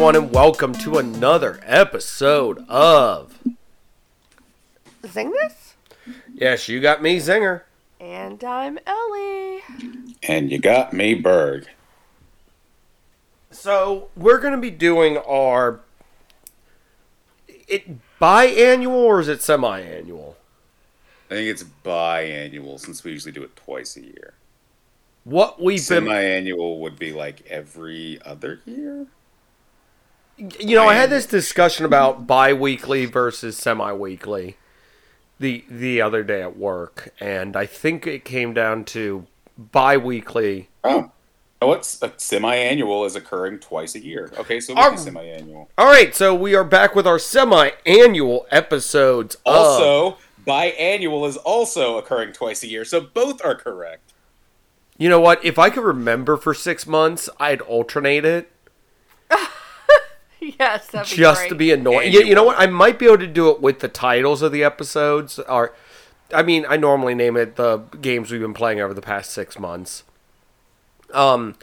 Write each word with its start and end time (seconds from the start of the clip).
everyone, 0.00 0.16
and 0.16 0.32
welcome 0.32 0.72
to 0.72 0.96
another 0.96 1.60
episode 1.62 2.64
of. 2.70 3.38
Zeng 5.02 5.30
This? 5.30 5.74
Yes, 6.32 6.70
you 6.70 6.80
got 6.80 7.02
me, 7.02 7.18
Zenger. 7.18 7.64
And 8.00 8.42
I'm 8.42 8.78
Ellie. 8.86 9.60
And 10.22 10.50
you 10.50 10.58
got 10.58 10.94
me, 10.94 11.12
Berg. 11.12 11.68
So, 13.50 14.08
we're 14.16 14.38
going 14.38 14.54
to 14.54 14.58
be 14.58 14.70
doing 14.70 15.18
our. 15.18 15.80
It 17.68 17.98
biannual 18.18 18.92
or 18.92 19.20
is 19.20 19.28
it 19.28 19.42
semi 19.42 19.80
annual? 19.80 20.38
I 21.30 21.34
think 21.34 21.48
it's 21.50 21.64
biannual 21.84 22.80
since 22.80 23.04
we 23.04 23.12
usually 23.12 23.32
do 23.32 23.42
it 23.42 23.54
twice 23.54 23.98
a 23.98 24.02
year. 24.02 24.32
What 25.24 25.60
we've 25.60 25.76
been. 25.76 26.06
Semi-annual 26.06 26.80
would 26.80 26.98
be 26.98 27.12
like 27.12 27.46
every 27.50 28.18
other 28.24 28.60
year. 28.64 29.06
You 30.40 30.76
know, 30.76 30.88
I 30.88 30.94
had 30.94 31.10
this 31.10 31.26
discussion 31.26 31.84
about 31.84 32.26
bi 32.26 32.52
weekly 32.54 33.04
versus 33.04 33.58
semi 33.58 33.92
weekly 33.92 34.56
the 35.38 35.64
the 35.68 36.00
other 36.00 36.22
day 36.22 36.40
at 36.40 36.56
work, 36.56 37.12
and 37.20 37.56
I 37.56 37.66
think 37.66 38.06
it 38.06 38.24
came 38.24 38.54
down 38.54 38.84
to 38.86 39.26
bi 39.58 39.98
weekly. 39.98 40.70
Oh, 40.82 41.10
oh, 41.60 41.66
what's 41.66 42.02
a 42.02 42.12
semi-annual 42.16 43.04
is 43.04 43.16
occurring 43.16 43.58
twice 43.58 43.94
a 43.94 44.02
year. 44.02 44.32
Okay, 44.38 44.60
so 44.60 44.74
we 44.74 44.80
Um, 44.80 44.96
semi-annual. 44.96 45.68
All 45.76 45.86
right, 45.86 46.14
so 46.14 46.34
we 46.34 46.54
are 46.54 46.64
back 46.64 46.94
with 46.94 47.06
our 47.06 47.18
semi 47.18 47.70
annual 47.84 48.46
episodes. 48.50 49.34
of- 49.44 49.54
Also, 49.54 50.16
biannual 50.46 51.28
is 51.28 51.36
also 51.36 51.98
occurring 51.98 52.32
twice 52.32 52.62
a 52.62 52.66
year, 52.66 52.86
so 52.86 53.00
both 53.02 53.44
are 53.44 53.54
correct. 53.54 54.12
you 54.96 55.08
know 55.08 55.20
what? 55.20 55.42
If 55.44 55.58
I 55.58 55.70
could 55.70 55.84
remember 55.84 56.36
for 56.36 56.52
six 56.54 56.86
months, 56.86 57.28
I'd 57.38 57.60
alternate 57.62 58.24
it 58.26 58.50
Yes, 60.58 60.86
that'd 60.88 61.10
be 61.10 61.16
just 61.16 61.40
great. 61.42 61.48
to 61.50 61.54
be 61.54 61.70
annoying. 61.72 62.12
You, 62.12 62.24
you 62.24 62.34
know 62.34 62.44
what? 62.44 62.58
I 62.58 62.66
might 62.66 62.98
be 62.98 63.06
able 63.06 63.18
to 63.18 63.26
do 63.26 63.50
it 63.50 63.60
with 63.60 63.80
the 63.80 63.88
titles 63.88 64.40
of 64.42 64.52
the 64.52 64.64
episodes. 64.64 65.38
Or, 65.38 65.74
I 66.32 66.42
mean, 66.42 66.64
I 66.68 66.76
normally 66.78 67.14
name 67.14 67.36
it 67.36 67.56
the 67.56 67.78
games 68.00 68.30
we've 68.30 68.40
been 68.40 68.54
playing 68.54 68.80
over 68.80 68.94
the 68.94 69.02
past 69.02 69.32
six 69.32 69.58
months. 69.58 70.02
Um, 71.12 71.56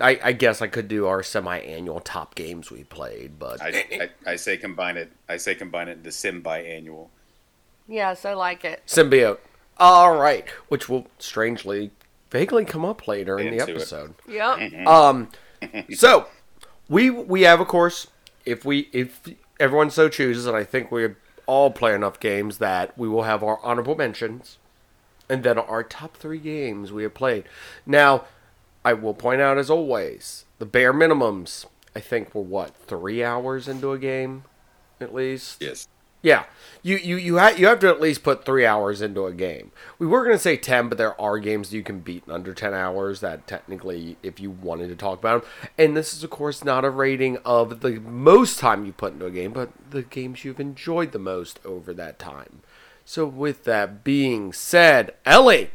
I, 0.00 0.18
I 0.22 0.32
guess 0.32 0.60
I 0.60 0.66
could 0.66 0.88
do 0.88 1.06
our 1.06 1.22
semi-annual 1.22 2.00
top 2.00 2.34
games 2.34 2.70
we 2.70 2.84
played, 2.84 3.38
but 3.38 3.62
I, 3.62 3.84
I, 4.26 4.32
I 4.32 4.36
say 4.36 4.56
combine 4.56 4.96
it. 4.96 5.12
I 5.28 5.36
say 5.36 5.54
combine 5.54 5.88
it 5.88 5.92
into 5.98 6.10
sim 6.12 6.42
biannual. 6.42 7.08
Yes, 7.86 8.24
I 8.24 8.34
like 8.34 8.64
it. 8.64 8.82
symbiote. 8.86 9.38
All 9.78 10.16
right, 10.16 10.48
which 10.68 10.88
will 10.88 11.06
strangely, 11.18 11.90
vaguely 12.30 12.64
come 12.64 12.84
up 12.84 13.06
later 13.08 13.38
in 13.38 13.46
the 13.46 13.60
Into 13.60 13.72
it. 13.72 13.76
episode. 13.76 14.14
Yep. 14.28 14.86
Um, 14.86 15.28
so 15.94 16.26
we 16.88 17.10
we 17.10 17.42
have 17.42 17.60
of 17.60 17.68
course, 17.68 18.06
if 18.44 18.64
we 18.64 18.88
if 18.92 19.20
everyone 19.58 19.90
so 19.90 20.08
chooses, 20.08 20.46
and 20.46 20.56
I 20.56 20.64
think 20.64 20.90
we 20.90 21.08
all 21.46 21.70
play 21.70 21.94
enough 21.94 22.20
games 22.20 22.58
that 22.58 22.96
we 22.96 23.08
will 23.08 23.24
have 23.24 23.42
our 23.42 23.58
honorable 23.62 23.94
mentions, 23.94 24.58
and 25.28 25.42
then 25.42 25.58
our 25.58 25.82
top 25.82 26.16
three 26.16 26.38
games 26.38 26.92
we 26.92 27.02
have 27.02 27.14
played. 27.14 27.44
Now, 27.86 28.24
I 28.84 28.92
will 28.92 29.14
point 29.14 29.40
out 29.40 29.58
as 29.58 29.70
always, 29.70 30.44
the 30.58 30.66
bare 30.66 30.92
minimums. 30.92 31.66
I 31.96 32.00
think 32.00 32.34
were 32.34 32.42
what 32.42 32.74
three 32.74 33.22
hours 33.22 33.68
into 33.68 33.92
a 33.92 33.98
game, 33.98 34.44
at 35.00 35.14
least. 35.14 35.62
Yes. 35.62 35.86
Yeah, 36.24 36.44
you 36.82 36.96
you 36.96 37.16
you, 37.16 37.38
ha- 37.38 37.52
you 37.54 37.66
have 37.66 37.80
to 37.80 37.88
at 37.88 38.00
least 38.00 38.22
put 38.22 38.46
three 38.46 38.64
hours 38.64 39.02
into 39.02 39.26
a 39.26 39.32
game. 39.34 39.72
We 39.98 40.06
were 40.06 40.24
gonna 40.24 40.38
say 40.38 40.56
ten, 40.56 40.88
but 40.88 40.96
there 40.96 41.20
are 41.20 41.38
games 41.38 41.74
you 41.74 41.82
can 41.82 42.00
beat 42.00 42.24
in 42.26 42.32
under 42.32 42.54
ten 42.54 42.72
hours. 42.72 43.20
That 43.20 43.46
technically, 43.46 44.16
if 44.22 44.40
you 44.40 44.50
wanted 44.50 44.88
to 44.88 44.96
talk 44.96 45.18
about 45.18 45.42
them, 45.42 45.50
and 45.76 45.94
this 45.94 46.14
is 46.14 46.24
of 46.24 46.30
course 46.30 46.64
not 46.64 46.82
a 46.82 46.88
rating 46.88 47.36
of 47.44 47.80
the 47.80 48.00
most 48.00 48.58
time 48.58 48.86
you 48.86 48.92
put 48.92 49.12
into 49.12 49.26
a 49.26 49.30
game, 49.30 49.52
but 49.52 49.68
the 49.90 50.00
games 50.00 50.46
you've 50.46 50.60
enjoyed 50.60 51.12
the 51.12 51.18
most 51.18 51.60
over 51.62 51.92
that 51.92 52.18
time. 52.18 52.62
So 53.04 53.26
with 53.26 53.64
that 53.64 54.02
being 54.02 54.54
said, 54.54 55.12
Ellie, 55.26 55.72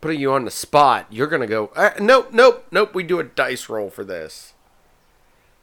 putting 0.00 0.18
you 0.20 0.32
on 0.32 0.44
the 0.44 0.50
spot, 0.50 1.06
you're 1.08 1.28
gonna 1.28 1.46
go. 1.46 1.70
Uh, 1.76 1.90
nope, 2.00 2.32
nope, 2.32 2.66
nope. 2.72 2.96
We 2.96 3.04
do 3.04 3.20
a 3.20 3.24
dice 3.24 3.68
roll 3.68 3.90
for 3.90 4.02
this. 4.02 4.54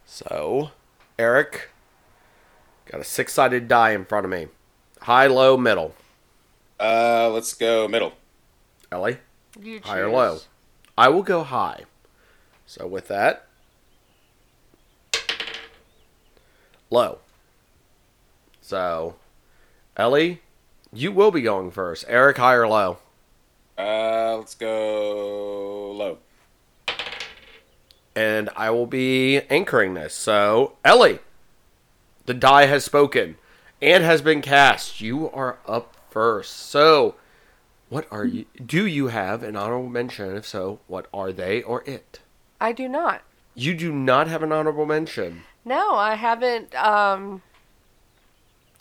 So, 0.05 0.71
Aric. 1.19 1.63
Got 2.91 3.01
a 3.01 3.03
six 3.05 3.33
sided 3.33 3.67
die 3.67 3.91
in 3.91 4.05
front 4.05 4.25
of 4.25 4.31
me. 4.31 4.47
High, 5.01 5.27
low, 5.27 5.55
middle. 5.57 5.95
Uh, 6.79 7.29
let's 7.29 7.53
go 7.53 7.87
middle. 7.87 8.13
Ellie, 8.91 9.17
You 9.59 9.79
choose. 9.79 9.87
high 9.87 9.99
or 9.99 10.09
low? 10.11 10.39
I 10.97 11.07
will 11.07 11.23
go 11.23 11.43
high. 11.43 11.85
So 12.65 12.85
with 12.87 13.07
that, 13.07 13.47
low. 16.89 17.19
So, 18.61 19.15
Ellie, 19.95 20.41
you 20.93 21.11
will 21.11 21.31
be 21.31 21.41
going 21.41 21.71
first. 21.71 22.07
Aric, 22.07 22.37
high 22.37 22.55
or 22.55 22.67
low? 22.67 22.97
Uh, 23.77 24.37
let's 24.37 24.55
go 24.55 25.91
low. 25.91 26.17
And 28.15 28.49
I 28.55 28.69
will 28.71 28.85
be 28.85 29.39
anchoring 29.49 29.93
this. 29.93 30.13
So, 30.13 30.77
Ellie, 30.83 31.19
the 32.25 32.33
die 32.33 32.65
has 32.65 32.83
spoken 32.85 33.35
and 33.81 34.03
has 34.03 34.21
been 34.21 34.41
cast. 34.41 35.01
You 35.01 35.29
are 35.31 35.57
up 35.67 35.95
first. 36.09 36.55
So, 36.55 37.15
what 37.89 38.07
are 38.11 38.25
you? 38.25 38.45
Do 38.63 38.85
you 38.85 39.07
have 39.07 39.43
an 39.43 39.55
honorable 39.55 39.89
mention? 39.89 40.35
If 40.35 40.47
so, 40.47 40.79
what 40.87 41.07
are 41.13 41.31
they 41.31 41.61
or 41.61 41.83
it? 41.85 42.19
I 42.59 42.71
do 42.71 42.87
not. 42.87 43.21
You 43.55 43.73
do 43.73 43.91
not 43.91 44.27
have 44.27 44.43
an 44.43 44.51
honorable 44.51 44.85
mention. 44.85 45.43
No, 45.65 45.95
I 45.95 46.15
haven't. 46.15 46.73
Um, 46.75 47.41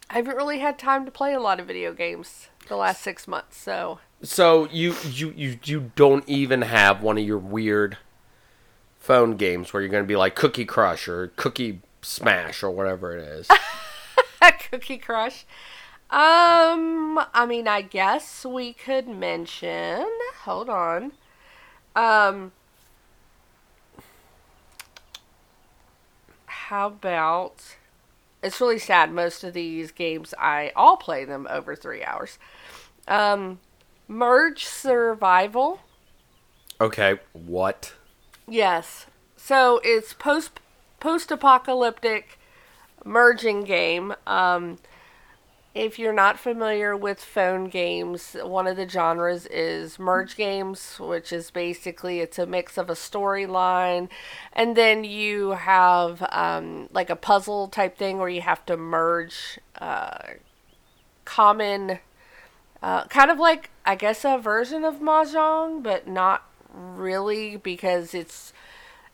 I 0.09 0.15
haven't 0.15 0.37
really 0.37 0.59
had 0.59 0.79
time 0.79 1.05
to 1.05 1.11
play 1.11 1.33
a 1.33 1.41
lot 1.41 1.61
of 1.61 1.67
video 1.67 1.93
games 1.93 2.49
the 2.69 2.77
last 2.77 3.03
six 3.03 3.29
months. 3.29 3.57
So 3.57 3.99
So 4.23 4.69
you 4.71 4.95
you 5.11 5.33
you 5.37 5.59
you 5.65 5.93
don't 5.97 6.29
even 6.29 6.63
have 6.63 7.03
one 7.03 7.19
of 7.19 7.25
your 7.25 7.39
weird 7.39 7.97
phone 8.99 9.37
games 9.37 9.73
where 9.73 9.83
you're 9.83 9.91
going 9.91 10.05
to 10.05 10.09
be 10.09 10.17
like 10.17 10.35
Cookie 10.35 10.65
Crush 10.65 11.09
or 11.09 11.29
Cookie 11.37 11.81
Smash 12.03 12.63
or 12.63 12.71
whatever 12.71 13.17
it 13.17 13.23
is. 13.23 13.49
Cookie 14.71 14.99
Crush. 14.99 15.45
Um, 16.11 17.21
I 17.35 17.47
mean, 17.47 17.69
I 17.69 17.83
guess 17.83 18.45
we 18.45 18.73
could 18.73 19.07
mention. 19.09 20.07
Hold 20.43 20.69
on. 20.69 21.13
Um, 21.95 22.53
how 26.47 26.89
about? 26.89 27.77
It's 28.43 28.61
really 28.61 28.79
sad. 28.79 29.13
Most 29.13 29.45
of 29.45 29.55
these 29.55 29.93
games, 29.93 30.35
I 30.39 30.73
all 30.75 30.97
play 30.97 31.25
them 31.25 31.47
over 31.51 31.77
three 31.77 32.03
hours. 32.03 32.39
Um, 33.07 33.61
Merge 34.09 34.65
Survival. 34.65 35.81
okay, 36.81 37.19
what? 37.33 37.95
Yes. 38.49 39.07
So 39.37 39.81
it's 39.85 40.13
post 40.15 40.59
post 41.01 41.31
apocalyptic 41.31 42.39
merging 43.05 43.65
game. 43.65 44.15
Um, 44.27 44.79
if 45.75 45.99
you're 46.01 46.13
not 46.13 46.39
familiar 46.39 46.97
with 46.97 47.21
phone 47.21 47.69
games, 47.69 48.37
one 48.43 48.67
of 48.67 48.77
the 48.77 48.89
genres 48.89 49.47
is 49.47 50.01
merge 50.01 50.37
games, 50.37 50.99
which 50.99 51.33
is 51.33 51.53
basically 51.53 52.19
it's 52.19 52.41
a 52.41 52.47
mix 52.47 52.77
of 52.77 52.91
a 52.91 52.95
storyline, 52.95 54.09
and 54.53 54.77
then 54.77 55.05
you 55.05 55.51
have 55.51 56.27
um, 56.33 56.89
like 56.93 57.09
a 57.09 57.17
puzzle 57.17 57.69
type 57.69 57.97
thing 57.97 58.19
where 58.19 58.29
you 58.29 58.41
have 58.41 58.67
to 58.67 58.77
merge 58.77 59.61
uh, 59.79 60.19
common, 61.25 62.01
uh, 62.83 63.05
kind 63.05 63.31
of 63.31 63.39
like 63.39 63.71
I 63.87 63.95
guess 63.95 64.25
a 64.25 64.39
version 64.39 64.83
of 64.83 64.97
mahjong, 64.97 65.85
but 65.85 66.09
not 66.09 66.43
really 66.75 67.57
because 67.57 68.13
it's 68.13 68.53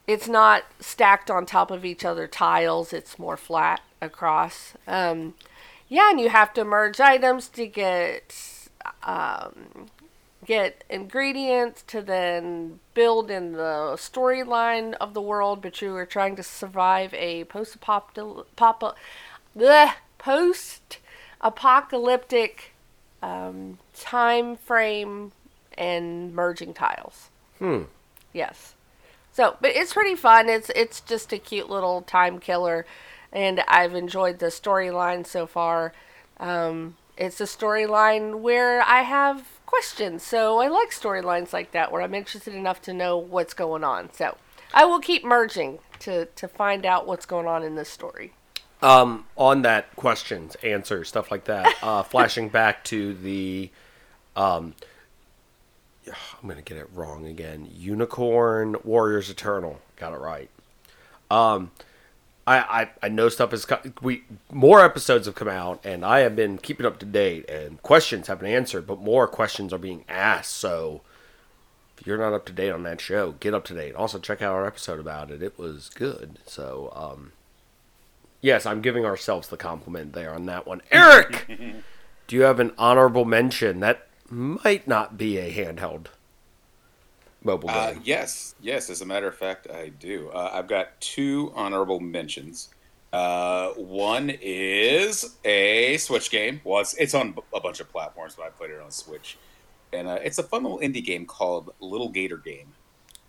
it's 0.07 0.29
not 0.29 0.65
stacked 0.81 1.31
on 1.31 1.47
top 1.47 1.71
of 1.71 1.85
each 1.85 2.05
other 2.05 2.27
tiles. 2.27 2.93
It's 2.93 3.19
more 3.19 3.37
flat 3.37 3.81
across. 4.01 4.75
Um, 4.87 5.35
yeah, 5.89 6.11
and 6.11 6.21
you 6.21 6.29
have 6.29 6.53
to 6.55 6.65
merge 6.65 7.01
items 7.01 7.49
to 7.51 7.67
get 7.67 8.69
um, 9.03 9.89
get 10.45 10.85
ingredients 10.89 11.83
to 11.89 12.03
then 12.03 12.79
build 12.95 13.31
in 13.31 13.53
the 13.53 13.95
storyline 13.97 14.95
of 14.95 15.15
the 15.15 15.21
world. 15.21 15.61
But 15.61 15.83
you 15.83 15.95
are 15.97 16.07
trying 16.07 16.37
to 16.37 16.43
survive 16.43 17.13
a 17.15 17.45
post 17.45 17.79
post 20.19 20.99
apocalyptic 21.41 22.73
um, 23.23 23.79
time 23.95 24.57
frame 24.57 25.33
and 25.77 26.35
merging 26.35 26.75
tiles. 26.75 27.31
Hmm. 27.59 27.83
Yes. 28.33 28.76
So, 29.37 29.55
but 29.61 29.73
it's 29.77 29.93
pretty 29.93 30.15
fun. 30.15 30.49
It's 30.49 30.71
it's 30.71 31.03
just 31.03 31.31
a 31.31 31.37
cute 31.37 31.69
little 31.69 32.01
time 32.01 32.39
killer, 32.39 32.87
and 33.31 33.63
I've 33.69 33.95
enjoyed 33.95 34.39
the 34.39 34.47
storyline 34.47 35.27
so 35.27 35.47
far. 35.47 35.93
Um, 36.41 36.97
it's 37.19 37.39
a 37.39 37.45
storyline 37.45 38.41
where 38.41 38.81
I 38.81 39.03
have 39.03 39.47
questions, 39.67 40.23
so 40.23 40.61
I 40.61 40.69
like 40.69 40.89
storylines 40.91 41.53
like 41.53 41.73
that 41.73 41.93
where 41.93 42.01
I'm 42.01 42.15
interested 42.15 42.55
enough 42.55 42.81
to 42.83 42.95
know 42.95 43.19
what's 43.19 43.53
going 43.53 43.85
on. 43.85 44.11
So, 44.15 44.39
I 44.73 44.87
will 44.87 45.01
keep 45.01 45.23
merging 45.23 45.81
to 45.99 46.25
to 46.25 46.49
find 46.49 46.87
out 46.87 47.07
what's 47.07 47.27
going 47.27 47.47
on 47.47 47.63
in 47.63 47.75
this 47.75 47.91
story. 47.91 48.33
Um, 48.81 49.27
on 49.37 49.61
that 49.63 49.95
questions, 49.97 50.55
answers, 50.63 51.09
stuff 51.09 51.31
like 51.31 51.45
that. 51.45 51.75
Uh, 51.83 52.03
flashing 52.15 52.49
back 52.49 52.85
to 52.85 53.13
the, 53.13 53.71
um, 54.35 54.73
I'm 56.09 56.49
gonna 56.49 56.63
get 56.63 56.77
it 56.77 56.89
wrong 56.93 57.27
again. 57.27 57.69
Unicorn 57.75 58.77
Warriors 58.85 59.31
Eternal. 59.31 59.81
Got 59.97 60.13
it 60.13 60.19
right. 60.19 60.51
Um, 61.31 61.73
I, 62.47 62.59
I, 62.59 62.91
I 63.03 63.09
know 63.09 63.29
stuff 63.29 63.53
is 63.53 63.67
we 64.01 64.23
more 64.53 64.85
episodes 64.85 65.27
have 65.27 65.35
come 65.35 65.49
out 65.49 65.85
and 65.85 66.05
I 66.05 66.21
have 66.21 66.37
been 66.37 66.59
keeping 66.59 66.87
up 66.87 66.99
to 67.01 67.07
date 67.07 67.51
and 67.51 67.83
questions 67.83 68.29
have 68.29 68.39
been 68.41 68.53
answered, 68.53 68.87
but 68.87 69.01
more 69.01 69.27
questions 69.27 69.73
are 69.73 69.79
being 69.79 70.05
asked. 70.09 70.55
So 70.55 71.03
if 71.99 72.07
you're 72.07 72.19
not 72.19 72.33
up 72.33 72.47
to 72.47 72.53
date 72.53 72.71
on 72.71 72.85
that 72.85 73.01
show, 73.01 73.33
get 73.41 73.53
up 73.53 73.65
to 73.65 73.75
date. 73.75 73.97
Also 73.97 74.21
check 74.21 74.43
out 74.43 74.55
our 74.55 74.67
episode 74.67 75.01
about 75.01 75.33
it. 75.33 75.43
It 75.43 75.59
was 75.59 75.91
good. 75.91 76.39
So 76.47 76.93
um, 76.95 77.33
yes, 78.41 78.65
I'm 78.65 78.81
giving 78.81 79.05
ourselves 79.05 79.49
the 79.49 79.57
compliment 79.57 80.13
there 80.13 80.33
on 80.33 80.47
that 80.47 80.69
one. 80.69 80.83
Aric, 80.93 81.83
do 82.29 82.37
you 82.37 82.43
have 82.43 82.61
an 82.61 82.73
honorable 82.79 83.25
mention 83.25 83.81
that 83.81 84.07
might 84.31 84.87
not 84.89 85.17
be 85.17 85.39
a 85.39 85.53
handheld 85.53 86.07
mobile 87.43 87.71
Uh, 87.71 87.93
game? 87.93 88.03
yes, 88.05 88.55
yes. 88.61 88.91
As 88.91 89.01
a 89.01 89.07
matter 89.07 89.27
of 89.29 89.37
fact, 89.37 89.69
I 89.71 89.89
do. 89.89 90.31
Uh, 90.31 90.51
I've 90.53 90.69
got 90.69 91.01
two 91.01 91.53
honorable 91.55 92.01
mentions. 92.01 92.71
Uh, 93.13 93.71
one 93.75 94.31
is 94.43 95.37
a 95.45 95.97
Switch 95.99 96.31
game. 96.31 96.61
Well, 96.65 96.81
it's, 96.81 96.95
it's 96.95 97.15
on 97.15 97.35
a 97.55 97.61
bunch 97.61 97.81
of 97.81 97.91
platforms, 97.91 98.35
but 98.37 98.47
I 98.47 98.51
played 98.51 98.71
it 98.71 98.81
on 98.81 98.91
Switch, 98.91 99.39
and 99.93 100.09
uh, 100.09 100.19
it's 100.23 100.39
a 100.39 100.43
fun 100.43 100.65
little 100.65 100.81
indie 100.81 101.05
game 101.05 101.25
called 101.25 101.73
Little 101.81 102.09
Gator 102.09 102.37
Game. 102.37 102.75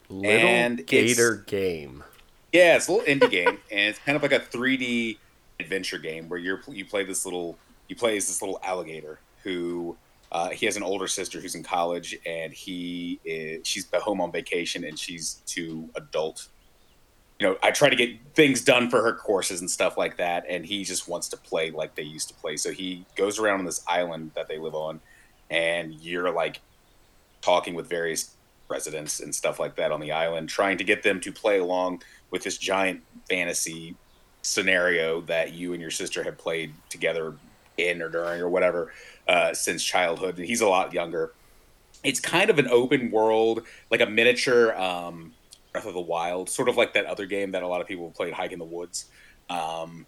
Little 0.09 0.47
and 0.49 0.85
Gator 0.87 1.35
game. 1.47 2.03
Yeah, 2.51 2.75
it's 2.77 2.87
a 2.87 2.91
little 2.93 3.05
indie 3.05 3.29
game, 3.29 3.47
and 3.71 3.89
it's 3.89 3.99
kind 3.99 4.15
of 4.15 4.23
like 4.23 4.31
a 4.31 4.39
3D 4.39 5.17
adventure 5.59 5.97
game 5.97 6.27
where 6.29 6.39
you're 6.39 6.61
you 6.67 6.85
play 6.85 7.03
this 7.03 7.25
little 7.25 7.57
you 7.87 7.95
play 7.95 8.15
as 8.17 8.27
this 8.27 8.41
little 8.41 8.59
alligator 8.63 9.19
who 9.43 9.95
uh, 10.31 10.49
he 10.49 10.65
has 10.65 10.75
an 10.75 10.83
older 10.83 11.07
sister 11.07 11.39
who's 11.39 11.55
in 11.55 11.63
college, 11.63 12.17
and 12.25 12.53
he 12.53 13.19
is, 13.23 13.65
she's 13.65 13.87
home 13.93 14.19
on 14.19 14.31
vacation, 14.31 14.83
and 14.83 14.99
she's 14.99 15.41
too 15.45 15.89
adult. 15.95 16.47
You 17.39 17.47
know, 17.47 17.57
I 17.63 17.71
try 17.71 17.89
to 17.89 17.95
get 17.95 18.17
things 18.33 18.63
done 18.63 18.89
for 18.89 19.01
her 19.03 19.13
courses 19.13 19.61
and 19.61 19.69
stuff 19.69 19.97
like 19.97 20.17
that, 20.17 20.45
and 20.49 20.65
he 20.65 20.83
just 20.83 21.07
wants 21.07 21.29
to 21.29 21.37
play 21.37 21.71
like 21.71 21.95
they 21.95 22.03
used 22.03 22.27
to 22.29 22.33
play. 22.33 22.57
So 22.57 22.71
he 22.71 23.05
goes 23.15 23.39
around 23.39 23.59
on 23.59 23.65
this 23.65 23.83
island 23.87 24.31
that 24.35 24.47
they 24.47 24.57
live 24.57 24.75
on, 24.75 24.99
and 25.49 25.93
you're 25.93 26.31
like 26.31 26.59
talking 27.41 27.73
with 27.73 27.87
various 27.87 28.35
residents 28.69 29.21
and 29.21 29.33
stuff 29.33 29.59
like 29.59 29.75
that 29.77 29.93
on 29.93 30.01
the 30.01 30.11
island, 30.11 30.49
trying 30.49 30.77
to 30.77 30.83
get 30.83 31.03
them 31.03 31.21
to 31.21 31.31
play 31.31 31.59
along 31.59 32.01
with 32.31 32.43
this 32.43 32.57
giant 32.57 33.01
fantasy 33.29 33.95
scenario 34.41 35.21
that 35.21 35.53
you 35.53 35.71
and 35.71 35.81
your 35.81 35.91
sister 35.91 36.23
have 36.23 36.37
played 36.37 36.73
together 36.89 37.35
in 37.77 38.01
or 38.01 38.09
during 38.09 38.41
or 38.41 38.49
whatever 38.49 38.91
uh, 39.27 39.53
since 39.53 39.83
childhood. 39.83 40.37
And 40.37 40.45
he's 40.45 40.61
a 40.61 40.67
lot 40.67 40.93
younger. 40.93 41.33
It's 42.03 42.19
kind 42.19 42.49
of 42.49 42.59
an 42.59 42.67
open 42.67 43.11
world, 43.11 43.63
like 43.89 44.01
a 44.01 44.05
miniature 44.05 44.75
um, 44.79 45.33
Breath 45.71 45.85
of 45.85 45.93
the 45.93 46.01
Wild, 46.01 46.49
sort 46.49 46.69
of 46.69 46.77
like 46.77 46.93
that 46.93 47.05
other 47.05 47.25
game 47.25 47.51
that 47.51 47.63
a 47.63 47.67
lot 47.67 47.81
of 47.81 47.87
people 47.87 48.11
played, 48.11 48.33
Hike 48.33 48.51
in 48.51 48.59
the 48.59 48.65
Woods. 48.65 49.05
Um, 49.49 50.05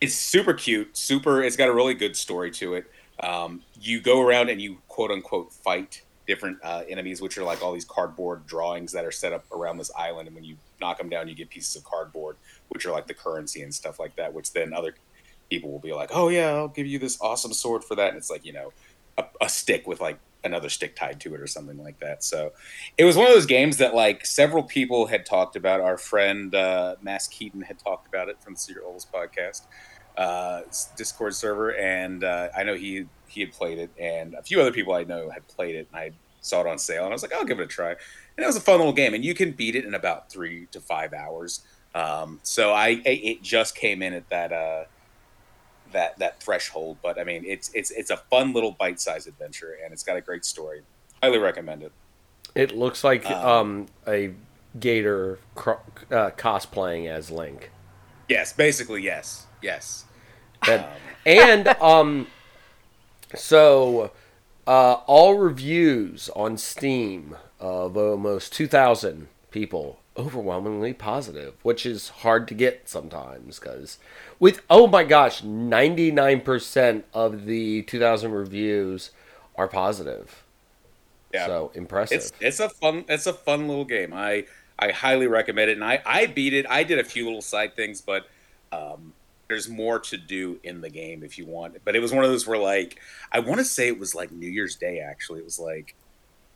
it's 0.00 0.14
super 0.14 0.54
cute, 0.54 0.96
super. 0.96 1.42
It's 1.42 1.56
got 1.56 1.68
a 1.68 1.72
really 1.72 1.94
good 1.94 2.16
story 2.16 2.50
to 2.52 2.74
it. 2.74 2.90
Um, 3.20 3.62
you 3.80 4.00
go 4.00 4.22
around 4.22 4.48
and 4.48 4.60
you 4.60 4.78
quote 4.88 5.10
unquote 5.10 5.52
fight 5.52 6.02
different 6.26 6.58
uh, 6.62 6.84
enemies, 6.88 7.20
which 7.20 7.36
are 7.38 7.42
like 7.42 7.62
all 7.62 7.72
these 7.72 7.84
cardboard 7.84 8.46
drawings 8.46 8.92
that 8.92 9.04
are 9.04 9.10
set 9.10 9.32
up 9.32 9.44
around 9.50 9.78
this 9.78 9.90
island. 9.98 10.28
And 10.28 10.34
when 10.34 10.44
you 10.44 10.56
knock 10.80 10.98
them 10.98 11.08
down, 11.08 11.26
you 11.26 11.34
get 11.34 11.48
pieces 11.48 11.74
of 11.74 11.84
cardboard, 11.84 12.36
which 12.68 12.86
are 12.86 12.92
like 12.92 13.06
the 13.06 13.14
currency 13.14 13.62
and 13.62 13.74
stuff 13.74 13.98
like 13.98 14.14
that. 14.16 14.32
Which 14.32 14.52
then 14.52 14.72
other 14.72 14.94
people 15.50 15.70
will 15.70 15.78
be 15.78 15.92
like, 15.92 16.10
"Oh 16.12 16.28
yeah, 16.28 16.54
I'll 16.54 16.68
give 16.68 16.86
you 16.86 16.98
this 16.98 17.18
awesome 17.20 17.52
sword 17.52 17.84
for 17.84 17.94
that." 17.96 18.08
And 18.08 18.16
it's 18.16 18.30
like 18.30 18.44
you 18.44 18.52
know, 18.52 18.72
a, 19.16 19.24
a 19.40 19.48
stick 19.48 19.86
with 19.86 20.00
like 20.00 20.18
another 20.44 20.68
stick 20.68 20.94
tied 20.94 21.20
to 21.20 21.34
it 21.34 21.40
or 21.40 21.46
something 21.46 21.82
like 21.82 21.98
that. 22.00 22.22
So 22.22 22.52
it 22.96 23.04
was 23.04 23.16
one 23.16 23.26
of 23.26 23.32
those 23.32 23.46
games 23.46 23.76
that 23.78 23.94
like 23.94 24.24
several 24.24 24.62
people 24.62 25.06
had 25.06 25.26
talked 25.26 25.56
about. 25.56 25.80
Our 25.80 25.98
friend 25.98 26.54
uh, 26.54 26.96
Mass 27.02 27.28
Keaton 27.28 27.62
had 27.62 27.78
talked 27.78 28.06
about 28.08 28.28
it 28.28 28.42
from 28.42 28.54
the 28.54 28.60
Secret 28.60 28.84
Levels 28.84 29.06
podcast 29.12 29.62
uh, 30.18 30.62
Discord 30.96 31.34
server, 31.34 31.74
and 31.76 32.24
uh, 32.24 32.48
I 32.54 32.64
know 32.64 32.74
he 32.74 33.06
he 33.28 33.40
had 33.40 33.52
played 33.52 33.78
it, 33.78 33.90
and 33.98 34.34
a 34.34 34.42
few 34.42 34.60
other 34.60 34.72
people 34.72 34.92
I 34.92 35.04
know 35.04 35.30
had 35.30 35.46
played 35.46 35.76
it, 35.76 35.88
and 35.92 35.98
I 35.98 36.10
saw 36.40 36.60
it 36.60 36.66
on 36.66 36.76
sale, 36.76 37.04
and 37.04 37.12
I 37.12 37.14
was 37.14 37.22
like, 37.22 37.32
I'll 37.32 37.44
give 37.44 37.60
it 37.60 37.64
a 37.64 37.68
try, 37.68 37.90
and 37.90 37.98
it 38.36 38.46
was 38.46 38.56
a 38.56 38.60
fun 38.60 38.78
little 38.78 38.92
game, 38.92 39.14
and 39.14 39.24
you 39.24 39.32
can 39.32 39.52
beat 39.52 39.76
it 39.76 39.84
in 39.84 39.94
about 39.94 40.30
three 40.30 40.66
to 40.72 40.80
five 40.80 41.12
hours. 41.12 41.60
Um, 41.94 42.40
so 42.42 42.72
I 42.72 43.00
it 43.04 43.42
just 43.42 43.76
came 43.76 44.02
in 44.02 44.12
at 44.12 44.28
that 44.30 44.52
uh, 44.52 44.84
that 45.92 46.18
that 46.18 46.42
threshold, 46.42 46.98
but 47.02 47.18
I 47.18 47.24
mean 47.24 47.44
it's 47.46 47.70
it's 47.74 47.90
it's 47.90 48.10
a 48.10 48.16
fun 48.16 48.52
little 48.52 48.72
bite 48.72 49.00
sized 49.00 49.28
adventure, 49.28 49.76
and 49.82 49.92
it's 49.92 50.02
got 50.02 50.16
a 50.16 50.20
great 50.20 50.44
story. 50.44 50.82
Highly 51.22 51.38
recommend 51.38 51.82
it. 51.82 51.92
It 52.54 52.76
looks 52.76 53.04
like 53.04 53.28
Um, 53.30 53.46
um, 53.46 53.86
a 54.06 54.32
gator 54.78 55.38
cro- 55.54 55.80
uh, 56.10 56.30
cosplaying 56.30 57.08
as 57.08 57.30
Link. 57.30 57.70
Yes, 58.28 58.52
basically 58.52 59.02
yes, 59.02 59.46
yes. 59.62 60.04
And, 60.66 60.84
and 61.26 61.68
um, 61.80 62.26
so 63.34 64.12
uh, 64.66 64.94
all 65.06 65.34
reviews 65.38 66.28
on 66.36 66.58
Steam 66.58 67.36
of 67.60 67.96
almost 67.96 68.52
2,000 68.52 69.28
people 69.50 70.00
overwhelmingly 70.18 70.92
positive, 70.92 71.54
which 71.62 71.86
is 71.86 72.08
hard 72.08 72.48
to 72.48 72.54
get 72.54 72.88
sometimes 72.88 73.58
because 73.58 73.98
with 74.38 74.62
oh 74.68 74.86
my 74.86 75.04
gosh, 75.04 75.42
99% 75.42 77.02
of 77.14 77.46
the 77.46 77.82
2,000 77.82 78.32
reviews 78.32 79.10
are 79.56 79.68
positive. 79.68 80.42
Yeah. 81.32 81.46
So 81.46 81.72
impressive. 81.74 82.18
It's 82.18 82.32
it's 82.40 82.60
a 82.60 82.68
fun 82.68 83.04
it's 83.08 83.26
a 83.26 83.32
fun 83.32 83.68
little 83.68 83.84
game. 83.84 84.12
I 84.14 84.46
I 84.78 84.92
highly 84.92 85.26
recommend 85.26 85.70
it, 85.70 85.74
and 85.74 85.84
I 85.84 86.00
I 86.06 86.26
beat 86.26 86.54
it. 86.54 86.66
I 86.68 86.84
did 86.84 86.98
a 86.98 87.04
few 87.04 87.24
little 87.24 87.42
side 87.42 87.76
things, 87.76 88.00
but 88.00 88.28
um, 88.72 89.12
there's 89.48 89.68
more 89.68 89.98
to 89.98 90.16
do 90.16 90.58
in 90.62 90.80
the 90.80 90.88
game 90.88 91.22
if 91.22 91.36
you 91.38 91.44
want. 91.46 91.76
But 91.84 91.96
it 91.96 92.00
was 92.00 92.12
one 92.12 92.24
of 92.24 92.30
those 92.30 92.46
where 92.46 92.58
like 92.58 92.98
I 93.30 93.40
want 93.40 93.58
to 93.58 93.64
say 93.64 93.88
it 93.88 93.98
was 93.98 94.14
like 94.14 94.32
New 94.32 94.48
Year's 94.48 94.76
Day. 94.76 95.00
Actually, 95.00 95.40
it 95.40 95.44
was 95.44 95.58
like 95.58 95.94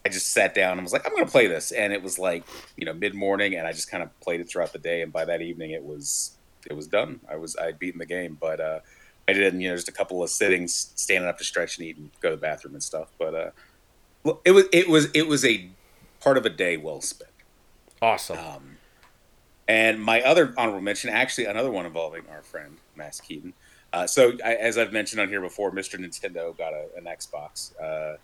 I 0.05 0.09
just 0.09 0.31
sat 0.31 0.55
down 0.55 0.73
and 0.73 0.83
was 0.83 0.93
like 0.93 1.07
I'm 1.07 1.13
going 1.13 1.25
to 1.25 1.31
play 1.31 1.47
this, 1.47 1.73
and 1.73 1.93
it 1.93 2.03
was 2.03 2.19
like 2.19 2.45
you 2.77 2.85
know 2.85 2.93
mid 2.93 3.15
morning, 3.15 3.55
and 3.55 3.67
I 3.67 3.73
just 3.73 3.91
kind 3.91 4.03
of 4.03 4.21
played 4.21 4.41
it 4.41 4.49
throughout 4.49 4.73
the 4.73 4.79
day, 4.79 5.03
and 5.03 5.13
by 5.13 5.25
that 5.25 5.43
evening 5.43 5.71
it 5.71 5.83
was 5.83 6.37
it 6.69 6.75
was 6.75 6.87
done. 6.87 7.21
I 7.29 7.37
was 7.37 7.57
I'd 7.57 7.79
beaten 7.79 7.99
the 7.99 8.07
game, 8.07 8.37
but 8.41 8.61
uh, 8.61 8.81
I 9.29 9.33
did 9.33 9.55
you 9.55 9.69
know 9.69 9.77
just 9.77 9.89
a 9.89 9.93
couple 9.93 10.23
of 10.23 10.31
sittings, 10.31 10.93
standing 10.97 11.29
up 11.29 11.39
to 11.39 11.45
stretch 11.45 11.79
and 11.79 11.87
eat 11.87 11.97
and 11.97 12.11
go 12.21 12.31
to 12.31 12.37
the 12.37 12.41
bathroom 12.41 12.75
and 12.75 12.83
stuff. 12.83 13.09
But 13.19 13.35
uh, 13.35 13.51
it 14.45 14.53
was 14.53 14.65
it 14.73 14.89
was 14.89 15.09
it 15.15 15.27
was 15.27 15.45
a 15.45 15.69
part 16.21 16.37
of 16.37 16.47
a 16.47 16.51
day 16.51 16.77
well 16.77 17.01
spent. 17.01 17.31
awesome. 18.01 18.39
Um, 18.39 18.79
and 19.69 20.03
my 20.03 20.21
other 20.23 20.53
honorable 20.57 20.81
mention, 20.81 21.11
actually, 21.11 21.47
another 21.47 21.71
one 21.71 21.87
involving 21.87 22.25
our 22.31 22.43
friend 22.43 22.79
Mass 22.97 23.21
Keaton. 23.21 23.55
Uh, 23.93 24.07
so, 24.07 24.33
I, 24.45 24.55
as 24.55 24.77
I've 24.77 24.93
mentioned 24.93 25.21
on 25.21 25.29
here 25.29 25.41
before, 25.41 25.71
Mr. 25.71 25.99
Nintendo 25.99 26.57
got 26.57 26.73
a, 26.73 26.89
an 26.97 27.05
Xbox. 27.05 27.73
Uh, 27.81 28.17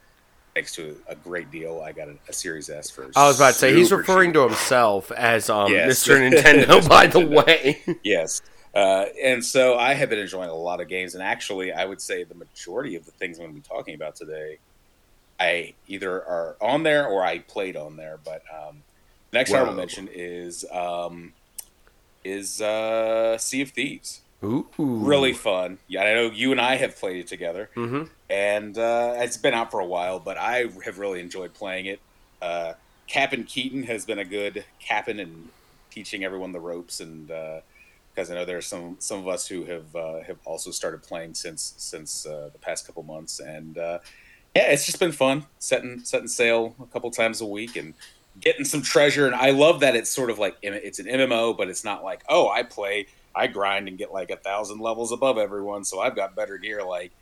thanks 0.58 0.74
to 0.74 1.00
a, 1.06 1.14
great 1.14 1.52
deal, 1.52 1.80
I 1.84 1.92
got 1.92 2.08
a, 2.08 2.16
a 2.28 2.32
Series 2.32 2.68
S 2.68 2.90
for. 2.90 3.08
I 3.14 3.28
was 3.28 3.38
about 3.38 3.52
to 3.52 3.58
say 3.58 3.72
he's 3.74 3.92
referring 3.92 4.30
cheap. 4.30 4.34
to 4.34 4.48
himself 4.48 5.12
as 5.12 5.48
um, 5.48 5.70
Yes. 5.72 6.04
Mr. 6.04 6.18
Nintendo. 6.32 6.88
by 6.88 7.06
the 7.06 7.24
way, 7.24 7.80
Yes. 8.02 8.42
Uh, 8.74 9.06
and 9.22 9.44
so 9.44 9.78
I 9.78 9.94
have 9.94 10.10
been 10.10 10.18
enjoying 10.18 10.50
a 10.50 10.54
lot 10.54 10.80
of 10.80 10.88
games, 10.88 11.14
and 11.14 11.22
actually, 11.22 11.72
I 11.72 11.84
would 11.84 12.00
say 12.00 12.24
the 12.24 12.34
majority 12.34 12.96
of 12.96 13.04
the 13.06 13.12
things 13.12 13.38
I'm 13.38 13.44
going 13.44 13.54
to 13.54 13.60
be 13.62 13.68
talking 13.68 13.94
about 13.94 14.16
today, 14.16 14.58
I 15.38 15.74
either 15.86 16.12
are 16.24 16.56
on 16.60 16.82
there 16.82 17.06
or 17.06 17.24
I 17.24 17.38
played 17.38 17.76
on 17.76 17.96
there. 17.96 18.18
But 18.24 18.42
um, 18.52 18.82
next 19.32 19.50
Whoa. 19.50 19.58
honorable 19.58 19.76
mention 19.76 20.08
is 20.12 20.64
um, 20.72 21.32
is 22.24 22.60
uh, 22.60 23.38
Sea 23.38 23.62
of 23.62 23.70
Thieves. 23.70 24.20
ooh, 24.42 24.66
Really 24.76 25.32
fun. 25.32 25.78
Yeah, 25.86 26.02
I 26.02 26.14
know 26.14 26.30
you 26.32 26.50
and 26.52 26.60
I 26.60 26.76
have 26.76 26.96
played 26.96 27.16
it 27.16 27.28
together, 27.28 27.70
hmm 27.74 28.04
and 28.30 28.76
uh, 28.76 29.14
it's 29.16 29.36
been 29.36 29.54
out 29.54 29.70
for 29.70 29.80
a 29.80 29.86
while, 29.86 30.20
but 30.20 30.36
I 30.36 30.66
have 30.84 30.98
really 30.98 31.20
enjoyed 31.20 31.54
playing 31.54 31.86
it. 31.86 32.00
Uh, 32.40 32.74
Captain 33.06 33.44
Keaton 33.44 33.84
has 33.84 34.04
been 34.04 34.18
a 34.18 34.24
good 34.24 34.64
captain 34.78 35.18
and 35.18 35.48
teaching 35.90 36.24
everyone 36.24 36.52
the 36.52 36.60
ropes, 36.60 37.00
and 37.00 37.30
because 38.18 38.32
I 38.32 38.34
know 38.34 38.44
there 38.44 38.58
are 38.58 38.62
some 38.62 38.96
some 38.98 39.20
of 39.20 39.28
us 39.28 39.46
who 39.46 39.64
have 39.66 39.94
uh, 39.94 40.20
have 40.22 40.38
also 40.44 40.72
started 40.72 41.04
playing 41.04 41.34
since 41.34 41.74
since 41.76 42.26
uh, 42.26 42.50
the 42.52 42.58
past 42.58 42.84
couple 42.84 43.04
months, 43.04 43.38
and 43.38 43.78
uh, 43.78 44.00
yeah, 44.56 44.72
it's 44.72 44.86
just 44.86 44.98
been 44.98 45.12
fun 45.12 45.46
setting 45.60 46.00
setting 46.00 46.26
sail 46.26 46.74
a 46.82 46.86
couple 46.86 47.12
times 47.12 47.40
a 47.40 47.46
week 47.46 47.76
and 47.76 47.94
getting 48.40 48.64
some 48.64 48.82
treasure. 48.82 49.26
And 49.26 49.36
I 49.36 49.50
love 49.50 49.78
that 49.80 49.94
it's 49.94 50.10
sort 50.10 50.30
of 50.30 50.38
like 50.40 50.56
it's 50.62 50.98
an 50.98 51.06
MMO, 51.06 51.56
but 51.56 51.68
it's 51.68 51.84
not 51.84 52.02
like 52.02 52.24
oh 52.28 52.48
I 52.48 52.64
play 52.64 53.06
I 53.36 53.46
grind 53.46 53.86
and 53.86 53.96
get 53.96 54.12
like 54.12 54.30
a 54.30 54.36
thousand 54.36 54.80
levels 54.80 55.12
above 55.12 55.38
everyone, 55.38 55.84
so 55.84 56.00
I've 56.00 56.16
got 56.16 56.34
better 56.34 56.58
gear. 56.58 56.84
Like 56.84 57.12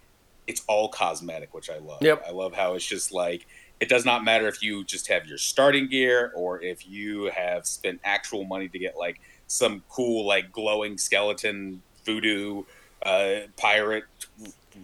it's 0.46 0.62
all 0.68 0.88
cosmetic, 0.88 1.54
which 1.54 1.70
I 1.70 1.78
love. 1.78 2.02
Yep. 2.02 2.24
I 2.26 2.30
love 2.30 2.54
how 2.54 2.74
it's 2.74 2.86
just 2.86 3.12
like 3.12 3.46
it 3.80 3.88
does 3.88 4.04
not 4.04 4.24
matter 4.24 4.48
if 4.48 4.62
you 4.62 4.84
just 4.84 5.08
have 5.08 5.26
your 5.26 5.38
starting 5.38 5.88
gear 5.88 6.32
or 6.34 6.62
if 6.62 6.88
you 6.88 7.30
have 7.34 7.66
spent 7.66 8.00
actual 8.04 8.44
money 8.44 8.68
to 8.68 8.78
get 8.78 8.96
like 8.96 9.20
some 9.48 9.82
cool 9.88 10.26
like 10.26 10.50
glowing 10.52 10.96
skeleton 10.96 11.82
voodoo 12.04 12.62
uh, 13.04 13.40
pirate 13.56 14.04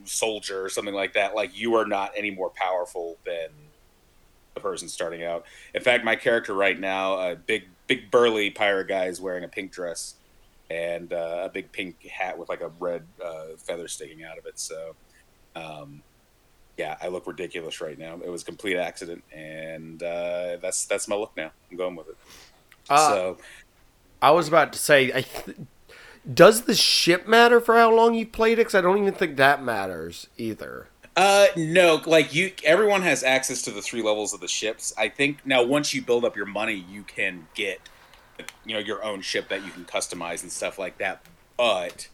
soldier 0.04 0.64
or 0.64 0.68
something 0.68 0.94
like 0.94 1.14
that. 1.14 1.34
Like 1.34 1.56
you 1.56 1.74
are 1.74 1.86
not 1.86 2.12
any 2.16 2.30
more 2.30 2.50
powerful 2.54 3.16
than 3.24 3.48
the 4.54 4.60
person 4.60 4.88
starting 4.88 5.24
out. 5.24 5.44
In 5.74 5.82
fact, 5.82 6.04
my 6.04 6.16
character 6.16 6.54
right 6.54 6.78
now, 6.78 7.18
a 7.18 7.36
big 7.36 7.64
big 7.86 8.10
burly 8.10 8.50
pirate 8.50 8.88
guy, 8.88 9.06
is 9.06 9.20
wearing 9.20 9.44
a 9.44 9.48
pink 9.48 9.72
dress 9.72 10.14
and 10.70 11.12
uh, 11.12 11.42
a 11.44 11.48
big 11.48 11.72
pink 11.72 12.02
hat 12.06 12.38
with 12.38 12.48
like 12.48 12.60
a 12.60 12.70
red 12.78 13.04
uh, 13.24 13.56
feather 13.56 13.88
sticking 13.88 14.24
out 14.24 14.38
of 14.38 14.44
it. 14.46 14.58
So. 14.58 14.94
Um, 15.54 16.02
yeah, 16.78 16.96
I 17.02 17.08
look 17.08 17.26
ridiculous 17.26 17.80
right 17.80 17.98
now. 17.98 18.18
It 18.24 18.30
was 18.30 18.42
a 18.42 18.44
complete 18.46 18.76
accident, 18.76 19.22
and 19.32 20.02
uh, 20.02 20.56
that's 20.62 20.86
that's 20.86 21.06
my 21.08 21.16
look 21.16 21.32
now. 21.36 21.50
I'm 21.70 21.76
going 21.76 21.96
with 21.96 22.08
it. 22.08 22.16
Uh, 22.88 23.08
so, 23.08 23.38
I 24.20 24.30
was 24.30 24.48
about 24.48 24.72
to 24.72 24.78
say, 24.78 25.12
I 25.12 25.22
th- 25.22 25.58
does 26.32 26.62
the 26.62 26.74
ship 26.74 27.26
matter 27.28 27.60
for 27.60 27.76
how 27.76 27.94
long 27.94 28.14
you 28.14 28.26
played 28.26 28.54
it? 28.54 28.62
Because 28.62 28.74
I 28.74 28.80
don't 28.80 28.98
even 28.98 29.14
think 29.14 29.36
that 29.36 29.62
matters 29.62 30.28
either. 30.38 30.88
uh, 31.16 31.46
no, 31.56 32.00
like 32.06 32.34
you, 32.34 32.52
everyone 32.64 33.02
has 33.02 33.22
access 33.22 33.60
to 33.62 33.70
the 33.70 33.82
three 33.82 34.02
levels 34.02 34.32
of 34.32 34.40
the 34.40 34.48
ships. 34.48 34.94
I 34.96 35.08
think 35.08 35.44
now 35.44 35.62
once 35.62 35.92
you 35.92 36.00
build 36.02 36.24
up 36.24 36.36
your 36.36 36.46
money, 36.46 36.74
you 36.88 37.02
can 37.02 37.46
get, 37.54 37.80
you 38.64 38.72
know, 38.74 38.80
your 38.80 39.04
own 39.04 39.20
ship 39.20 39.48
that 39.50 39.64
you 39.64 39.70
can 39.70 39.84
customize 39.84 40.42
and 40.42 40.50
stuff 40.50 40.78
like 40.78 40.98
that. 40.98 41.22
But 41.58 42.08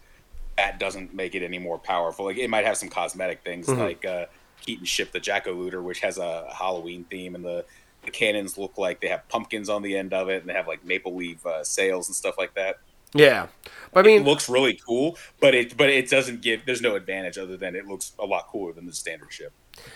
that 0.59 0.79
doesn't 0.79 1.13
make 1.13 1.35
it 1.35 1.43
any 1.43 1.59
more 1.59 1.77
powerful. 1.79 2.25
Like 2.25 2.37
it 2.37 2.49
might 2.49 2.65
have 2.65 2.77
some 2.77 2.89
cosmetic 2.89 3.43
things, 3.43 3.67
Mhm. 3.67 3.77
like 3.77 4.05
uh, 4.05 4.25
Keaton's 4.61 4.89
ship, 4.89 5.11
the 5.13 5.19
Jacko 5.19 5.53
Looter, 5.53 5.81
which 5.81 6.01
has 6.01 6.17
a 6.17 6.53
Halloween 6.53 7.05
theme, 7.09 7.35
and 7.35 7.43
the 7.45 7.65
the 8.05 8.11
cannons 8.11 8.57
look 8.57 8.77
like 8.77 9.01
they 9.01 9.09
have 9.09 9.27
pumpkins 9.27 9.67
on 9.69 9.81
the 9.81 9.97
end 9.97 10.13
of 10.13 10.29
it, 10.29 10.41
and 10.41 10.49
they 10.49 10.53
have 10.53 10.67
like 10.67 10.83
maple 10.85 11.15
leaf 11.15 11.45
uh, 11.45 11.63
sails 11.63 12.07
and 12.07 12.15
stuff 12.15 12.35
like 12.37 12.53
that. 12.55 12.77
Yeah, 13.13 13.47
but 13.91 14.05
I 14.05 14.09
it 14.09 14.13
mean, 14.17 14.23
looks 14.25 14.47
really 14.49 14.79
cool, 14.85 15.17
but 15.39 15.55
it 15.55 15.75
but 15.77 15.89
it 15.89 16.09
doesn't 16.09 16.41
give. 16.41 16.65
There's 16.65 16.81
no 16.81 16.95
advantage 16.95 17.37
other 17.37 17.57
than 17.57 17.75
it 17.75 17.87
looks 17.87 18.11
a 18.19 18.25
lot 18.25 18.47
cooler 18.51 18.71
than 18.73 18.85
the 18.85 18.93
standard 18.93 19.31
ship. 19.33 19.51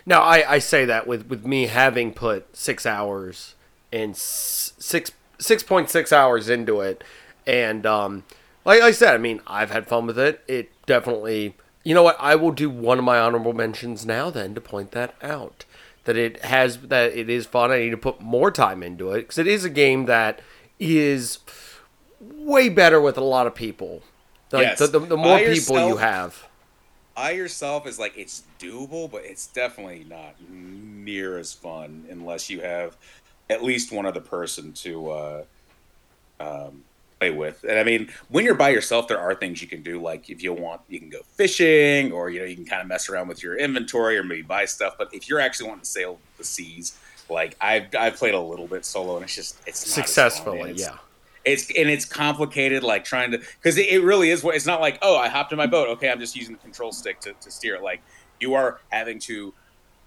no, 0.05 0.19
I, 0.19 0.53
I 0.55 0.59
say 0.59 0.85
that 0.85 1.07
with 1.07 1.27
with 1.27 1.45
me 1.45 1.67
having 1.67 2.13
put 2.13 2.55
six 2.57 2.85
hours 2.85 3.55
and 3.91 4.15
six 4.17 5.11
six 5.39 5.61
point 5.63 5.89
six 5.89 6.11
hours 6.11 6.49
into 6.49 6.81
it, 6.81 7.03
and 7.45 7.85
um, 7.85 8.23
like 8.65 8.81
I 8.81 8.91
said, 8.91 9.13
I 9.13 9.17
mean, 9.17 9.41
I've 9.47 9.71
had 9.71 9.87
fun 9.87 10.05
with 10.05 10.17
it. 10.17 10.43
It 10.47 10.71
definitely, 10.85 11.55
you 11.83 11.93
know 11.93 12.03
what? 12.03 12.17
I 12.19 12.35
will 12.35 12.51
do 12.51 12.69
one 12.69 12.99
of 12.99 13.03
my 13.03 13.19
honorable 13.19 13.53
mentions 13.53 14.05
now 14.05 14.29
then 14.29 14.55
to 14.55 14.61
point 14.61 14.91
that 14.91 15.15
out. 15.21 15.65
That 16.05 16.17
it 16.17 16.43
has 16.43 16.79
that 16.79 17.15
it 17.15 17.29
is 17.29 17.45
fun. 17.45 17.71
I 17.71 17.79
need 17.79 17.91
to 17.91 17.97
put 17.97 18.19
more 18.19 18.51
time 18.51 18.83
into 18.83 19.11
it 19.11 19.21
because 19.21 19.37
it 19.37 19.47
is 19.47 19.63
a 19.63 19.69
game 19.69 20.05
that 20.05 20.41
is 20.77 21.39
way 22.19 22.69
better 22.69 22.99
with 22.99 23.17
a 23.17 23.23
lot 23.23 23.47
of 23.47 23.55
people. 23.55 24.01
Like 24.51 24.63
Yes. 24.63 24.79
the, 24.79 24.87
the, 24.87 24.99
the 24.99 25.17
more 25.17 25.37
By 25.37 25.45
people 25.45 25.87
you 25.87 25.97
have. 25.97 26.47
I 27.15 27.31
yourself 27.31 27.87
is 27.87 27.99
like 27.99 28.17
it's 28.17 28.43
doable, 28.59 29.09
but 29.09 29.23
it's 29.23 29.47
definitely 29.47 30.05
not 30.09 30.35
near 30.49 31.37
as 31.37 31.53
fun 31.53 32.05
unless 32.09 32.49
you 32.49 32.61
have 32.61 32.97
at 33.49 33.63
least 33.63 33.91
one 33.91 34.05
other 34.05 34.19
person 34.19 34.73
to 34.73 35.09
uh, 35.09 35.43
um, 36.39 36.83
play 37.19 37.31
with. 37.31 37.63
And 37.67 37.77
I 37.79 37.83
mean, 37.83 38.09
when 38.29 38.45
you're 38.45 38.55
by 38.55 38.69
yourself, 38.69 39.07
there 39.07 39.19
are 39.19 39.35
things 39.35 39.61
you 39.61 39.67
can 39.67 39.83
do. 39.83 40.01
Like 40.01 40.29
if 40.29 40.41
you 40.43 40.53
want, 40.53 40.81
you 40.89 40.99
can 40.99 41.09
go 41.09 41.19
fishing, 41.35 42.11
or 42.11 42.29
you 42.29 42.39
know, 42.39 42.45
you 42.45 42.55
can 42.55 42.65
kind 42.65 42.81
of 42.81 42.87
mess 42.87 43.09
around 43.09 43.27
with 43.27 43.43
your 43.43 43.55
inventory, 43.57 44.17
or 44.17 44.23
maybe 44.23 44.41
buy 44.41 44.65
stuff. 44.65 44.95
But 44.97 45.13
if 45.13 45.29
you're 45.29 45.39
actually 45.39 45.69
wanting 45.69 45.83
to 45.83 45.89
sail 45.89 46.19
the 46.37 46.43
seas, 46.43 46.97
like 47.29 47.55
I've 47.61 47.87
I've 47.97 48.15
played 48.15 48.33
a 48.33 48.39
little 48.41 48.67
bit 48.67 48.85
solo, 48.85 49.15
and 49.15 49.23
it's 49.25 49.35
just 49.35 49.57
it's 49.65 49.85
not 49.85 50.05
Successfully, 50.05 50.71
it's- 50.71 50.79
yeah. 50.81 50.97
it's 51.45 51.67
and 51.77 51.89
it's 51.89 52.05
complicated 52.05 52.83
like 52.83 53.03
trying 53.03 53.31
to 53.31 53.37
because 53.37 53.77
it, 53.77 53.87
it 53.87 54.01
really 54.03 54.29
is 54.29 54.43
what 54.43 54.55
it's 54.55 54.65
not 54.65 54.79
like 54.79 54.97
oh 55.01 55.17
i 55.17 55.27
hopped 55.27 55.51
in 55.51 55.57
my 55.57 55.67
boat 55.67 55.89
okay 55.89 56.09
i'm 56.09 56.19
just 56.19 56.35
using 56.37 56.53
the 56.53 56.59
control 56.61 56.91
stick 56.93 57.19
to, 57.19 57.33
to 57.41 57.51
steer 57.51 57.75
it 57.75 57.81
like 57.81 58.01
you 58.39 58.53
are 58.53 58.79
having 58.89 59.19
to 59.19 59.53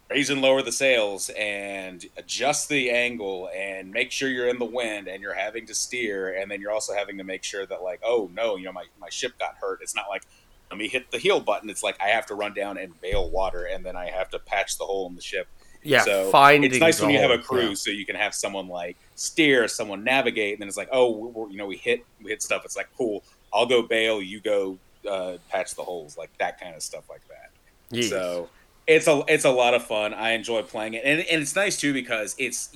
raise 0.09 0.31
and 0.31 0.41
lower 0.41 0.63
the 0.63 0.73
sails 0.73 1.31
and 1.37 2.07
adjust 2.17 2.69
the 2.69 2.91
angle 2.91 3.51
and 3.55 3.91
make 3.91 4.13
sure 4.13 4.29
you're 4.29 4.49
in 4.49 4.59
the 4.59 4.65
wind 4.65 5.09
and 5.09 5.21
you're 5.21 5.35
having 5.35 5.67
to 5.67 5.75
steer 5.75 6.35
and 6.41 6.51
then 6.51 6.61
you're 6.61 6.71
also 6.71 6.95
having 6.95 7.19
to 7.19 7.25
make 7.25 7.43
sure 7.43 7.67
that 7.67 7.83
like 7.83 8.01
oh 8.05 8.31
no 8.33 8.57
you 8.57 8.65
know 8.65 8.73
my, 8.73 8.85
my 9.01 9.09
ship 9.09 9.37
got 9.39 9.57
hurt 9.57 9.81
it's 9.83 9.97
not 9.97 10.09
like 10.09 10.23
let 10.71 10.79
me 10.79 10.87
hit 10.87 11.11
the 11.11 11.19
heel 11.19 11.41
button 11.41 11.69
it's 11.69 11.83
like 11.83 11.97
i 12.01 12.07
have 12.09 12.25
to 12.25 12.35
run 12.35 12.55
down 12.55 12.79
and 12.79 13.01
bail 13.01 13.29
water 13.31 13.65
and 13.65 13.85
then 13.85 13.97
i 13.97 14.09
have 14.09 14.29
to 14.29 14.39
patch 14.39 14.79
the 14.79 14.85
hole 14.85 15.09
in 15.09 15.17
the 15.17 15.23
ship 15.23 15.49
Yeah, 15.87 16.03
so 16.03 16.31
finding 16.31 16.71
it's 16.71 16.81
nice 16.81 17.01
when 17.01 17.11
you 17.11 17.19
have 17.19 17.31
a 17.31 17.39
crew, 17.39 17.69
yeah. 17.69 17.75
so 17.75 17.91
you 17.91 18.05
can 18.05 18.17
have 18.17 18.35
someone 18.35 18.67
like 18.67 18.97
steer, 19.15 19.69
someone 19.69 20.03
navigate, 20.03 20.55
and 20.55 20.61
then 20.61 20.69
it's 20.69 20.77
like, 20.77 20.89
oh, 20.91 21.49
you 21.49 21.57
know, 21.57 21.67
we 21.67 21.77
hit 21.77 22.05
we 22.21 22.31
hit 22.31 22.43
stuff. 22.43 22.63
It's 22.65 22.77
like 22.77 22.89
cool. 22.99 23.23
I'll 23.53 23.67
go 23.67 23.83
bail, 23.83 24.21
you 24.21 24.41
go 24.41 24.79
uh, 25.09 25.37
patch 25.49 25.75
the 25.75 25.85
holes, 25.85 26.19
like 26.19 26.37
that 26.39 26.61
kind 26.61 26.75
of 26.75 26.83
stuff, 26.83 27.05
like 27.09 27.27
that. 27.29 27.51
Yes. 27.91 28.11
So 28.11 28.49
it's 28.87 29.07
a 29.07 29.23
it's 29.29 29.45
a 29.45 29.51
lot 29.51 29.75
of 29.75 29.85
fun. 29.85 30.15
I 30.15 30.33
enjoy 30.33 30.63
playing 30.63 30.95
it, 30.95 31.03
and 31.05 31.21
and 31.21 31.43
it's 31.43 31.57
nice 31.57 31.79
too 31.79 31.93
because 31.93 32.35
it's 32.39 32.75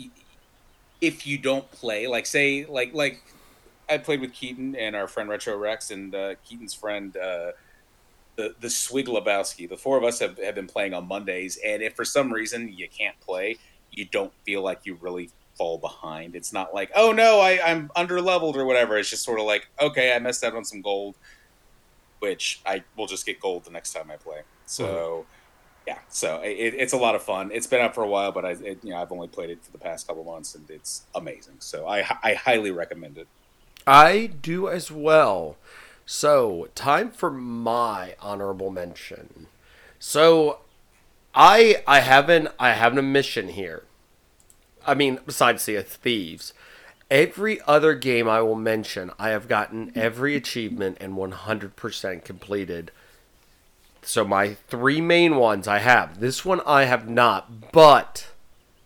if 1.01 1.27
you 1.27 1.39
don't 1.39 1.71
play, 1.71 2.07
like 2.07 2.27
say 2.27 2.67
like 2.67 2.93
like 2.95 3.23
I 3.89 3.99
played 3.99 4.21
with 4.21 4.33
Keaton 4.33 4.77
and 4.77 4.95
our 4.95 5.09
friend 5.09 5.29
Retro 5.29 5.57
Rex 5.57 5.91
and 5.91 6.15
uh, 6.15 6.35
Keaton's 6.45 6.75
friend. 6.75 7.17
Uh, 7.17 7.53
the 8.37 8.55
the 8.61 8.71
Swig 8.71 9.07
Lebowski. 9.07 9.69
The 9.69 9.77
four 9.77 9.99
of 9.99 10.05
us 10.05 10.19
have, 10.21 10.39
have 10.39 10.55
been 10.55 10.67
playing 10.67 10.95
on 10.95 11.07
Mondays, 11.07 11.59
and 11.65 11.83
if 11.83 11.95
for 11.95 12.05
some 12.05 12.33
reason 12.33 12.73
you 12.73 12.89
can't 12.89 13.19
play, 13.21 13.59
you 13.91 14.07
don't 14.07 14.33
feel 14.45 14.63
like 14.63 14.81
you 14.85 14.97
really 15.01 15.31
fall 15.57 15.79
behind. 15.79 16.35
It's 16.35 16.53
not 16.53 16.73
like, 16.73 16.91
oh 16.95 17.13
no, 17.13 17.41
I, 17.41 17.61
I'm 17.63 17.91
under 17.95 18.21
leveled 18.21 18.57
or 18.57 18.65
whatever. 18.65 18.97
It's 18.97 19.11
just 19.11 19.25
sort 19.25 19.41
of 19.41 19.47
like, 19.47 19.69
okay, 19.81 20.15
I 20.15 20.19
messed 20.19 20.43
out 20.43 20.55
on 20.55 20.65
some 20.65 20.81
gold, 20.81 21.17
which 22.21 22.63
I 22.65 22.83
will 22.97 23.07
just 23.07 23.27
get 23.27 23.41
gold 23.41 23.65
the 23.65 23.71
next 23.71 23.93
time 23.93 24.11
I 24.11 24.17
play. 24.17 24.41
So 24.65 25.27
yeah, 25.91 25.99
so 26.09 26.41
it, 26.43 26.75
it's 26.79 26.93
a 26.93 26.97
lot 26.97 27.17
of 27.17 27.23
fun. 27.23 27.51
It's 27.53 27.67
been 27.67 27.81
out 27.81 27.97
for 27.97 28.05
a 28.05 28.07
while, 28.07 28.31
but 28.31 28.45
I 28.45 28.51
it, 28.51 28.79
you 28.85 28.91
know 28.91 28.99
I've 28.99 29.11
only 29.11 29.27
played 29.27 29.51
it 29.51 29.65
for 29.65 29.73
the 29.73 29.79
past 29.79 30.07
couple 30.07 30.23
months, 30.23 30.55
and 30.55 30.71
it's 30.71 31.03
amazing. 31.17 31.57
So 31.59 31.89
I 31.89 32.07
I 32.23 32.35
highly 32.35 32.71
recommend 32.71 33.19
it. 33.19 33.27
I 33.89 34.27
do 34.27 34.69
as 34.69 34.93
well. 34.93 35.57
So, 36.07 36.69
time 36.77 37.11
for 37.11 37.31
my 37.31 38.15
honorable 38.21 38.71
mention. 38.71 39.49
So, 39.99 40.61
I 41.35 41.83
I 41.89 42.01
haven't 42.01 42.51
I 42.61 42.71
have 42.71 42.97
a 42.97 43.03
mission 43.03 43.49
here. 43.49 43.83
I 44.87 44.95
mean, 44.95 45.19
besides 45.27 45.69
of 45.69 45.89
Thieves, 45.89 46.55
every 47.11 47.61
other 47.67 47.95
game 47.95 48.29
I 48.29 48.43
will 48.43 48.55
mention, 48.55 49.11
I 49.19 49.31
have 49.31 49.49
gotten 49.49 49.91
every 49.97 50.37
achievement 50.37 50.99
and 51.01 51.15
100% 51.15 52.25
completed. 52.25 52.93
So 54.03 54.25
my 54.25 54.55
three 54.69 55.01
main 55.01 55.37
ones 55.37 55.69
I 55.69 55.79
have. 55.79 56.21
This 56.21 56.45
one 56.45 56.61
I 56.67 56.85
have 56.85 57.09
not, 57.09 57.73
but 57.73 58.29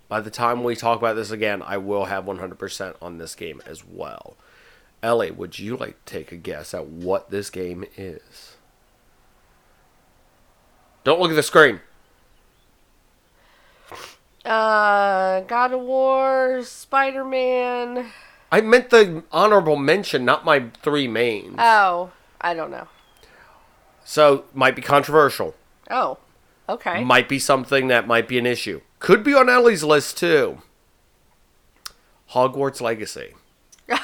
by 0.08 0.20
the 0.20 0.30
time 0.30 0.64
we 0.64 0.76
talk 0.76 0.98
about 0.98 1.16
this 1.16 1.30
again, 1.30 1.62
I 1.62 1.76
will 1.76 2.06
have 2.06 2.24
100% 2.24 2.94
on 3.00 3.18
this 3.18 3.34
game 3.34 3.62
as 3.66 3.84
well. 3.84 4.36
Ellie, 5.02 5.30
would 5.30 5.58
you 5.58 5.76
like 5.76 6.04
to 6.04 6.12
take 6.12 6.32
a 6.32 6.36
guess 6.36 6.74
at 6.74 6.86
what 6.86 7.30
this 7.30 7.50
game 7.50 7.84
is? 7.96 8.56
Don't 11.04 11.20
look 11.20 11.30
at 11.30 11.36
the 11.36 11.42
screen. 11.42 11.80
Uh, 14.44 15.40
God 15.40 15.72
of 15.72 15.80
War, 15.80 16.62
Spider 16.64 17.24
Man. 17.24 18.10
I 18.50 18.60
meant 18.60 18.90
the 18.90 19.24
honorable 19.32 19.76
mention, 19.76 20.24
not 20.24 20.44
my 20.44 20.70
three 20.82 21.08
mains. 21.08 21.56
Oh, 21.58 22.12
I 22.40 22.54
don't 22.54 22.70
know. 22.70 22.88
So, 24.04 24.44
might 24.54 24.76
be 24.76 24.82
controversial. 24.82 25.54
Oh, 25.90 26.18
okay. 26.68 27.02
Might 27.02 27.28
be 27.28 27.38
something 27.38 27.88
that 27.88 28.06
might 28.06 28.28
be 28.28 28.38
an 28.38 28.46
issue. 28.46 28.82
Could 28.98 29.24
be 29.24 29.34
on 29.34 29.48
Ellie's 29.48 29.82
list 29.82 30.18
too. 30.18 30.62
Hogwarts 32.30 32.80
Legacy. 32.80 33.34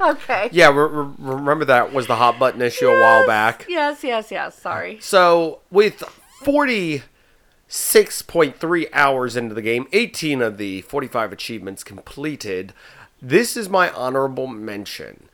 okay. 0.00 0.48
Yeah, 0.52 0.68
re- 0.68 0.88
re- 0.88 1.12
remember 1.18 1.64
that 1.66 1.92
was 1.92 2.06
the 2.06 2.16
hot 2.16 2.38
button 2.38 2.62
issue 2.62 2.88
a 2.88 3.00
while 3.00 3.26
back. 3.26 3.66
Yes, 3.68 4.02
yes, 4.04 4.30
yes. 4.30 4.58
Sorry. 4.58 4.98
So, 5.00 5.60
with 5.70 6.02
46.3 6.42 8.88
hours 8.92 9.36
into 9.36 9.54
the 9.54 9.62
game, 9.62 9.86
18 9.92 10.42
of 10.42 10.58
the 10.58 10.82
45 10.82 11.32
achievements 11.32 11.82
completed, 11.84 12.72
this 13.20 13.56
is 13.56 13.68
my 13.68 13.90
honorable 13.90 14.46
mention. 14.46 15.28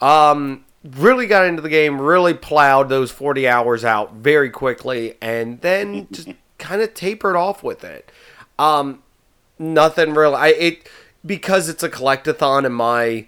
Um, 0.00 0.64
really 0.84 1.26
got 1.26 1.46
into 1.46 1.62
the 1.62 1.68
game, 1.68 2.00
really 2.00 2.34
plowed 2.34 2.88
those 2.88 3.10
40 3.10 3.48
hours 3.48 3.84
out 3.84 4.14
very 4.14 4.50
quickly, 4.50 5.14
and 5.20 5.60
then 5.62 6.08
just 6.12 6.28
kind 6.58 6.82
of 6.82 6.94
tapered 6.94 7.36
off 7.36 7.62
with 7.62 7.82
it. 7.84 8.10
Um, 8.58 9.02
nothing 9.58 10.14
really. 10.14 10.36
I 10.36 10.48
it 10.48 10.88
because 11.24 11.68
it's 11.68 11.82
a 11.82 11.88
collectathon, 11.88 12.66
and 12.66 12.74
my 12.74 13.26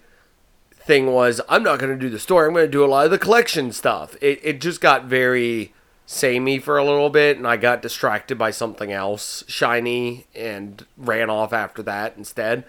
thing 0.73 1.13
was 1.13 1.41
I'm 1.49 1.63
not 1.63 1.79
going 1.79 1.93
to 1.93 1.99
do 1.99 2.11
the 2.11 2.19
story. 2.19 2.47
I'm 2.47 2.55
going 2.55 2.67
to 2.67 2.71
do 2.71 2.85
a 2.85 2.87
lot 2.87 3.07
of 3.07 3.11
the 3.11 3.19
collection 3.19 3.73
stuff. 3.73 4.17
It 4.21 4.41
it 4.43 4.61
just 4.61 4.81
got 4.81 5.07
very 5.07 5.73
samey 6.07 6.59
for 6.59 6.79
a 6.79 6.85
little 6.85 7.11
bit, 7.11 7.37
and 7.37 7.47
I 7.47 7.57
got 7.57 7.83
distracted 7.83 8.39
by 8.39 8.51
something 8.51 8.93
else 8.93 9.45
shiny 9.49 10.27
and 10.35 10.87
ran 10.97 11.31
off 11.31 11.53
after 11.53 11.83
that 11.85 12.15
instead. 12.17 12.65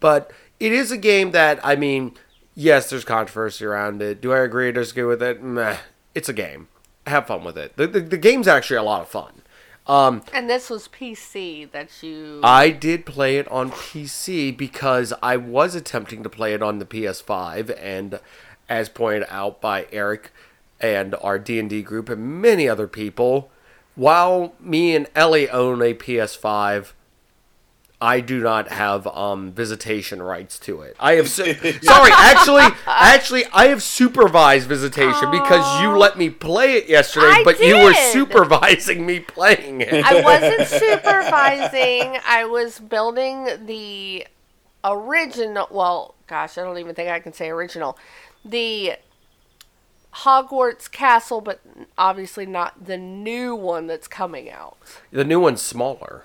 But 0.00 0.32
it 0.58 0.72
is 0.72 0.90
a 0.90 0.96
game 0.96 1.30
that 1.30 1.60
I 1.64 1.76
mean, 1.76 2.14
yes, 2.60 2.90
there's 2.90 3.04
controversy 3.04 3.64
around 3.64 4.02
it. 4.02 4.20
Do 4.20 4.32
I 4.32 4.40
agree 4.40 4.68
or 4.68 4.72
disagree 4.72 5.04
with 5.04 5.22
it? 5.22 5.42
Meh. 5.42 5.78
It's 6.14 6.28
a 6.28 6.32
game. 6.32 6.68
Have 7.06 7.26
fun 7.26 7.42
with 7.44 7.56
it. 7.56 7.76
The, 7.76 7.86
the, 7.86 8.00
the 8.00 8.18
game's 8.18 8.46
actually 8.46 8.76
a 8.76 8.82
lot 8.82 9.02
of 9.02 9.08
fun. 9.08 9.42
Um, 9.86 10.22
And 10.32 10.48
this 10.48 10.68
was 10.68 10.86
PC 10.88 11.70
that 11.72 12.02
you. 12.02 12.40
I 12.44 12.70
did 12.70 13.06
play 13.06 13.38
it 13.38 13.48
on 13.48 13.70
PC 13.70 14.56
because 14.56 15.12
I 15.22 15.36
was 15.36 15.74
attempting 15.74 16.22
to 16.22 16.28
play 16.28 16.52
it 16.52 16.62
on 16.62 16.78
the 16.78 16.84
PS5, 16.84 17.74
and 17.80 18.20
as 18.68 18.88
pointed 18.88 19.26
out 19.30 19.60
by 19.60 19.84
Aric 19.84 20.26
and 20.80 21.14
our 21.22 21.38
D 21.38 21.58
and 21.58 21.70
D 21.70 21.82
group 21.82 22.08
and 22.08 22.40
many 22.42 22.68
other 22.68 22.86
people, 22.86 23.50
while 23.94 24.54
me 24.60 24.94
and 24.94 25.08
Ellie 25.16 25.48
own 25.50 25.80
a 25.82 25.94
PS5. 25.94 26.92
I 28.02 28.20
do 28.20 28.40
not 28.40 28.68
have 28.68 29.06
um, 29.06 29.52
visitation 29.52 30.22
rights 30.22 30.58
to 30.60 30.80
it. 30.80 30.96
I 30.98 31.12
have 31.14 31.28
su- 31.28 31.52
sorry, 31.82 32.10
actually, 32.14 32.64
actually, 32.86 33.44
I 33.52 33.66
have 33.66 33.82
supervised 33.82 34.66
visitation 34.66 35.30
because 35.30 35.82
you 35.82 35.90
let 35.96 36.16
me 36.16 36.30
play 36.30 36.74
it 36.74 36.88
yesterday, 36.88 37.26
I 37.26 37.44
but 37.44 37.60
you 37.60 37.76
were 37.76 37.92
supervising 37.92 39.04
me 39.04 39.20
playing 39.20 39.82
it. 39.82 39.92
I 39.92 40.22
wasn't 40.22 40.66
supervising. 40.68 42.18
I 42.26 42.46
was 42.46 42.78
building 42.78 43.66
the 43.66 44.26
original. 44.82 45.68
Well, 45.70 46.14
gosh, 46.26 46.56
I 46.56 46.62
don't 46.62 46.78
even 46.78 46.94
think 46.94 47.10
I 47.10 47.20
can 47.20 47.34
say 47.34 47.50
original. 47.50 47.98
The 48.44 48.94
Hogwarts 50.14 50.90
castle, 50.90 51.42
but 51.42 51.60
obviously 51.98 52.46
not 52.46 52.86
the 52.86 52.96
new 52.96 53.54
one 53.54 53.86
that's 53.86 54.08
coming 54.08 54.50
out. 54.50 54.78
The 55.12 55.24
new 55.24 55.38
one's 55.38 55.60
smaller. 55.60 56.24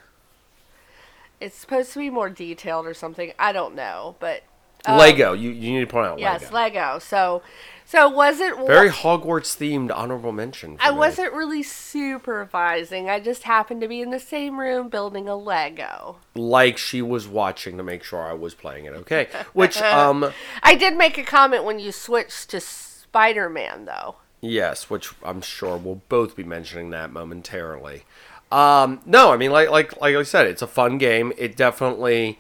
It's 1.42 1.56
supposed 1.58 1.94
to 1.94 2.00
be 2.00 2.10
more 2.10 2.30
detailed 2.30 2.86
or 2.88 2.94
something. 2.94 3.34
I 3.38 3.52
don't 3.52 3.76
know, 3.76 4.16
but 4.20 4.44
um, 4.86 4.98
Lego. 4.98 5.34
You 5.34 5.50
you 5.52 5.74
need 5.74 5.82
to 5.82 5.88
point 5.88 6.08
out 6.08 6.20
Yes, 6.20 6.52
Lego. 6.52 6.80
Lego. 6.80 7.00
So, 7.00 7.42
so 7.86 8.08
was 8.10 8.40
it? 8.40 8.56
Very 8.68 8.90
Hogwarts 8.90 9.56
themed 9.58 9.92
honorable 9.96 10.32
mention. 10.32 10.78
for 10.78 10.84
I 10.84 10.92
me. 10.92 10.98
wasn't 10.98 11.34
really 11.34 11.64
supervising. 11.64 13.10
I 13.10 13.20
just 13.20 13.44
happened 13.44 13.82
to 13.82 13.88
be 13.88 14.02
in 14.02 14.10
the 14.12 14.20
same 14.20 14.60
room 14.60 14.90
building 14.90 15.28
a 15.28 15.36
Lego. 15.36 16.18
like 16.34 16.78
she 16.78 17.02
was 17.02 17.28
watching 17.28 17.78
to 17.78 17.84
make 17.84 18.04
sure 18.04 18.22
I 18.22 18.34
was 18.34 18.54
playing 18.54 18.86
it. 18.86 18.94
Okay, 18.94 19.28
which 19.54 19.82
um 19.82 20.32
I 20.64 20.76
did 20.76 20.96
make 20.98 21.18
a 21.18 21.24
comment 21.24 21.64
when 21.64 21.80
you 21.80 21.92
switched 21.92 22.50
to 22.52 22.60
Spider 22.60 23.50
Man, 23.50 23.86
though. 23.86 24.16
yes, 24.42 24.90
which 24.90 25.12
I'm 25.24 25.42
sure 25.42 25.78
we'll 25.78 26.02
both 26.10 26.36
be 26.36 26.44
mentioning 26.44 26.90
that 26.92 27.12
momentarily. 27.12 28.04
Um 28.52 29.02
no, 29.06 29.32
I 29.32 29.38
mean 29.38 29.52
like 29.52 29.70
like 29.70 30.00
like 30.02 30.16
I 30.16 30.24
said, 30.24 30.48
it's 30.48 30.62
a 30.62 30.68
fun 30.68 30.98
game. 30.98 31.34
It 31.38 31.56
definitely 31.58 32.40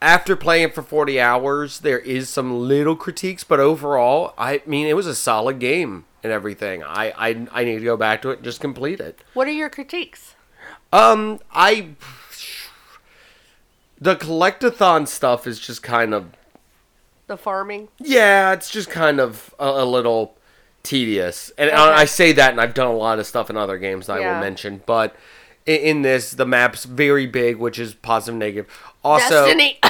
after 0.00 0.34
playing 0.34 0.70
for 0.72 0.82
40 0.82 1.20
hours, 1.20 1.78
there 1.80 1.98
is 2.00 2.28
some 2.28 2.66
little 2.66 2.96
critiques, 2.96 3.44
but 3.44 3.60
overall, 3.60 4.34
I 4.36 4.60
mean, 4.66 4.88
it 4.88 4.94
was 4.96 5.06
a 5.06 5.14
solid 5.14 5.60
game 5.60 6.06
and 6.24 6.32
everything. 6.32 6.82
I 6.82 7.12
I, 7.16 7.46
I 7.52 7.64
need 7.64 7.78
to 7.78 7.84
go 7.84 7.96
back 7.96 8.22
to 8.22 8.30
it 8.30 8.36
and 8.38 8.44
just 8.44 8.60
complete 8.60 9.00
it. 9.00 9.20
What 9.34 9.46
are 9.46 9.52
your 9.52 9.70
critiques? 9.70 10.34
Um, 10.92 11.40
I 11.52 11.90
the 14.00 14.16
collectathon 14.16 15.06
stuff 15.06 15.46
is 15.46 15.58
just 15.58 15.82
kind 15.82 16.12
of 16.14 16.32
The 17.26 17.36
farming? 17.36 17.88
yeah, 17.98 18.52
it's 18.52 18.70
just 18.70 18.90
kind 18.90 19.20
of 19.20 19.54
a, 19.58 19.66
a 19.66 19.84
little 19.84 20.36
tedious, 20.82 21.50
and 21.58 21.70
Okay. 21.70 21.78
I, 21.78 22.04
say 22.04 22.32
that, 22.32 22.50
and 22.52 22.60
I've 22.60 22.74
done 22.74 22.88
a 22.88 22.92
lot 22.96 23.18
of 23.18 23.26
stuff 23.26 23.48
in 23.50 23.56
other 23.56 23.78
games 23.78 24.06
that 24.06 24.20
I 24.22 24.32
will 24.34 24.40
mention, 24.40 24.82
but 24.86 25.14
in, 25.66 25.76
in 25.80 26.02
this, 26.02 26.32
the 26.32 26.46
map's 26.46 26.84
very 26.84 27.26
big, 27.26 27.56
which 27.56 27.78
is 27.78 27.94
positive, 27.94 28.38
negative. 28.38 28.92
Also, 29.04 29.44
Destiny. 29.46 29.78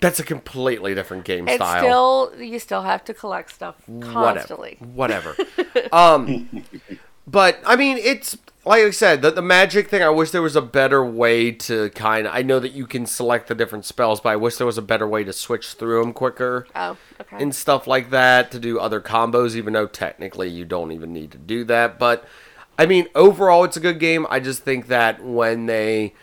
that's 0.00 0.20
a 0.20 0.24
completely 0.24 0.94
different 0.94 1.24
game 1.24 1.48
it's 1.48 1.56
style. 1.56 1.82
still 2.30 2.42
you 2.42 2.58
still 2.58 2.82
have 2.82 3.04
to 3.04 3.14
collect 3.14 3.52
stuff 3.52 3.76
whatever, 3.86 4.12
constantly. 4.12 4.76
whatever. 4.80 5.34
um, 5.92 6.64
but 7.26 7.58
I 7.66 7.76
mean, 7.76 7.96
it's 7.98 8.36
like 8.68 8.84
I 8.84 8.90
said, 8.90 9.22
the, 9.22 9.30
the 9.30 9.42
magic 9.42 9.88
thing. 9.88 10.02
I 10.02 10.10
wish 10.10 10.30
there 10.30 10.42
was 10.42 10.54
a 10.56 10.62
better 10.62 11.04
way 11.04 11.50
to 11.52 11.90
kind 11.90 12.26
of. 12.26 12.34
I 12.34 12.42
know 12.42 12.60
that 12.60 12.72
you 12.72 12.86
can 12.86 13.06
select 13.06 13.48
the 13.48 13.54
different 13.54 13.84
spells, 13.84 14.20
but 14.20 14.28
I 14.30 14.36
wish 14.36 14.56
there 14.56 14.66
was 14.66 14.78
a 14.78 14.82
better 14.82 15.08
way 15.08 15.24
to 15.24 15.32
switch 15.32 15.72
through 15.72 16.02
them 16.02 16.12
quicker 16.12 16.66
Oh, 16.74 16.96
okay. 17.20 17.42
and 17.42 17.54
stuff 17.54 17.86
like 17.86 18.10
that 18.10 18.50
to 18.52 18.58
do 18.58 18.78
other 18.78 19.00
combos. 19.00 19.56
Even 19.56 19.72
though 19.72 19.86
technically 19.86 20.48
you 20.48 20.64
don't 20.64 20.92
even 20.92 21.12
need 21.12 21.30
to 21.32 21.38
do 21.38 21.64
that, 21.64 21.98
but 21.98 22.24
I 22.78 22.86
mean, 22.86 23.06
overall, 23.14 23.64
it's 23.64 23.76
a 23.76 23.80
good 23.80 23.98
game. 23.98 24.26
I 24.30 24.38
just 24.38 24.62
think 24.62 24.86
that 24.86 25.24
when 25.24 25.66
they 25.66 26.14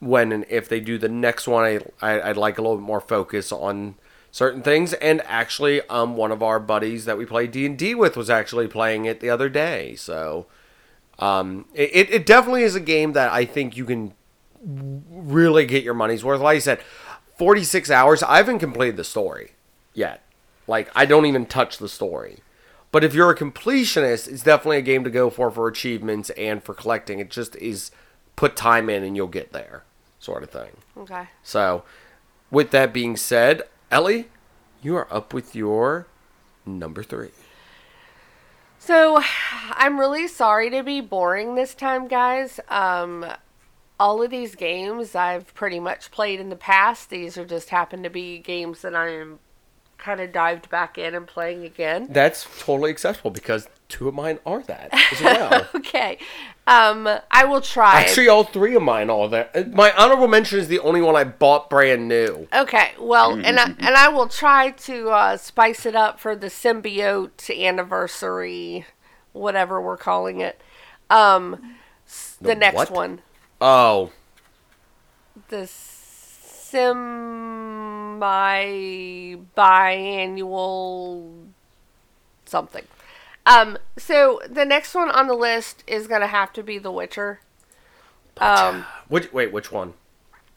when 0.00 0.32
and 0.32 0.44
if 0.48 0.68
they 0.68 0.80
do 0.80 0.98
the 0.98 1.08
next 1.08 1.46
one, 1.46 1.64
I, 1.64 1.80
I 2.00 2.30
I'd 2.30 2.36
like 2.36 2.58
a 2.58 2.62
little 2.62 2.78
bit 2.78 2.82
more 2.86 3.00
focus 3.00 3.52
on 3.52 3.94
certain 4.30 4.62
things. 4.62 4.94
And 4.94 5.20
actually, 5.26 5.82
um, 5.88 6.16
one 6.16 6.32
of 6.32 6.42
our 6.42 6.58
buddies 6.58 7.04
that 7.04 7.18
we 7.18 7.26
play 7.26 7.46
D 7.46 7.66
and 7.66 7.78
D 7.78 7.94
with 7.94 8.16
was 8.16 8.30
actually 8.30 8.66
playing 8.68 9.04
it 9.04 9.20
the 9.20 9.30
other 9.30 9.48
day. 9.48 9.94
So, 9.94 10.46
um, 11.22 11.66
it 11.74 11.90
it- 11.94 12.10
it 12.10 12.26
definitely 12.26 12.62
is 12.62 12.74
a 12.74 12.80
game 12.80 13.12
that 13.12 13.30
I 13.32 13.44
think 13.44 13.76
you 13.76 13.84
can 13.84 14.12
really 15.10 15.66
get 15.66 15.82
your 15.82 15.94
money's 15.94 16.24
worth. 16.24 16.40
Like 16.40 16.56
I 16.56 16.60
said, 16.60 16.80
forty 17.36 17.64
six 17.64 17.90
hours. 17.90 18.22
I 18.22 18.36
haven't 18.38 18.58
completed 18.58 18.96
the 18.96 19.04
story 19.04 19.52
yet. 19.94 20.22
Like 20.66 20.90
I 20.94 21.04
don't 21.06 21.26
even 21.26 21.46
touch 21.46 21.78
the 21.78 21.88
story. 21.88 22.38
But 22.90 23.04
if 23.04 23.14
you're 23.14 23.30
a 23.30 23.36
completionist, 23.36 24.28
it's 24.28 24.42
definitely 24.42 24.76
a 24.78 24.82
game 24.82 25.02
to 25.04 25.10
go 25.10 25.30
for 25.30 25.50
for 25.50 25.66
achievements 25.66 26.30
and 26.30 26.62
for 26.62 26.74
collecting. 26.74 27.18
It 27.20 27.30
just 27.30 27.56
is 27.56 27.90
put 28.36 28.54
time 28.56 28.90
in 28.90 29.02
and 29.02 29.16
you'll 29.16 29.28
get 29.28 29.52
there, 29.52 29.84
sort 30.18 30.42
of 30.42 30.50
thing. 30.50 30.70
okay. 30.98 31.26
So, 31.42 31.84
with 32.50 32.70
that 32.72 32.92
being 32.92 33.16
said, 33.16 33.62
Ellie, 33.90 34.28
you 34.82 34.94
are 34.96 35.06
up 35.10 35.32
with 35.32 35.54
your 35.56 36.06
number 36.66 37.02
three. 37.02 37.30
So, 38.84 39.22
I'm 39.70 39.98
really 39.98 40.26
sorry 40.26 40.70
to 40.70 40.82
be 40.82 41.00
boring 41.00 41.54
this 41.54 41.74
time, 41.74 42.08
guys. 42.08 42.58
Um, 42.68 43.24
all 44.00 44.22
of 44.22 44.30
these 44.30 44.56
games 44.56 45.14
I've 45.14 45.54
pretty 45.54 45.78
much 45.78 46.10
played 46.10 46.40
in 46.40 46.48
the 46.48 46.56
past. 46.56 47.08
These 47.08 47.38
are 47.38 47.44
just 47.44 47.70
happen 47.70 48.02
to 48.02 48.10
be 48.10 48.38
games 48.38 48.82
that 48.82 48.94
I 48.94 49.10
am 49.10 49.38
kind 49.98 50.20
of 50.20 50.32
dived 50.32 50.68
back 50.68 50.98
in 50.98 51.14
and 51.14 51.28
playing 51.28 51.64
again. 51.64 52.08
That's 52.10 52.44
totally 52.58 52.90
acceptable 52.90 53.30
because 53.30 53.68
two 53.92 54.08
of 54.08 54.14
mine 54.14 54.38
are 54.46 54.62
that 54.62 54.88
as 55.12 55.20
well. 55.20 55.68
Okay. 55.74 56.16
Um, 56.66 57.06
I 57.30 57.44
will 57.44 57.60
try. 57.60 58.00
Actually, 58.00 58.28
all 58.28 58.44
three 58.44 58.74
of 58.74 58.82
mine 58.82 59.10
are 59.10 59.28
that. 59.28 59.74
My 59.74 59.92
honorable 59.92 60.28
mention 60.28 60.58
is 60.58 60.68
the 60.68 60.78
only 60.78 61.02
one 61.02 61.14
I 61.14 61.24
bought 61.24 61.68
brand 61.68 62.08
new. 62.08 62.48
Okay, 62.54 62.92
well, 62.98 63.34
and 63.34 63.58
I, 63.60 63.64
and 63.64 63.96
I 63.96 64.08
will 64.08 64.28
try 64.28 64.70
to 64.70 65.10
uh, 65.10 65.36
spice 65.36 65.84
it 65.84 65.94
up 65.96 66.20
for 66.20 66.34
the 66.36 66.46
symbiote 66.46 67.50
anniversary, 67.64 68.86
whatever 69.32 69.80
we're 69.80 69.96
calling 69.96 70.40
it. 70.40 70.60
Um, 71.10 71.74
the, 72.40 72.48
The 72.48 72.54
next 72.54 72.76
what? 72.76 72.90
one, 72.92 73.20
Oh, 73.60 74.12
the 75.48 75.66
semi 75.66 76.80
biannual 79.56 81.46
something. 82.46 82.84
Um, 83.44 83.78
so 83.96 84.40
the 84.48 84.64
next 84.64 84.94
one 84.94 85.10
on 85.10 85.26
the 85.26 85.34
list 85.34 85.82
is 85.86 86.06
gonna 86.06 86.28
have 86.28 86.52
to 86.54 86.62
be 86.62 86.78
The 86.78 86.92
Witcher. 86.92 87.40
Um, 88.38 88.84
which 89.08 89.32
wait, 89.32 89.52
which 89.52 89.70
one? 89.72 89.94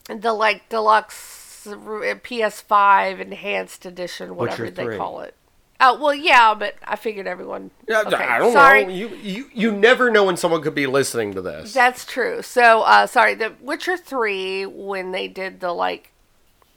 the 0.08 0.34
like 0.34 0.69
deluxe 0.69 1.65
PS5 1.65 3.19
enhanced 3.19 3.86
edition, 3.86 4.36
whatever 4.36 4.69
they 4.69 4.84
3. 4.84 4.98
call 4.98 5.21
it. 5.21 5.34
Oh 5.80 6.00
well, 6.00 6.13
yeah, 6.13 6.54
but 6.54 6.76
I 6.86 6.95
figured 6.95 7.28
everyone. 7.28 7.71
Yeah, 7.88 8.04
okay, 8.06 8.15
I 8.15 8.39
don't 8.39 8.54
sorry. 8.54 8.86
know. 8.86 8.91
You, 8.91 9.10
you 9.21 9.50
you 9.54 9.71
never 9.74 10.10
know 10.10 10.24
when 10.24 10.38
someone 10.38 10.62
could 10.62 10.76
be 10.76 10.88
listening 10.88 11.34
to 11.34 11.41
this. 11.41 11.74
That's 11.74 12.06
true. 12.06 12.41
So, 12.41 12.84
uh, 12.84 13.08
sorry, 13.08 13.36
The 13.36 13.54
Witcher 13.60 13.98
3, 13.98 14.67
when 14.67 15.12
they 15.12 15.28
did 15.28 15.60
the, 15.60 15.74
like, 15.74 16.12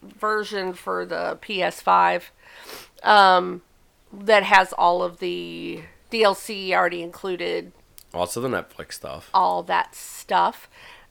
version 0.03 0.73
for 0.73 1.07
the 1.07 1.39
PS5, 1.41 2.25
um, 3.05 3.63
that 4.13 4.43
has 4.43 4.73
all 4.73 5.03
of 5.05 5.21
the 5.21 5.83
DLC 6.11 6.73
already 6.73 7.03
included, 7.03 7.73
also, 8.15 8.41
the 8.41 8.49
Netflix 8.49 8.95
stuff. 8.95 9.29
all 9.35 9.63
that 9.65 9.95
stuff. 9.95 10.69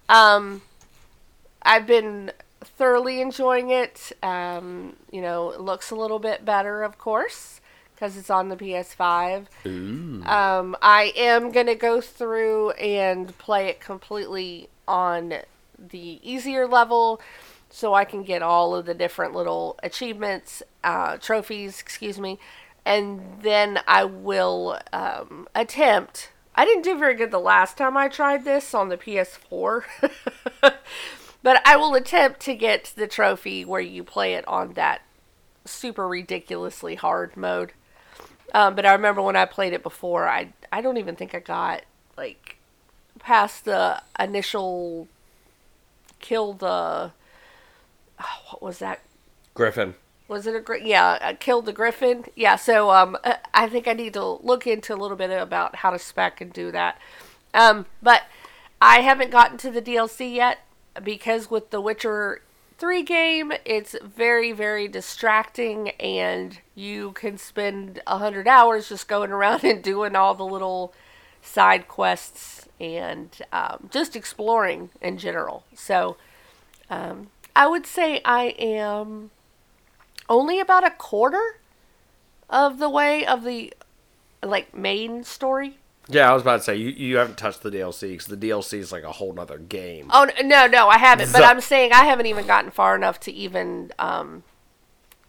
Um, 0.09 0.61
I've 1.61 1.85
been 1.85 2.31
thoroughly 2.61 3.21
enjoying 3.21 3.69
it. 3.69 4.11
Um, 4.23 4.95
you 5.11 5.21
know, 5.21 5.51
it 5.51 5.61
looks 5.61 5.91
a 5.91 5.95
little 5.95 6.19
bit 6.19 6.43
better, 6.43 6.81
of 6.83 6.97
course, 6.97 7.61
because 7.93 8.17
it's 8.17 8.29
on 8.29 8.49
the 8.49 8.55
PS5. 8.55 9.45
Um, 10.27 10.75
I 10.81 11.13
am 11.15 11.51
gonna 11.51 11.75
go 11.75 12.01
through 12.01 12.71
and 12.71 13.37
play 13.37 13.67
it 13.67 13.79
completely 13.79 14.69
on 14.87 15.35
the 15.77 16.19
easier 16.23 16.67
level, 16.67 17.21
so 17.69 17.93
I 17.93 18.05
can 18.05 18.23
get 18.23 18.41
all 18.41 18.75
of 18.75 18.85
the 18.85 18.93
different 18.95 19.33
little 19.35 19.77
achievements, 19.83 20.63
uh, 20.83 21.17
trophies, 21.17 21.79
excuse 21.79 22.19
me, 22.19 22.39
and 22.87 23.21
then 23.41 23.81
I 23.85 24.05
will 24.05 24.79
um, 24.93 25.49
attempt. 25.53 26.31
I 26.55 26.63
didn't 26.63 26.85
do 26.85 26.97
very 26.97 27.15
good 27.15 27.31
the 27.31 27.37
last 27.37 27.77
time 27.77 27.97
I 27.97 28.07
tried 28.07 28.45
this 28.45 28.73
on 28.73 28.87
the 28.87 28.97
PS4, 28.97 29.83
but 31.43 31.61
I 31.67 31.75
will 31.75 31.95
attempt 31.95 32.39
to 32.41 32.55
get 32.55 32.93
the 32.95 33.05
trophy 33.05 33.65
where 33.65 33.81
you 33.81 34.05
play 34.05 34.35
it 34.35 34.47
on 34.47 34.73
that 34.73 35.01
super 35.65 36.07
ridiculously 36.07 36.95
hard 36.95 37.35
mode. 37.35 37.73
Um, 38.53 38.73
but 38.73 38.85
I 38.85 38.93
remember 38.93 39.21
when 39.21 39.35
I 39.35 39.43
played 39.43 39.73
it 39.73 39.83
before, 39.83 40.25
I 40.29 40.53
I 40.71 40.79
don't 40.79 40.95
even 40.95 41.17
think 41.17 41.35
I 41.35 41.39
got 41.39 41.83
like 42.17 42.55
past 43.19 43.65
the 43.65 44.01
initial 44.17 45.09
kill 46.21 46.53
the 46.53 47.11
oh, 48.19 48.39
what 48.49 48.61
was 48.61 48.79
that 48.79 49.01
Griffin. 49.53 49.95
Was 50.27 50.45
it 50.47 50.55
a 50.55 50.59
great 50.59 50.85
yeah 50.85 51.17
I 51.21 51.33
killed 51.33 51.65
the 51.65 51.73
griffin? 51.73 52.25
Yeah 52.35 52.55
so 52.55 52.91
um 52.91 53.17
uh, 53.23 53.35
i 53.53 53.67
think 53.67 53.87
i 53.87 53.93
need 53.93 54.13
to 54.13 54.25
look 54.25 54.67
into 54.67 54.93
a 54.93 54.97
little 54.97 55.17
bit 55.17 55.31
about 55.31 55.77
how 55.77 55.89
to 55.89 55.99
spec 55.99 56.41
and 56.41 56.51
do 56.51 56.71
that. 56.71 56.99
Um 57.53 57.85
but 58.01 58.23
i 58.81 59.01
haven't 59.01 59.31
gotten 59.31 59.57
to 59.57 59.71
the 59.71 59.81
dlc 59.81 60.33
yet 60.33 60.59
because 61.03 61.49
with 61.49 61.69
the 61.71 61.81
witcher 61.81 62.41
3 62.77 63.03
game 63.03 63.53
it's 63.65 63.95
very 64.03 64.51
very 64.51 64.87
distracting 64.87 65.89
and 65.99 66.59
you 66.75 67.11
can 67.13 67.37
spend 67.37 68.01
a 68.05 68.15
100 68.15 68.47
hours 68.47 68.89
just 68.89 69.07
going 69.07 69.31
around 69.31 69.63
and 69.65 69.83
doing 69.83 70.15
all 70.15 70.35
the 70.35 70.45
little 70.45 70.93
side 71.41 71.87
quests 71.87 72.67
and 72.79 73.41
um, 73.51 73.89
just 73.91 74.15
exploring 74.15 74.89
in 75.01 75.17
general. 75.17 75.63
So 75.73 76.17
um, 76.89 77.29
i 77.55 77.67
would 77.67 77.85
say 77.85 78.21
i 78.23 78.55
am 78.59 79.31
only 80.29 80.59
about 80.59 80.85
a 80.85 80.91
quarter 80.91 81.59
of 82.49 82.79
the 82.79 82.89
way 82.89 83.25
of 83.25 83.43
the 83.43 83.73
like 84.43 84.75
main 84.75 85.23
story. 85.23 85.77
Yeah, 86.09 86.29
I 86.29 86.33
was 86.33 86.41
about 86.41 86.57
to 86.57 86.63
say 86.63 86.75
you, 86.77 86.89
you 86.89 87.17
haven't 87.17 87.37
touched 87.37 87.63
the 87.63 87.69
DLC 87.69 88.11
because 88.11 88.27
the 88.27 88.37
DLC 88.37 88.79
is 88.79 88.91
like 88.91 89.03
a 89.03 89.11
whole 89.11 89.33
nother 89.33 89.57
game. 89.57 90.07
Oh 90.11 90.29
no, 90.43 90.67
no, 90.67 90.87
I 90.87 90.97
haven't. 90.97 91.33
But 91.33 91.43
I'm 91.43 91.61
saying 91.61 91.91
I 91.91 92.05
haven't 92.05 92.27
even 92.27 92.47
gotten 92.47 92.71
far 92.71 92.95
enough 92.95 93.19
to 93.21 93.31
even 93.31 93.91
um, 93.99 94.43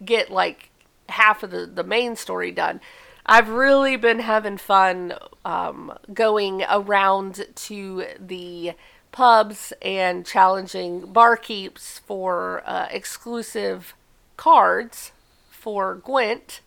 get 0.04 0.30
like 0.30 0.70
half 1.08 1.42
of 1.42 1.50
the 1.50 1.66
the 1.66 1.84
main 1.84 2.14
story 2.16 2.52
done. 2.52 2.80
I've 3.26 3.50
really 3.50 3.96
been 3.96 4.20
having 4.20 4.56
fun 4.56 5.14
um, 5.44 5.92
going 6.14 6.64
around 6.70 7.46
to 7.54 8.04
the 8.18 8.72
pubs 9.12 9.72
and 9.82 10.24
challenging 10.24 11.02
barkeeps 11.02 12.00
for 12.00 12.62
uh, 12.64 12.86
exclusive 12.90 13.94
cards 14.38 15.12
for 15.50 15.96
Gwent. 15.96 16.62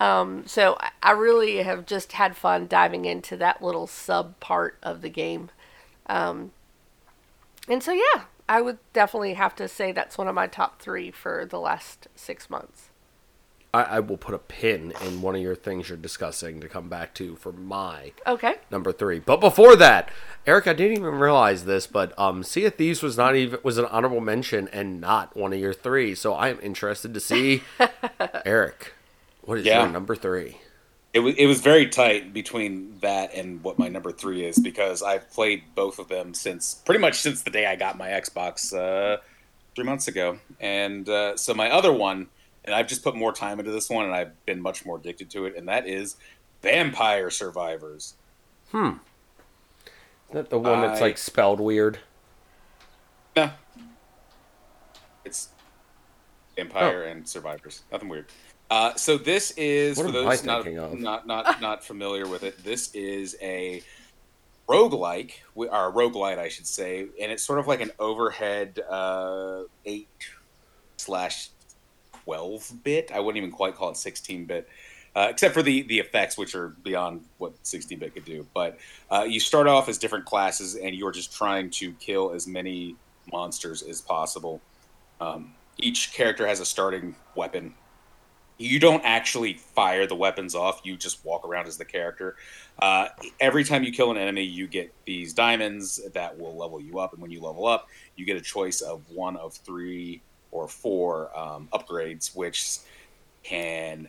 Um, 0.00 0.46
so 0.46 0.76
I- 1.02 1.12
really 1.12 1.58
have 1.62 1.86
just 1.86 2.12
had 2.12 2.36
fun 2.36 2.66
diving 2.66 3.04
into 3.04 3.36
that 3.36 3.62
little 3.62 3.86
sub 3.86 4.38
part 4.40 4.76
of 4.82 5.00
the 5.02 5.08
game. 5.08 5.50
Um, 6.06 6.50
and 7.68 7.82
so, 7.82 7.92
yeah, 7.92 8.24
I 8.48 8.60
would 8.60 8.78
definitely 8.92 9.34
have 9.34 9.54
to 9.56 9.68
say 9.68 9.92
that's 9.92 10.18
one 10.18 10.28
of 10.28 10.34
my 10.34 10.46
top 10.48 10.80
three 10.80 11.10
for 11.10 11.46
the 11.46 11.60
last 11.60 12.08
six 12.14 12.50
months. 12.50 12.85
I, 13.76 13.96
I 13.96 14.00
will 14.00 14.16
put 14.16 14.34
a 14.34 14.38
pin 14.38 14.92
in 15.02 15.20
one 15.22 15.34
of 15.34 15.42
your 15.42 15.54
things 15.54 15.88
you're 15.88 15.98
discussing 15.98 16.60
to 16.60 16.68
come 16.68 16.88
back 16.88 17.14
to 17.14 17.36
for 17.36 17.52
my 17.52 18.12
Okay. 18.26 18.54
number 18.70 18.92
three. 18.92 19.18
But 19.18 19.40
before 19.40 19.76
that, 19.76 20.10
Aric, 20.46 20.66
I 20.66 20.72
didn't 20.72 20.98
even 20.98 21.14
realize 21.14 21.64
this, 21.64 21.86
but 21.86 22.18
um, 22.18 22.42
Sea 22.42 22.66
of 22.66 22.74
Thieves 22.76 23.02
was 23.02 23.16
not 23.16 23.36
even 23.36 23.58
was 23.62 23.78
an 23.78 23.84
honorable 23.86 24.20
mention 24.20 24.68
and 24.72 25.00
not 25.00 25.36
one 25.36 25.52
of 25.52 25.58
your 25.58 25.74
three. 25.74 26.14
So 26.14 26.32
I 26.34 26.48
am 26.48 26.58
interested 26.62 27.12
to 27.14 27.20
see, 27.20 27.62
Aric, 28.46 28.92
what 29.42 29.58
is 29.58 29.66
Yeah. 29.66 29.82
your 29.82 29.92
number 29.92 30.16
three? 30.16 30.58
It 31.12 31.20
was 31.20 31.34
it 31.38 31.46
was 31.46 31.60
very 31.60 31.86
tight 31.88 32.32
between 32.34 32.98
that 33.00 33.32
and 33.34 33.62
what 33.62 33.78
my 33.78 33.88
number 33.88 34.12
three 34.12 34.44
is 34.44 34.58
because 34.58 35.02
I've 35.02 35.30
played 35.30 35.62
both 35.74 35.98
of 35.98 36.08
them 36.08 36.34
since 36.34 36.74
pretty 36.74 37.00
much 37.00 37.14
since 37.20 37.42
the 37.42 37.50
day 37.50 37.66
I 37.66 37.76
got 37.76 37.96
my 37.96 38.08
Xbox 38.08 38.72
uh, 38.74 39.18
three 39.74 39.84
months 39.84 40.08
ago, 40.08 40.38
and 40.60 41.08
uh, 41.08 41.36
so 41.36 41.54
my 41.54 41.70
other 41.70 41.92
one, 41.92 42.28
and 42.66 42.74
I've 42.74 42.88
just 42.88 43.02
put 43.02 43.14
more 43.14 43.32
time 43.32 43.58
into 43.60 43.70
this 43.70 43.88
one, 43.88 44.04
and 44.04 44.14
I've 44.14 44.44
been 44.44 44.60
much 44.60 44.84
more 44.84 44.98
addicted 44.98 45.30
to 45.30 45.46
it, 45.46 45.56
and 45.56 45.68
that 45.68 45.86
is 45.86 46.16
Vampire 46.62 47.30
Survivors. 47.30 48.14
Hmm. 48.70 48.94
Is 50.28 50.32
that 50.34 50.50
the 50.50 50.58
one 50.58 50.80
that's 50.80 51.00
I- 51.00 51.04
like 51.04 51.18
spelled 51.18 51.60
weird? 51.60 51.98
No, 53.36 53.50
it's 55.24 55.50
Vampire 56.56 57.04
and 57.04 57.28
Survivors. 57.28 57.82
Nothing 57.92 58.08
weird. 58.08 58.26
Uh, 58.70 58.94
so 58.94 59.16
this 59.18 59.52
is 59.52 59.96
What 59.98 60.06
for 60.06 60.12
those 60.12 60.42
not, 60.44 60.66
not 60.98 61.26
not 61.26 61.60
not 61.60 61.84
familiar 61.84 62.26
with 62.26 62.42
it. 62.42 62.64
This 62.64 62.92
is 62.94 63.36
a 63.40 63.82
roguelike, 64.68 65.32
or 65.54 65.92
roguelite, 65.92 66.38
I 66.38 66.48
should 66.48 66.66
say, 66.66 67.06
and 67.20 67.30
it's 67.30 67.42
sort 67.44 67.60
of 67.60 67.68
like 67.68 67.80
an 67.80 67.92
overhead 68.00 68.80
uh, 68.88 69.62
eight 69.84 70.08
slash 70.96 71.50
twelve 72.26 72.70
bit. 72.82 73.10
I 73.12 73.20
wouldn't 73.20 73.38
even 73.38 73.50
quite 73.50 73.76
call 73.76 73.90
it 73.90 73.96
sixteen 73.96 74.44
bit. 74.44 74.68
Uh, 75.14 75.28
except 75.30 75.54
for 75.54 75.62
the, 75.62 75.80
the 75.84 75.98
effects, 75.98 76.36
which 76.36 76.54
are 76.54 76.76
beyond 76.84 77.24
what 77.38 77.54
16 77.62 77.98
bit 77.98 78.12
could 78.12 78.26
do. 78.26 78.46
But 78.52 78.78
uh, 79.10 79.24
you 79.26 79.40
start 79.40 79.66
off 79.66 79.88
as 79.88 79.96
different 79.96 80.26
classes, 80.26 80.74
and 80.74 80.94
you're 80.94 81.10
just 81.10 81.34
trying 81.34 81.70
to 81.70 81.94
kill 81.94 82.32
as 82.32 82.46
many 82.46 82.96
monsters 83.32 83.82
as 83.82 84.02
possible. 84.02 84.60
Um, 85.18 85.54
each 85.78 86.12
character 86.12 86.46
has 86.46 86.60
a 86.60 86.66
starting 86.66 87.16
weapon. 87.34 87.74
You 88.58 88.78
don't 88.78 89.02
actually 89.06 89.54
fire 89.54 90.06
the 90.06 90.14
weapons 90.14 90.54
off, 90.54 90.82
you 90.84 90.98
just 90.98 91.24
walk 91.24 91.46
around 91.46 91.66
as 91.66 91.78
the 91.78 91.84
character. 91.86 92.36
Uh, 92.78 93.08
every 93.40 93.64
time 93.64 93.84
you 93.84 93.92
kill 93.92 94.10
an 94.10 94.18
enemy, 94.18 94.42
you 94.42 94.66
get 94.66 94.92
these 95.06 95.32
diamonds 95.32 95.98
that 96.12 96.38
will 96.38 96.56
level 96.56 96.78
you 96.78 96.98
up. 96.98 97.14
And 97.14 97.22
when 97.22 97.30
you 97.30 97.40
level 97.40 97.66
up, 97.66 97.88
you 98.16 98.26
get 98.26 98.36
a 98.36 98.42
choice 98.42 98.82
of 98.82 99.02
one 99.10 99.36
of 99.36 99.54
three 99.54 100.22
or 100.56 100.68
four 100.68 101.36
um, 101.38 101.68
upgrades, 101.72 102.34
which 102.34 102.78
can 103.42 104.08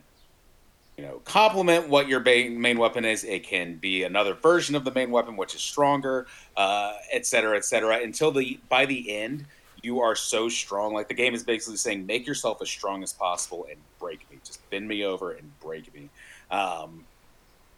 you 0.96 1.04
know 1.04 1.20
complement 1.24 1.88
what 1.88 2.08
your 2.08 2.20
main, 2.20 2.78
weapon 2.78 3.04
is. 3.04 3.24
It 3.24 3.44
can 3.44 3.76
be 3.76 4.02
another 4.04 4.34
version 4.34 4.74
of 4.74 4.84
the 4.84 4.92
main 4.92 5.10
weapon 5.10 5.36
which 5.36 5.54
is 5.54 5.60
stronger 5.60 6.26
uh, 6.56 6.94
et 7.12 7.26
cetera 7.26 7.56
et 7.56 7.64
cetera. 7.64 8.00
Until 8.02 8.32
the 8.32 8.58
by 8.68 8.86
the 8.86 9.14
end 9.14 9.46
you 9.82 10.00
are 10.00 10.16
so 10.16 10.48
strong. 10.48 10.92
Like 10.92 11.08
the 11.08 11.14
game 11.14 11.34
is 11.34 11.44
basically 11.44 11.76
saying 11.76 12.04
make 12.06 12.26
yourself 12.26 12.60
as 12.60 12.68
strong 12.68 13.02
as 13.02 13.12
possible 13.12 13.66
and 13.70 13.78
break 14.00 14.28
me. 14.30 14.38
Just 14.44 14.68
bend 14.70 14.88
me 14.88 15.04
over 15.04 15.32
and 15.32 15.58
break 15.60 15.94
me. 15.94 16.08
Um, 16.50 17.04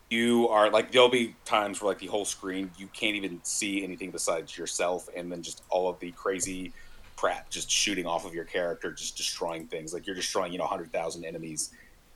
you 0.09 0.49
are 0.49 0.71
like 0.71 0.91
there'll 0.91 1.09
be 1.09 1.35
times 1.45 1.81
where 1.81 1.91
like 1.91 2.01
the 2.01 2.07
whole 2.07 2.25
screen 2.25 2.71
you 2.77 2.89
can't 2.89 3.17
even 3.17 3.41
see 3.45 3.85
anything 3.85 4.11
besides 4.11 4.57
yourself 4.59 5.09
and 5.17 5.31
then 5.31 5.43
just 5.43 5.63
all 5.71 5.89
of 5.89 6.01
the 6.01 6.11
crazy 6.13 6.73
crap 7.21 7.51
just 7.51 7.71
shooting 7.71 8.07
off 8.07 8.25
of 8.25 8.35
your 8.35 8.45
character 8.45 8.93
just 8.93 9.17
destroying 9.17 9.67
things 9.67 9.93
like 9.93 10.07
you're 10.07 10.17
destroying 10.17 10.53
you 10.53 10.59
know 10.59 10.65
100000 10.65 11.25
enemies 11.25 11.71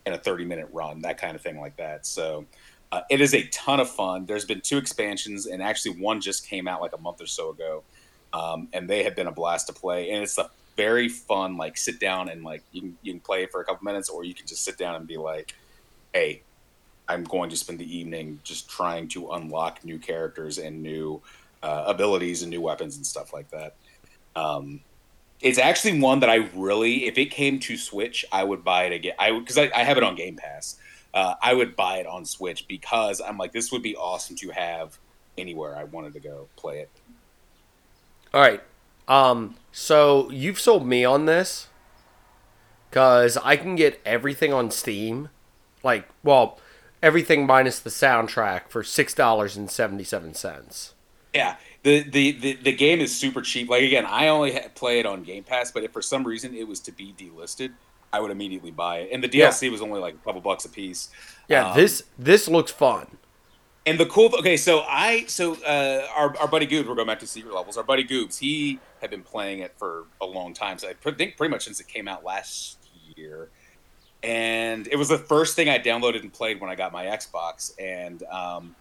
in 0.07 0.13
a 0.13 0.19
30 0.19 0.45
minute 0.45 0.69
run, 0.73 1.01
that 1.03 1.19
kind 1.19 1.35
of 1.35 1.43
thing 1.43 1.59
like 1.61 1.77
that. 1.77 2.07
So 2.07 2.45
uh, 2.93 3.03
it 3.11 3.21
is 3.21 3.35
a 3.35 3.47
ton 3.49 3.81
of 3.81 3.89
fun. 3.89 4.27
There's 4.27 4.45
been 4.45 4.61
two 4.61 4.79
expansions, 4.79 5.47
and 5.47 5.63
actually 5.63 6.01
one 6.01 6.21
just 6.21 6.47
came 6.47 6.69
out 6.69 6.81
like 6.81 6.93
a 6.93 7.01
month 7.01 7.21
or 7.21 7.27
so 7.27 7.51
ago, 7.51 7.83
um, 8.33 8.69
and 8.73 8.89
they 8.89 9.03
have 9.03 9.17
been 9.17 9.27
a 9.27 9.33
blast 9.33 9.67
to 9.69 9.73
play. 9.73 10.11
And 10.11 10.23
it's 10.23 10.39
a 10.39 10.51
very 10.77 11.09
fun 11.09 11.57
like 11.57 11.77
sit 11.77 12.01
down 12.01 12.29
and 12.29 12.43
like 12.43 12.63
you 12.73 12.81
can 12.83 12.99
you 13.03 13.13
can 13.13 13.21
play 13.21 13.47
for 13.47 13.61
a 13.61 13.65
couple 13.65 13.85
minutes, 13.85 14.09
or 14.09 14.25
you 14.25 14.35
can 14.35 14.47
just 14.47 14.65
sit 14.65 14.79
down 14.79 14.97
and 14.97 15.07
be 15.07 15.17
like, 15.17 15.55
hey. 16.13 16.43
I'm 17.07 17.25
going 17.25 17.51
to 17.51 17.57
spend 17.57 17.79
the 17.79 17.99
evening 17.99 18.41
just 18.45 18.67
trying 18.67 19.09
to 19.09 19.33
unlock 19.33 19.85
new 19.85 19.99
characters 19.99 20.57
and 20.57 20.83
new 20.83 21.21
uh, 21.63 21.85
abilities 21.87 22.41
and 22.41 22.51
new 22.51 22.63
weapons 22.63 22.97
and 22.97 23.05
stuff 23.05 23.35
like 23.35 23.51
that. 23.51 23.75
Um, 24.35 24.81
it's 25.41 25.59
actually 25.59 26.01
one 26.01 26.21
that 26.21 26.31
I 26.31 26.49
really, 26.55 27.07
if 27.07 27.19
it 27.19 27.27
came 27.27 27.59
to 27.61 27.77
Switch, 27.77 28.25
I 28.33 28.45
would 28.45 28.65
buy 28.65 28.85
it 28.85 28.93
again. 28.93 29.15
I 29.19 29.31
would 29.31 29.41
because 29.41 29.59
I, 29.59 29.71
I 29.75 29.85
have 29.85 29.97
it 29.97 30.03
on 30.03 30.15
Game 30.15 30.37
Pass. 30.37 30.79
Uh, 31.13 31.35
I 31.43 31.55
would 31.55 31.77
buy 31.77 31.99
it 31.99 32.07
on 32.07 32.25
Switch 32.25 32.67
because 32.67 33.21
I'm 33.21 33.39
like, 33.39 33.53
this 33.53 33.71
would 33.71 33.83
be 33.83 33.95
awesome 33.95 34.37
to 34.37 34.51
have 34.51 34.99
anywhere 35.39 35.77
I 35.77 35.85
wanted 35.85 36.13
to 36.15 36.21
go 36.21 36.49
play 36.57 36.81
it. 36.81 36.91
All 38.33 38.41
right. 38.41 38.63
Um. 39.07 39.57
So 39.71 40.31
you've 40.31 40.59
sold 40.59 40.87
me 40.87 41.05
on 41.05 41.27
this, 41.27 41.69
cause 42.91 43.37
I 43.45 43.57
can 43.57 43.77
get 43.77 44.01
everything 44.07 44.53
on 44.53 44.71
Steam, 44.71 45.29
like 45.83 46.09
well, 46.23 46.59
everything 47.03 47.47
minus 47.47 47.79
the 47.81 47.91
soundtrack 47.91 48.69
for 48.69 48.83
six 48.83 49.13
dollars 49.13 49.57
and 49.57 49.71
seventy 49.71 50.05
seven 50.05 50.33
cents. 50.33 50.95
Yeah, 51.35 51.57
the, 51.85 52.01
the 52.03 52.33
the 52.33 52.53
the 52.55 52.73
game 52.73 53.01
is 53.01 53.15
super 53.15 53.41
cheap. 53.43 53.69
Like 53.71 53.83
again, 53.85 54.05
I 54.07 54.29
only 54.29 54.59
play 54.75 54.99
it 54.99 55.07
on 55.07 55.23
Game 55.23 55.45
Pass, 55.45 55.71
but 55.71 55.85
if 55.85 55.93
for 55.93 56.03
some 56.03 56.25
reason 56.25 56.55
it 56.55 56.67
was 56.67 56.81
to 56.81 56.93
be 56.93 57.15
delisted, 57.17 57.73
I 58.13 58.21
would 58.21 58.31
immediately 58.33 58.71
buy 58.73 58.99
it. 58.99 59.11
And 59.13 59.23
the 59.23 59.31
Yeah. 59.33 59.49
DLC 59.51 59.71
was 59.71 59.81
only 59.83 60.01
like 60.01 60.15
a 60.15 60.25
couple 60.25 60.41
bucks 60.41 60.65
a 60.65 60.69
piece. 60.69 61.11
Yeah. 61.49 61.71
Um, 61.71 61.77
this 61.77 62.03
this 62.19 62.49
looks 62.49 62.73
fun. 62.73 63.19
And 63.87 64.01
the 64.01 64.07
cool, 64.07 64.35
okay, 64.39 64.57
so 64.57 64.81
I, 64.89 65.27
so 65.27 65.63
uh, 65.63 66.07
our, 66.17 66.35
our 66.39 66.49
buddy 66.49 66.67
Goobs, 66.67 66.87
we're 66.89 66.95
going 66.95 67.07
back 67.07 67.21
to 67.21 67.27
secret 67.27 67.55
levels. 67.55 67.77
Our 67.77 67.85
buddy 67.85 68.03
Goobs, 68.03 68.39
he 68.39 68.81
had 69.03 69.11
been 69.11 69.21
playing 69.23 69.59
it 69.59 69.75
for 69.77 70.05
a 70.23 70.25
long 70.25 70.55
time. 70.55 70.79
So 70.79 70.89
I 70.89 70.95
think 71.11 71.37
pretty 71.37 71.51
much 71.51 71.65
since 71.65 71.81
it 71.81 71.87
came 71.87 72.09
out 72.09 72.25
last 72.25 72.79
year. 73.15 73.51
and 74.23 74.87
it 74.89 74.97
was 74.97 75.09
the 75.11 75.19
first 75.19 75.55
thing 75.55 75.69
I 75.69 75.79
downloaded 75.79 76.23
and 76.23 76.33
played 76.33 76.63
when 76.63 76.71
I 76.71 76.77
got 76.77 76.93
my 76.93 77.05
Xbox. 77.05 77.73
And 77.79 78.23
um, 78.25 78.75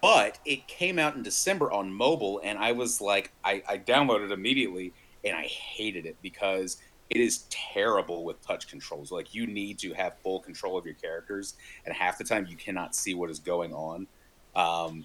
but 0.00 0.38
it 0.44 0.66
came 0.68 0.98
out 0.98 1.16
in 1.16 1.22
December 1.22 1.70
on 1.72 1.92
mobile, 1.92 2.40
and 2.44 2.58
I 2.58 2.72
was 2.72 3.00
like, 3.00 3.32
I, 3.44 3.62
I 3.68 3.78
downloaded 3.78 4.26
it 4.26 4.32
immediately, 4.32 4.92
and 5.24 5.36
I 5.36 5.42
hated 5.42 6.06
it 6.06 6.16
because 6.22 6.78
it 7.10 7.20
is 7.20 7.44
terrible 7.50 8.24
with 8.24 8.40
touch 8.46 8.68
controls. 8.68 9.10
Like 9.10 9.34
you 9.34 9.46
need 9.46 9.78
to 9.80 9.92
have 9.94 10.18
full 10.18 10.40
control 10.40 10.76
of 10.76 10.84
your 10.84 10.94
characters, 10.94 11.54
and 11.84 11.94
half 11.94 12.18
the 12.18 12.24
time 12.24 12.46
you 12.48 12.56
cannot 12.56 12.94
see 12.94 13.14
what 13.14 13.30
is 13.30 13.38
going 13.38 13.72
on. 13.72 14.06
Um, 14.54 15.04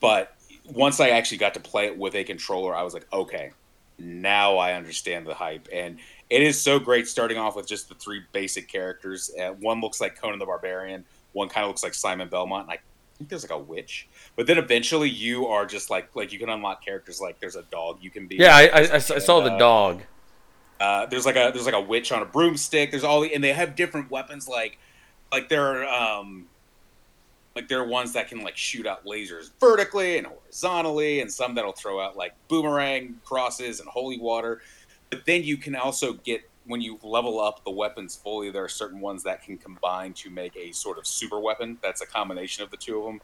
but 0.00 0.36
once 0.64 1.00
I 1.00 1.10
actually 1.10 1.38
got 1.38 1.54
to 1.54 1.60
play 1.60 1.86
it 1.86 1.96
with 1.96 2.14
a 2.14 2.24
controller, 2.24 2.74
I 2.74 2.82
was 2.82 2.94
like, 2.94 3.06
okay, 3.12 3.52
now 3.98 4.56
I 4.56 4.74
understand 4.74 5.26
the 5.26 5.34
hype, 5.34 5.68
and 5.72 5.98
it 6.28 6.42
is 6.42 6.60
so 6.60 6.78
great 6.78 7.06
starting 7.06 7.36
off 7.36 7.56
with 7.56 7.66
just 7.66 7.88
the 7.88 7.94
three 7.94 8.22
basic 8.32 8.66
characters. 8.66 9.30
Uh, 9.38 9.50
one 9.50 9.80
looks 9.80 10.00
like 10.00 10.18
Conan 10.20 10.38
the 10.38 10.46
Barbarian. 10.46 11.04
One 11.32 11.48
kind 11.48 11.64
of 11.64 11.68
looks 11.68 11.82
like 11.82 11.92
Simon 11.92 12.28
Belmont. 12.28 12.64
And 12.64 12.72
I 12.72 12.78
think 13.22 13.30
there's 13.30 13.48
like 13.48 13.58
a 13.58 13.62
witch. 13.62 14.08
But 14.36 14.46
then 14.46 14.58
eventually 14.58 15.08
you 15.08 15.46
are 15.46 15.64
just 15.66 15.90
like 15.90 16.14
like 16.14 16.32
you 16.32 16.38
can 16.38 16.48
unlock 16.48 16.84
characters 16.84 17.20
like 17.20 17.38
there's 17.40 17.56
a 17.56 17.62
dog 17.62 17.98
you 18.00 18.10
can 18.10 18.26
be. 18.26 18.36
Yeah, 18.36 18.56
I, 18.56 18.62
I, 18.66 18.94
I 18.94 18.98
saw 18.98 19.38
And, 19.38 19.46
the 19.46 19.52
uh, 19.52 19.58
dog. 19.58 20.02
Uh, 20.80 21.06
there's 21.06 21.26
like 21.26 21.36
a 21.36 21.50
there's 21.52 21.66
like 21.66 21.74
a 21.74 21.80
witch 21.80 22.10
on 22.12 22.22
a 22.22 22.24
broomstick. 22.24 22.90
There's 22.90 23.04
all 23.04 23.20
the 23.20 23.34
and 23.34 23.42
they 23.42 23.52
have 23.52 23.76
different 23.76 24.10
weapons 24.10 24.48
like 24.48 24.78
like 25.30 25.48
there 25.48 25.64
are 25.66 25.84
um 25.86 26.46
like 27.54 27.68
there 27.68 27.80
are 27.80 27.86
ones 27.86 28.12
that 28.14 28.28
can 28.28 28.42
like 28.42 28.56
shoot 28.56 28.86
out 28.86 29.04
lasers 29.04 29.50
vertically 29.60 30.18
and 30.18 30.26
horizontally, 30.26 31.20
and 31.20 31.32
some 31.32 31.54
that'll 31.54 31.72
throw 31.72 32.00
out 32.00 32.16
like 32.16 32.34
boomerang 32.48 33.20
crosses 33.24 33.80
and 33.80 33.88
holy 33.88 34.18
water. 34.18 34.60
But 35.10 35.24
then 35.26 35.44
you 35.44 35.56
can 35.56 35.76
also 35.76 36.14
get 36.14 36.42
when 36.66 36.80
you 36.80 36.98
level 37.02 37.40
up 37.40 37.64
the 37.64 37.70
weapons 37.70 38.16
fully, 38.16 38.50
there 38.50 38.64
are 38.64 38.68
certain 38.68 39.00
ones 39.00 39.22
that 39.24 39.42
can 39.42 39.58
combine 39.58 40.12
to 40.14 40.30
make 40.30 40.56
a 40.56 40.72
sort 40.72 40.98
of 40.98 41.06
super 41.06 41.40
weapon. 41.40 41.78
That's 41.82 42.00
a 42.00 42.06
combination 42.06 42.62
of 42.62 42.70
the 42.70 42.76
two 42.76 42.98
of 42.98 43.04
them. 43.04 43.20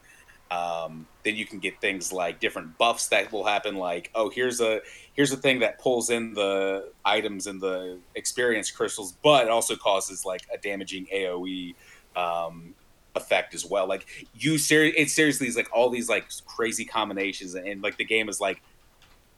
Um, 0.51 1.07
then 1.23 1.35
you 1.35 1.45
can 1.45 1.59
get 1.59 1.79
things 1.79 2.11
like 2.11 2.39
different 2.39 2.77
buffs 2.77 3.07
that 3.09 3.31
will 3.31 3.45
happen. 3.45 3.75
Like, 3.75 4.09
oh, 4.15 4.29
here's 4.29 4.61
a 4.61 4.81
here's 5.13 5.31
a 5.31 5.37
thing 5.37 5.59
that 5.59 5.79
pulls 5.79 6.09
in 6.09 6.33
the 6.33 6.91
items 7.05 7.45
and 7.45 7.61
the 7.61 7.99
experience 8.15 8.71
crystals, 8.71 9.13
but 9.23 9.45
it 9.45 9.49
also 9.49 9.75
causes 9.75 10.25
like 10.25 10.41
a 10.53 10.57
damaging 10.57 11.05
AOE 11.13 11.75
um, 12.15 12.73
effect 13.15 13.53
as 13.53 13.65
well. 13.65 13.87
Like 13.87 14.07
you, 14.33 14.57
ser- 14.57 14.85
it 14.85 15.09
seriously 15.11 15.47
is 15.47 15.55
like 15.55 15.69
all 15.71 15.89
these 15.89 16.09
like 16.09 16.25
crazy 16.45 16.85
combinations, 16.85 17.53
and, 17.53 17.67
and 17.67 17.83
like 17.83 17.97
the 17.97 18.05
game 18.05 18.27
is 18.27 18.41
like, 18.41 18.61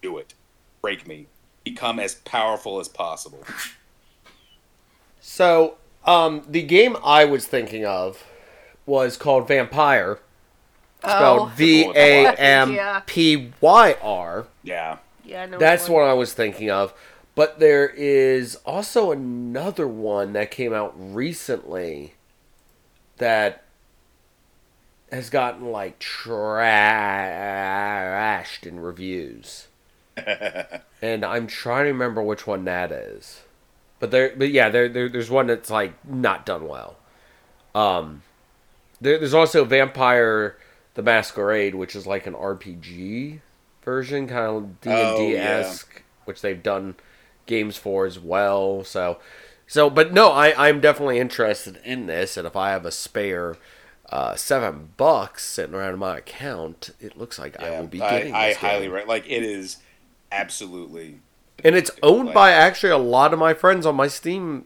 do 0.02 0.18
it, 0.18 0.34
break 0.82 1.08
me, 1.08 1.28
become 1.66 2.00
as 2.00 2.16
powerful 2.16 2.80
as 2.80 2.88
possible. 2.88 3.44
So, 5.22 5.78
um, 6.06 6.44
the 6.50 6.64
game 6.64 6.98
I 7.04 7.26
was 7.26 7.48
thinking 7.48 7.86
of 7.86 8.26
was 8.86 9.16
called 9.18 9.48
Vampire, 9.48 10.20
spelled 11.00 11.52
Oh, 11.52 11.54
V 11.56 11.92
A 11.96 12.28
M 12.34 13.04
P 13.06 13.54
Y 13.62 13.96
R. 14.02 14.48
Yeah. 14.64 14.98
yeah, 15.24 15.46
no. 15.46 15.60
That's 15.60 15.88
what 15.88 16.04
I 16.04 16.14
was 16.14 16.34
thinking 16.34 16.72
of. 16.72 16.94
But 17.36 17.60
there 17.60 17.88
is 17.88 18.58
also 18.66 19.12
another 19.12 19.88
one 19.88 20.34
that 20.34 20.52
came 20.52 20.74
out 20.74 20.94
recently 20.98 22.16
that 23.18 23.64
has 25.12 25.30
gotten 25.30 25.72
like 25.72 26.00
trashed 26.00 26.66
in 28.66 28.80
reviews. 28.80 29.68
and 31.02 31.24
I'm 31.24 31.48
trying 31.48 31.86
to 31.86 31.92
remember 31.92 32.22
which 32.22 32.46
one 32.48 32.66
that 32.66 32.92
is. 32.92 33.44
But 34.02 34.12
there 34.12 34.34
but 34.36 34.50
yeah, 34.52 34.68
there, 34.68 34.90
there 34.90 35.08
there's 35.08 35.30
one 35.30 35.48
that's 35.48 35.70
like 35.70 35.94
not 36.06 36.46
done 36.46 36.68
well. 36.68 36.98
Um 37.74 38.24
there, 39.00 39.18
there's 39.18 39.34
also 39.34 39.64
Vampire 39.64 40.58
the 40.96 41.02
Masquerade, 41.02 41.76
which 41.76 41.96
is 41.96 42.06
like 42.06 42.28
an 42.28 42.34
RPG 42.34 43.40
version, 43.84 44.28
kind 44.28 44.40
of 44.58 44.82
D 44.82 44.90
and 44.90 45.00
Oh, 45.00 45.18
D 45.18 45.34
yeah. 45.36 45.40
esque, 45.60 46.04
which 46.26 46.42
they've 46.42 46.62
done 46.62 46.96
games 47.46 47.78
for 47.78 48.06
as 48.06 48.20
well. 48.20 48.84
So, 48.84 49.18
so, 49.68 49.90
but 49.90 50.14
no, 50.14 50.32
I 50.32 50.68
I'm 50.68 50.82
definitely 50.82 51.18
interested 51.20 51.80
in 51.86 52.08
this, 52.08 52.36
and 52.38 52.46
if 52.46 52.56
I 52.56 52.72
have 52.72 52.86
a 52.86 52.92
spare 52.92 53.56
uh, 54.10 54.36
seven 54.36 54.90
bucks 54.98 55.46
sitting 55.46 55.74
around 55.74 55.94
in 55.94 56.00
my 56.00 56.18
account, 56.18 56.90
it 57.00 57.18
looks 57.18 57.40
like 57.40 57.58
I 57.60 57.80
will 57.80 57.88
be 57.88 58.02
I, 58.02 58.10
getting. 58.20 58.34
I 58.36 58.48
this 58.50 58.58
highly 58.58 58.84
game. 58.88 58.92
re- 58.92 59.06
like 59.06 59.26
it 59.30 59.44
is 59.44 59.78
absolutely 60.32 61.20
and 61.64 61.76
it's 61.76 61.92
owned 62.04 62.28
play. 62.28 62.34
by 62.34 62.52
actually 62.52 62.92
a 62.92 62.98
lot 62.98 63.34
of 63.34 63.40
my 63.40 63.54
friends 63.54 63.86
on 63.86 63.96
my 63.96 64.08
Steam 64.08 64.66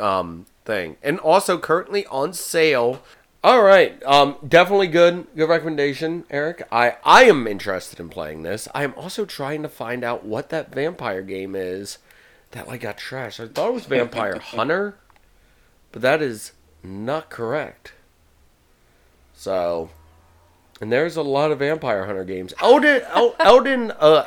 um 0.00 0.46
thing, 0.64 0.96
and 1.02 1.18
also 1.20 1.58
currently 1.58 2.06
on 2.06 2.32
sale. 2.32 3.02
All 3.42 3.62
right, 3.62 4.02
um, 4.04 4.36
definitely 4.46 4.86
good, 4.86 5.26
good 5.36 5.50
recommendation, 5.50 6.24
Aric. 6.30 6.62
I 6.72 6.96
I 7.04 7.24
am 7.24 7.46
interested 7.46 8.00
in 8.00 8.08
playing 8.08 8.42
this. 8.42 8.68
I 8.74 8.84
am 8.84 8.94
also 8.96 9.26
trying 9.26 9.62
to 9.62 9.68
find 9.68 10.02
out 10.02 10.24
what 10.24 10.48
that 10.48 10.74
vampire 10.74 11.20
game 11.20 11.54
is 11.54 11.98
that 12.52 12.68
like 12.68 12.80
got 12.80 12.96
trashed. 12.96 13.40
I 13.44 13.48
thought 13.48 13.68
it 13.68 13.74
was 13.74 13.86
Vampire 13.86 14.38
Hunter, 14.42 14.96
but 15.92 16.00
that 16.02 16.22
is 16.22 16.52
not 16.82 17.28
correct. 17.28 17.92
So, 19.34 19.90
and 20.80 20.90
there's 20.90 21.16
a 21.16 21.22
lot 21.22 21.50
of 21.50 21.58
Vampire 21.58 22.06
Hunter 22.06 22.24
games. 22.24 22.54
Elden, 22.62 23.02
El, 23.12 23.34
Elden, 23.40 23.92
uh, 23.98 24.24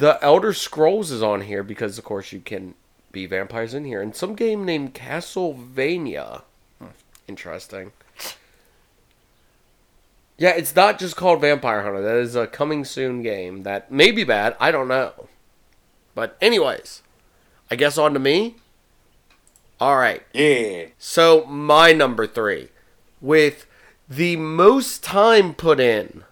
the 0.00 0.18
Elder 0.22 0.52
Scrolls 0.54 1.10
is 1.10 1.22
on 1.22 1.42
here 1.42 1.62
because, 1.62 1.98
of 1.98 2.04
course, 2.04 2.32
you 2.32 2.40
can 2.40 2.74
be 3.12 3.26
vampires 3.26 3.74
in 3.74 3.84
here. 3.84 4.00
And 4.00 4.16
some 4.16 4.34
game 4.34 4.64
named 4.64 4.94
Castlevania. 4.94 6.42
Hmm, 6.78 6.86
Interesting. 7.28 7.92
Yeah, 10.38 10.50
it's 10.56 10.74
not 10.74 10.98
just 10.98 11.16
called 11.16 11.42
Vampire 11.42 11.82
Hunter. 11.82 12.00
That 12.00 12.16
is 12.16 12.34
a 12.34 12.46
coming 12.46 12.84
soon 12.86 13.22
game 13.22 13.62
that 13.64 13.92
may 13.92 14.10
be 14.10 14.24
bad. 14.24 14.56
I 14.58 14.70
don't 14.70 14.88
know. 14.88 15.28
But, 16.14 16.38
anyways, 16.40 17.02
I 17.70 17.76
guess 17.76 17.98
on 17.98 18.14
to 18.14 18.18
me. 18.18 18.56
All 19.78 19.96
right. 19.98 20.22
yeah. 20.32 20.86
So 20.98 21.44
my 21.44 21.92
number 21.92 22.26
three, 22.26 22.68
with 23.20 23.66
the 24.08 24.36
most 24.36 25.04
time 25.04 25.52
put 25.54 25.78
in 25.78 26.24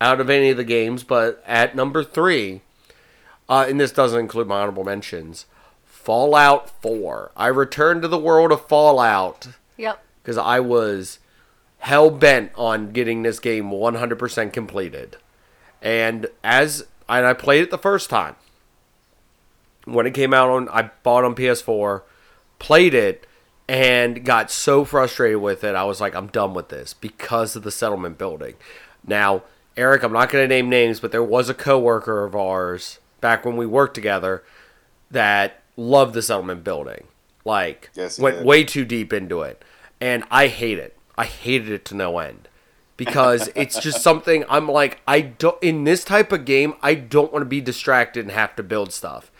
out 0.00 0.20
of 0.20 0.30
any 0.30 0.50
of 0.50 0.56
the 0.56 0.64
games, 0.64 1.02
but 1.02 1.42
at 1.46 1.74
number 1.74 2.04
three, 2.04 2.60
uh, 3.48 3.66
and 3.68 3.80
this 3.80 3.92
doesn't 3.92 4.20
include 4.20 4.46
my 4.46 4.60
honorable 4.60 4.84
mentions, 4.84 5.46
Fallout 5.84 6.70
Four. 6.82 7.32
I 7.36 7.48
returned 7.48 8.02
to 8.02 8.08
the 8.08 8.18
world 8.18 8.52
of 8.52 8.66
Fallout 8.66 9.48
Yep. 9.76 10.02
because 10.22 10.38
I 10.38 10.60
was 10.60 11.18
hell 11.78 12.10
bent 12.10 12.52
on 12.56 12.90
getting 12.92 13.22
this 13.22 13.38
game 13.38 13.70
100% 13.70 14.52
completed. 14.52 15.16
And 15.82 16.26
as 16.42 16.86
and 17.08 17.24
I 17.26 17.32
played 17.34 17.62
it 17.62 17.70
the 17.70 17.78
first 17.78 18.10
time 18.10 18.36
when 19.84 20.06
it 20.06 20.12
came 20.14 20.34
out 20.34 20.48
on 20.50 20.68
I 20.70 20.90
bought 21.02 21.24
on 21.24 21.34
PS4, 21.34 22.02
played 22.58 22.94
it 22.94 23.26
and 23.68 24.24
got 24.24 24.50
so 24.50 24.84
frustrated 24.84 25.38
with 25.40 25.62
it. 25.64 25.74
I 25.74 25.84
was 25.84 26.00
like 26.00 26.14
I'm 26.14 26.26
done 26.28 26.54
with 26.54 26.68
this 26.68 26.94
because 26.94 27.54
of 27.56 27.62
the 27.62 27.70
settlement 27.70 28.18
building. 28.18 28.54
Now, 29.06 29.42
Aric, 29.78 30.02
I'm 30.02 30.12
not 30.12 30.28
going 30.30 30.42
to 30.44 30.48
name 30.48 30.68
names, 30.68 31.00
but 31.00 31.12
there 31.12 31.22
was 31.22 31.48
a 31.48 31.54
coworker 31.54 32.24
of 32.24 32.34
ours 32.34 32.98
back 33.20 33.44
when 33.44 33.56
we 33.56 33.64
worked 33.64 33.94
together 33.94 34.42
that 35.10 35.62
loved 35.76 36.14
the 36.14 36.22
settlement 36.22 36.64
building. 36.64 37.06
Like 37.44 37.90
Yes, 37.94 38.18
went 38.18 38.38
did. 38.38 38.46
way 38.46 38.64
too 38.64 38.84
deep 38.84 39.12
into 39.12 39.42
it. 39.42 39.64
And 40.00 40.24
I 40.30 40.48
hate 40.48 40.78
it. 40.78 40.96
I 41.16 41.24
hated 41.24 41.70
it 41.70 41.84
to 41.86 41.94
no 41.94 42.18
end. 42.18 42.48
Because 42.96 43.48
it's 43.54 43.78
just 43.80 44.02
something 44.02 44.44
I'm 44.48 44.68
like 44.68 45.00
I 45.06 45.20
don't 45.20 45.62
in 45.62 45.84
this 45.84 46.04
type 46.04 46.32
of 46.32 46.44
game 46.44 46.74
I 46.82 46.94
don't 46.94 47.32
want 47.32 47.42
to 47.42 47.48
be 47.48 47.60
distracted 47.60 48.24
and 48.24 48.32
have 48.32 48.54
to 48.56 48.62
build 48.62 48.92
stuff. 48.92 49.30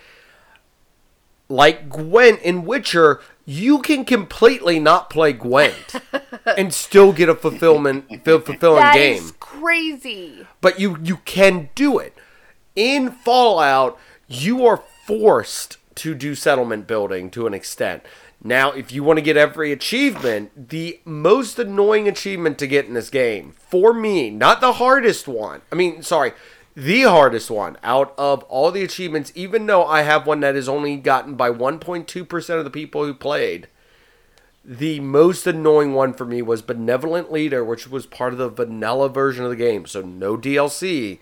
Like 1.48 1.88
Gwent 1.88 2.40
in 2.42 2.64
Witcher, 2.64 3.20
you 3.50 3.78
can 3.80 4.04
completely 4.04 4.78
not 4.78 5.08
play 5.08 5.32
Gwent 5.32 5.94
and 6.44 6.74
still 6.74 7.14
get 7.14 7.30
a 7.30 7.34
fulfillment 7.34 8.04
ful- 8.22 8.40
fulfilling 8.40 8.82
That 8.82 8.92
game 8.94 9.22
is 9.22 9.32
crazy. 9.40 10.46
but 10.60 10.78
you 10.78 10.98
you 11.02 11.16
can 11.24 11.70
do 11.74 11.98
it. 11.98 12.14
In 12.76 13.10
Fallout, 13.10 13.98
you 14.28 14.66
are 14.66 14.82
forced 15.06 15.78
to 15.94 16.14
do 16.14 16.34
settlement 16.34 16.86
building 16.86 17.30
to 17.30 17.46
an 17.46 17.54
extent. 17.54 18.02
Now, 18.44 18.70
if 18.72 18.92
you 18.92 19.02
want 19.02 19.16
to 19.16 19.22
get 19.22 19.38
every 19.38 19.72
achievement, 19.72 20.68
the 20.68 21.00
most 21.06 21.58
annoying 21.58 22.06
achievement 22.06 22.58
to 22.58 22.66
get 22.66 22.84
in 22.84 22.92
this 22.92 23.08
game, 23.08 23.54
for 23.70 23.94
me, 23.94 24.28
not 24.28 24.60
the 24.60 24.74
hardest 24.74 25.26
one. 25.26 25.62
I 25.72 25.74
mean, 25.74 26.02
sorry, 26.02 26.34
the 26.78 27.02
hardest 27.02 27.50
one 27.50 27.76
out 27.82 28.14
of 28.16 28.44
all 28.44 28.70
the 28.70 28.84
achievements, 28.84 29.32
even 29.34 29.66
though 29.66 29.84
I 29.84 30.02
have 30.02 30.28
one 30.28 30.38
that 30.40 30.54
is 30.54 30.68
only 30.68 30.94
gotten 30.96 31.34
by 31.34 31.50
1.2% 31.50 32.58
of 32.58 32.62
the 32.62 32.70
people 32.70 33.04
who 33.04 33.14
played, 33.14 33.66
the 34.64 35.00
most 35.00 35.44
annoying 35.48 35.92
one 35.92 36.12
for 36.14 36.24
me 36.24 36.40
was 36.40 36.62
Benevolent 36.62 37.32
Leader, 37.32 37.64
which 37.64 37.88
was 37.88 38.06
part 38.06 38.32
of 38.32 38.38
the 38.38 38.48
vanilla 38.48 39.08
version 39.08 39.42
of 39.42 39.50
the 39.50 39.56
game, 39.56 39.86
so 39.86 40.02
no 40.02 40.36
DLC. 40.36 41.18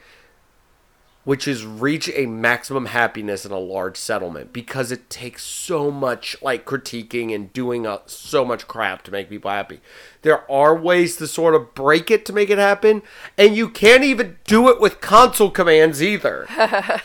Which 1.27 1.49
is 1.49 1.67
reach 1.67 2.09
a 2.15 2.25
maximum 2.25 2.87
happiness 2.87 3.45
in 3.45 3.51
a 3.51 3.59
large 3.59 3.97
settlement 3.97 4.53
because 4.53 4.93
it 4.93 5.11
takes 5.11 5.43
so 5.43 5.91
much 5.91 6.41
like 6.41 6.65
critiquing 6.65 7.35
and 7.35 7.53
doing 7.53 7.85
uh 7.85 7.99
so 8.07 8.45
much 8.45 8.69
crap 8.69 9.03
to 9.03 9.11
make 9.11 9.29
people 9.29 9.51
happy. 9.51 9.81
There 10.23 10.51
are 10.51 10.75
ways 10.75 11.17
to 11.17 11.27
sort 11.27 11.57
of 11.57 11.75
break 11.75 12.13
it 12.13 12.25
to 12.27 12.33
make 12.33 12.49
it 12.49 12.59
happen, 12.59 13.03
and 13.37 13.57
you 13.57 13.69
can't 13.69 14.05
even 14.05 14.39
do 14.45 14.69
it 14.69 14.81
with 14.81 15.01
console 15.01 15.51
commands 15.51 16.03
either. 16.03 16.47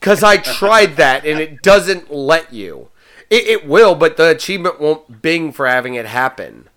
Because 0.00 0.22
I 0.22 0.38
tried 0.38 0.96
that 0.96 1.26
and 1.26 1.38
it 1.38 1.60
doesn't 1.62 2.10
let 2.10 2.54
you. 2.54 2.88
It, 3.28 3.46
it 3.46 3.66
will, 3.68 3.94
but 3.94 4.16
the 4.16 4.30
achievement 4.30 4.80
won't 4.80 5.20
bing 5.20 5.52
for 5.52 5.66
having 5.66 5.94
it 5.94 6.06
happen. 6.06 6.70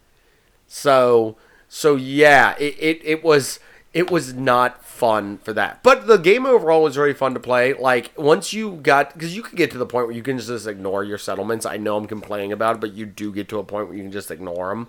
So, 0.67 1.38
so 1.69 1.95
yeah, 1.95 2.55
it, 2.59 2.75
it, 2.77 3.01
it 3.05 3.23
was 3.23 3.59
it 3.93 4.10
was 4.10 4.34
not 4.34 4.84
fun 4.84 5.38
for 5.38 5.53
that. 5.53 5.84
But 5.84 6.08
the 6.08 6.17
game 6.17 6.45
overall 6.45 6.84
was 6.84 6.95
very 6.95 7.13
fun 7.13 7.34
to 7.36 7.39
play. 7.39 7.73
Like 7.73 8.12
once 8.17 8.51
you 8.51 8.75
got 8.77 9.13
because 9.13 9.36
you 9.36 9.43
can 9.43 9.56
get 9.56 9.71
to 9.71 9.77
the 9.77 9.86
point 9.86 10.08
where 10.08 10.15
you 10.15 10.23
can 10.23 10.39
just 10.39 10.67
ignore 10.67 11.03
your 11.03 11.17
settlements. 11.17 11.65
I 11.65 11.77
know 11.77 11.97
I'm 11.97 12.08
complaining 12.08 12.51
about 12.51 12.75
it, 12.75 12.82
but 12.82 12.93
you 12.93 13.06
do 13.06 13.32
get 13.32 13.47
to 13.49 13.60
a 13.60 13.63
point 13.63 13.88
where 13.88 13.97
you 13.97 14.03
can 14.03 14.12
just 14.12 14.32
ignore 14.32 14.69
them. 14.69 14.88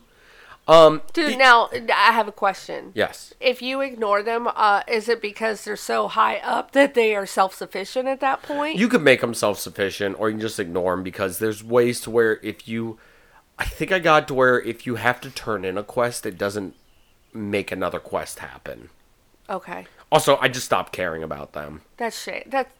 Um, 0.66 1.02
Dude, 1.12 1.36
now 1.36 1.68
I 1.74 2.12
have 2.12 2.26
a 2.26 2.32
question. 2.32 2.92
yes. 2.94 3.34
If 3.38 3.60
you 3.60 3.82
ignore 3.82 4.22
them, 4.22 4.48
uh, 4.54 4.82
is 4.88 5.10
it 5.10 5.20
because 5.20 5.64
they're 5.64 5.76
so 5.76 6.08
high 6.08 6.38
up 6.38 6.72
that 6.72 6.94
they 6.94 7.14
are 7.14 7.26
self 7.26 7.54
sufficient 7.54 8.08
at 8.08 8.20
that 8.20 8.42
point? 8.42 8.78
You 8.78 8.88
could 8.88 9.02
make 9.02 9.20
them 9.20 9.34
self 9.34 9.58
sufficient, 9.58 10.18
or 10.18 10.30
you 10.30 10.34
can 10.34 10.40
just 10.40 10.58
ignore 10.58 10.96
them 10.96 11.02
because 11.02 11.38
there's 11.38 11.62
ways 11.62 12.00
to 12.02 12.10
where 12.10 12.40
if 12.42 12.66
you, 12.66 12.98
I 13.58 13.66
think 13.66 13.92
I 13.92 13.98
got 13.98 14.26
to 14.28 14.34
where 14.34 14.58
if 14.58 14.86
you 14.86 14.94
have 14.94 15.20
to 15.20 15.30
turn 15.30 15.66
in 15.66 15.76
a 15.76 15.82
quest, 15.82 16.24
it 16.24 16.38
doesn't 16.38 16.74
make 17.34 17.72
another 17.72 17.98
quest 17.98 18.38
happen. 18.38 18.88
okay, 19.50 19.86
Also, 20.12 20.36
I 20.38 20.48
just 20.48 20.66
stopped 20.66 20.92
caring 20.92 21.22
about 21.22 21.52
them. 21.52 21.82
that's 21.96 22.20
shit. 22.22 22.50
That's 22.50 22.70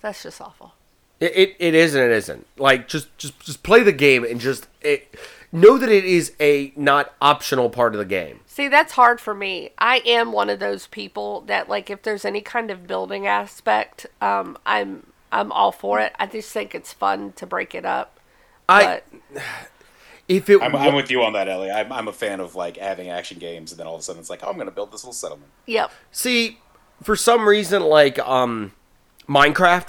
that's 0.00 0.22
just 0.22 0.40
awful. 0.40 0.72
It, 1.20 1.32
it, 1.36 1.56
it 1.58 1.74
is 1.74 1.94
and 1.94 2.02
it 2.04 2.10
isn't. 2.12 2.46
Like 2.56 2.88
just 2.88 3.16
just 3.18 3.38
just 3.40 3.62
play 3.62 3.82
the 3.82 3.92
game 3.92 4.24
and 4.24 4.40
just 4.40 4.66
it 4.80 5.14
know 5.52 5.76
that 5.78 5.90
it 5.90 6.04
is 6.04 6.32
a 6.40 6.72
not 6.76 7.12
optional 7.20 7.68
part 7.68 7.94
of 7.94 7.98
the 7.98 8.04
game. 8.06 8.40
See, 8.46 8.68
that's 8.68 8.92
hard 8.92 9.20
for 9.20 9.34
me. 9.34 9.70
I 9.78 10.00
am 10.06 10.32
one 10.32 10.48
of 10.48 10.60
those 10.60 10.86
people 10.86 11.42
that 11.42 11.68
like 11.68 11.90
if 11.90 12.02
there's 12.02 12.24
any 12.24 12.40
kind 12.40 12.70
of 12.70 12.86
building 12.86 13.26
aspect, 13.26 14.06
um, 14.22 14.56
I'm 14.64 15.06
I'm 15.30 15.52
all 15.52 15.72
for 15.72 16.00
it. 16.00 16.14
I 16.18 16.26
just 16.26 16.50
think 16.50 16.74
it's 16.74 16.92
fun 16.92 17.32
to 17.32 17.46
break 17.46 17.74
it 17.74 17.84
up. 17.84 18.18
I 18.68 19.02
But 19.32 19.42
if 20.30 20.48
it 20.48 20.62
I'm, 20.62 20.72
wa- 20.72 20.78
I'm 20.78 20.94
with 20.94 21.10
you 21.10 21.22
on 21.22 21.32
that, 21.32 21.48
Ellie. 21.48 21.70
I'm, 21.70 21.92
I'm 21.92 22.06
a 22.08 22.12
fan 22.12 22.38
of 22.40 22.54
like 22.54 22.76
having 22.76 23.10
action 23.10 23.38
games, 23.38 23.72
and 23.72 23.80
then 23.80 23.86
all 23.86 23.94
of 23.96 24.00
a 24.00 24.02
sudden 24.04 24.20
it's 24.20 24.30
like, 24.30 24.40
oh, 24.44 24.48
I'm 24.48 24.54
going 24.54 24.66
to 24.66 24.72
build 24.72 24.92
this 24.92 25.02
little 25.02 25.12
settlement. 25.12 25.50
yep. 25.66 25.90
see 26.12 26.58
for 27.02 27.16
some 27.16 27.48
reason 27.48 27.82
like 27.82 28.18
um 28.20 28.72
Minecraft, 29.28 29.88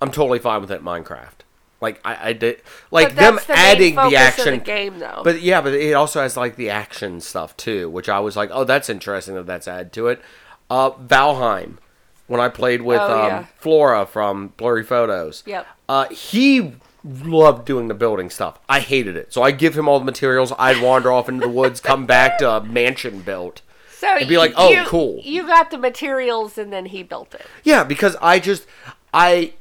I'm 0.00 0.10
totally 0.10 0.38
fine 0.38 0.60
with 0.60 0.70
it. 0.70 0.82
Minecraft, 0.82 1.40
like 1.80 2.00
I, 2.04 2.30
I 2.30 2.32
did 2.34 2.62
like 2.90 3.14
them 3.14 3.36
the 3.46 3.52
adding 3.52 3.94
the 3.94 4.16
action 4.16 4.58
the 4.58 4.64
game, 4.64 4.98
though. 4.98 5.22
But 5.24 5.40
yeah, 5.42 5.60
but 5.60 5.74
it 5.74 5.92
also 5.94 6.20
has 6.22 6.36
like 6.36 6.56
the 6.56 6.70
action 6.70 7.20
stuff 7.20 7.56
too, 7.56 7.88
which 7.90 8.08
I 8.08 8.20
was 8.20 8.36
like, 8.36 8.50
oh, 8.52 8.64
that's 8.64 8.88
interesting 8.90 9.34
that 9.34 9.46
that's 9.46 9.66
added 9.68 9.92
to 9.94 10.08
it. 10.08 10.20
Uh, 10.68 10.90
Valheim, 10.92 11.78
when 12.26 12.40
I 12.40 12.48
played 12.48 12.82
with 12.82 13.00
Oh, 13.00 13.20
um, 13.22 13.26
yeah. 13.28 13.46
Flora 13.56 14.06
from 14.06 14.52
Blurry 14.56 14.84
Photos. 14.84 15.42
Yep. 15.46 15.66
Uh, 15.88 16.06
he 16.08 16.74
loved 17.04 17.64
doing 17.64 17.88
the 17.88 17.94
building 17.94 18.30
stuff. 18.30 18.58
I 18.68 18.80
hated 18.80 19.16
it, 19.16 19.32
so 19.32 19.42
I 19.42 19.50
give 19.50 19.76
him 19.76 19.88
all 19.88 19.98
the 19.98 20.04
materials. 20.04 20.52
I'd 20.58 20.82
wander 20.82 21.10
off 21.12 21.28
into 21.28 21.46
the 21.46 21.52
woods, 21.52 21.80
come 21.80 22.06
back 22.06 22.38
to 22.38 22.50
a 22.50 22.62
mansion 22.62 23.20
built. 23.20 23.62
So 23.96 24.16
And 24.16 24.28
be 24.28 24.38
like, 24.38 24.52
"Oh, 24.56 24.70
you- 24.70 24.84
cool." 24.86 25.20
You 25.22 25.46
got 25.46 25.70
the 25.70 25.78
materials, 25.78 26.56
and 26.56 26.72
then 26.72 26.86
he 26.86 27.02
built 27.02 27.34
it. 27.34 27.44
Yeah, 27.64 27.84
because 27.84 28.16
I 28.22 28.38
just 28.38 28.66
I 29.12 29.52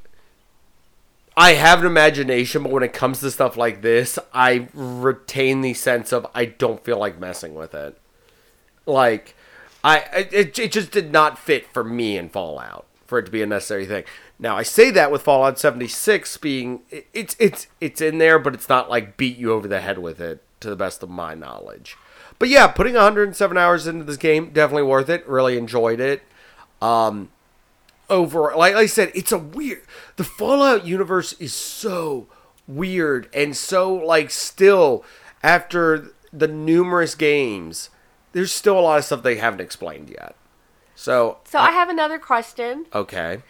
I 1.35 1.53
have 1.53 1.79
an 1.79 1.85
imagination, 1.85 2.63
but 2.63 2.71
when 2.71 2.83
it 2.83 2.91
comes 2.93 3.19
to 3.21 3.31
stuff 3.31 3.55
like 3.57 3.81
this, 3.81 4.19
I 4.33 4.67
retain 4.73 5.61
the 5.61 5.73
sense 5.73 6.11
of 6.11 6.27
I 6.35 6.45
don't 6.45 6.83
feel 6.83 6.97
like 6.97 7.19
messing 7.19 7.55
with 7.55 7.73
it. 7.73 7.97
Like 8.85 9.35
I 9.83 9.99
it, 10.31 10.57
it 10.59 10.71
just 10.71 10.91
did 10.91 11.11
not 11.11 11.37
fit 11.39 11.67
for 11.73 11.83
me 11.83 12.17
in 12.17 12.29
Fallout 12.29 12.85
for 13.07 13.19
it 13.19 13.23
to 13.25 13.31
be 13.31 13.41
a 13.41 13.45
necessary 13.45 13.85
thing. 13.85 14.03
Now 14.39 14.55
I 14.57 14.63
say 14.63 14.89
that 14.91 15.11
with 15.11 15.21
Fallout 15.21 15.59
76 15.59 16.37
being 16.37 16.81
it's 17.13 17.35
it's 17.39 17.67
it's 17.81 17.99
in 18.01 18.17
there, 18.19 18.39
but 18.39 18.53
it's 18.53 18.69
not 18.69 18.89
like 18.89 19.17
beat 19.17 19.37
you 19.37 19.51
over 19.51 19.67
the 19.67 19.81
head 19.81 19.97
with 19.99 20.21
it 20.21 20.41
to 20.61 20.69
the 20.69 20.75
best 20.75 21.03
of 21.03 21.09
my 21.09 21.33
knowledge. 21.35 21.97
But 22.39 22.47
yeah, 22.49 22.67
putting 22.67 22.93
107 22.93 23.57
hours 23.57 23.85
into 23.85 24.05
this 24.05 24.15
game 24.17 24.51
definitely 24.51 24.83
worth 24.83 25.09
it. 25.09 25.27
Really 25.27 25.57
enjoyed 25.57 25.99
it 25.99 26.23
Um, 26.81 27.31
over 28.09 28.53
like 28.55 28.75
I 28.75 28.85
said, 28.85 29.11
it's 29.13 29.31
a 29.33 29.37
weird 29.37 29.81
the 30.15 30.23
Fallout 30.23 30.85
universe 30.85 31.33
is 31.33 31.53
so 31.53 32.27
weird 32.67 33.27
and 33.33 33.57
so 33.57 33.93
like 33.93 34.31
still 34.31 35.03
after 35.43 36.11
the 36.31 36.47
numerous 36.47 37.15
games, 37.15 37.89
there's 38.33 38.51
still 38.51 38.79
a 38.79 38.81
lot 38.81 38.99
of 38.99 39.05
stuff 39.05 39.23
they 39.23 39.35
haven't 39.37 39.61
explained 39.61 40.09
yet. 40.09 40.35
So, 40.95 41.37
So 41.45 41.59
I 41.59 41.71
have 41.71 41.89
another 41.89 42.19
question. 42.19 42.85
okay. 42.93 43.41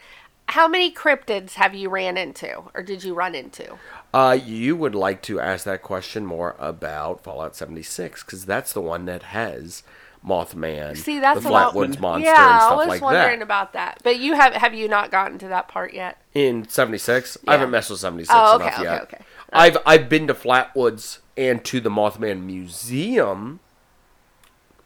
How 0.50 0.68
many 0.68 0.92
cryptids 0.92 1.54
have 1.54 1.76
you 1.76 1.90
ran 1.90 2.18
into, 2.18 2.64
or 2.74 2.82
did 2.84 3.04
you 3.04 3.14
run 3.14 3.36
into? 3.36 3.78
Uh, 4.14 4.38
you 4.44 4.76
would 4.76 4.96
like 4.96 5.22
to 5.24 5.40
ask 5.40 5.64
that 5.66 5.84
question 5.84 6.26
more 6.26 6.56
about 6.58 7.24
Fallout 7.24 7.56
76 7.56 8.24
because 8.24 8.46
that's 8.46 8.74
the 8.74 8.82
one 8.82 9.06
that 9.06 9.22
has 9.24 9.84
Mothman, 10.26 10.98
See, 10.98 11.20
that's 11.20 11.44
the 11.44 11.50
Flatwoods 11.50 12.00
monster, 12.00 12.30
yeah, 12.30 12.66
and 12.66 12.74
I 12.74 12.76
was 12.76 12.88
like 12.88 13.02
wondering 13.02 13.40
that. 13.40 13.46
about 13.46 13.74
that. 13.74 14.00
But 14.04 14.20
you 14.20 14.34
have 14.34 14.54
have 14.54 14.74
you 14.74 14.88
not 14.90 15.12
gotten 15.12 15.38
to 15.40 15.48
that 15.50 15.68
part 15.70 15.94
yet? 15.94 16.18
in 16.36 16.68
76 16.70 17.38
i 17.48 17.54
haven't 17.54 17.72
messed 17.72 17.90
with 17.90 18.00
76 18.00 18.32
Oh, 18.36 18.56
okay, 18.58 18.66
enough 18.66 18.74
okay, 18.80 18.84
yet 18.84 19.02
okay. 19.04 19.18
i've 19.52 19.78
i've 19.86 20.10
been 20.10 20.28
to 20.28 20.34
flatwoods 20.36 21.18
and 21.36 21.64
to 21.66 21.80
the 21.80 21.90
mothman 21.90 22.44
museum 22.44 23.60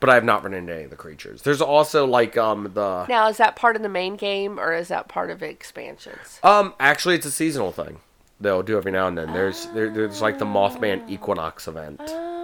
but 0.03 0.09
i 0.11 0.15
have 0.15 0.23
not 0.25 0.43
run 0.43 0.53
into 0.53 0.73
any 0.73 0.83
of 0.83 0.89
the 0.89 0.95
creatures 0.97 1.41
there's 1.43 1.61
also 1.61 2.05
like 2.05 2.37
um 2.37 2.69
the 2.73 3.05
Now, 3.07 3.29
is 3.29 3.37
that 3.37 3.55
part 3.55 3.75
of 3.77 3.81
the 3.81 3.89
main 3.89 4.15
game, 4.17 4.59
or 4.59 4.73
is 4.73 4.89
that 4.89 5.07
part 5.07 5.29
of 5.29 5.41
expansions? 5.41 6.39
um 6.43 6.73
actually 6.79 7.15
it's 7.15 7.25
a 7.25 7.31
seasonal 7.31 7.71
thing 7.71 7.99
they'll 8.41 8.63
do 8.63 8.77
every 8.77 8.91
now 8.91 9.07
and 9.07 9.17
then 9.17 9.31
there's 9.31 9.67
there, 9.67 9.89
there's 9.89 10.21
like 10.21 10.39
the 10.39 10.45
mothman 10.45 11.09
equinox 11.09 11.67
event 11.67 12.01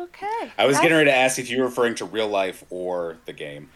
Okay. 0.10 0.52
I 0.58 0.66
was 0.66 0.76
That's- 0.78 0.82
getting 0.82 0.98
ready 0.98 1.10
to 1.12 1.16
ask 1.16 1.38
if 1.38 1.50
you 1.52 1.60
were 1.60 1.66
referring 1.66 1.96
to 1.96 2.06
real 2.06 2.28
life 2.28 2.64
or 2.72 3.18
the 3.26 3.34
game, 3.34 3.70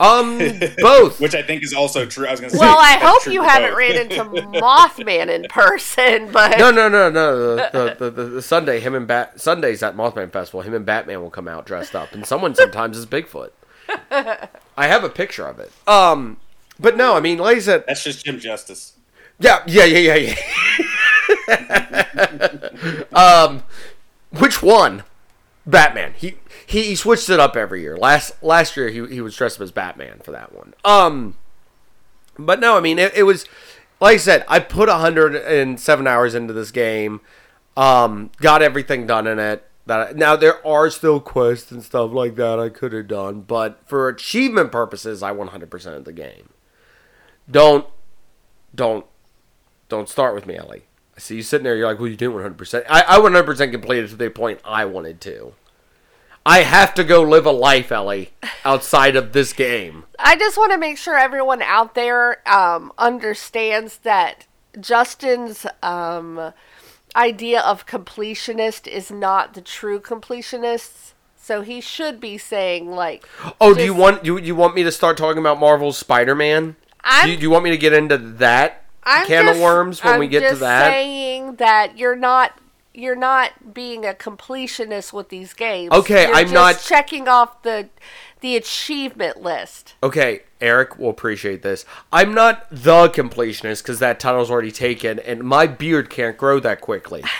um 0.00 0.38
both 0.78 1.20
which 1.20 1.34
I 1.34 1.42
think 1.42 1.62
is 1.62 1.72
also 1.72 2.04
true. 2.04 2.26
I 2.26 2.32
was 2.32 2.40
going 2.40 2.50
to 2.50 2.56
say. 2.56 2.60
Well, 2.60 2.78
I 2.78 2.98
hope 2.98 3.32
you 3.32 3.42
haven't 3.42 3.76
ran 3.76 3.96
into 3.96 4.24
Mothman 4.60 5.28
in 5.28 5.44
person, 5.48 6.32
but 6.32 6.58
no 6.58 6.70
no 6.70 6.88
no 6.88 7.10
no 7.10 7.56
the, 7.56 7.70
the, 7.72 7.96
the, 7.98 8.10
the, 8.10 8.24
the 8.30 8.42
sunday 8.42 8.80
him 8.80 8.94
and 8.94 9.06
bat 9.06 9.40
sundays 9.40 9.82
at 9.82 9.96
mothman 9.96 10.30
festival 10.32 10.62
him 10.62 10.74
and 10.74 10.84
batman 10.84 11.20
will 11.22 11.30
come 11.30 11.46
out 11.46 11.64
dressed 11.64 11.94
up 11.94 12.12
and 12.12 12.26
someone 12.26 12.54
sometimes 12.54 12.96
is 12.96 13.06
bigfoot 13.06 13.50
i 14.10 14.86
have 14.86 15.04
a 15.04 15.08
picture 15.08 15.46
of 15.46 15.58
it 15.60 15.70
um 15.86 16.38
but 16.80 16.96
no 16.96 17.14
i 17.14 17.20
mean 17.20 17.38
like 17.38 17.56
i 17.56 17.60
said 17.60 17.84
That's 17.86 18.02
just 18.02 18.24
Jim 18.24 18.38
Justice. 18.40 18.94
Yeah, 19.38 19.62
yeah, 19.66 19.84
yeah, 19.84 20.14
yeah, 20.14 20.34
yeah. 21.48 23.02
um, 23.12 23.62
which 24.30 24.62
one? 24.62 25.02
Batman. 25.66 26.14
He, 26.16 26.36
he 26.66 26.82
he 26.84 26.94
switched 26.96 27.28
it 27.30 27.40
up 27.40 27.56
every 27.56 27.80
year. 27.82 27.96
Last 27.96 28.42
last 28.42 28.76
year 28.76 28.88
he 28.88 29.06
he 29.06 29.20
was 29.20 29.36
dressed 29.36 29.58
up 29.58 29.62
as 29.62 29.72
Batman 29.72 30.20
for 30.22 30.32
that 30.32 30.54
one. 30.54 30.74
Um, 30.84 31.36
but 32.38 32.60
no, 32.60 32.76
I 32.76 32.80
mean 32.80 32.98
it, 32.98 33.14
it 33.14 33.22
was 33.24 33.44
like 34.00 34.14
I 34.14 34.18
said. 34.18 34.44
I 34.48 34.58
put 34.60 34.88
107 34.88 36.06
hours 36.06 36.34
into 36.34 36.52
this 36.52 36.70
game. 36.70 37.20
Um, 37.76 38.30
got 38.38 38.62
everything 38.62 39.06
done 39.06 39.26
in 39.26 39.38
it. 39.38 39.68
That 39.86 40.08
I- 40.08 40.12
now 40.12 40.36
there 40.36 40.64
are 40.66 40.88
still 40.90 41.20
quests 41.20 41.70
and 41.70 41.82
stuff 41.82 42.12
like 42.12 42.36
that 42.36 42.58
I 42.58 42.68
could 42.70 42.92
have 42.92 43.08
done, 43.08 43.42
but 43.42 43.80
for 43.86 44.08
achievement 44.08 44.72
purposes, 44.72 45.22
I 45.22 45.32
100% 45.32 45.86
of 45.96 46.04
the 46.04 46.12
game. 46.12 46.50
Don't 47.50 47.86
don't 48.74 49.04
don't 49.88 50.08
start 50.08 50.34
with 50.34 50.46
me, 50.46 50.56
Ellie. 50.56 50.84
I 51.16 51.20
see 51.20 51.36
you 51.36 51.42
sitting 51.42 51.64
there. 51.64 51.76
You're 51.76 51.86
like, 51.86 51.98
well, 51.98 52.08
you 52.08 52.16
didn't 52.16 52.34
100. 52.34 52.56
percent 52.56 52.84
I 52.88 53.02
I 53.02 53.18
100 53.18 53.44
percent 53.44 53.72
completed 53.72 54.08
to 54.10 54.16
the 54.16 54.30
point 54.30 54.60
I 54.64 54.84
wanted 54.86 55.20
to. 55.22 55.52
I 56.46 56.60
have 56.60 56.94
to 56.94 57.04
go 57.04 57.22
live 57.22 57.46
a 57.46 57.52
life, 57.52 57.90
Ellie, 57.90 58.32
outside 58.64 59.16
of 59.16 59.32
this 59.32 59.52
game. 59.52 60.04
I 60.18 60.36
just 60.36 60.58
want 60.58 60.72
to 60.72 60.78
make 60.78 60.98
sure 60.98 61.16
everyone 61.16 61.62
out 61.62 61.94
there 61.94 62.46
um, 62.48 62.92
understands 62.98 63.98
that 63.98 64.46
Justin's 64.78 65.66
um, 65.82 66.52
idea 67.16 67.60
of 67.60 67.86
completionist 67.86 68.86
is 68.86 69.10
not 69.10 69.54
the 69.54 69.62
true 69.62 69.98
completionist. 70.00 71.12
So 71.36 71.62
he 71.62 71.80
should 71.80 72.20
be 72.20 72.38
saying 72.38 72.90
like, 72.90 73.26
Oh, 73.60 73.74
do 73.74 73.84
you 73.84 73.94
want 73.94 74.24
you 74.24 74.38
you 74.38 74.54
want 74.54 74.74
me 74.74 74.82
to 74.82 74.92
start 74.92 75.18
talking 75.18 75.38
about 75.38 75.60
Marvel's 75.60 75.98
Spider-Man? 75.98 76.76
Do, 77.22 77.30
you, 77.30 77.36
do 77.36 77.42
you 77.42 77.50
want 77.50 77.64
me 77.64 77.70
to 77.70 77.76
get 77.76 77.92
into 77.92 78.16
that 78.16 78.84
I'm 79.02 79.26
can 79.26 79.44
just, 79.44 79.58
of 79.58 79.62
worms 79.62 80.02
when 80.02 80.14
I'm 80.14 80.20
we 80.20 80.26
get 80.26 80.48
to 80.50 80.56
that? 80.56 80.90
saying 80.90 81.56
that 81.56 81.98
you're 81.98 82.16
not 82.16 82.58
you're 82.94 83.16
not 83.16 83.74
being 83.74 84.06
a 84.06 84.14
completionist 84.14 85.12
with 85.12 85.28
these 85.28 85.52
games. 85.52 85.92
Okay, 85.92 86.26
You're 86.26 86.34
I'm 86.36 86.44
just 86.44 86.54
not- 86.54 86.80
checking 86.80 87.28
off 87.28 87.62
the 87.62 87.88
the 88.40 88.56
achievement 88.56 89.40
list. 89.42 89.94
Okay, 90.02 90.42
Eric 90.60 90.98
will 90.98 91.08
appreciate 91.08 91.62
this. 91.62 91.84
I'm 92.12 92.34
not 92.34 92.66
the 92.70 93.08
completionist 93.08 93.82
because 93.82 93.98
that 94.00 94.20
title's 94.20 94.50
already 94.50 94.70
taken, 94.70 95.18
and 95.18 95.42
my 95.42 95.66
beard 95.66 96.10
can't 96.10 96.36
grow 96.36 96.60
that 96.60 96.80
quickly. 96.82 97.24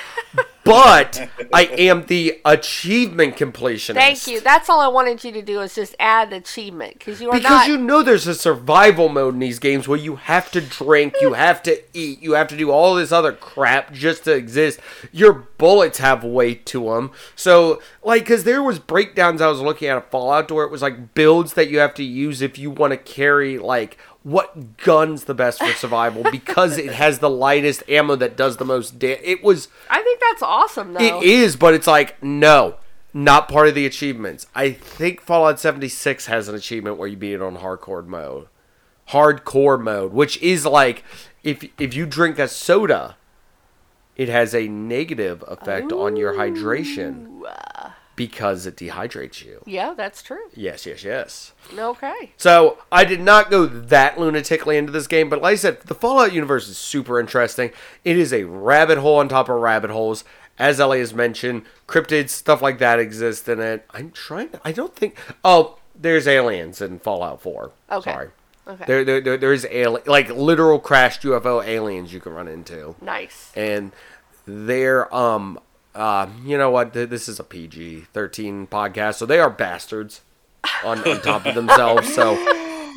but 0.64 1.28
I 1.52 1.64
am 1.66 2.06
the 2.06 2.40
achievement 2.44 3.36
completionist. 3.36 3.94
Thank 3.94 4.26
you. 4.26 4.40
That's 4.40 4.70
all 4.70 4.80
I 4.80 4.88
wanted 4.88 5.22
you 5.22 5.30
to 5.32 5.42
do 5.42 5.60
is 5.60 5.74
just 5.74 5.94
add 6.00 6.32
achievement 6.32 6.98
because 6.98 7.20
you 7.20 7.28
are 7.28 7.34
Because 7.34 7.50
not. 7.50 7.68
you 7.68 7.76
know 7.76 8.02
there's 8.02 8.26
a 8.26 8.34
survival 8.34 9.08
mode 9.10 9.34
in 9.34 9.40
these 9.40 9.58
games 9.58 9.86
where 9.86 9.98
you 9.98 10.16
have 10.16 10.50
to 10.52 10.60
drink, 10.62 11.14
you 11.20 11.32
have 11.34 11.62
to 11.64 11.82
eat, 11.92 12.22
you 12.22 12.32
have 12.32 12.48
to 12.48 12.56
do 12.56 12.70
all 12.70 12.94
this 12.94 13.12
other 13.12 13.32
crap 13.32 13.92
just 13.92 14.24
to 14.24 14.32
exist. 14.34 14.80
Your 15.12 15.32
bullets 15.34 15.98
have 15.98 16.24
weight 16.24 16.64
to 16.66 16.84
them. 16.84 17.10
So, 17.36 17.82
like, 18.02 18.22
because 18.22 18.44
there 18.44 18.62
was 18.62 18.78
breakdowns 18.78 19.42
I 19.42 19.48
was 19.48 19.60
looking 19.60 19.88
at 19.88 19.98
a 19.98 20.02
Fallout 20.02 20.50
where 20.50 20.64
it 20.64 20.70
was 20.70 20.82
like 20.82 21.14
builds 21.14 21.54
that 21.54 21.68
you 21.68 21.78
have 21.78 21.94
to 21.94 22.04
use 22.04 22.40
if 22.40 22.58
you 22.58 22.70
want 22.70 22.92
to 22.92 22.96
carry, 22.96 23.58
like, 23.58 23.98
what 24.24 24.78
gun's 24.78 25.24
the 25.24 25.34
best 25.34 25.60
for 25.60 25.72
survival 25.74 26.24
because 26.32 26.76
it 26.78 26.92
has 26.92 27.20
the 27.20 27.30
lightest 27.30 27.88
ammo 27.88 28.16
that 28.16 28.36
does 28.36 28.56
the 28.56 28.64
most 28.64 28.98
damage. 28.98 29.20
It 29.22 29.44
was 29.44 29.68
I 29.88 30.02
think 30.02 30.20
that's 30.20 30.42
awesome 30.42 30.94
though. 30.94 31.00
it 31.00 31.22
is, 31.22 31.54
but 31.54 31.74
it's 31.74 31.86
like 31.86 32.20
no, 32.22 32.76
not 33.12 33.48
part 33.48 33.68
of 33.68 33.74
the 33.74 33.86
achievements. 33.86 34.46
I 34.54 34.72
think 34.72 35.20
Fallout 35.20 35.60
76 35.60 36.26
has 36.26 36.48
an 36.48 36.54
achievement 36.54 36.96
where 36.96 37.06
you 37.06 37.16
beat 37.16 37.34
it 37.34 37.42
on 37.42 37.58
hardcore 37.58 38.04
mode. 38.04 38.48
Hardcore 39.10 39.80
mode, 39.80 40.12
which 40.12 40.40
is 40.42 40.64
like 40.64 41.04
if 41.42 41.64
if 41.78 41.94
you 41.94 42.06
drink 42.06 42.38
a 42.38 42.48
soda, 42.48 43.16
it 44.16 44.30
has 44.30 44.54
a 44.54 44.66
negative 44.68 45.44
effect 45.46 45.92
on 45.92 46.16
your 46.16 46.34
hydration 46.34 47.42
because 48.16 48.66
it 48.66 48.76
dehydrates 48.76 49.44
you. 49.44 49.62
Yeah, 49.66 49.94
that's 49.96 50.22
true. 50.22 50.48
Yes, 50.54 50.86
yes, 50.86 51.02
yes. 51.04 51.52
Okay. 51.76 52.32
So 52.36 52.78
I 52.92 53.04
did 53.04 53.20
not 53.20 53.50
go 53.50 53.66
that 53.66 54.16
lunatically 54.16 54.76
into 54.76 54.92
this 54.92 55.06
game, 55.06 55.28
but 55.28 55.42
like 55.42 55.52
I 55.52 55.56
said, 55.56 55.80
the 55.82 55.94
Fallout 55.94 56.32
universe 56.32 56.68
is 56.68 56.78
super 56.78 57.18
interesting. 57.18 57.70
It 58.04 58.16
is 58.16 58.32
a 58.32 58.44
rabbit 58.44 58.98
hole 58.98 59.18
on 59.18 59.28
top 59.28 59.48
of 59.48 59.56
rabbit 59.60 59.90
holes. 59.90 60.24
As 60.58 60.78
Ellie 60.78 61.00
has 61.00 61.12
mentioned, 61.12 61.62
cryptids, 61.88 62.30
stuff 62.30 62.62
like 62.62 62.78
that 62.78 63.00
exist 63.00 63.48
in 63.48 63.58
it. 63.58 63.84
I'm 63.90 64.12
trying 64.12 64.50
to, 64.50 64.60
I 64.64 64.70
don't 64.70 64.94
think, 64.94 65.18
oh, 65.44 65.78
there's 66.00 66.28
aliens 66.28 66.80
in 66.80 67.00
Fallout 67.00 67.40
4. 67.42 67.72
Okay. 67.90 68.10
Sorry. 68.12 68.28
Okay. 68.66 68.84
There, 68.86 69.04
there, 69.04 69.20
there, 69.20 69.36
there's 69.36 69.66
alien, 69.66 70.02
like 70.06 70.30
literal 70.30 70.78
crashed 70.78 71.22
UFO 71.22 71.64
aliens 71.66 72.12
you 72.12 72.20
can 72.20 72.32
run 72.32 72.46
into. 72.48 72.94
nice. 73.00 73.50
And 73.56 73.90
they're, 74.46 75.12
um, 75.14 75.58
uh, 75.94 76.28
you 76.44 76.58
know 76.58 76.70
what? 76.70 76.92
This 76.92 77.28
is 77.28 77.38
a 77.38 77.44
PG 77.44 78.06
13 78.12 78.66
podcast, 78.66 79.14
so 79.16 79.26
they 79.26 79.38
are 79.38 79.50
bastards 79.50 80.22
on, 80.84 80.98
on 81.08 81.20
top 81.20 81.46
of 81.46 81.54
themselves. 81.54 82.12
So 82.14 82.34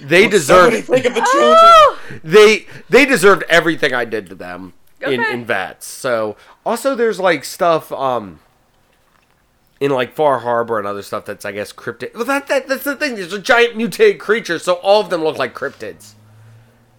they 0.04 0.28
deserve 0.28 0.74
think 0.86 1.06
of 1.06 1.14
the 1.16 1.28
children. 1.32 2.22
they 2.24 2.66
they 2.90 3.06
deserved 3.06 3.44
everything 3.50 3.94
I 3.94 4.06
did 4.06 4.28
to 4.30 4.36
them 4.36 4.74
in 5.02 5.20
Okay. 5.20 5.34
in 5.34 5.46
vats. 5.46 5.86
So 5.88 6.38
also 6.66 6.96
there's 6.96 7.20
like 7.20 7.44
stuff 7.44 7.92
um 7.92 8.40
in 9.80 9.92
like 9.92 10.16
Far 10.16 10.40
Harbor 10.40 10.80
and 10.80 10.88
other 10.88 11.04
stuff 11.04 11.26
that's 11.26 11.46
I 11.46 11.52
guess 11.52 11.72
cryptid. 11.72 12.16
Well, 12.16 12.26
that, 12.26 12.48
that 12.48 12.68
that's 12.68 12.84
the 12.84 12.96
thing. 12.96 13.16
There's 13.16 13.34
a 13.34 13.40
giant 13.40 13.78
mutated 13.78 14.20
creature, 14.20 14.58
so 14.60 14.74
all 14.76 15.02
of 15.02 15.10
them 15.10 15.24
look 15.24 15.38
like 15.38 15.54
cryptids. 15.54 16.14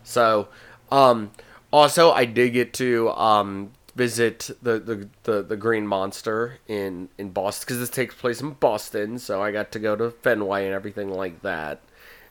So 0.05 0.49
um 0.93 1.33
also 1.73 2.13
I 2.13 2.25
did 2.25 2.51
get 2.53 2.73
to 2.75 3.11
um 3.11 3.73
visit 3.99 4.51
the 4.63 4.79
the, 4.79 5.09
the, 5.25 5.43
the 5.43 5.57
green 5.57 5.87
monster 5.87 6.59
in 6.69 7.09
in 7.19 7.31
Boston 7.31 7.67
because 7.67 7.81
this 7.81 7.91
takes 7.91 8.15
place 8.15 8.41
in 8.41 8.53
Boston. 8.53 9.19
So 9.19 9.43
I 9.43 9.51
got 9.51 9.73
to 9.73 9.81
go 9.81 9.97
to 9.97 10.13
Fenway 10.13 10.65
and 10.65 10.75
everything 10.75 11.11
like 11.11 11.43
that, 11.43 11.83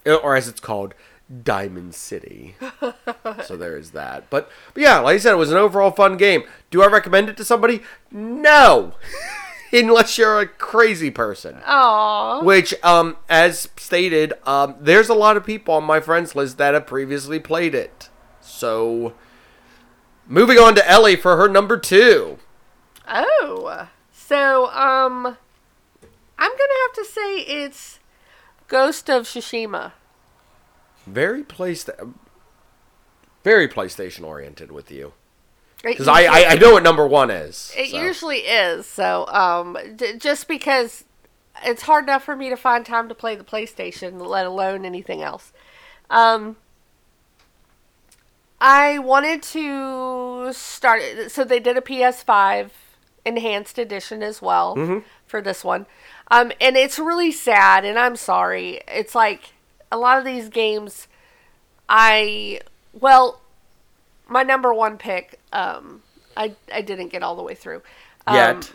or 0.06 0.36
as 0.36 0.48
it's 0.48 0.62
called. 0.62 0.96
Diamond 1.44 1.94
City. 1.94 2.56
so 3.44 3.58
there 3.58 3.76
is 3.76 3.92
that. 3.92 4.30
But, 4.30 4.50
but 4.74 4.82
yeah, 4.82 5.00
like 5.00 5.16
I 5.16 5.18
said, 5.18 5.34
it 5.34 5.36
was 5.36 5.52
an 5.52 5.58
overall 5.58 5.92
fun 5.92 6.16
game. 6.16 6.44
Do 6.72 6.82
I 6.82 6.88
recommend 6.88 7.28
it 7.28 7.36
to 7.36 7.44
somebody? 7.44 7.82
No. 8.10 8.94
Unless 9.74 10.18
you're 10.18 10.40
a 10.40 10.48
crazy 10.48 11.12
person. 11.12 11.58
Aw. 11.66 12.44
Which, 12.44 12.74
um, 12.82 13.18
as 13.28 13.68
stated, 13.76 14.36
um, 14.46 14.78
there's 14.80 15.10
a 15.10 15.14
lot 15.14 15.36
of 15.36 15.46
people 15.46 15.74
on 15.74 15.84
my 15.84 16.00
friends 16.00 16.34
list 16.34 16.58
that 16.60 16.74
have 16.74 16.88
previously 16.88 17.42
played 17.42 17.76
it. 17.76 18.08
So, 18.40 19.14
moving 20.28 20.58
on 20.58 20.76
to 20.76 20.90
Ellie 20.90 21.16
for 21.16 21.38
her 21.38 21.48
number 21.48 21.78
two. 21.78 22.38
Oh. 23.08 23.88
So, 24.12 24.66
um, 24.72 25.26
I'm 26.38 26.52
gonna 26.52 26.80
have 26.88 26.94
to 26.96 27.06
say 27.06 27.40
it's 27.40 28.00
Ghost 28.68 29.10
of 29.10 29.24
Tsushima. 29.24 29.94
Very 31.06 31.44
PlayStation, 31.44 32.16
very 33.46 33.70
PlayStation 33.70 34.26
oriented 34.26 34.70
with 34.70 34.92
you, 34.92 35.14
because 35.82 36.10
I, 36.10 36.26
I 36.26 36.46
I 36.50 36.56
know 36.56 36.74
what 36.74 36.84
number 36.84 37.08
one 37.08 37.32
is. 37.32 37.72
It 37.78 37.92
so. 37.92 38.02
usually 38.02 38.40
is. 38.40 38.86
So, 38.86 39.28
um, 39.28 39.78
d- 39.96 40.18
just 40.18 40.50
because 40.50 41.06
it's 41.64 41.84
hard 41.84 42.04
enough 42.04 42.26
for 42.26 42.36
me 42.36 42.50
to 42.50 42.58
find 42.58 42.86
time 42.86 43.08
to 43.08 43.16
play 43.16 43.36
the 43.36 43.46
PlayStation, 43.46 44.20
let 44.20 44.46
alone 44.46 44.84
anything 44.84 45.22
else. 45.22 45.54
Um, 46.10 46.58
I 48.60 49.00
wanted 49.00 49.44
to 49.44 50.52
start. 50.54 51.02
So 51.30 51.44
they 51.44 51.60
did 51.60 51.78
a 51.78 51.82
PS5 51.82 52.70
enhanced 53.26 53.78
edition 53.78 54.24
as 54.24 54.42
well 54.42 54.76
for 55.26 55.42
this 55.42 55.64
one, 55.64 55.86
um, 56.32 56.52
and 56.60 56.76
it's 56.76 56.98
really 56.98 57.32
sad. 57.32 57.86
And 57.86 58.00
I'm 58.00 58.16
sorry. 58.16 58.82
It's 58.88 59.14
like 59.14 59.54
a 59.92 59.98
lot 59.98 60.18
of 60.18 60.26
these 60.26 60.50
games. 60.50 61.08
I 61.88 62.62
well, 63.00 63.42
my 64.28 64.44
number 64.44 64.74
one 64.74 64.98
pick. 64.98 65.40
Um, 65.54 66.02
I 66.36 66.56
I 66.74 66.82
didn't 66.82 67.10
get 67.10 67.24
all 67.24 67.36
the 67.36 67.44
way 67.44 67.56
through. 67.56 67.82
Um, 68.26 68.36
Yet. 68.36 68.74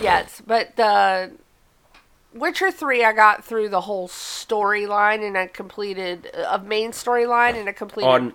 Yet, 0.00 0.40
but 0.46 0.76
the 0.76 1.32
Witcher 2.34 2.70
three, 2.70 3.04
I 3.04 3.12
got 3.12 3.44
through 3.44 3.70
the 3.70 3.82
whole 3.82 4.08
storyline 4.08 5.26
and 5.26 5.36
I 5.36 5.46
completed 5.46 6.30
a 6.34 6.58
main 6.58 6.92
storyline 6.92 7.54
and 7.54 7.68
I 7.68 7.72
completed 7.72 8.08
on 8.08 8.32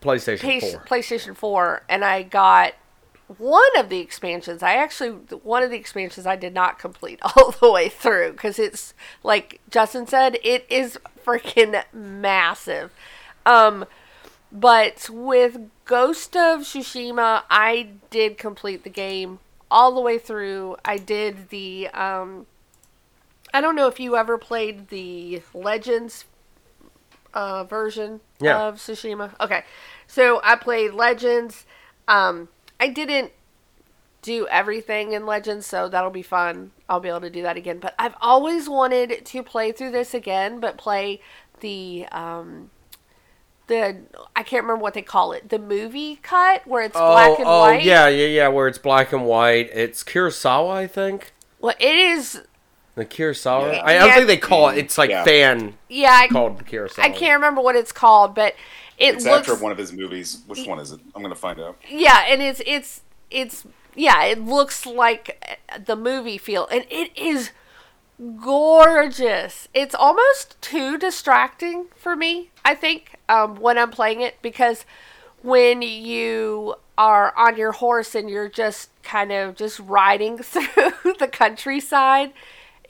PlayStation 0.00 0.40
Pace- 0.40 0.72
4. 0.72 0.84
PlayStation 0.84 1.36
4 1.36 1.82
and 1.88 2.04
I 2.04 2.22
got 2.22 2.74
one 3.38 3.62
of 3.78 3.88
the 3.88 4.00
expansions. 4.00 4.62
I 4.62 4.74
actually 4.74 5.10
one 5.10 5.62
of 5.62 5.70
the 5.70 5.76
expansions 5.76 6.26
I 6.26 6.36
did 6.36 6.52
not 6.54 6.78
complete 6.78 7.20
all 7.36 7.52
the 7.52 7.70
way 7.70 7.88
through 7.88 8.32
cuz 8.34 8.58
it's 8.58 8.94
like 9.22 9.60
Justin 9.70 10.06
said 10.06 10.38
it 10.42 10.66
is 10.68 10.98
freaking 11.24 11.82
massive. 11.92 12.92
Um 13.46 13.84
but 14.52 15.08
with 15.10 15.70
Ghost 15.84 16.36
of 16.36 16.62
Tsushima, 16.62 17.44
I 17.48 17.90
did 18.10 18.36
complete 18.36 18.82
the 18.82 18.90
game 18.90 19.38
all 19.70 19.92
the 19.94 20.00
way 20.00 20.18
through. 20.18 20.76
I 20.84 20.96
did 20.96 21.50
the 21.50 21.88
um 21.88 22.46
I 23.52 23.60
don't 23.60 23.74
know 23.76 23.86
if 23.88 23.98
you 24.00 24.16
ever 24.16 24.38
played 24.38 24.88
the 24.88 25.42
Legends 25.54 26.24
uh, 27.34 27.64
version 27.64 28.20
Yeah. 28.40 28.68
of 28.68 28.76
Tsushima. 28.76 29.32
Okay, 29.40 29.64
so 30.06 30.40
I 30.44 30.56
played 30.56 30.92
Legends. 30.92 31.66
Um, 32.08 32.48
I 32.78 32.88
didn't 32.88 33.32
do 34.22 34.46
everything 34.48 35.12
in 35.12 35.26
Legends, 35.26 35.66
so 35.66 35.88
that'll 35.88 36.10
be 36.10 36.22
fun. 36.22 36.72
I'll 36.88 37.00
be 37.00 37.08
able 37.08 37.22
to 37.22 37.30
do 37.30 37.42
that 37.42 37.56
again. 37.56 37.78
But 37.78 37.94
I've 37.98 38.14
always 38.20 38.68
wanted 38.68 39.24
to 39.24 39.42
play 39.42 39.72
through 39.72 39.92
this 39.92 40.12
again, 40.14 40.60
but 40.60 40.76
play 40.76 41.20
the 41.60 42.06
um, 42.12 42.70
the 43.66 43.98
I 44.36 44.42
can't 44.42 44.64
remember 44.64 44.82
what 44.82 44.94
they 44.94 45.02
call 45.02 45.32
it, 45.32 45.48
the 45.48 45.58
movie 45.58 46.16
cut 46.16 46.66
where 46.66 46.82
it's 46.82 46.96
black 46.96 47.38
and 47.38 47.48
oh, 47.48 47.60
white. 47.60 47.82
yeah, 47.84 48.08
yeah, 48.08 48.26
yeah. 48.26 48.48
Where 48.48 48.68
it's 48.68 48.78
black 48.78 49.12
and 49.12 49.24
white. 49.24 49.70
It's 49.72 50.02
Kurosawa, 50.04 50.72
I 50.72 50.86
think. 50.86 51.32
Well, 51.60 51.74
it 51.78 51.94
is. 51.94 52.42
The 52.96 53.06
Kurosawa. 53.06 53.74
Yeah. 53.74 53.82
I, 53.82 53.90
I 53.94 53.98
don't 53.98 54.08
Yeah. 54.08 54.14
think 54.16 54.26
they 54.26 54.36
call 54.36 54.68
it. 54.70 54.78
It's 54.78 54.98
like 54.98 55.10
Yeah. 55.10 55.24
fan 55.24 55.74
Yeah, 55.88 56.12
I, 56.12 56.28
called 56.28 56.64
Kurosawa. 56.66 56.98
I 57.04 57.10
can't 57.10 57.34
remember 57.40 57.60
what 57.60 57.76
it's 57.76 57.92
called, 57.92 58.34
but 58.34 58.54
it 58.98 59.14
It's 59.14 59.24
looks. 59.24 59.48
after 59.48 59.62
one 59.62 59.72
of 59.72 59.78
his 59.78 59.92
movies. 59.92 60.42
Which 60.46 60.66
one 60.66 60.78
is 60.78 60.92
it? 60.92 61.00
I'm 61.14 61.22
gonna 61.22 61.34
find 61.34 61.58
out. 61.60 61.76
Yeah, 61.88 62.24
and 62.28 62.42
it's 62.42 62.60
it's 62.66 63.02
it's 63.30 63.64
yeah, 63.94 64.24
it 64.24 64.40
looks 64.44 64.86
like 64.86 65.58
the 65.86 65.96
movie 65.96 66.38
feel, 66.38 66.66
and 66.66 66.84
it 66.90 67.16
is 67.16 67.50
gorgeous. 68.44 69.68
It's 69.74 69.94
almost 69.94 70.60
too 70.60 70.98
distracting 70.98 71.86
for 71.96 72.16
me. 72.16 72.50
I 72.64 72.74
think 72.74 73.16
um, 73.28 73.56
when 73.56 73.78
I'm 73.78 73.90
playing 73.90 74.20
it 74.20 74.36
because 74.42 74.84
when 75.42 75.82
you 75.82 76.74
are 76.98 77.32
on 77.36 77.56
your 77.56 77.72
horse 77.72 78.14
and 78.14 78.28
you're 78.28 78.48
just 78.48 78.90
kind 79.02 79.32
of 79.32 79.56
just 79.56 79.80
riding 79.80 80.38
through 80.42 81.14
the 81.18 81.28
countryside, 81.30 82.32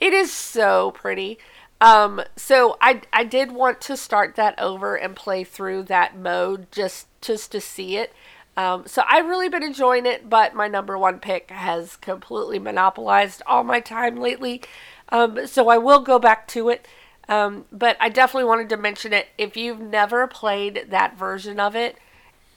it 0.01 0.11
is 0.11 0.33
so 0.33 0.91
pretty. 0.91 1.39
Um, 1.79 2.21
so 2.35 2.77
I 2.81 3.01
I 3.13 3.23
did 3.23 3.53
want 3.53 3.79
to 3.81 3.95
start 3.95 4.35
that 4.35 4.59
over 4.59 4.95
and 4.95 5.15
play 5.15 5.45
through 5.45 5.83
that 5.83 6.17
mode 6.17 6.69
just 6.71 7.07
just 7.21 7.51
to 7.53 7.61
see 7.61 7.95
it. 7.95 8.13
Um, 8.57 8.83
so 8.85 9.03
I've 9.07 9.27
really 9.27 9.47
been 9.47 9.63
enjoying 9.63 10.05
it, 10.05 10.29
but 10.29 10.53
my 10.53 10.67
number 10.67 10.97
one 10.97 11.19
pick 11.19 11.49
has 11.51 11.95
completely 11.95 12.59
monopolized 12.59 13.41
all 13.47 13.63
my 13.63 13.79
time 13.79 14.17
lately. 14.17 14.61
Um, 15.09 15.47
so 15.47 15.69
I 15.69 15.77
will 15.77 16.01
go 16.01 16.19
back 16.19 16.47
to 16.49 16.69
it. 16.69 16.85
Um, 17.29 17.65
but 17.71 17.95
I 18.01 18.09
definitely 18.09 18.49
wanted 18.49 18.67
to 18.69 18.77
mention 18.77 19.13
it. 19.13 19.27
If 19.37 19.55
you've 19.55 19.79
never 19.79 20.27
played 20.27 20.87
that 20.89 21.17
version 21.17 21.61
of 21.61 21.77
it, 21.77 21.97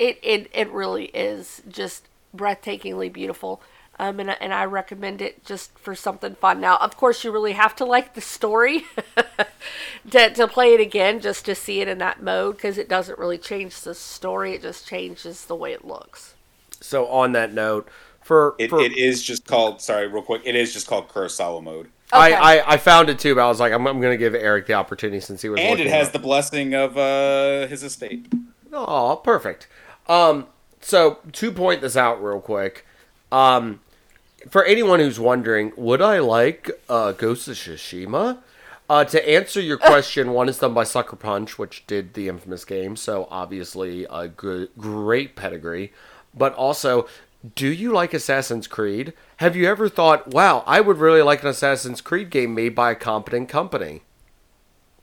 it, 0.00 0.18
it, 0.20 0.50
it 0.52 0.68
really 0.72 1.06
is 1.06 1.62
just 1.68 2.08
breathtakingly 2.36 3.12
beautiful. 3.12 3.62
Um, 3.98 4.18
and, 4.20 4.30
and 4.30 4.52
I 4.52 4.64
recommend 4.64 5.22
it 5.22 5.44
just 5.44 5.76
for 5.78 5.94
something 5.94 6.34
fun. 6.34 6.60
Now, 6.60 6.76
of 6.78 6.96
course, 6.96 7.22
you 7.22 7.30
really 7.30 7.52
have 7.52 7.76
to 7.76 7.84
like 7.84 8.14
the 8.14 8.20
story 8.20 8.84
to, 10.10 10.30
to 10.30 10.48
play 10.48 10.74
it 10.74 10.80
again 10.80 11.20
just 11.20 11.44
to 11.46 11.54
see 11.54 11.80
it 11.80 11.86
in 11.88 11.98
that 11.98 12.22
mode 12.22 12.56
because 12.56 12.76
it 12.76 12.88
doesn't 12.88 13.18
really 13.18 13.38
change 13.38 13.80
the 13.82 13.94
story, 13.94 14.54
it 14.54 14.62
just 14.62 14.86
changes 14.86 15.44
the 15.44 15.54
way 15.54 15.72
it 15.72 15.84
looks. 15.84 16.34
So, 16.80 17.06
on 17.06 17.32
that 17.32 17.52
note, 17.54 17.88
for, 18.20 18.56
It, 18.58 18.70
for 18.70 18.80
it 18.80 18.96
is 18.96 19.22
just 19.22 19.46
called. 19.46 19.80
Sorry, 19.80 20.08
real 20.08 20.22
quick. 20.22 20.42
It 20.44 20.56
is 20.56 20.72
just 20.72 20.86
called 20.86 21.08
Kurosawa 21.08 21.62
mode, 21.62 21.88
Okay. 22.12 22.34
I, 22.34 22.58
I, 22.58 22.72
I 22.74 22.76
found 22.76 23.08
it 23.08 23.18
too, 23.18 23.34
but 23.34 23.44
I 23.44 23.48
was 23.48 23.58
like, 23.58 23.72
I'm, 23.72 23.86
I'm 23.86 24.00
going 24.00 24.12
to 24.12 24.18
give 24.18 24.34
Eric 24.34 24.66
the 24.66 24.74
opportunity 24.74 25.20
since 25.20 25.42
he 25.42 25.48
was. 25.48 25.58
and 25.60 25.80
it 25.80 25.88
has 25.88 26.08
up. 26.08 26.12
the 26.12 26.18
blessing 26.20 26.74
of 26.74 26.96
uh, 26.96 27.66
his 27.66 27.82
estate. 27.82 28.26
Oh, 28.72 29.20
perfect. 29.24 29.66
Um, 30.06 30.46
so 30.80 31.18
to 31.32 31.50
point 31.50 31.80
this 31.80 31.96
out 31.96 32.22
real 32.22 32.40
quick, 32.40 32.86
um, 33.32 33.80
for 34.48 34.64
anyone 34.64 35.00
who's 35.00 35.20
wondering, 35.20 35.72
would 35.76 36.02
I 36.02 36.18
like 36.18 36.70
uh, 36.88 37.12
Ghost 37.12 37.48
of 37.48 37.56
Tsushima? 37.56 38.38
Uh, 38.88 39.04
to 39.04 39.28
answer 39.28 39.60
your 39.60 39.78
question, 39.90 40.32
one 40.32 40.48
is 40.48 40.58
done 40.58 40.74
by 40.74 40.84
Sucker 40.84 41.16
Punch, 41.16 41.58
which 41.58 41.86
did 41.86 42.14
the 42.14 42.28
infamous 42.28 42.64
game, 42.64 42.96
so 42.96 43.28
obviously 43.30 44.06
a 44.10 44.28
good, 44.28 44.70
great 44.78 45.36
pedigree. 45.36 45.92
But 46.34 46.54
also, 46.54 47.08
do 47.54 47.68
you 47.68 47.92
like 47.92 48.14
Assassin's 48.14 48.66
Creed? 48.66 49.12
Have 49.38 49.56
you 49.56 49.68
ever 49.68 49.88
thought, 49.88 50.28
wow, 50.28 50.64
I 50.66 50.80
would 50.80 50.98
really 50.98 51.22
like 51.22 51.42
an 51.42 51.48
Assassin's 51.48 52.00
Creed 52.00 52.30
game 52.30 52.54
made 52.54 52.74
by 52.74 52.90
a 52.90 52.96
competent 52.96 53.48
company? 53.48 54.02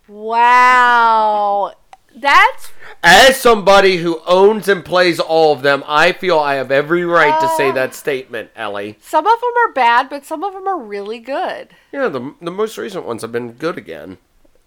Wow. 0.07 1.73
That's 2.15 2.71
As 3.03 3.39
somebody 3.39 3.97
who 3.97 4.21
owns 4.27 4.67
and 4.67 4.83
plays 4.83 5.19
all 5.19 5.53
of 5.53 5.61
them, 5.61 5.83
I 5.87 6.11
feel 6.11 6.37
I 6.39 6.55
have 6.55 6.69
every 6.71 7.05
right 7.05 7.39
to 7.41 7.47
say 7.55 7.69
Oh. 7.69 7.73
that 7.73 7.95
statement, 7.95 8.51
Ellie. 8.55 8.97
some 9.01 9.25
of 9.25 9.39
them 9.39 9.51
are 9.65 9.71
bad, 9.73 10.09
but 10.09 10.25
some 10.25 10.43
of 10.43 10.53
them 10.53 10.67
are 10.67 10.77
really 10.79 11.19
good. 11.19 11.69
Yeah, 11.91 12.09
the, 12.09 12.35
the 12.41 12.51
most 12.51 12.77
recent 12.77 13.05
ones 13.05 13.21
have 13.21 13.31
been 13.31 13.53
good 13.53 13.77
again. 13.77 14.17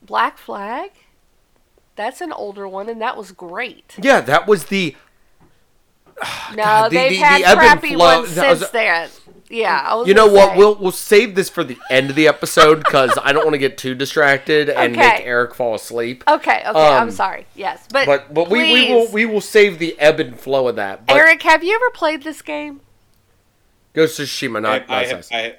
Black 0.02 0.38
Flag. 0.38 0.90
That's 1.96 2.20
an 2.20 2.32
older 2.32 2.66
one, 2.66 2.88
and 2.88 3.00
that 3.00 3.16
was 3.16 3.30
great. 3.32 3.94
Yeah, 4.02 4.20
that 4.22 4.46
was 4.46 4.64
the. 4.64 4.96
No, 6.54 6.62
God, 6.64 6.88
the- 6.90 6.96
they've 6.96 7.10
the- 7.10 7.16
had 7.16 7.42
the 7.42 7.56
crappy 7.60 7.96
ones 7.96 8.28
since 8.30 8.68
then. 8.70 9.10
Yeah, 9.50 9.84
I 9.86 9.94
was 9.94 10.08
You 10.08 10.14
know 10.14 10.26
what? 10.26 10.50
say. 10.52 10.56
We'll 10.56 10.74
we'll 10.76 10.90
save 10.92 11.34
this 11.34 11.50
for 11.50 11.62
the 11.64 11.76
end 11.90 12.08
of 12.10 12.16
the 12.16 12.26
episode 12.28 12.78
because 12.78 13.16
I 13.22 13.32
don't 13.32 13.44
want 13.44 13.54
to 13.54 13.58
get 13.58 13.76
too 13.76 13.94
distracted 13.94 14.70
and 14.70 14.96
Okay. 14.96 15.08
make 15.18 15.26
Eric 15.26 15.54
fall 15.54 15.74
asleep. 15.74 16.24
Okay, 16.26 16.62
okay, 16.66 16.68
I'm 16.70 17.04
Um, 17.04 17.10
sorry. 17.10 17.46
Yes, 17.54 17.86
but 17.92 18.06
But 18.06 18.32
but 18.32 18.48
we, 18.50 18.72
we 18.72 18.92
will 18.92 19.12
we 19.12 19.26
will 19.26 19.40
save 19.42 19.78
the 19.78 19.98
ebb 20.00 20.18
and 20.20 20.38
flow 20.40 20.68
of 20.68 20.76
that. 20.76 21.06
But 21.06 21.16
Eric, 21.16 21.42
have 21.42 21.62
you 21.62 21.74
ever 21.74 21.90
played 21.90 22.22
this 22.22 22.40
game? 22.42 22.80
Ghost 23.92 24.18
of 24.18 24.26
Tsushima, 24.26 24.60
not, 24.62 24.82
I 24.88 25.02
not 25.02 25.06
have, 25.06 25.26
I 25.30 25.36
have, 25.40 25.56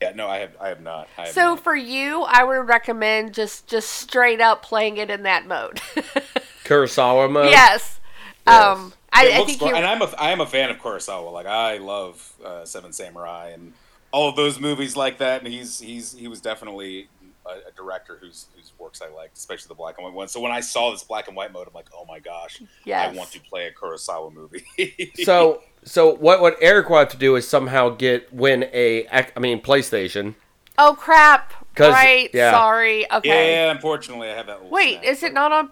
yeah, 0.00 0.12
no, 0.16 0.26
I 0.26 0.38
have, 0.38 0.50
I 0.60 0.68
have 0.68 0.80
not. 0.80 1.08
I 1.16 1.26
have 1.26 1.32
So 1.34 1.50
not. 1.50 1.60
for 1.62 1.76
you, 1.76 2.22
I 2.22 2.42
would 2.44 2.66
recommend 2.68 3.34
just 3.34 3.68
just 3.68 3.88
straight 3.90 4.40
up 4.40 4.62
playing 4.62 4.96
it 4.96 5.10
in 5.10 5.22
that 5.24 5.46
mode. 5.46 5.80
Kurosawa 6.64 7.30
mode. 7.30 7.50
yes. 7.50 8.00
Yes. 8.46 8.78
Um, 8.78 8.92
I, 9.12 9.40
I 9.40 9.44
think 9.44 9.58
gr- 9.58 9.74
and 9.74 9.84
I'm 9.86 10.02
a 10.02 10.06
I 10.18 10.30
am 10.30 10.40
a 10.40 10.46
fan 10.46 10.70
of 10.70 10.78
Kurosawa. 10.78 11.32
Like 11.32 11.46
I 11.46 11.78
love 11.78 12.32
uh, 12.44 12.64
Seven 12.64 12.92
Samurai 12.92 13.50
and 13.54 13.72
all 14.12 14.28
of 14.28 14.36
those 14.36 14.60
movies 14.60 14.96
like 14.96 15.18
that. 15.18 15.42
And 15.42 15.52
he's 15.52 15.80
he's 15.80 16.12
he 16.12 16.28
was 16.28 16.40
definitely 16.40 17.08
a, 17.46 17.68
a 17.68 17.72
director 17.76 18.18
whose 18.20 18.46
whose 18.54 18.72
works 18.78 19.00
I 19.02 19.12
liked, 19.14 19.36
especially 19.36 19.68
the 19.68 19.74
black 19.74 19.96
and 19.98 20.04
white 20.04 20.14
ones. 20.14 20.32
So 20.32 20.40
when 20.40 20.52
I 20.52 20.60
saw 20.60 20.90
this 20.90 21.02
black 21.04 21.26
and 21.28 21.36
white 21.36 21.52
mode, 21.52 21.66
I'm 21.66 21.74
like, 21.74 21.88
oh 21.94 22.04
my 22.06 22.18
gosh, 22.20 22.62
Yes. 22.84 23.12
I 23.12 23.16
want 23.16 23.30
to 23.32 23.40
play 23.40 23.66
a 23.66 23.72
Kurosawa 23.72 24.32
movie. 24.32 24.64
So 25.24 25.62
so 25.84 26.14
what 26.14 26.40
what 26.40 26.56
Eric 26.60 26.90
will 26.90 26.98
have 26.98 27.08
to 27.10 27.16
do 27.16 27.36
is 27.36 27.48
somehow 27.48 27.88
get 27.90 28.32
win 28.32 28.64
a 28.72 29.06
I 29.08 29.40
mean 29.40 29.60
PlayStation. 29.60 30.34
Oh 30.76 30.94
crap! 30.98 31.52
Right. 31.76 32.30
yeah. 32.32 32.52
Sorry. 32.52 33.10
Okay. 33.10 33.52
yeah, 33.54 33.70
unfortunately, 33.72 34.30
I 34.30 34.34
have 34.34 34.46
that. 34.46 34.70
Wait, 34.70 34.94
snack, 35.00 35.04
is 35.06 35.22
it 35.24 35.32
not 35.32 35.50
on? 35.50 35.70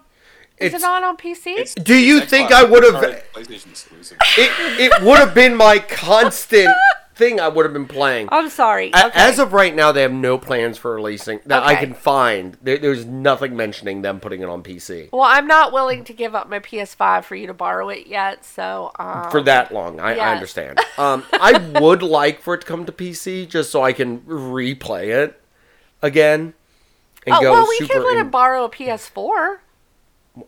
Is 0.59 0.67
It's- 0.73 0.81
it 0.81 0.85
not 0.85 1.03
on 1.03 1.17
PC? 1.17 1.51
it's- 1.51 1.73
Do 1.75 1.95
you 1.95 2.17
it's 2.19 2.29
think 2.29 2.51
I 2.51 2.63
would 2.63 2.83
have- 2.83 2.93
Sorry, 3.01 3.15
PlayStation 3.33 3.69
exclusive? 3.71 4.17
It 4.37 4.51
it 4.79 5.01
would 5.03 5.19
have 5.19 5.33
been 5.35 5.55
my 5.55 5.79
constant 5.79 6.69
thing 7.15 7.39
I 7.39 7.47
would 7.47 7.65
have 7.65 7.73
been 7.73 7.87
playing. 7.87 8.29
I'm 8.31 8.47
sorry. 8.49 8.91
A- 8.93 9.07
Okay. 9.07 9.19
As 9.19 9.39
of 9.39 9.51
right 9.53 9.73
now, 9.75 9.91
they 9.91 10.03
have 10.03 10.11
no 10.11 10.37
plans 10.37 10.77
for 10.77 10.93
releasing 10.93 11.39
that 11.47 11.63
I 11.63 11.75
can 11.75 11.93
find. 11.95 12.57
There, 12.61 12.77
there's 12.77 13.05
nothing 13.05 13.55
mentioning 13.55 14.03
them 14.03 14.19
putting 14.19 14.41
it 14.41 14.49
on 14.49 14.61
PC 14.61 15.09
well, 15.11 15.23
I'm 15.23 15.47
not 15.47 15.71
willing 15.73 16.03
to 16.05 16.13
give 16.13 16.35
up 16.35 16.47
my 16.49 16.59
PS5 16.59 17.23
for 17.23 17.35
you 17.35 17.47
to 17.47 17.53
borrow 17.55 17.89
it 17.89 18.05
yet. 18.07 18.45
So 18.45 18.91
um, 18.99 19.29
for 19.31 19.41
that 19.43 19.71
long. 19.73 19.99
I, 19.99 20.15
I 20.17 20.31
understand. 20.33 20.79
Um, 20.97 21.23
I 21.33 21.57
would 21.81 22.01
like 22.03 22.41
for 22.41 22.53
it 22.55 22.61
to 22.61 22.67
come 22.67 22.85
to 22.85 22.91
PC 22.91 23.47
just 23.49 23.71
so 23.71 23.81
I 23.83 23.93
can 23.93 24.19
replay 24.21 25.07
it 25.23 25.39
again 26.03 26.53
and 27.25 27.35
Oh 27.35 27.41
go 27.41 27.51
well, 27.51 27.65
we 27.67 27.77
super. 27.77 27.93
can 27.93 28.03
let 28.03 28.13
in- 28.13 28.19
him 28.21 28.29
borrow 28.29 28.65
a 28.65 28.69
PS4. 28.69 29.57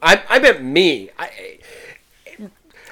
I, 0.01 0.21
I 0.29 0.39
meant 0.39 0.63
me. 0.63 1.09
I, 1.17 1.59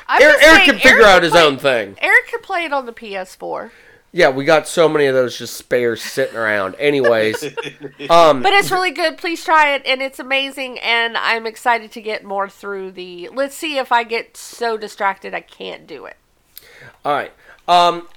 I'm 0.08 0.22
Eric, 0.22 0.42
Eric 0.42 0.64
can 0.64 0.76
figure 0.76 0.90
Eric 1.02 1.06
out 1.06 1.24
his 1.24 1.32
play- 1.34 1.44
own 1.44 1.58
thing. 1.58 1.96
Eric 2.02 2.28
could 2.32 2.44
play 2.44 2.64
it 2.66 2.72
on 2.72 2.86
the 2.86 2.94
PS4, 2.94 3.72
Yeah, 4.14 4.30
we 4.30 4.46
got 4.46 4.68
so 4.68 4.88
many 4.88 5.06
of 5.06 5.14
those 5.14 5.38
just 5.38 5.56
spares 5.56 6.02
sitting 6.02 6.38
around. 6.38 6.76
Anyways, 6.76 7.44
um, 8.10 8.42
but 8.42 8.54
it's 8.54 8.72
really 8.72 8.92
good. 8.92 9.18
Please 9.18 9.44
try 9.44 9.74
it, 9.76 9.82
and 9.86 10.02
it's 10.02 10.20
amazing. 10.20 10.80
And 10.80 11.18
I'm 11.18 11.46
excited 11.46 11.92
to 11.92 12.02
get 12.02 12.24
more 12.24 12.48
through 12.48 12.92
the. 12.92 13.28
Let's 13.34 13.56
see 13.56 13.78
if 13.78 13.92
I 13.92 14.04
get 14.04 14.38
so 14.38 14.78
distracted 14.78 15.34
I 15.34 15.42
can't 15.42 15.86
do 15.86 16.06
it. 16.06 16.16
All 17.04 17.14
right. 17.14 17.34
Um. 17.68 18.08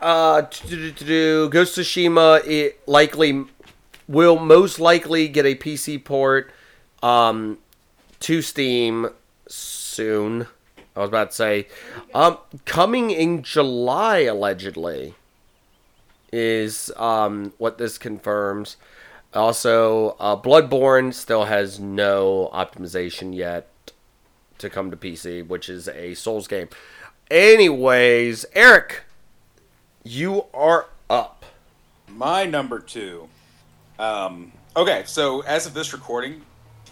Uh. 0.00 0.40
Ghost 0.40 0.64
of 0.64 1.84
Tsushima. 1.84 2.44
It 2.44 2.80
likely 2.88 3.44
will 4.08 4.38
most 4.38 4.80
likely 4.80 5.28
get 5.28 5.46
a 5.46 5.54
PC 5.54 6.02
port. 6.04 6.50
Um. 7.04 7.58
To 8.26 8.42
Steam 8.42 9.10
soon. 9.46 10.48
I 10.96 10.98
was 10.98 11.10
about 11.10 11.30
to 11.30 11.36
say. 11.36 11.68
Um. 12.12 12.38
Coming 12.64 13.12
in 13.12 13.44
July 13.44 14.22
allegedly. 14.22 15.14
Is 16.32 16.90
um 16.96 17.52
what 17.58 17.78
this 17.78 17.98
confirms. 17.98 18.78
Also, 19.32 20.16
uh, 20.18 20.34
Bloodborne 20.34 21.14
still 21.14 21.44
has 21.44 21.78
no 21.78 22.50
optimization 22.52 23.32
yet 23.32 23.68
to 24.58 24.68
come 24.68 24.90
to 24.90 24.96
PC, 24.96 25.46
which 25.46 25.68
is 25.68 25.86
a 25.86 26.14
Souls 26.14 26.48
game. 26.48 26.68
Anyways, 27.30 28.44
Eric, 28.54 29.04
you 30.02 30.46
are 30.52 30.88
up. 31.08 31.44
My 32.08 32.44
number 32.44 32.80
two. 32.80 33.28
Um, 34.00 34.50
okay, 34.76 35.04
so 35.06 35.42
as 35.42 35.66
of 35.66 35.74
this 35.74 35.92
recording, 35.92 36.42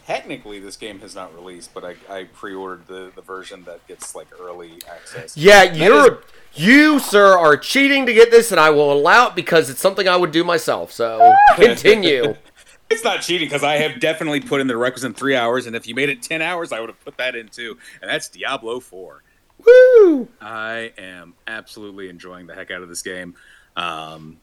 technically 0.07 0.61
this 0.61 0.77
game 0.77 1.01
has 1.01 1.15
not 1.15 1.35
released, 1.35 1.73
but 1.75 1.85
I, 1.85 1.97
I 2.09 2.25
pre-ordered 2.25 2.87
the, 2.87 3.13
the 3.15 3.23
version 3.23 3.65
that 3.65 3.87
gets 3.87 4.15
like 4.15 4.29
early 4.41 4.75
access. 4.91 5.37
Yeah, 5.37 5.65
That 5.67 5.77
you're 5.77 6.13
is- 6.19 6.25
you, 6.57 6.99
sir, 7.01 7.37
are 7.37 7.57
cheating 7.57 8.07
to 8.07 8.15
get 8.15 8.31
this, 8.31 8.51
and 8.53 8.61
I 8.61 8.71
will 8.71 8.93
allow 8.93 9.29
it 9.29 9.35
because 9.35 9.69
it's 9.71 9.81
something 9.81 10.07
I 10.07 10.17
would 10.17 10.31
do 10.31 10.45
myself. 10.45 10.93
So 10.93 11.33
continue. 11.57 12.35
It's 12.91 13.03
not 13.03 13.23
cheating 13.23 13.47
because 13.49 13.65
I 13.65 13.77
have 13.77 13.99
definitely 13.99 14.41
put 14.41 14.61
in 14.61 14.67
the 14.67 14.77
requisite 14.77 15.17
three 15.17 15.35
hours, 15.35 15.65
and 15.67 15.75
if 15.75 15.89
you 15.89 15.95
made 15.95 16.11
it 16.11 16.21
ten 16.23 16.43
hours, 16.43 16.71
I 16.71 16.81
would 16.81 16.91
have 16.91 17.01
put 17.03 17.17
that 17.17 17.35
in 17.35 17.49
too, 17.49 17.79
and 18.03 18.11
that's 18.11 18.29
Diablo 18.29 18.79
Four. 18.79 19.23
Woo! 19.65 20.29
I 20.39 20.93
am 20.99 21.33
absolutely 21.47 22.11
enjoying 22.11 22.47
the 22.47 22.55
heck 22.55 22.71
out 22.71 22.83
of 22.83 22.91
this 22.91 23.01
game. 23.01 23.35
Um, 23.75 24.37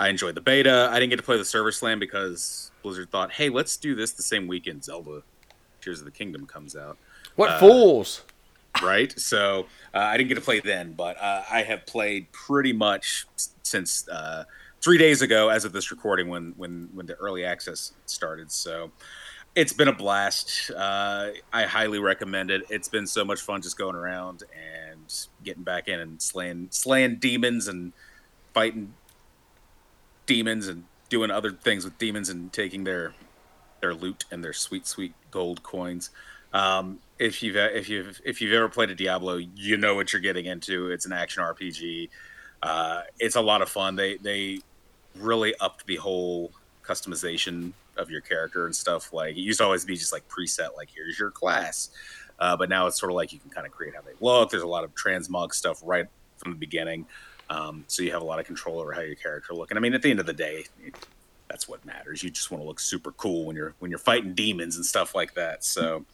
I 0.00 0.08
enjoyed 0.08 0.34
the 0.34 0.40
beta. 0.40 0.88
I 0.90 0.98
didn't 0.98 1.10
get 1.10 1.16
to 1.18 1.22
play 1.22 1.38
the 1.38 1.44
server 1.44 1.70
slam 1.70 2.00
because 2.00 2.72
Blizzard 2.86 3.10
thought, 3.10 3.32
"Hey, 3.32 3.48
let's 3.48 3.76
do 3.76 3.96
this 3.96 4.12
the 4.12 4.22
same 4.22 4.46
weekend 4.46 4.84
Zelda 4.84 5.22
Tears 5.80 5.98
of 5.98 6.04
the 6.04 6.12
Kingdom 6.12 6.46
comes 6.46 6.76
out." 6.76 6.96
What 7.34 7.50
Uh, 7.50 7.58
fools! 7.58 8.22
right? 8.80 9.12
So 9.18 9.66
uh, 9.92 9.98
I 9.98 10.16
didn't 10.16 10.28
get 10.28 10.36
to 10.36 10.40
play 10.40 10.60
then, 10.60 10.92
but 10.92 11.20
uh, 11.20 11.42
I 11.50 11.62
have 11.62 11.84
played 11.86 12.30
pretty 12.30 12.72
much 12.72 13.26
since 13.64 14.08
uh, 14.08 14.44
three 14.80 14.98
days 14.98 15.20
ago, 15.20 15.48
as 15.48 15.64
of 15.64 15.72
this 15.72 15.90
recording, 15.90 16.28
when 16.28 16.54
when 16.56 16.88
when 16.94 17.06
the 17.06 17.14
early 17.14 17.44
access 17.44 17.92
started. 18.04 18.52
So 18.52 18.92
it's 19.56 19.72
been 19.72 19.88
a 19.88 19.92
blast. 19.92 20.70
Uh, 20.70 21.30
I 21.52 21.64
highly 21.64 21.98
recommend 21.98 22.52
it. 22.52 22.62
It's 22.70 22.88
been 22.88 23.08
so 23.08 23.24
much 23.24 23.40
fun 23.40 23.62
just 23.62 23.76
going 23.76 23.96
around 23.96 24.44
and 24.54 25.12
getting 25.42 25.64
back 25.64 25.88
in 25.88 25.98
and 25.98 26.22
slaying 26.22 26.68
slaying 26.70 27.16
demons 27.16 27.66
and 27.66 27.92
fighting 28.54 28.94
demons 30.26 30.68
and 30.68 30.84
doing 31.08 31.30
other 31.30 31.52
things 31.52 31.84
with 31.84 31.98
demons 31.98 32.28
and 32.28 32.52
taking 32.52 32.84
their 32.84 33.14
their 33.80 33.94
loot 33.94 34.24
and 34.30 34.42
their 34.42 34.52
sweet 34.52 34.86
sweet 34.86 35.14
gold 35.30 35.62
coins. 35.62 36.10
Um, 36.52 36.98
if 37.18 37.42
you've 37.42 37.56
if 37.56 37.88
you've 37.88 38.20
if 38.24 38.40
you've 38.40 38.52
ever 38.52 38.68
played 38.68 38.90
a 38.90 38.94
Diablo, 38.94 39.36
you 39.36 39.76
know 39.76 39.94
what 39.94 40.12
you're 40.12 40.22
getting 40.22 40.46
into. 40.46 40.90
It's 40.90 41.06
an 41.06 41.12
action 41.12 41.42
RPG. 41.42 42.08
Uh, 42.62 43.02
it's 43.18 43.36
a 43.36 43.40
lot 43.40 43.62
of 43.62 43.68
fun. 43.68 43.96
They 43.96 44.16
they 44.16 44.60
really 45.14 45.54
upped 45.60 45.86
the 45.86 45.96
whole 45.96 46.52
customization 46.82 47.72
of 47.96 48.10
your 48.10 48.20
character 48.20 48.66
and 48.66 48.74
stuff. 48.74 49.12
Like 49.12 49.36
it 49.36 49.40
used 49.40 49.58
to 49.58 49.64
always 49.64 49.84
be 49.84 49.96
just 49.96 50.12
like 50.12 50.28
preset, 50.28 50.76
like 50.76 50.90
here's 50.94 51.18
your 51.18 51.30
class, 51.30 51.90
uh, 52.38 52.56
but 52.56 52.68
now 52.68 52.86
it's 52.86 52.98
sort 52.98 53.10
of 53.10 53.16
like 53.16 53.32
you 53.32 53.38
can 53.38 53.50
kind 53.50 53.66
of 53.66 53.72
create 53.72 53.94
how 53.94 54.02
they 54.02 54.12
look. 54.20 54.50
There's 54.50 54.62
a 54.62 54.66
lot 54.66 54.84
of 54.84 54.94
transmog 54.94 55.52
stuff 55.52 55.80
right 55.84 56.06
from 56.36 56.52
the 56.52 56.58
beginning, 56.58 57.06
um, 57.50 57.84
so 57.86 58.02
you 58.02 58.12
have 58.12 58.22
a 58.22 58.24
lot 58.24 58.38
of 58.38 58.46
control 58.46 58.80
over 58.80 58.92
how 58.92 59.00
your 59.00 59.14
character 59.14 59.54
look. 59.54 59.70
And 59.70 59.78
I 59.78 59.80
mean, 59.80 59.94
at 59.94 60.02
the 60.02 60.10
end 60.10 60.20
of 60.20 60.26
the 60.26 60.32
day, 60.32 60.66
that's 61.48 61.68
what 61.68 61.84
matters. 61.84 62.22
You 62.22 62.30
just 62.30 62.50
want 62.50 62.62
to 62.62 62.66
look 62.66 62.80
super 62.80 63.12
cool 63.12 63.46
when 63.46 63.56
you're 63.56 63.74
when 63.78 63.90
you're 63.90 63.98
fighting 63.98 64.34
demons 64.34 64.76
and 64.76 64.84
stuff 64.84 65.14
like 65.14 65.34
that. 65.34 65.64
So. 65.64 66.04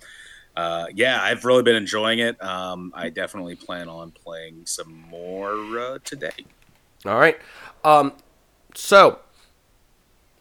Uh, 0.54 0.84
yeah, 0.94 1.18
I've 1.22 1.46
really 1.46 1.62
been 1.62 1.76
enjoying 1.76 2.18
it. 2.18 2.38
Um, 2.44 2.92
I 2.94 3.08
definitely 3.08 3.56
plan 3.56 3.88
on 3.88 4.10
playing 4.10 4.66
some 4.66 4.92
more 5.08 5.54
uh, 5.78 5.98
today. 6.04 6.44
All 7.06 7.18
right. 7.18 7.38
Um, 7.84 8.12
so 8.74 9.20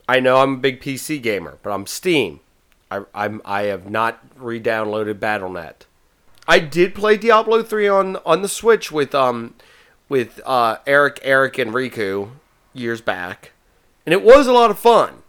I 0.07 0.19
know 0.19 0.37
I'm 0.37 0.55
a 0.55 0.57
big 0.57 0.81
PC 0.81 1.21
gamer, 1.21 1.57
but 1.63 1.71
I'm 1.71 1.85
Steam. 1.87 2.41
I, 2.89 3.03
I'm 3.15 3.41
I 3.45 3.63
have 3.63 3.89
not 3.89 4.19
re-downloaded 4.35 5.15
BattleNet. 5.15 5.85
I 6.47 6.59
did 6.59 6.93
play 6.93 7.17
Diablo 7.17 7.63
three 7.63 7.87
on 7.87 8.17
on 8.25 8.41
the 8.41 8.49
Switch 8.49 8.91
with 8.91 9.15
um 9.15 9.53
with 10.11 10.41
uh, 10.45 10.75
Eric, 10.85 11.21
Eric, 11.23 11.57
and 11.57 11.71
Riku 11.71 12.31
years 12.73 12.99
back, 12.99 13.53
and 14.05 14.11
it 14.11 14.21
was 14.21 14.45
a 14.45 14.51
lot 14.51 14.69
of 14.69 14.77
fun. 14.77 15.23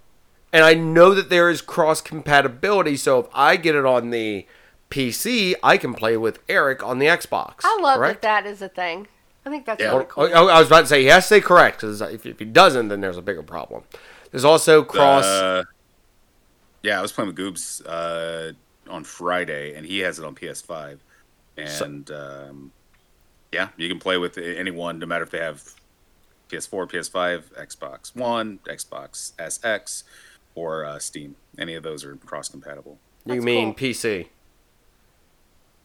And 0.52 0.64
I 0.64 0.74
know 0.74 1.14
that 1.14 1.30
there 1.30 1.48
is 1.48 1.62
cross 1.62 2.00
compatibility, 2.00 2.96
so 2.96 3.20
if 3.20 3.26
I 3.32 3.54
get 3.56 3.76
it 3.76 3.86
on 3.86 4.10
the 4.10 4.44
PC, 4.90 5.54
I 5.62 5.76
can 5.78 5.94
play 5.94 6.16
with 6.16 6.40
Eric 6.48 6.82
on 6.82 6.98
the 6.98 7.06
Xbox. 7.06 7.60
I 7.62 7.78
love 7.80 7.98
correct? 7.98 8.22
that 8.22 8.42
that 8.44 8.50
is 8.50 8.60
a 8.60 8.68
thing. 8.68 9.06
I 9.46 9.50
think 9.50 9.66
that's 9.66 9.80
Yeah. 9.80 9.92
really 9.92 10.02
Oh, 10.02 10.06
cool. 10.06 10.30
oh, 10.34 10.48
I 10.48 10.58
was 10.58 10.66
about 10.66 10.80
to 10.80 10.86
say 10.88 11.02
he 11.02 11.06
has 11.06 11.24
to 11.24 11.28
say 11.28 11.40
correct 11.40 11.76
because 11.80 12.00
if, 12.00 12.26
if 12.26 12.40
he 12.40 12.44
doesn't, 12.44 12.88
then 12.88 13.00
there's 13.00 13.16
a 13.16 13.22
bigger 13.22 13.42
problem. 13.44 13.84
There's 14.32 14.44
also 14.44 14.82
cross. 14.82 15.24
Uh, 15.24 15.62
yeah, 16.82 16.98
I 16.98 17.02
was 17.02 17.12
playing 17.12 17.28
with 17.28 17.36
Goobs 17.36 17.80
uh, 17.86 18.52
on 18.90 19.04
Friday, 19.04 19.74
and 19.74 19.86
he 19.86 20.00
has 20.00 20.18
it 20.18 20.24
on 20.24 20.34
PS5. 20.34 20.98
And 21.56 22.10
um, 22.10 22.72
yeah, 23.52 23.68
you 23.76 23.88
can 23.88 23.98
play 23.98 24.16
with 24.18 24.38
anyone, 24.38 24.98
no 24.98 25.06
matter 25.06 25.24
if 25.24 25.30
they 25.30 25.38
have 25.40 25.62
PS4, 26.50 26.90
PS5, 26.90 27.42
Xbox 27.66 28.14
One, 28.16 28.58
Xbox 28.66 29.32
SX, 29.36 30.02
or 30.54 30.84
uh, 30.84 30.98
Steam. 30.98 31.36
Any 31.58 31.74
of 31.74 31.82
those 31.82 32.04
are 32.04 32.16
cross 32.16 32.48
compatible. 32.48 32.98
you 33.24 33.34
That's 33.34 33.44
mean 33.44 33.74
cool. 33.74 33.88
PC? 33.88 34.26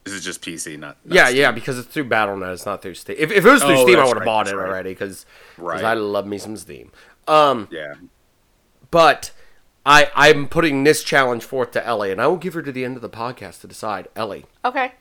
This 0.04 0.14
is 0.14 0.24
just 0.24 0.42
PC, 0.42 0.80
not, 0.80 0.98
not 1.04 1.16
Yeah, 1.16 1.26
Steam. 1.28 1.38
yeah, 1.38 1.52
because 1.52 1.78
it's 1.78 1.88
through 1.90 2.06
BattleNet. 2.10 2.54
It's 2.54 2.66
not 2.66 2.82
through 2.82 2.94
Steam. 2.94 3.18
If, 3.20 3.32
if 3.32 3.46
it 3.46 3.50
was 3.50 3.62
through 3.62 3.76
Oh, 3.78 3.84
Steam, 3.86 4.00
I 4.00 4.04
would 4.06 4.08
have 4.10 4.18
right, 4.20 4.26
bought 4.26 4.48
it 4.48 4.56
right. 4.56 4.68
already 4.70 4.92
because 4.92 5.26
Right. 5.58 5.84
I 5.84 5.94
love 5.96 6.26
me 6.26 6.38
some 6.38 6.56
Steam. 6.56 6.92
Um, 7.28 7.68
Yeah, 7.72 7.96
but 8.90 9.32
I 9.86 10.10
I'm 10.16 10.48
putting 10.48 10.86
this 10.86 11.04
challenge 11.04 11.44
forth 11.44 11.72
to 11.72 11.86
Ellie, 11.86 12.12
and 12.12 12.22
I 12.22 12.28
will 12.28 12.38
give 12.38 12.54
her 12.54 12.62
to 12.62 12.72
the 12.72 12.86
end 12.86 12.96
of 12.96 13.02
the 13.02 13.10
podcast 13.10 13.60
to 13.62 13.68
decide. 13.68 14.08
Ellie, 14.16 14.46
Okay, 14.64 14.94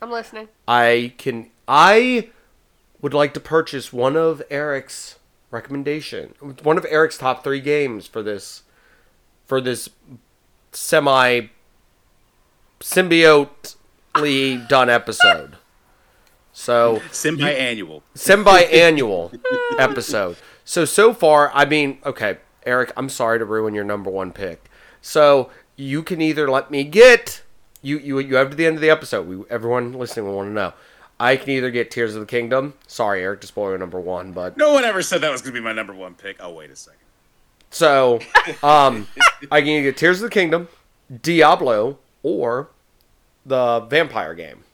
I'm 0.00 0.10
listening. 0.10 0.48
I 0.66 1.12
can 1.18 1.50
I 1.68 2.30
would 3.00 3.14
like 3.14 3.34
to 3.34 3.40
purchase 3.40 3.92
one 3.92 4.16
of 4.16 4.42
Eric's 4.50 5.18
recommendation, 5.50 6.34
one 6.62 6.78
of 6.78 6.86
Eric's 6.88 7.18
top 7.18 7.44
three 7.44 7.60
games 7.60 8.06
for 8.06 8.22
this 8.22 8.62
for 9.46 9.60
this 9.60 9.88
semi 10.72 11.48
symbiotically 12.80 14.68
done 14.68 14.90
episode. 14.90 15.56
So 16.52 17.02
semi-annual. 17.10 18.02
semi-annual 18.14 19.32
episode. 19.78 20.36
So 20.64 20.84
so 20.84 21.12
far, 21.12 21.50
I 21.54 21.64
mean, 21.64 21.98
okay, 22.04 22.38
Eric, 22.64 22.92
I'm 22.96 23.08
sorry 23.08 23.38
to 23.38 23.44
ruin 23.44 23.74
your 23.74 23.84
number 23.84 24.10
one 24.10 24.32
pick. 24.32 24.70
So 25.02 25.50
you 25.76 26.02
can 26.02 26.20
either 26.22 26.50
let 26.50 26.70
me 26.70 26.84
get 26.84 27.42
you 27.82 27.98
you 27.98 28.18
you 28.18 28.36
have 28.36 28.50
to 28.50 28.56
the 28.56 28.66
end 28.66 28.76
of 28.76 28.80
the 28.80 28.90
episode. 28.90 29.28
We 29.28 29.44
everyone 29.50 29.92
listening 29.92 30.26
will 30.26 30.36
want 30.36 30.48
to 30.48 30.52
know. 30.52 30.72
I 31.18 31.36
can 31.36 31.50
either 31.50 31.70
get 31.70 31.90
Tears 31.90 32.14
of 32.14 32.20
the 32.20 32.26
Kingdom. 32.26 32.74
Sorry, 32.86 33.22
Eric, 33.22 33.40
to 33.40 33.46
spoil 33.46 33.70
your 33.70 33.78
number 33.78 33.98
one, 34.00 34.32
but 34.32 34.56
No 34.56 34.72
one 34.74 34.84
ever 34.84 35.02
said 35.02 35.20
that 35.22 35.30
was 35.30 35.40
going 35.40 35.54
to 35.54 35.60
be 35.60 35.64
my 35.64 35.72
number 35.72 35.94
one 35.94 36.14
pick. 36.14 36.36
Oh, 36.40 36.52
wait 36.52 36.70
a 36.70 36.76
second. 36.76 37.00
so 37.70 38.20
um, 38.62 39.08
I 39.50 39.60
can 39.60 39.68
either 39.70 39.82
get 39.84 39.96
Tears 39.96 40.18
of 40.22 40.28
the 40.28 40.34
Kingdom, 40.34 40.68
Diablo, 41.22 41.98
or 42.22 42.68
the 43.46 43.80
vampire 43.80 44.34
game, 44.34 44.64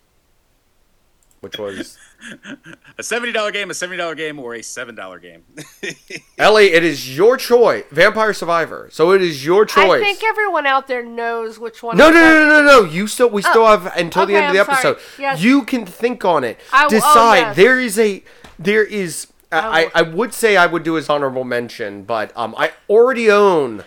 which 1.40 1.59
was 1.59 1.97
A 2.99 3.03
seventy 3.03 3.33
dollar 3.33 3.51
game, 3.51 3.70
a 3.70 3.75
seventy 3.75 3.97
dollar 3.97 4.14
game, 4.14 4.39
or 4.39 4.55
a 4.55 4.62
seven 4.62 4.95
dollar 4.95 5.18
game. 5.18 5.45
Ellie. 6.39 6.73
It 6.73 6.85
is 6.85 7.16
your 7.16 7.37
choice. 7.37 7.85
Vampire 7.91 8.33
Survivor. 8.33 8.89
So 8.93 9.12
it 9.12 9.23
is 9.23 9.45
your 9.45 9.64
choice. 9.64 10.01
I 10.03 10.05
think 10.05 10.23
everyone 10.23 10.66
out 10.66 10.87
there 10.89 11.03
knows 11.05 11.59
which 11.59 11.83
one. 11.83 11.97
No, 11.97 12.11
no, 12.11 12.20
no, 12.20 12.49
no, 12.49 12.62
no, 12.62 12.83
no. 12.83 12.85
You 12.89 13.07
still, 13.07 13.31
we 13.31 13.43
still 13.43 13.66
have 13.66 13.87
until 13.97 14.27
the 14.27 14.37
end 14.37 14.47
of 14.47 14.53
the 14.53 14.61
I'm 14.61 14.70
episode. 14.70 14.99
Yes. 15.18 15.43
You 15.43 15.64
can 15.64 15.87
think 15.87 16.25
on 16.25 16.45
it. 16.45 16.59
I- 16.73 16.85
oh, 16.87 16.89
Decide. 16.89 17.39
yes. 17.39 17.57
There 17.57 17.81
is 17.81 17.99
a, 17.99 18.23
there 18.59 18.85
is. 18.85 19.27
I, 19.51 19.59
I 19.59 19.81
I, 19.83 19.91
I 19.97 20.03
would 20.03 20.33
say 20.33 20.57
I 20.57 20.66
would 20.66 20.83
do 20.83 20.97
as 20.97 21.09
honorable 21.09 21.45
mention, 21.45 22.05
but 22.05 22.33
um, 22.37 22.55
I 22.57 22.73
already 22.89 23.31
own 23.31 23.85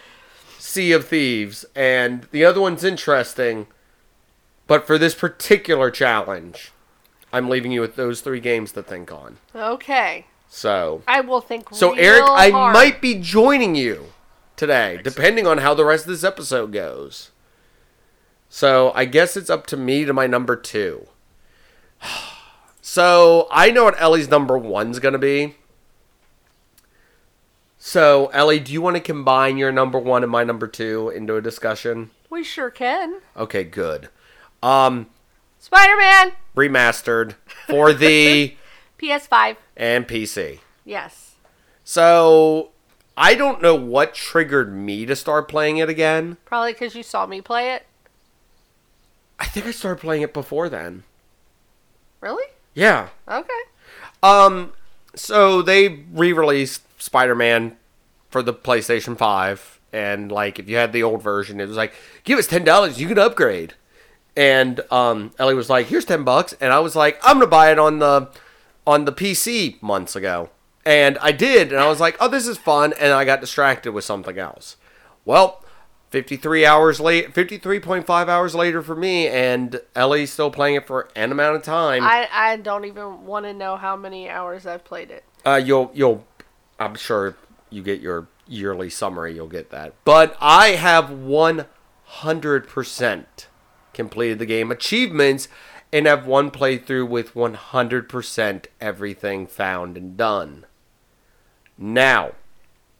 Sea 0.59 0.91
of 0.91 1.07
Thieves, 1.07 1.65
and 1.75 2.27
the 2.31 2.43
other 2.43 2.59
one's 2.61 2.83
interesting. 2.83 3.67
But 4.67 4.88
for 4.88 4.97
this 4.97 5.13
particular 5.13 5.91
challenge, 5.91 6.71
I'm 7.36 7.49
leaving 7.49 7.71
you 7.73 7.81
with 7.81 7.97
those 7.97 8.21
three 8.21 8.39
games 8.39 8.71
to 8.71 8.81
think 8.81 9.11
on. 9.11 9.38
Okay, 9.53 10.25
So, 10.47 11.01
I 11.05 11.19
will 11.19 11.41
think. 11.41 11.67
so 11.73 11.91
real 11.93 11.99
Eric, 12.05 12.23
I 12.29 12.49
hard. 12.49 12.73
might 12.73 13.01
be 13.01 13.15
joining 13.15 13.75
you 13.75 14.13
today, 14.55 15.01
depending 15.03 15.45
on 15.45 15.57
how 15.57 15.73
the 15.73 15.83
rest 15.83 16.05
of 16.05 16.11
this 16.11 16.23
episode 16.23 16.71
goes. 16.71 17.31
So 18.47 18.93
I 18.95 19.03
guess 19.03 19.36
it's 19.36 19.49
up 19.49 19.67
to 19.67 19.75
me 19.77 20.05
to 20.05 20.13
my 20.13 20.27
number 20.27 20.55
two. 20.55 21.07
So 22.88 23.47
I 23.49 23.71
know 23.71 23.86
what 23.86 23.99
Ellie's 23.99 24.29
number 24.29 24.55
one's 24.59 24.99
gonna 24.99 25.17
be. 25.17 25.55
So 27.79 28.27
Ellie, 28.27 28.59
do 28.59 28.71
you 28.71 28.79
want 28.81 28.95
to 28.95 29.01
combine 29.01 29.57
your 29.57 29.71
number 29.71 29.97
one 29.97 30.21
and 30.23 30.31
my 30.31 30.43
number 30.43 30.67
two 30.67 31.09
into 31.09 31.36
a 31.36 31.41
discussion? 31.41 32.11
We 32.29 32.43
sure 32.43 32.69
can. 32.69 33.21
Okay, 33.36 33.63
good. 33.63 34.09
Um, 34.61 35.07
Spider-Man, 35.59 36.33
remastered 36.55 37.35
for 37.67 37.93
the 37.93 38.55
PS5. 38.99 39.57
and 39.77 40.07
PC. 40.07 40.59
Yes. 40.83 41.35
So 41.83 42.69
I 43.17 43.35
don't 43.35 43.61
know 43.61 43.75
what 43.75 44.13
triggered 44.13 44.73
me 44.73 45.05
to 45.05 45.15
start 45.15 45.47
playing 45.47 45.77
it 45.77 45.89
again. 45.89 46.37
Probably 46.45 46.73
because 46.73 46.95
you 46.95 47.03
saw 47.03 47.25
me 47.25 47.41
play 47.41 47.73
it. 47.73 47.85
I 49.39 49.45
think 49.45 49.65
I 49.65 49.71
started 49.71 49.99
playing 50.01 50.21
it 50.21 50.33
before 50.33 50.69
then. 50.69 51.03
Really? 52.21 52.45
Yeah. 52.73 53.09
Okay. 53.27 53.49
Um 54.23 54.73
so 55.15 55.61
they 55.61 56.03
re-released 56.11 56.81
Spider-Man 57.01 57.77
for 58.29 58.41
the 58.41 58.53
PlayStation 58.53 59.17
5 59.17 59.79
and 59.93 60.31
like 60.31 60.59
if 60.59 60.67
you 60.67 60.75
had 60.77 60.91
the 60.91 61.03
old 61.03 61.21
version 61.21 61.59
it 61.61 61.67
was 61.67 61.77
like 61.77 61.93
give 62.23 62.37
us 62.39 62.47
$10 62.47 62.97
you 62.97 63.07
can 63.07 63.19
upgrade. 63.19 63.75
And 64.36 64.81
um 64.91 65.31
Ellie 65.39 65.55
was 65.55 65.69
like 65.69 65.88
here's 65.88 66.05
10 66.05 66.23
bucks 66.23 66.53
and 66.59 66.73
I 66.73 66.79
was 66.79 66.95
like 66.95 67.19
I'm 67.23 67.38
going 67.38 67.47
to 67.47 67.47
buy 67.47 67.71
it 67.71 67.79
on 67.79 67.99
the 67.99 68.29
on 68.86 69.05
the 69.05 69.13
PC 69.13 69.81
months 69.81 70.15
ago. 70.15 70.49
And 70.86 71.17
I 71.19 71.31
did 71.31 71.71
and 71.71 71.79
I 71.79 71.88
was 71.88 71.99
like 71.99 72.17
oh 72.19 72.27
this 72.27 72.47
is 72.47 72.57
fun 72.57 72.93
and 72.99 73.13
I 73.13 73.25
got 73.25 73.41
distracted 73.41 73.91
with 73.91 74.03
something 74.03 74.38
else. 74.38 74.77
Well, 75.23 75.63
53 76.11 76.65
hours 76.65 76.99
late 76.99 77.33
53.5 77.33 78.27
hours 78.27 78.55
later 78.55 78.81
for 78.81 78.95
me 78.95 79.27
and 79.27 79.81
Ellie's 79.95 80.31
still 80.31 80.51
playing 80.51 80.75
it 80.75 80.88
for 80.88 81.09
an 81.15 81.31
amount 81.31 81.55
of 81.55 81.63
time. 81.63 82.03
I, 82.03 82.27
I 82.31 82.57
don't 82.57 82.86
even 82.86 83.25
want 83.25 83.45
to 83.45 83.53
know 83.53 83.75
how 83.75 83.95
many 83.95 84.29
hours 84.29 84.65
I've 84.65 84.83
played 84.83 85.11
it. 85.11 85.23
Uh, 85.45 85.61
you'll 85.63 85.91
you'll 85.93 86.25
I'm 86.79 86.95
sure 86.95 87.36
you 87.69 87.81
get 87.83 88.01
your 88.01 88.27
yearly 88.47 88.89
summary. 88.89 89.33
You'll 89.36 89.47
get 89.47 89.69
that. 89.71 89.93
But 90.03 90.38
I 90.39 90.69
have 90.69 91.05
100% 91.05 91.65
completed 93.95 94.37
the 94.37 94.45
game 94.45 94.69
achievements 94.69 95.47
and 95.91 96.05
have 96.05 96.27
one 96.27 96.51
playthrough 96.51 97.07
with 97.07 97.33
100% 97.33 98.65
everything 98.79 99.47
found 99.47 99.97
and 99.97 100.17
done. 100.17 100.65
Now, 101.77 102.33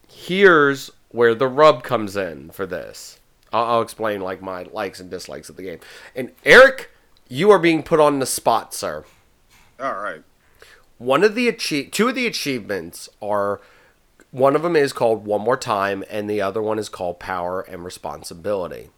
here's 0.08 0.90
where 1.10 1.34
the 1.34 1.48
rub 1.48 1.82
comes 1.82 2.16
in 2.16 2.50
for 2.50 2.66
this. 2.66 3.20
I'll, 3.52 3.64
I'll 3.64 3.82
explain 3.82 4.20
like 4.20 4.42
my 4.42 4.64
likes 4.64 4.98
and 4.98 5.10
dislikes 5.10 5.48
of 5.48 5.56
the 5.56 5.62
game. 5.62 5.80
And 6.14 6.32
Eric, 6.44 6.90
you 7.28 7.50
are 7.50 7.58
being 7.58 7.82
put 7.82 8.00
on 8.00 8.18
the 8.18 8.26
spot, 8.26 8.74
sir 8.74 9.04
All 9.80 9.94
right. 9.94 10.22
one 10.98 11.24
of 11.24 11.34
the 11.34 11.48
achieve 11.48 11.90
two 11.90 12.08
of 12.08 12.14
the 12.14 12.26
achievements 12.26 13.08
are 13.20 13.60
one 14.30 14.56
of 14.56 14.62
them 14.62 14.76
is 14.76 14.92
called 14.92 15.24
one 15.24 15.40
more 15.40 15.56
time 15.56 16.04
and 16.10 16.28
the 16.28 16.40
other 16.40 16.60
one 16.62 16.78
is 16.78 16.88
called 16.88 17.18
power 17.18 17.60
and 17.62 17.84
responsibility 17.84 18.90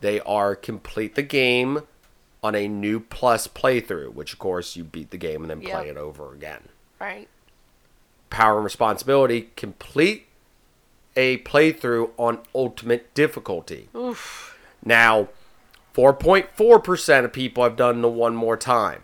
they 0.00 0.20
are 0.20 0.54
complete 0.54 1.14
the 1.14 1.22
game 1.22 1.82
on 2.42 2.54
a 2.54 2.68
new 2.68 3.00
plus 3.00 3.48
playthrough, 3.48 4.12
which 4.12 4.32
of 4.32 4.38
course 4.38 4.76
you 4.76 4.84
beat 4.84 5.10
the 5.10 5.16
game 5.16 5.42
and 5.42 5.50
then 5.50 5.60
play 5.60 5.88
it 5.88 5.96
over 5.96 6.32
again. 6.32 6.68
Right. 7.00 7.28
Power 8.30 8.56
and 8.56 8.64
responsibility, 8.64 9.50
complete 9.56 10.26
a 11.16 11.38
playthrough 11.38 12.10
on 12.16 12.40
ultimate 12.54 13.12
difficulty. 13.14 13.88
Oof. 13.96 14.56
Now, 14.84 15.28
4.4% 15.94 17.24
of 17.24 17.32
people 17.32 17.64
have 17.64 17.76
done 17.76 18.02
the 18.02 18.08
one 18.08 18.36
more 18.36 18.56
time. 18.56 19.02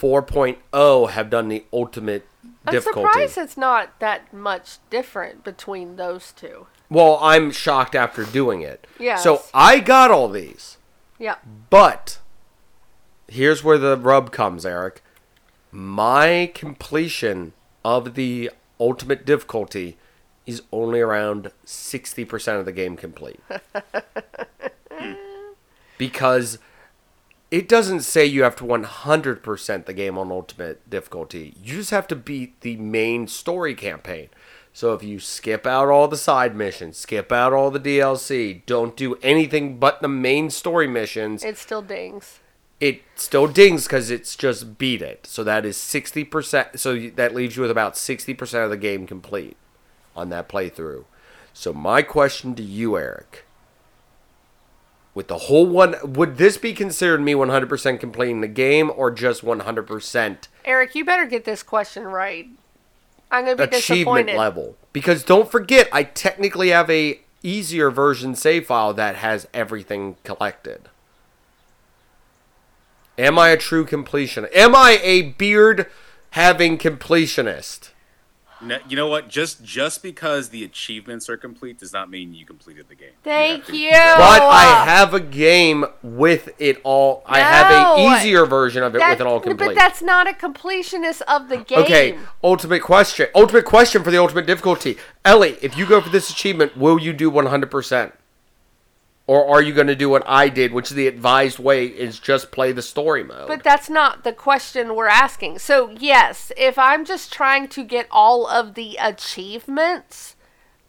4.0 0.00 1.10
have 1.10 1.30
done 1.30 1.48
the 1.48 1.64
ultimate 1.72 2.26
I'm 2.66 2.72
difficulty. 2.72 3.08
surprised 3.08 3.38
it's 3.38 3.56
not 3.56 4.00
that 4.00 4.32
much 4.32 4.78
different 4.90 5.44
between 5.44 5.96
those 5.96 6.32
two. 6.32 6.66
Well, 6.92 7.18
I'm 7.22 7.50
shocked 7.50 7.94
after 7.94 8.24
doing 8.24 8.60
it. 8.60 8.86
Yes. 8.98 9.22
So 9.22 9.42
I 9.54 9.80
got 9.80 10.10
all 10.10 10.28
these, 10.28 10.76
Yeah. 11.18 11.36
but 11.70 12.18
here's 13.28 13.64
where 13.64 13.78
the 13.78 13.96
rub 13.96 14.30
comes, 14.30 14.66
Eric. 14.66 15.02
My 15.70 16.50
completion 16.54 17.54
of 17.82 18.14
the 18.14 18.50
ultimate 18.78 19.24
difficulty 19.24 19.96
is 20.46 20.62
only 20.70 21.00
around 21.00 21.50
60% 21.64 22.58
of 22.58 22.66
the 22.66 22.72
game 22.72 22.96
complete. 22.96 23.40
because 25.98 26.58
it 27.50 27.68
doesn't 27.68 28.00
say 28.00 28.26
you 28.26 28.42
have 28.42 28.56
to 28.56 28.64
100% 28.64 29.84
the 29.86 29.92
game 29.94 30.18
on 30.18 30.30
ultimate 30.30 30.88
difficulty. 30.90 31.54
You 31.62 31.76
just 31.76 31.90
have 31.90 32.06
to 32.08 32.16
beat 32.16 32.60
the 32.62 32.76
main 32.76 33.28
story 33.28 33.74
campaign. 33.74 34.28
So 34.72 34.94
if 34.94 35.02
you 35.02 35.20
skip 35.20 35.66
out 35.66 35.88
all 35.88 36.08
the 36.08 36.16
side 36.16 36.56
missions, 36.56 36.96
skip 36.96 37.30
out 37.30 37.52
all 37.52 37.70
the 37.70 37.78
DLC, 37.80 38.62
don't 38.64 38.96
do 38.96 39.16
anything 39.22 39.78
but 39.78 40.00
the 40.00 40.08
main 40.08 40.48
story 40.50 40.86
missions, 40.86 41.44
It 41.44 41.58
still 41.58 41.82
dings. 41.82 42.40
it 42.80 43.02
still 43.14 43.46
dings 43.46 43.84
because 43.84 44.10
it's 44.10 44.34
just 44.34 44.78
beat 44.78 45.02
it. 45.02 45.26
So 45.26 45.44
that 45.44 45.66
is 45.66 45.76
60%. 45.76 46.78
So 46.78 46.98
that 47.10 47.34
leaves 47.34 47.54
you 47.56 47.62
with 47.62 47.70
about 47.70 47.94
60% 47.94 48.64
of 48.64 48.70
the 48.70 48.76
game 48.78 49.06
complete 49.06 49.56
on 50.16 50.30
that 50.30 50.48
playthrough. 50.48 51.04
So 51.52 51.74
my 51.74 52.00
question 52.00 52.54
to 52.54 52.62
you, 52.62 52.96
Eric, 52.96 53.44
with 55.14 55.28
the 55.28 55.36
whole 55.36 55.66
one, 55.66 55.96
would 56.02 56.38
this 56.38 56.56
be 56.56 56.72
considered 56.72 57.20
me 57.20 57.34
100% 57.34 58.00
completing 58.00 58.40
the 58.40 58.48
game 58.48 58.90
or 58.96 59.10
just 59.10 59.44
100% 59.44 60.48
Eric, 60.64 60.94
you 60.94 61.04
better 61.04 61.26
get 61.26 61.44
this 61.44 61.62
question 61.62 62.04
right. 62.04 62.46
I'm 63.32 63.46
gonna 63.46 63.66
be 63.66 63.76
achievement 63.76 64.28
level? 64.34 64.76
Because 64.92 65.24
don't 65.24 65.50
forget, 65.50 65.88
I 65.90 66.04
technically 66.04 66.68
have 66.68 66.90
a 66.90 67.20
easier 67.42 67.90
version 67.90 68.34
save 68.34 68.66
file 68.66 68.92
that 68.94 69.16
has 69.16 69.48
everything 69.54 70.16
collected. 70.22 70.90
Am 73.18 73.38
I 73.38 73.48
a 73.48 73.56
true 73.56 73.86
completionist? 73.86 74.54
Am 74.54 74.76
I 74.76 75.00
a 75.02 75.22
beard 75.22 75.86
having 76.30 76.76
completionist? 76.76 77.91
No, 78.64 78.78
you 78.88 78.96
know 78.96 79.08
what? 79.08 79.28
Just 79.28 79.64
just 79.64 80.02
because 80.02 80.50
the 80.50 80.62
achievements 80.64 81.28
are 81.28 81.36
complete 81.36 81.78
does 81.78 81.92
not 81.92 82.08
mean 82.10 82.32
you 82.32 82.46
completed 82.46 82.86
the 82.88 82.94
game. 82.94 83.10
Thank 83.24 83.62
have 83.64 83.66
to- 83.66 83.76
you. 83.76 83.90
But 83.90 84.42
I 84.42 84.84
have 84.86 85.14
a 85.14 85.20
game 85.20 85.84
with 86.02 86.50
it 86.60 86.80
all. 86.84 87.22
I 87.26 87.40
have 87.40 87.70
a 87.70 87.98
No. 88.02 88.16
easier 88.16 88.46
version 88.46 88.82
of 88.82 88.94
it 88.94 88.98
That- 88.98 89.10
with 89.10 89.20
it 89.20 89.26
all 89.26 89.40
complete. 89.40 89.66
But 89.66 89.74
that's 89.74 90.00
not 90.02 90.28
a 90.28 90.32
completionist 90.32 91.22
of 91.22 91.48
the 91.48 91.56
game. 91.58 91.78
Okay, 91.80 92.18
ultimate 92.44 92.80
question. 92.82 93.26
Ultimate 93.34 93.64
question 93.64 94.04
for 94.04 94.10
the 94.10 94.18
ultimate 94.18 94.46
difficulty. 94.46 94.96
Ellie, 95.24 95.56
if 95.60 95.76
you 95.76 95.84
go 95.86 96.00
for 96.00 96.10
this 96.10 96.30
achievement, 96.30 96.76
will 96.76 97.00
you 97.00 97.12
do 97.12 97.30
100%? 97.30 98.12
Or 99.32 99.48
are 99.48 99.62
you 99.62 99.72
going 99.72 99.86
to 99.86 99.96
do 99.96 100.10
what 100.10 100.24
I 100.26 100.50
did, 100.50 100.74
which 100.74 100.90
is 100.90 100.94
the 100.94 101.06
advised 101.06 101.58
way 101.58 101.86
is 101.86 102.18
just 102.18 102.52
play 102.52 102.70
the 102.70 102.82
story 102.82 103.24
mode? 103.24 103.48
But 103.48 103.62
that's 103.62 103.88
not 103.88 104.24
the 104.24 104.32
question 104.34 104.94
we're 104.94 105.06
asking. 105.06 105.60
So, 105.60 105.88
yes, 105.88 106.52
if 106.54 106.78
I'm 106.78 107.06
just 107.06 107.32
trying 107.32 107.68
to 107.68 107.82
get 107.82 108.06
all 108.10 108.46
of 108.46 108.74
the 108.74 108.98
achievements, 109.00 110.36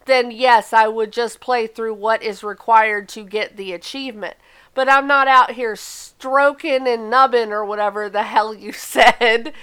then 0.04 0.30
yes, 0.30 0.74
I 0.74 0.88
would 0.88 1.10
just 1.10 1.40
play 1.40 1.66
through 1.66 1.94
what 1.94 2.22
is 2.22 2.44
required 2.44 3.08
to 3.08 3.24
get 3.24 3.56
the 3.56 3.72
achievement. 3.72 4.36
But 4.74 4.90
I'm 4.90 5.06
not 5.06 5.26
out 5.26 5.52
here 5.52 5.74
stroking 5.74 6.86
and 6.86 7.08
nubbing 7.08 7.50
or 7.50 7.64
whatever 7.64 8.10
the 8.10 8.24
hell 8.24 8.54
you 8.54 8.72
said. 8.74 9.54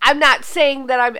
I'm 0.00 0.20
not 0.20 0.44
saying 0.44 0.86
that 0.86 1.00
I'm 1.00 1.16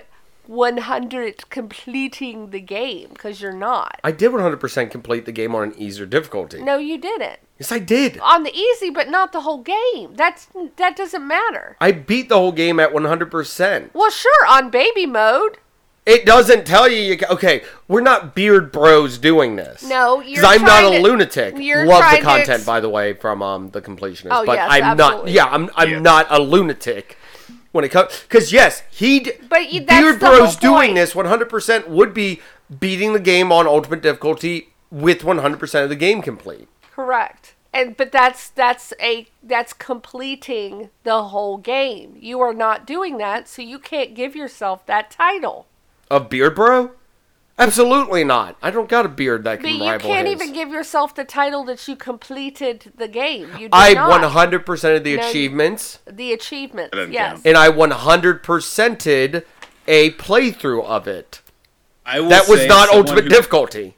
100 0.47 1.49
completing 1.49 2.49
the 2.49 2.59
game 2.59 3.09
because 3.13 3.41
you're 3.41 3.53
not. 3.53 3.99
I 4.03 4.11
did 4.11 4.31
100% 4.31 4.91
complete 4.91 5.25
the 5.25 5.31
game 5.31 5.55
on 5.55 5.69
an 5.69 5.73
easier 5.77 6.05
difficulty. 6.05 6.61
No, 6.61 6.77
you 6.77 6.97
didn't. 6.97 7.39
Yes, 7.59 7.71
I 7.71 7.79
did. 7.79 8.19
On 8.19 8.43
the 8.43 8.53
easy, 8.55 8.89
but 8.89 9.09
not 9.09 9.31
the 9.31 9.41
whole 9.41 9.61
game. 9.61 10.15
That's 10.15 10.47
that 10.77 10.95
doesn't 10.95 11.27
matter. 11.27 11.77
I 11.79 11.91
beat 11.91 12.29
the 12.29 12.37
whole 12.37 12.51
game 12.51 12.79
at 12.79 12.91
100%. 12.91 13.89
Well, 13.93 14.09
sure, 14.09 14.47
on 14.47 14.69
baby 14.69 15.05
mode. 15.05 15.57
It 16.03 16.25
doesn't 16.25 16.65
tell 16.65 16.89
you. 16.89 16.97
you 16.97 17.17
okay, 17.29 17.63
we're 17.87 18.01
not 18.01 18.33
beard 18.33 18.71
bros 18.71 19.19
doing 19.19 19.55
this. 19.55 19.83
No, 19.83 20.19
you're 20.19 20.43
I'm 20.43 20.63
not 20.63 20.83
a 20.91 20.97
to- 20.97 21.03
lunatic. 21.03 21.53
you're 21.59 21.85
Love 21.85 22.03
the 22.11 22.21
content, 22.23 22.49
ex- 22.49 22.65
by 22.65 22.79
the 22.79 22.89
way, 22.89 23.13
from 23.13 23.43
um 23.43 23.69
the 23.69 23.81
completionist. 23.83 24.29
Oh, 24.31 24.43
but 24.43 24.53
yes, 24.53 24.67
I'm 24.71 24.97
not. 24.97 25.27
Yeah, 25.27 25.45
I'm. 25.45 25.69
I'm 25.75 25.91
Yeah. 25.91 25.99
not 25.99 26.25
a 26.31 26.39
lunatic 26.39 27.17
when 27.71 27.83
it 27.85 27.89
comes. 27.89 28.21
Because 28.21 28.51
yes, 28.51 28.83
he. 28.91 29.31
But 29.49 29.69
beard 29.87 30.19
bros 30.19 30.55
doing 30.55 30.93
this 30.95 31.15
100 31.15 31.49
percent 31.49 31.89
would 31.89 32.13
be 32.13 32.41
beating 32.79 33.13
the 33.13 33.19
game 33.19 33.51
on 33.51 33.67
ultimate 33.67 34.01
difficulty 34.01 34.73
with 34.89 35.23
100 35.23 35.59
percent 35.59 35.83
of 35.83 35.89
the 35.89 35.95
game 35.95 36.21
complete. 36.21 36.67
Correct. 36.91 37.55
And 37.73 37.95
but 37.95 38.11
that's 38.11 38.49
that's 38.49 38.93
a 39.01 39.27
that's 39.41 39.71
completing 39.73 40.89
the 41.03 41.25
whole 41.25 41.57
game. 41.57 42.17
You 42.19 42.41
are 42.41 42.53
not 42.53 42.85
doing 42.85 43.17
that, 43.19 43.47
so 43.47 43.61
you 43.61 43.79
can't 43.79 44.13
give 44.13 44.35
yourself 44.35 44.85
that 44.87 45.09
title. 45.09 45.67
of 46.09 46.29
beard 46.29 46.55
bro? 46.55 46.91
Absolutely 47.61 48.23
not. 48.23 48.57
I 48.61 48.71
don't 48.71 48.89
got 48.89 49.05
a 49.05 49.09
beard 49.09 49.43
that 49.43 49.59
can 49.59 49.77
But 49.79 49.85
can 49.85 49.93
you 49.93 49.99
can't 50.13 50.27
his. 50.27 50.41
even 50.41 50.53
give 50.53 50.69
yourself 50.69 51.13
the 51.13 51.23
title 51.23 51.63
that 51.65 51.87
you 51.87 51.95
completed 51.95 52.91
the 52.95 53.07
game. 53.07 53.49
You 53.53 53.59
did 53.67 53.69
I 53.71 53.93
not. 53.93 54.09
100 54.09 54.65
percent 54.65 54.97
of 54.97 55.03
the 55.03 55.15
No, 55.15 55.21
you- 55.23 55.29
achievements. 55.29 55.99
the 56.07 56.33
achievements. 56.33 56.91
Doesn't 56.95 57.13
Yes. 57.13 57.33
count. 57.33 57.45
and 57.45 57.57
I 57.57 57.69
100 57.69 58.43
percented 58.43 59.43
a 59.87 60.11
playthrough 60.11 60.83
of 60.85 61.07
it. 61.07 61.41
I 62.05 62.19
will 62.19 62.29
That 62.29 62.47
was 62.47 62.61
say 62.61 62.67
not 62.67 62.89
someone 62.89 63.05
ultimate 63.07 63.23
who- 63.25 63.29
difficulty. 63.29 63.95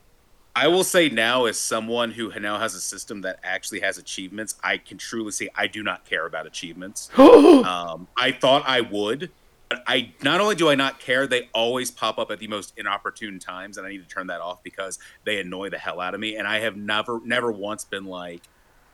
I 0.55 0.67
will 0.67 0.83
say 0.83 1.09
now, 1.09 1.45
as 1.45 1.57
someone 1.57 2.11
who 2.11 2.31
now 2.39 2.59
has 2.59 2.75
a 2.75 2.81
system 2.81 3.21
that 3.21 3.39
actually 3.43 3.79
has 3.79 3.97
achievements, 3.97 4.53
I 4.63 4.77
can 4.77 4.99
truly 4.99 5.31
say 5.31 5.49
I 5.55 5.65
do 5.65 5.81
not 5.81 6.05
care 6.05 6.27
about 6.27 6.45
achievements. 6.45 7.09
um, 7.17 8.07
I 8.17 8.31
thought 8.31 8.63
I 8.67 8.81
would, 8.81 9.21
but 9.21 9.29
I 9.87 10.13
not 10.21 10.41
only 10.41 10.55
do 10.55 10.69
I 10.69 10.75
not 10.75 10.99
care, 10.99 11.27
they 11.27 11.49
always 11.53 11.91
pop 11.91 12.17
up 12.17 12.31
at 12.31 12.39
the 12.39 12.47
most 12.47 12.73
inopportune 12.77 13.39
times, 13.39 13.77
and 13.77 13.85
I 13.87 13.89
need 13.89 14.07
to 14.07 14.07
turn 14.13 14.27
that 14.27 14.41
off 14.41 14.63
because 14.63 14.99
they 15.23 15.39
annoy 15.39 15.69
the 15.69 15.77
hell 15.77 15.99
out 15.99 16.13
of 16.13 16.19
me. 16.19 16.35
And 16.35 16.47
I 16.47 16.59
have 16.59 16.75
never, 16.75 17.19
never 17.23 17.51
once 17.51 17.83
been 17.85 18.05
like, 18.05 18.41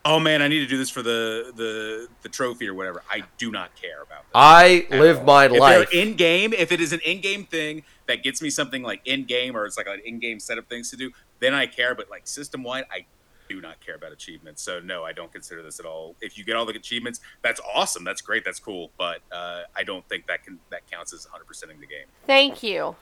"Oh 0.05 0.19
man, 0.19 0.41
I 0.41 0.47
need 0.47 0.59
to 0.59 0.67
do 0.67 0.77
this 0.77 0.89
for 0.89 1.01
the 1.01 1.51
the 1.55 2.07
the 2.21 2.29
trophy 2.29 2.67
or 2.67 2.73
whatever." 2.73 3.03
I 3.09 3.23
do 3.37 3.51
not 3.51 3.75
care 3.75 4.01
about 4.01 4.23
that. 4.23 4.35
I 4.35 4.87
live 4.91 5.23
my 5.25 5.45
If 5.45 5.51
life. 5.51 5.93
in 5.93 6.15
game, 6.15 6.53
if 6.53 6.71
it 6.71 6.79
is 6.81 6.93
an 6.93 6.99
in 7.05 7.21
game 7.21 7.45
thing 7.45 7.83
that 8.07 8.23
gets 8.23 8.41
me 8.41 8.49
something 8.49 8.81
like 8.83 9.01
in 9.05 9.25
game 9.25 9.55
or 9.55 9.65
it's 9.65 9.77
like 9.77 9.87
an 9.87 10.01
in 10.05 10.19
game 10.19 10.39
set 10.39 10.57
of 10.57 10.67
things 10.67 10.89
to 10.91 10.95
do, 10.97 11.11
then 11.39 11.53
I 11.53 11.67
care. 11.67 11.95
But 11.95 12.09
like 12.09 12.27
system 12.27 12.63
wide, 12.63 12.85
I 12.91 13.05
do 13.49 13.59
not 13.59 13.83
care 13.85 13.95
about 13.95 14.11
achievements. 14.13 14.61
So 14.61 14.79
no, 14.79 15.03
I 15.03 15.11
don't 15.11 15.31
consider 15.31 15.61
this 15.61 15.79
at 15.79 15.85
all. 15.85 16.15
If 16.21 16.37
you 16.37 16.45
get 16.45 16.55
all 16.55 16.65
the 16.65 16.75
achievements, 16.75 17.19
that's 17.41 17.59
awesome. 17.75 18.03
That's 18.03 18.21
great. 18.21 18.45
That's 18.45 18.59
cool. 18.59 18.91
But 18.97 19.19
uh, 19.31 19.63
I 19.75 19.83
don't 19.83 20.07
think 20.07 20.27
that 20.27 20.43
can 20.45 20.59
that 20.69 20.89
counts 20.89 21.13
as 21.13 21.25
100 21.25 21.45
percent 21.45 21.71
in 21.71 21.81
the 21.81 21.87
game. 21.87 22.05
Thank 22.25 22.63
you. 22.63 22.95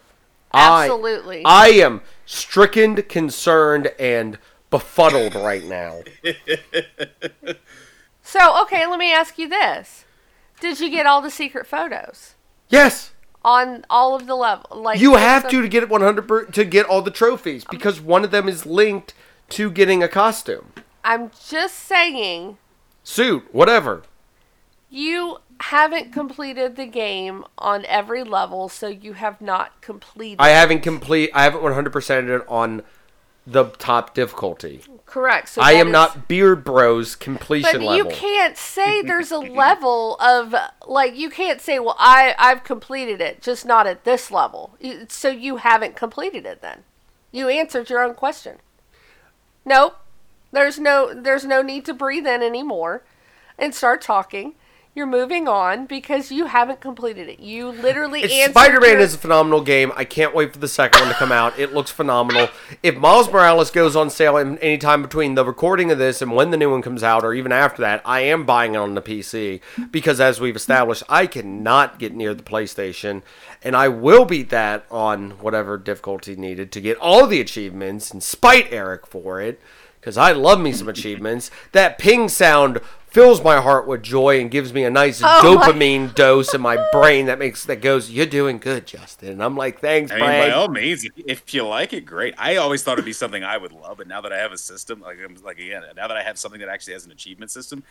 Absolutely. 0.53 1.43
I 1.45 1.67
am 1.67 2.01
stricken, 2.25 3.03
concerned, 3.03 3.91
and 3.99 4.37
befuddled 4.69 5.35
right 5.35 5.63
now. 5.65 6.01
so, 8.23 8.61
okay, 8.63 8.87
let 8.87 8.97
me 8.97 9.13
ask 9.13 9.37
you 9.37 9.49
this. 9.49 10.05
Did 10.61 10.79
you 10.79 10.89
get 10.89 11.05
all 11.05 11.21
the 11.21 11.29
secret 11.29 11.67
photos 11.67 12.33
Yes, 12.69 13.11
on 13.45 13.85
all 13.89 14.15
of 14.15 14.25
the 14.27 14.35
level 14.35 14.81
like 14.81 14.99
you 14.99 15.15
have 15.15 15.43
the- 15.43 15.49
to 15.49 15.61
to 15.61 15.67
get 15.67 15.83
it 15.83 15.89
100 15.89 16.27
per, 16.27 16.45
to 16.45 16.65
get 16.65 16.85
all 16.85 17.01
the 17.01 17.11
trophies 17.11 17.63
because 17.63 18.01
one 18.01 18.23
of 18.23 18.31
them 18.31 18.49
is 18.49 18.65
linked 18.65 19.13
to 19.49 19.71
getting 19.71 20.03
a 20.03 20.07
costume, 20.07 20.73
I'm 21.03 21.31
just 21.47 21.75
saying 21.75 22.57
suit, 23.03 23.47
whatever. 23.53 24.03
you 24.89 25.37
haven't 25.59 26.13
completed 26.13 26.75
the 26.75 26.85
game 26.85 27.43
on 27.57 27.83
every 27.85 28.23
level, 28.23 28.69
so 28.69 28.87
you 28.87 29.13
have 29.13 29.41
not 29.41 29.81
completed. 29.81 30.39
I 30.39 30.49
haven't 30.49 30.81
complete. 30.81 31.31
I 31.33 31.43
haven't 31.43 31.63
100 31.63 31.91
percented 31.91 32.41
it 32.41 32.45
on 32.47 32.83
the 33.47 33.63
top 33.63 34.13
difficulty. 34.13 34.81
Correct. 35.05 35.49
So 35.49 35.61
I 35.61 35.71
am 35.71 35.87
is- 35.87 35.93
not 35.93 36.27
Beard 36.27 36.63
Bros 36.65 37.15
completion 37.15 37.71
But 37.71 37.81
level. 37.81 37.95
you 37.95 38.05
can't 38.15 38.57
say 38.57 39.01
there's 39.01 39.31
a 39.31 39.39
level 39.39 40.15
of 40.19 40.53
like 40.85 41.15
you 41.15 41.29
can't 41.29 41.59
say, 41.61 41.79
well, 41.79 41.95
I 41.97 42.35
I've 42.37 42.63
completed 42.63 43.19
it, 43.21 43.41
just 43.41 43.65
not 43.65 43.87
at 43.87 44.03
this 44.03 44.29
level. 44.29 44.77
So 45.07 45.29
you 45.29 45.55
haven't 45.57 45.95
completed 45.95 46.45
it 46.45 46.61
then. 46.61 46.83
You 47.31 47.47
answered 47.49 47.89
your 47.89 48.03
own 48.03 48.13
question. 48.15 48.57
Nope. 49.67 49.97
There's 50.53 50.79
no 50.79 51.13
there's 51.13 51.43
no 51.43 51.61
need 51.61 51.83
to 51.85 51.93
breathe 51.93 52.25
in 52.25 52.41
anymore. 52.41 53.03
and 53.59 53.75
start 53.75 54.01
talking. 54.01 54.53
You're 54.97 55.05
moving 55.05 55.47
on 55.47 55.85
because 55.85 56.31
you 56.31 56.47
haven't 56.47 56.81
completed 56.81 57.29
it. 57.29 57.39
You 57.39 57.67
literally 57.67 58.23
answered 58.23 58.49
Spider 58.49 58.81
Man 58.81 58.93
your- 58.93 58.99
is 59.01 59.13
a 59.13 59.19
phenomenal 59.19 59.61
game. 59.61 59.91
I 59.95 60.03
can't 60.05 60.33
wait 60.33 60.53
for 60.53 60.57
the 60.57 60.67
second 60.67 61.01
one 61.01 61.09
to 61.09 61.13
come 61.13 61.31
out. 61.31 61.59
It 61.59 61.71
looks 61.71 61.91
phenomenal. 61.91 62.49
If 62.81 62.97
Miles 62.97 63.31
Morales 63.31 63.69
goes 63.69 63.95
on 63.95 64.09
sale 64.09 64.37
in 64.37 64.57
any 64.57 64.79
time 64.79 65.03
between 65.03 65.35
the 65.35 65.45
recording 65.45 65.91
of 65.91 65.99
this 65.99 66.19
and 66.23 66.31
when 66.31 66.49
the 66.49 66.57
new 66.57 66.71
one 66.71 66.81
comes 66.81 67.03
out, 67.03 67.23
or 67.23 67.35
even 67.35 67.51
after 67.51 67.79
that, 67.83 68.01
I 68.05 68.21
am 68.21 68.43
buying 68.43 68.73
it 68.73 68.79
on 68.79 68.95
the 68.95 69.01
PC 69.03 69.61
because, 69.91 70.19
as 70.19 70.41
we've 70.41 70.55
established, 70.55 71.03
I 71.07 71.27
cannot 71.27 71.99
get 71.99 72.15
near 72.15 72.33
the 72.33 72.41
PlayStation, 72.41 73.21
and 73.63 73.75
I 73.75 73.89
will 73.89 74.25
beat 74.25 74.49
that 74.49 74.87
on 74.89 75.29
whatever 75.41 75.77
difficulty 75.77 76.35
needed 76.35 76.71
to 76.71 76.81
get 76.81 76.97
all 76.97 77.27
the 77.27 77.39
achievements 77.39 78.09
and 78.09 78.23
spite 78.23 78.73
Eric 78.73 79.05
for 79.05 79.39
it 79.41 79.61
because 79.99 80.17
I 80.17 80.31
love 80.31 80.59
me 80.59 80.71
some 80.71 80.89
achievements. 80.89 81.51
That 81.73 81.99
ping 81.99 82.29
sound 82.29 82.79
fills 83.17 83.43
my 83.43 83.59
heart 83.59 83.87
with 83.87 84.03
joy 84.03 84.39
and 84.39 84.51
gives 84.51 84.71
me 84.71 84.83
a 84.83 84.89
nice 84.91 85.21
Oh 85.23 85.55
my- 85.55 85.65
dopamine 85.71 86.13
dose 86.13 86.53
in 86.53 86.61
my 86.61 86.77
brain 86.91 87.25
that 87.25 87.39
makes 87.39 87.65
that 87.65 87.77
goes, 87.81 88.11
"You're 88.11 88.27
doing 88.27 88.59
good, 88.59 88.85
Justin." 88.85 89.29
And 89.29 89.43
I'm 89.43 89.57
like, 89.57 89.79
"Thanks, 89.81 90.11
I 90.11 90.15
mean, 90.17 90.23
by 90.25 90.51
all 90.51 90.67
means, 90.67 91.03
if- 91.03 91.13
if 91.25 91.53
you 91.53 91.65
like 91.65 91.93
it, 91.93 92.01
great. 92.01 92.35
I 92.37 92.57
always 92.57 92.83
thought 92.83 92.93
it'd 92.93 93.05
be 93.05 93.13
something 93.13 93.43
I 93.43 93.57
would 93.57 93.71
love, 93.71 93.97
but 93.97 94.07
now 94.07 94.21
that 94.21 94.31
I 94.31 94.37
have 94.37 94.51
a 94.51 94.57
system, 94.57 95.01
like 95.01 95.17
I'm 95.23 95.35
like 95.43 95.57
again, 95.57 95.83
now 95.95 96.07
that 96.07 96.15
I 96.15 96.21
have 96.21 96.37
something 96.37 96.59
that 96.59 96.69
actually 96.69 96.93
has 96.93 97.05
an 97.05 97.11
achievement 97.11 97.49
system, 97.49 97.81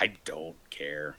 I 0.00 0.08
don't 0.24 0.56
care. 0.70 1.14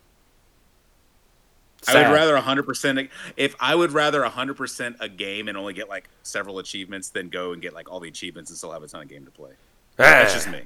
I 1.87 1.93
would 2.09 2.13
rather 2.13 2.35
100% 2.35 3.09
if 3.37 3.55
I 3.59 3.73
would 3.75 3.91
rather 3.93 4.23
100% 4.23 4.95
a 4.99 5.07
game 5.07 5.47
and 5.47 5.57
only 5.57 5.73
get 5.73 5.87
like 5.87 6.09
several 6.23 6.59
achievements 6.59 7.07
than 7.09 7.29
go 7.29 7.53
and 7.53 7.61
get 7.61 7.73
like 7.73 7.89
all 7.89 7.99
the 8.01 8.09
achievements 8.09 8.49
and 8.49 8.57
still 8.57 8.71
have 8.73 8.83
a 8.83 8.87
ton 8.87 9.03
of 9.03 9.07
game 9.07 9.23
to 9.23 9.31
play. 9.31 9.51
That's 9.95 10.33
just 10.33 10.49
me. 10.49 10.63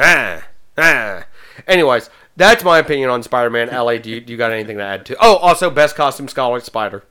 Ah, 0.00 0.42
ah. 0.78 1.24
Anyways, 1.68 2.08
that's 2.36 2.64
my 2.64 2.78
opinion 2.78 3.10
on 3.10 3.22
Spider-Man. 3.22 3.68
La, 3.68 3.96
do 3.98 4.10
you, 4.10 4.20
do 4.20 4.32
you 4.32 4.36
got 4.38 4.52
anything 4.52 4.78
to 4.78 4.82
add 4.84 5.06
to? 5.06 5.16
Oh, 5.20 5.36
also 5.36 5.70
best 5.70 5.96
costume, 5.96 6.28
Scarlet 6.28 6.64
Spider. 6.64 7.04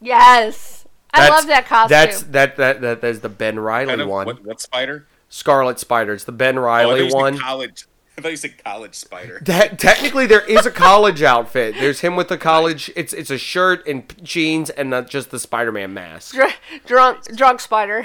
Yes. 0.00 0.86
I 1.12 1.20
That's- 1.20 1.38
love 1.40 1.46
that 1.48 1.66
costume. 1.66 1.88
That's 1.90 2.22
that 2.24 2.56
that 2.56 2.80
that, 2.80 3.00
that 3.00 3.08
is 3.08 3.20
the 3.20 3.28
Ben 3.28 3.58
Reilly 3.58 3.86
Kind 3.88 4.00
of, 4.00 4.08
one. 4.08 4.26
what, 4.26 4.44
what 4.44 4.60
spider? 4.60 5.06
Scarlet 5.28 5.78
Spider. 5.78 6.12
It's 6.14 6.24
the 6.24 6.32
Ben 6.32 6.58
Oh, 6.58 6.62
Reilly 6.62 6.98
thought 7.00 7.04
you 7.04 7.10
said 7.10 7.16
one. 7.16 7.38
College. 7.38 7.86
I 8.18 8.20
thought 8.20 8.30
you 8.32 8.36
said 8.36 8.62
college 8.64 8.96
spider. 8.96 9.40
That, 9.48 9.78
technically, 9.78 10.26
there 10.26 10.44
is 10.44 10.66
a 10.66 10.70
college 10.70 11.22
outfit. 11.22 11.76
There's 11.78 12.00
him 12.00 12.16
with 12.16 12.28
the 12.28 12.36
college. 12.36 12.90
It's 12.96 13.12
it's 13.12 13.30
a 13.30 13.38
shirt 13.38 13.86
and 13.86 14.12
jeans 14.22 14.68
and 14.70 14.90
not 14.90 15.08
just 15.08 15.30
the 15.30 15.38
Spider-Man 15.38 15.94
mask. 15.94 16.34
Dr- 16.34 16.56
drunk 16.84 17.36
drunk 17.36 17.60
spider. 17.60 18.04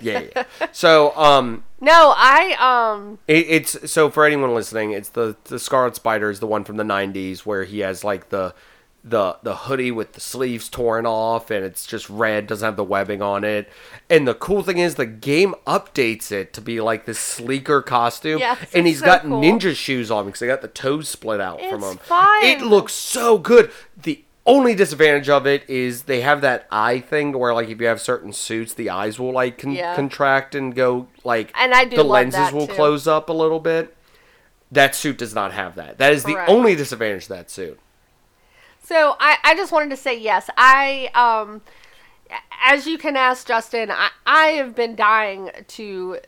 Yeah, 0.00 0.20
yeah. 0.34 0.44
So, 0.72 1.16
um, 1.16 1.64
no, 1.80 2.12
I 2.16 2.90
um 2.92 3.18
it, 3.26 3.46
it's 3.48 3.90
so 3.90 4.10
for 4.10 4.24
anyone 4.24 4.54
listening, 4.54 4.92
it's 4.92 5.08
the 5.08 5.36
the 5.44 5.58
Scarlet 5.58 5.96
Spider 5.96 6.30
is 6.30 6.40
the 6.40 6.46
one 6.46 6.64
from 6.64 6.76
the 6.76 6.84
'90s 6.84 7.40
where 7.40 7.64
he 7.64 7.80
has 7.80 8.04
like 8.04 8.28
the 8.28 8.54
the 9.08 9.36
the 9.44 9.54
hoodie 9.54 9.92
with 9.92 10.14
the 10.14 10.20
sleeves 10.20 10.68
torn 10.68 11.06
off 11.06 11.50
and 11.50 11.64
it's 11.64 11.86
just 11.86 12.10
red, 12.10 12.48
doesn't 12.48 12.66
have 12.66 12.76
the 12.76 12.82
webbing 12.82 13.22
on 13.22 13.44
it. 13.44 13.68
And 14.10 14.26
the 14.26 14.34
cool 14.34 14.62
thing 14.64 14.78
is 14.78 14.96
the 14.96 15.06
game 15.06 15.54
updates 15.66 16.32
it 16.32 16.52
to 16.54 16.60
be 16.60 16.80
like 16.80 17.06
this 17.06 17.18
sleeker 17.20 17.82
costume. 17.82 18.40
Yes, 18.40 18.58
and 18.74 18.86
he's 18.86 18.98
so 18.98 19.06
got 19.06 19.22
cool. 19.22 19.40
ninja 19.40 19.76
shoes 19.76 20.10
on 20.10 20.26
because 20.26 20.40
they 20.40 20.48
got 20.48 20.60
the 20.62 20.68
toes 20.68 21.08
split 21.08 21.40
out 21.40 21.60
from 21.60 21.82
It's 21.84 21.92
him. 21.92 21.98
fine. 21.98 22.44
It 22.44 22.62
looks 22.62 22.92
so 22.94 23.38
good. 23.38 23.70
The 23.96 24.24
only 24.44 24.74
disadvantage 24.74 25.28
of 25.28 25.46
it 25.46 25.68
is 25.68 26.02
they 26.04 26.20
have 26.22 26.40
that 26.40 26.66
eye 26.70 27.00
thing 27.00 27.32
where 27.38 27.54
like 27.54 27.68
if 27.68 27.80
you 27.80 27.86
have 27.86 28.00
certain 28.00 28.32
suits, 28.32 28.74
the 28.74 28.90
eyes 28.90 29.18
will 29.20 29.32
like 29.32 29.58
con- 29.58 29.72
Yeah. 29.72 29.94
contract 29.94 30.54
and 30.56 30.74
go 30.74 31.06
like 31.24 31.52
And 31.56 31.72
I 31.74 31.84
do 31.84 31.96
the 31.96 32.02
lenses 32.04 32.50
will 32.52 32.66
too. 32.66 32.74
close 32.74 33.06
up 33.06 33.28
a 33.28 33.32
little 33.32 33.60
bit. 33.60 33.96
That 34.72 34.96
suit 34.96 35.18
does 35.18 35.32
not 35.34 35.52
have 35.52 35.76
that. 35.76 35.98
That 35.98 36.12
is 36.12 36.24
the 36.24 36.44
only 36.48 36.74
disadvantage 36.74 37.24
of 37.24 37.28
that 37.28 37.50
suit. 37.52 37.78
So 38.86 39.16
I, 39.18 39.38
I 39.42 39.56
just 39.56 39.72
wanted 39.72 39.90
to 39.90 39.96
say 39.96 40.16
yes. 40.16 40.48
I 40.56 41.10
um 41.14 41.60
as 42.64 42.86
you 42.86 42.98
can 42.98 43.16
ask 43.16 43.46
Justin, 43.46 43.90
I, 43.90 44.10
I 44.24 44.46
have 44.48 44.74
been 44.76 44.94
dying 44.94 45.50
to 45.68 46.18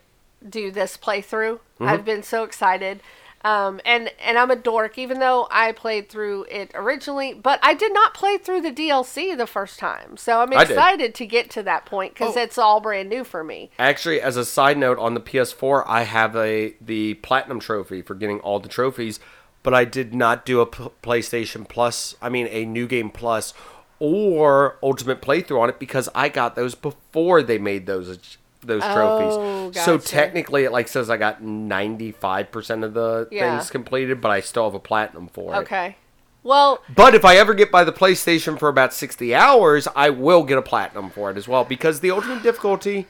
do 0.47 0.69
this 0.71 0.97
playthrough. 0.97 1.55
Mm-hmm. 1.55 1.83
I've 1.83 2.03
been 2.05 2.23
so 2.23 2.43
excited. 2.43 3.01
Um, 3.45 3.79
and 3.85 4.11
and 4.21 4.37
I'm 4.37 4.51
a 4.51 4.57
dork, 4.57 4.97
even 4.97 5.19
though 5.19 5.47
I 5.49 5.71
played 5.71 6.09
through 6.09 6.47
it 6.51 6.71
originally, 6.75 7.33
but 7.33 7.57
I 7.63 7.73
did 7.73 7.93
not 7.93 8.13
play 8.13 8.37
through 8.37 8.59
the 8.61 8.71
DLC 8.71 9.37
the 9.37 9.47
first 9.47 9.79
time. 9.79 10.17
So 10.17 10.41
I'm 10.41 10.51
excited 10.51 11.15
to 11.15 11.25
get 11.25 11.49
to 11.51 11.63
that 11.63 11.85
point 11.85 12.13
because 12.13 12.35
Oh. 12.35 12.41
it's 12.41 12.57
all 12.57 12.81
brand 12.81 13.07
new 13.07 13.23
for 13.23 13.41
me. 13.41 13.71
Actually, 13.79 14.19
as 14.19 14.35
a 14.35 14.43
side 14.43 14.77
note, 14.77 14.99
on 14.99 15.13
the 15.13 15.21
PS4, 15.21 15.85
I 15.87 16.03
have 16.03 16.35
a 16.35 16.75
the 16.81 17.13
platinum 17.15 17.61
trophy 17.61 18.01
for 18.01 18.13
getting 18.13 18.41
all 18.41 18.59
the 18.59 18.67
trophies, 18.67 19.21
but 19.63 19.73
I 19.73 19.85
did 19.85 20.13
not 20.13 20.45
do 20.45 20.61
a 20.61 20.65
P- 20.65 20.89
PlayStation 21.03 21.67
Plus. 21.67 22.15
I 22.21 22.29
mean, 22.29 22.47
a 22.49 22.65
New 22.65 22.87
Game 22.87 23.09
Plus 23.09 23.53
or 23.99 24.77
Ultimate 24.81 25.21
Playthrough 25.21 25.59
on 25.59 25.69
it 25.69 25.79
because 25.79 26.09
I 26.15 26.29
got 26.29 26.55
those 26.55 26.75
before 26.75 27.41
they 27.43 27.57
made 27.57 27.85
those 27.85 28.09
uh, 28.09 28.15
those 28.61 28.81
Oh, 28.83 28.93
trophies. 28.93 29.81
So 29.83 29.97
technically, 29.97 30.63
it 30.65 30.71
like 30.71 30.87
says 30.89 31.09
I 31.09 31.17
got 31.17 31.41
ninety 31.41 32.11
five 32.11 32.51
percent 32.51 32.83
of 32.83 32.93
the 32.93 33.27
Yeah. 33.31 33.57
things 33.57 33.69
completed, 33.69 34.19
but 34.21 34.31
I 34.31 34.41
still 34.41 34.65
have 34.65 34.73
a 34.73 34.79
platinum 34.79 35.27
for 35.27 35.53
it. 35.55 35.57
Okay. 35.59 35.95
Well, 36.43 36.81
But 36.93 37.15
if 37.15 37.25
I 37.25 37.35
ever 37.35 37.53
get 37.53 37.69
by 37.69 37.83
the 37.83 37.91
PlayStation 37.91 38.57
for 38.57 38.69
about 38.69 38.93
60 38.93 39.35
hours, 39.35 39.89
I 39.93 40.09
will 40.09 40.43
get 40.43 40.57
a 40.57 40.61
platinum 40.61 41.09
for 41.09 41.29
it 41.29 41.35
as 41.35 41.49
well 41.49 41.65
because 41.65 41.99
the 41.99 42.11
ultimate 42.11 42.41
difficulty, 42.41 43.07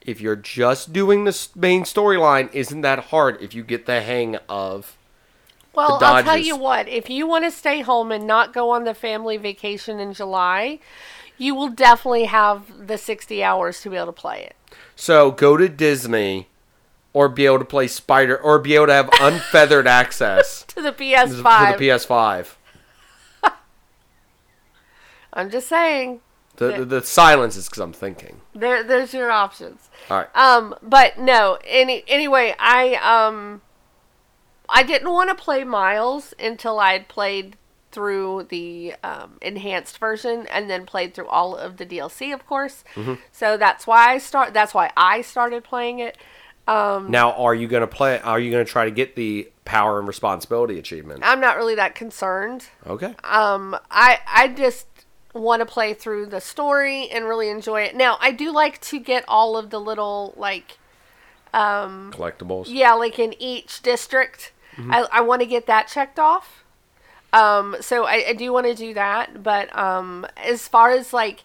if 0.00 0.18
you're 0.18 0.34
just 0.34 0.90
doing 0.90 1.24
the 1.24 1.48
main 1.54 1.82
storyline, 1.82 2.48
isn't 2.54 2.80
that 2.80 3.06
hard 3.06 3.40
if 3.42 3.54
you 3.54 3.62
get 3.64 3.84
the 3.84 4.00
hang 4.00 4.36
of. 4.48 4.96
Well, 5.74 5.98
I'll 6.02 6.22
tell 6.22 6.38
you 6.38 6.56
what. 6.56 6.88
If 6.88 7.10
you 7.10 7.26
want 7.26 7.44
to 7.44 7.50
stay 7.50 7.80
home 7.80 8.12
and 8.12 8.26
not 8.26 8.52
go 8.52 8.70
on 8.70 8.84
the 8.84 8.94
family 8.94 9.36
vacation 9.36 9.98
in 9.98 10.12
July, 10.14 10.78
you 11.36 11.54
will 11.54 11.68
definitely 11.68 12.24
have 12.24 12.86
the 12.86 12.98
60 12.98 13.42
hours 13.42 13.80
to 13.82 13.90
be 13.90 13.96
able 13.96 14.06
to 14.06 14.12
play 14.12 14.42
it. 14.42 14.56
So 14.96 15.30
go 15.30 15.56
to 15.56 15.68
Disney 15.68 16.48
or 17.12 17.28
be 17.28 17.46
able 17.46 17.58
to 17.58 17.64
play 17.64 17.86
Spider 17.86 18.36
or 18.36 18.58
be 18.58 18.74
able 18.74 18.86
to 18.86 18.92
have 18.92 19.10
unfeathered 19.20 19.86
access 19.86 20.62
To 20.68 20.82
the 20.82 20.92
PS5. 20.92 21.78
the 21.78 21.84
PS5. 21.84 22.54
I'm 25.32 25.50
just 25.50 25.68
saying. 25.68 26.20
The, 26.56 26.78
the, 26.78 26.84
the 26.84 27.02
silence 27.02 27.56
is 27.56 27.66
because 27.68 27.80
I'm 27.80 27.92
thinking. 27.92 28.40
There, 28.54 28.84
there's 28.84 29.12
your 29.12 29.30
options. 29.30 29.90
All 30.08 30.18
right. 30.18 30.36
Um, 30.36 30.74
but 30.82 31.18
no. 31.18 31.58
Any 31.64 32.04
anyway, 32.06 32.54
I 32.60 32.94
um, 32.94 33.60
I 34.68 34.82
didn't 34.82 35.10
want 35.10 35.30
to 35.30 35.34
play 35.34 35.64
Miles 35.64 36.34
until 36.38 36.78
I'd 36.78 37.08
played 37.08 37.56
through 37.92 38.46
the 38.48 38.94
um, 39.04 39.38
enhanced 39.40 39.98
version 39.98 40.46
and 40.50 40.68
then 40.68 40.84
played 40.84 41.14
through 41.14 41.28
all 41.28 41.54
of 41.54 41.76
the 41.76 41.86
DLC, 41.86 42.34
of 42.34 42.44
course. 42.46 42.82
Mm-hmm. 42.94 43.14
So 43.30 43.56
that's 43.56 43.86
why 43.86 44.12
I 44.12 44.18
start. 44.18 44.52
That's 44.52 44.74
why 44.74 44.90
I 44.96 45.22
started 45.22 45.62
playing 45.64 46.00
it. 46.00 46.18
Now, 46.66 47.32
are 47.32 47.54
you 47.54 47.68
gonna 47.68 47.86
play? 47.86 48.18
Are 48.20 48.40
you 48.40 48.50
gonna 48.50 48.64
try 48.64 48.86
to 48.86 48.90
get 48.90 49.16
the 49.16 49.50
power 49.64 49.98
and 49.98 50.08
responsibility 50.08 50.78
achievement? 50.78 51.22
I'm 51.22 51.40
not 51.40 51.56
really 51.56 51.74
that 51.74 51.94
concerned. 51.94 52.66
Okay. 52.86 53.14
Um, 53.22 53.76
I 53.90 54.18
I 54.26 54.48
just 54.48 54.86
want 55.34 55.60
to 55.60 55.66
play 55.66 55.92
through 55.94 56.26
the 56.26 56.40
story 56.40 57.08
and 57.10 57.26
really 57.26 57.50
enjoy 57.50 57.82
it. 57.82 57.94
Now, 57.94 58.16
I 58.20 58.30
do 58.32 58.50
like 58.52 58.80
to 58.82 58.98
get 58.98 59.24
all 59.28 59.56
of 59.56 59.70
the 59.70 59.80
little 59.80 60.32
like 60.36 60.78
Collectibles. 62.12 62.66
yeah, 62.68 62.94
like 62.94 63.18
in 63.18 63.34
each 63.40 63.82
district. 63.82 64.52
I 64.78 65.06
I 65.12 65.20
want 65.22 65.40
to 65.40 65.46
get 65.46 65.66
that 65.66 65.88
checked 65.88 66.18
off. 66.18 66.64
Um, 67.32 67.76
so 67.80 68.04
I, 68.06 68.26
I 68.28 68.32
do 68.34 68.52
want 68.52 68.66
to 68.66 68.74
do 68.74 68.94
that, 68.94 69.42
but 69.42 69.76
um, 69.76 70.24
as 70.36 70.68
far 70.68 70.90
as 70.90 71.12
like 71.12 71.42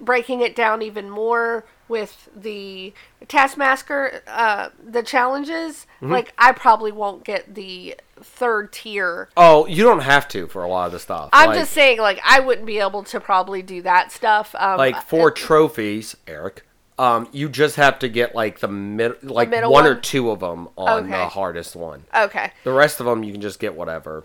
breaking 0.00 0.40
it 0.40 0.56
down 0.56 0.80
even 0.80 1.10
more 1.10 1.64
with 1.86 2.28
the 2.34 2.92
Taskmaster, 3.28 4.22
uh, 4.26 4.70
the 4.82 5.02
challenges, 5.02 5.86
like 6.00 6.32
I 6.38 6.52
probably 6.52 6.92
won't 6.92 7.24
get 7.24 7.54
the 7.54 7.96
third 8.20 8.72
tier 8.72 9.28
Oh, 9.36 9.66
you 9.66 9.84
don't 9.84 10.00
have 10.00 10.28
to 10.28 10.46
for 10.48 10.62
a 10.64 10.68
lot 10.68 10.86
of 10.86 10.92
the 10.92 10.98
stuff. 10.98 11.30
I'm 11.32 11.50
Like- 11.50 11.58
just 11.58 11.72
saying, 11.72 11.98
like, 11.98 12.20
I 12.24 12.40
wouldn't 12.40 12.66
be 12.66 12.78
able 12.78 13.02
to 13.04 13.20
probably 13.20 13.62
do 13.62 13.82
that 13.82 14.12
stuff. 14.12 14.54
Um, 14.58 14.78
like 14.78 15.00
for 15.02 15.30
trophies, 15.30 16.16
Eric. 16.26 16.64
Um, 16.98 17.28
you 17.32 17.48
just 17.48 17.76
have 17.76 18.00
to 18.00 18.08
get 18.08 18.34
like 18.34 18.58
the 18.58 18.66
mid, 18.68 19.22
like 19.22 19.50
middle 19.50 19.70
one 19.72 19.86
or 19.86 19.94
two 19.94 20.30
of 20.30 20.40
them 20.40 20.68
on 20.76 21.04
Okay. 21.04 21.10
the 21.12 21.28
hardest 21.28 21.76
one. 21.76 22.02
okay, 22.14 22.50
The 22.64 22.72
rest 22.72 22.98
of 23.00 23.06
them 23.06 23.22
you 23.22 23.30
can 23.32 23.40
just 23.40 23.60
get 23.60 23.74
whatever. 23.76 24.24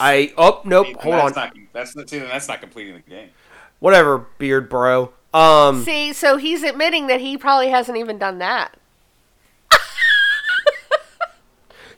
I 0.00 0.32
oh 0.38 0.62
nope, 0.64 0.86
And 0.88 0.96
hold 0.96 1.14
that's 1.16 1.36
on, 1.36 1.44
Not, 1.48 1.56
that's 1.72 1.94
not, 1.96 2.08
see, 2.08 2.18
that's 2.18 2.48
not 2.48 2.60
completing 2.60 2.94
the 2.94 3.00
game. 3.10 3.28
whatever, 3.78 4.26
beard 4.38 4.68
bro. 4.70 5.12
Um, 5.34 5.84
see, 5.84 6.12
so 6.12 6.36
he's 6.36 6.62
admitting 6.62 7.08
that 7.08 7.20
he 7.20 7.36
probably 7.36 7.68
hasn't 7.68 7.98
even 7.98 8.16
done 8.18 8.38
that. 8.38 8.74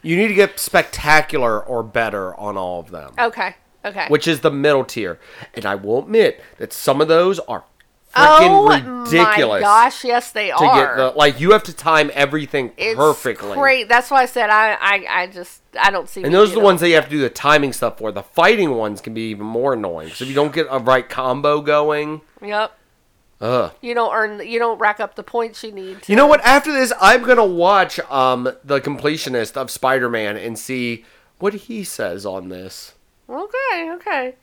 you 0.02 0.16
need 0.16 0.28
to 0.28 0.34
get 0.34 0.58
spectacular 0.58 1.60
or 1.62 1.82
better 1.82 2.34
on 2.38 2.56
all 2.56 2.80
of 2.80 2.90
them, 2.90 3.12
Okay, 3.18 3.54
okay, 3.84 4.06
which 4.08 4.26
is 4.28 4.40
the 4.40 4.50
middle 4.50 4.84
tier. 4.84 5.18
And 5.54 5.64
I 5.66 5.74
will 5.74 6.00
admit 6.00 6.40
that 6.58 6.72
some 6.72 7.00
of 7.00 7.08
those 7.08 7.38
are 7.40 7.64
oh 8.16 8.68
ridiculous. 9.04 9.60
my 9.60 9.60
gosh, 9.60 10.04
yes 10.04 10.32
they 10.32 10.48
to 10.48 10.54
are. 10.54 10.74
get 10.74 10.96
the 10.96 11.08
like 11.18 11.38
you 11.40 11.52
have 11.52 11.62
to 11.64 11.72
time 11.72 12.10
everything 12.14 12.72
it's 12.76 12.96
perfectly. 12.96 13.54
great. 13.56 13.88
That's 13.88 14.10
why 14.10 14.22
I 14.22 14.26
said 14.26 14.50
I, 14.50 14.72
I, 14.74 15.06
I 15.22 15.26
just 15.28 15.60
I 15.78 15.90
don't 15.90 16.08
see. 16.08 16.22
And 16.24 16.32
those 16.34 16.50
are 16.52 16.54
the 16.54 16.60
ones 16.60 16.80
that 16.80 16.88
you 16.88 16.94
have 16.94 17.04
to 17.04 17.10
do 17.10 17.20
the 17.20 17.30
timing 17.30 17.72
stuff 17.72 17.98
for. 17.98 18.10
The 18.12 18.22
fighting 18.22 18.70
ones 18.72 19.00
can 19.00 19.14
be 19.14 19.30
even 19.30 19.46
more 19.46 19.74
annoying. 19.74 20.08
So 20.10 20.24
if 20.24 20.28
you 20.30 20.34
don't 20.34 20.52
get 20.54 20.66
a 20.70 20.78
right 20.78 21.08
combo 21.08 21.60
going, 21.60 22.22
Yep. 22.42 22.72
ugh. 23.40 23.72
You 23.82 23.94
don't 23.94 24.14
earn. 24.14 24.46
You 24.46 24.58
don't 24.58 24.78
rack 24.78 24.98
up 25.00 25.14
the 25.14 25.22
points 25.22 25.62
you 25.62 25.72
need. 25.72 26.02
To, 26.02 26.12
You 26.12 26.16
know 26.16 26.26
what? 26.26 26.40
After 26.44 26.72
this, 26.72 26.92
I'm 27.00 27.22
gonna 27.24 27.44
watch 27.44 28.00
um 28.10 28.50
the 28.64 28.80
completionist 28.80 29.56
of 29.56 29.70
Spider-Man 29.70 30.36
and 30.36 30.58
see 30.58 31.04
what 31.38 31.52
he 31.54 31.84
says 31.84 32.24
on 32.24 32.48
this. 32.48 32.94
Okay. 33.28 33.90
Okay. 33.92 34.34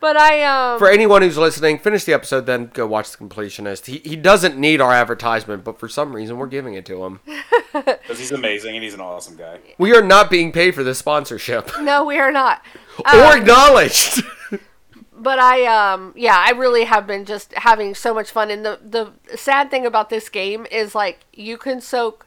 But 0.00 0.16
I 0.16 0.42
um. 0.44 0.78
For 0.78 0.88
anyone 0.88 1.22
who's 1.22 1.36
listening, 1.38 1.78
finish 1.78 2.04
the 2.04 2.12
episode, 2.12 2.46
then 2.46 2.70
go 2.72 2.86
watch 2.86 3.10
the 3.10 3.18
completionist. 3.18 3.86
He 3.86 3.98
he 3.98 4.16
doesn't 4.16 4.56
need 4.56 4.80
our 4.80 4.92
advertisement, 4.92 5.64
but 5.64 5.78
for 5.78 5.88
some 5.88 6.14
reason 6.14 6.38
we're 6.38 6.46
giving 6.46 6.74
it 6.74 6.86
to 6.86 7.04
him. 7.04 7.20
Because 7.70 8.18
he's 8.18 8.32
amazing 8.32 8.74
and 8.74 8.82
he's 8.82 8.94
an 8.94 9.00
awesome 9.00 9.36
guy. 9.36 9.58
We 9.76 9.94
are 9.94 10.02
not 10.02 10.30
being 10.30 10.52
paid 10.52 10.74
for 10.74 10.82
this 10.82 10.98
sponsorship 10.98 11.70
no, 11.80 12.02
we 12.02 12.18
are 12.18 12.32
not. 12.32 12.62
or 12.98 13.14
Um, 13.14 13.40
acknowledged. 13.40 14.22
but 15.12 15.38
I 15.38 15.66
um 15.66 16.14
yeah, 16.16 16.42
I 16.44 16.52
really 16.52 16.84
have 16.84 17.06
been 17.06 17.24
just 17.26 17.52
having 17.54 17.94
so 17.94 18.14
much 18.14 18.30
fun 18.30 18.50
and 18.50 18.64
the 18.64 18.80
the 18.82 19.36
sad 19.36 19.70
thing 19.70 19.84
about 19.84 20.08
this 20.08 20.28
game 20.30 20.66
is 20.70 20.94
like 20.94 21.20
you 21.32 21.58
can 21.58 21.80
soak 21.80 22.26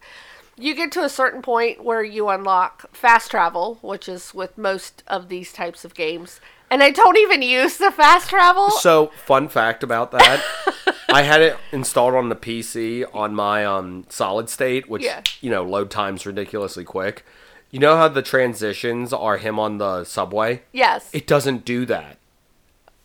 you 0.58 0.76
get 0.76 0.92
to 0.92 1.04
a 1.04 1.10
certain 1.10 1.42
point 1.42 1.84
where 1.84 2.04
you 2.04 2.30
unlock 2.30 2.96
fast 2.96 3.32
travel, 3.32 3.80
which 3.82 4.08
is 4.08 4.34
with 4.34 4.58
most 4.60 5.02
of 5.08 5.28
these 5.28 5.52
types 5.52 5.84
of 5.84 5.96
games. 5.96 6.40
And 6.72 6.82
I 6.82 6.90
don't 6.90 7.18
even 7.18 7.42
use 7.42 7.76
the 7.78 7.92
fast 7.92 8.30
travel. 8.30 8.72
So, 8.72 9.08
fun 9.26 9.50
fact 9.50 9.84
about 9.84 10.12
that, 10.12 10.42
I 11.10 11.24
had 11.24 11.42
it 11.42 11.58
installed 11.74 12.16
on 12.16 12.30
the 12.30 12.36
PC 12.36 13.04
on 13.14 13.36
my 13.36 13.66
um 13.66 14.06
solid 14.10 14.50
state, 14.50 14.90
which 14.90 15.04
Yeah. 15.04 15.22
you 15.42 15.50
know 15.52 15.64
load 15.64 15.92
times 15.92 16.26
ridiculously 16.26 16.86
quick. 16.86 17.26
You 17.72 17.80
know 17.80 17.96
how 17.98 18.08
the 18.08 18.22
transitions 18.22 19.12
are 19.14 19.38
him 19.38 19.60
on 19.60 19.78
the 19.78 20.06
subway? 20.06 20.62
yes. 20.72 21.10
It 21.14 21.28
doesn't 21.28 21.66
do 21.66 21.86
that. 21.88 22.18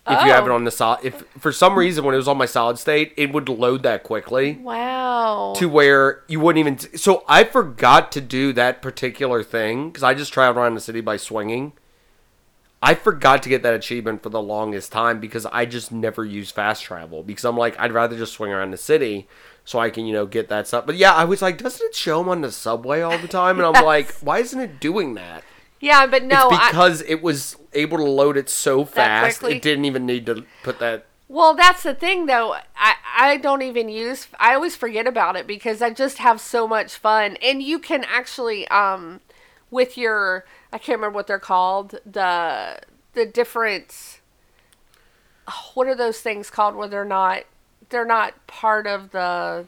If 0.08 0.24
you 0.24 0.30
have 0.30 0.46
it 0.46 0.50
Oh. 0.50 0.54
on 0.54 0.62
the 0.62 0.70
solid, 0.70 1.00
if 1.04 1.24
for 1.40 1.50
some 1.50 1.76
reason 1.76 2.04
when 2.04 2.14
it 2.14 2.18
was 2.18 2.28
on 2.28 2.36
my 2.38 2.46
solid 2.46 2.78
state, 2.78 3.12
it 3.16 3.32
would 3.32 3.48
load 3.48 3.82
that 3.82 4.04
quickly 4.04 4.52
wow. 4.62 5.54
to 5.56 5.68
where 5.68 6.22
you 6.28 6.38
wouldn't 6.38 6.64
even. 6.64 6.96
So 6.96 7.24
I 7.28 7.42
forgot 7.42 8.12
to 8.12 8.20
do 8.20 8.52
that 8.52 8.80
particular 8.80 9.42
thing 9.42 9.88
because 9.90 10.04
I 10.04 10.14
just 10.14 10.32
traveled 10.32 10.62
around 10.62 10.76
the 10.76 10.80
city 10.80 11.00
by 11.00 11.16
swinging. 11.16 11.72
I 12.82 12.94
forgot 12.94 13.42
to 13.42 13.48
get 13.48 13.62
that 13.62 13.74
achievement 13.74 14.22
for 14.22 14.28
the 14.28 14.42
longest 14.42 14.92
time 14.92 15.18
because 15.18 15.46
I 15.46 15.64
just 15.64 15.90
never 15.90 16.24
use 16.24 16.50
fast 16.50 16.82
travel 16.82 17.22
because 17.22 17.44
I'm 17.44 17.56
like 17.56 17.78
I'd 17.78 17.92
rather 17.92 18.16
just 18.16 18.34
swing 18.34 18.52
around 18.52 18.70
the 18.70 18.76
city 18.76 19.28
so 19.64 19.78
I 19.78 19.90
can 19.90 20.06
you 20.06 20.12
know 20.12 20.26
get 20.26 20.48
that 20.48 20.66
stuff. 20.68 20.86
But 20.86 20.96
yeah, 20.96 21.14
I 21.14 21.24
was 21.24 21.42
like, 21.42 21.58
doesn't 21.58 21.86
it 21.86 21.94
show 21.94 22.18
them 22.18 22.28
on 22.28 22.40
the 22.42 22.52
subway 22.52 23.00
all 23.00 23.18
the 23.18 23.28
time? 23.28 23.58
And 23.58 23.66
I'm 23.66 23.84
like, 23.84 24.12
why 24.16 24.38
isn't 24.38 24.60
it 24.60 24.80
doing 24.80 25.14
that? 25.14 25.42
yeah, 25.80 26.06
but 26.06 26.24
no, 26.24 26.48
it's 26.50 26.58
I, 26.58 26.70
because 26.70 27.02
it 27.02 27.22
was 27.22 27.56
able 27.72 27.98
to 27.98 28.04
load 28.04 28.36
it 28.36 28.48
so 28.48 28.84
fast 28.84 29.42
it 29.42 29.62
didn't 29.62 29.84
even 29.84 30.06
need 30.06 30.26
to 30.26 30.44
put 30.62 30.78
that. 30.80 31.06
Well, 31.28 31.54
that's 31.54 31.82
the 31.82 31.94
thing, 31.94 32.26
though. 32.26 32.54
I, 32.76 32.94
I 33.16 33.36
don't 33.36 33.62
even 33.62 33.88
use. 33.88 34.28
I 34.38 34.54
always 34.54 34.76
forget 34.76 35.06
about 35.06 35.36
it 35.36 35.46
because 35.46 35.82
I 35.82 35.90
just 35.90 36.18
have 36.18 36.40
so 36.40 36.68
much 36.68 36.94
fun, 36.94 37.36
and 37.42 37.62
you 37.62 37.78
can 37.78 38.04
actually, 38.04 38.66
um, 38.68 39.20
with 39.70 39.98
your 39.98 40.44
I 40.72 40.78
can't 40.78 40.98
remember 40.98 41.16
what 41.16 41.26
they're 41.26 41.38
called 41.38 41.98
the 42.04 42.78
the 43.14 43.26
different. 43.26 44.20
oh, 45.48 45.70
what 45.74 45.86
are 45.86 45.94
those 45.94 46.20
things 46.20 46.50
called 46.50 46.74
where 46.74 46.88
they're 46.88 47.04
not 47.04 47.44
they're 47.88 48.04
not 48.04 48.46
part 48.46 48.86
of 48.86 49.10
the. 49.10 49.66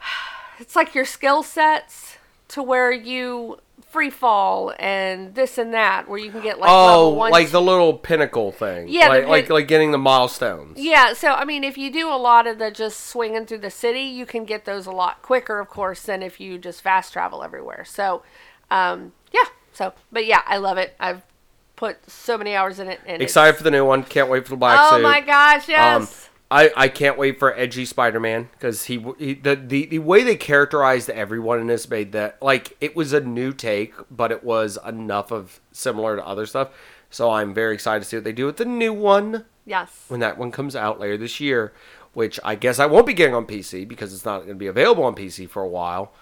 It's 0.58 0.74
like 0.74 0.94
your 0.94 1.04
skill 1.04 1.42
sets 1.42 2.16
to 2.48 2.62
where 2.62 2.90
you 2.90 3.58
free 3.96 4.10
fall 4.10 4.74
and 4.78 5.34
this 5.34 5.56
and 5.56 5.72
that 5.72 6.06
where 6.06 6.18
you 6.18 6.30
can 6.30 6.42
get 6.42 6.58
like 6.58 6.68
oh, 6.70 7.08
like 7.30 7.50
the 7.50 7.62
little 7.62 7.94
pinnacle 7.94 8.52
thing. 8.52 8.88
Yeah, 8.88 9.08
like 9.08 9.24
the 9.24 9.30
like, 9.30 9.48
like 9.48 9.68
getting 9.68 9.90
the 9.90 9.98
milestones. 9.98 10.78
Yeah, 10.78 11.14
so 11.14 11.32
I 11.32 11.46
mean, 11.46 11.64
if 11.64 11.78
you 11.78 11.90
do 11.90 12.10
a 12.10 12.16
lot 12.18 12.46
of 12.46 12.58
the 12.58 12.70
just 12.70 13.06
swinging 13.06 13.46
through 13.46 13.60
the 13.60 13.70
city, 13.70 14.02
you 14.02 14.26
can 14.26 14.44
get 14.44 14.66
those 14.66 14.84
a 14.84 14.90
lot 14.90 15.22
quicker, 15.22 15.58
of 15.60 15.70
course, 15.70 16.02
than 16.02 16.22
if 16.22 16.38
you 16.38 16.58
just 16.58 16.82
fast 16.82 17.14
travel 17.14 17.42
everywhere. 17.42 17.86
So, 17.86 18.22
um, 18.70 19.14
yeah. 19.32 19.48
So, 19.72 19.94
but 20.12 20.26
yeah, 20.26 20.42
I 20.46 20.58
love 20.58 20.76
it. 20.76 20.94
I've 21.00 21.22
put 21.74 22.10
so 22.10 22.36
many 22.36 22.54
hours 22.54 22.78
in 22.78 22.88
it. 22.88 23.00
And 23.06 23.22
Excited 23.22 23.56
for 23.56 23.62
the 23.62 23.70
new 23.70 23.86
one. 23.86 24.02
Can't 24.02 24.28
wait 24.28 24.44
for 24.44 24.50
the 24.50 24.56
black 24.56 24.78
Oh 24.78 24.96
suit. 24.96 25.02
my 25.02 25.22
gosh! 25.22 25.70
Yes. 25.70 26.25
Um, 26.25 26.25
I, 26.50 26.70
I 26.76 26.88
can't 26.88 27.18
wait 27.18 27.38
for 27.38 27.56
edgy 27.56 27.84
Spider-Man 27.84 28.50
because 28.52 28.84
he, 28.84 29.04
he 29.18 29.34
the, 29.34 29.56
the 29.56 29.86
the 29.86 29.98
way 29.98 30.22
they 30.22 30.36
characterized 30.36 31.10
everyone 31.10 31.60
in 31.60 31.66
this 31.66 31.90
made 31.90 32.12
that 32.12 32.40
like 32.40 32.76
it 32.80 32.94
was 32.94 33.12
a 33.12 33.20
new 33.20 33.52
take, 33.52 33.94
but 34.10 34.30
it 34.30 34.44
was 34.44 34.78
enough 34.86 35.32
of 35.32 35.60
similar 35.72 36.14
to 36.16 36.24
other 36.24 36.46
stuff. 36.46 36.70
So 37.10 37.30
I'm 37.30 37.52
very 37.52 37.74
excited 37.74 38.02
to 38.02 38.08
see 38.08 38.16
what 38.16 38.24
they 38.24 38.32
do 38.32 38.46
with 38.46 38.58
the 38.58 38.64
new 38.64 38.92
one 38.92 39.44
yes. 39.64 40.04
when 40.08 40.20
that 40.20 40.38
one 40.38 40.52
comes 40.52 40.76
out 40.76 41.00
later 41.00 41.16
this 41.16 41.40
year, 41.40 41.72
which 42.12 42.38
I 42.44 42.54
guess 42.54 42.78
I 42.78 42.86
won't 42.86 43.06
be 43.06 43.14
getting 43.14 43.34
on 43.34 43.46
PC 43.46 43.86
because 43.86 44.14
it's 44.14 44.24
not 44.24 44.38
going 44.38 44.50
to 44.50 44.54
be 44.54 44.66
available 44.66 45.04
on 45.04 45.14
PC 45.14 45.48
for 45.48 45.62
a 45.62 45.68
while. 45.68 46.12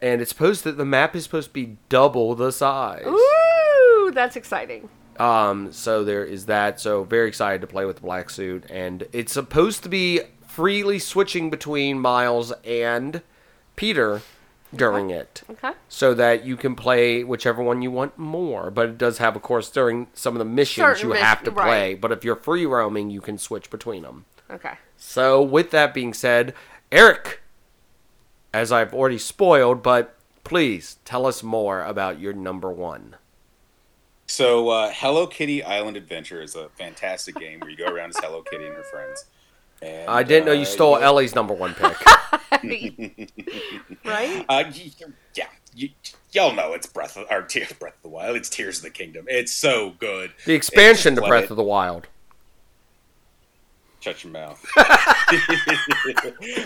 And 0.00 0.20
it's 0.20 0.30
supposed 0.30 0.62
that 0.64 0.76
the 0.76 0.84
map 0.84 1.16
is 1.16 1.24
supposed 1.24 1.48
to 1.48 1.54
be 1.54 1.78
double 1.88 2.36
the 2.36 2.52
size. 2.52 3.04
Ooh, 3.06 4.12
that's 4.14 4.36
exciting. 4.36 4.88
Um, 5.18 5.72
so 5.72 6.04
there 6.04 6.24
is 6.24 6.46
that. 6.46 6.80
So 6.80 7.04
very 7.04 7.28
excited 7.28 7.60
to 7.60 7.66
play 7.66 7.84
with 7.84 7.96
the 7.96 8.02
black 8.02 8.30
suit, 8.30 8.64
and 8.70 9.06
it's 9.12 9.32
supposed 9.32 9.82
to 9.82 9.88
be 9.88 10.20
freely 10.46 10.98
switching 10.98 11.50
between 11.50 11.98
Miles 11.98 12.52
and 12.64 13.22
Peter 13.76 14.22
during 14.74 15.08
it, 15.10 15.42
Okay. 15.50 15.72
so 15.88 16.12
that 16.14 16.44
you 16.44 16.56
can 16.56 16.74
play 16.76 17.24
whichever 17.24 17.62
one 17.62 17.80
you 17.80 17.90
want 17.90 18.18
more. 18.18 18.70
But 18.70 18.88
it 18.90 18.98
does 18.98 19.18
have, 19.18 19.34
of 19.34 19.40
course, 19.42 19.70
during 19.70 20.08
some 20.14 20.34
of 20.34 20.38
the 20.40 20.44
missions 20.44 20.84
Certain 20.98 21.08
you 21.08 21.14
mis- 21.14 21.22
have 21.22 21.42
to 21.44 21.50
right. 21.50 21.64
play. 21.66 21.94
But 21.94 22.12
if 22.12 22.22
you're 22.24 22.36
free 22.36 22.66
roaming, 22.66 23.08
you 23.10 23.20
can 23.20 23.38
switch 23.38 23.70
between 23.70 24.02
them. 24.02 24.24
Okay. 24.50 24.74
So 24.96 25.40
with 25.42 25.70
that 25.70 25.94
being 25.94 26.12
said, 26.12 26.52
Aric, 26.92 27.36
as 28.52 28.70
I've 28.72 28.92
already 28.92 29.18
spoiled, 29.18 29.82
but 29.82 30.16
please 30.44 30.96
tell 31.04 31.24
us 31.26 31.42
more 31.42 31.82
about 31.84 32.18
your 32.20 32.32
number 32.32 32.70
one. 32.70 33.14
So, 34.30 34.68
uh, 34.68 34.92
Hello 34.94 35.26
Kitty 35.26 35.62
Island 35.64 35.96
Adventure 35.96 36.42
is 36.42 36.54
a 36.54 36.68
fantastic 36.70 37.34
game 37.36 37.60
where 37.60 37.70
you 37.70 37.76
go 37.76 37.86
around 37.86 38.10
as 38.10 38.18
Hello 38.18 38.42
Kitty 38.42 38.66
and 38.66 38.74
her 38.76 38.82
friends. 38.82 39.24
And, 39.80 40.08
I 40.08 40.22
didn't 40.22 40.44
know 40.46 40.52
uh, 40.52 40.56
you 40.56 40.64
stole 40.66 40.98
you- 40.98 41.04
Ellie's 41.04 41.34
number 41.34 41.54
one 41.54 41.74
pick. 41.74 41.96
right? 44.04 44.44
Uh, 44.48 44.64
yeah, 45.34 45.46
y- 45.78 45.94
y'all 46.32 46.52
know 46.54 46.72
it's 46.74 46.86
Breath 46.86 47.16
of 47.16 47.26
or 47.30 47.42
Tears, 47.42 47.72
Breath 47.72 47.94
of 47.96 48.02
the 48.02 48.08
Wild. 48.08 48.36
It's 48.36 48.48
Tears 48.50 48.78
of 48.78 48.84
the 48.84 48.90
Kingdom. 48.90 49.24
It's 49.28 49.52
so 49.52 49.90
good. 49.98 50.32
The 50.44 50.54
expansion 50.54 51.14
to 51.14 51.22
Breath 51.22 51.44
it. 51.44 51.50
of 51.50 51.56
the 51.56 51.62
Wild. 51.62 52.08
Shut 54.00 54.22
your 54.22 54.32
mouth. 54.32 54.64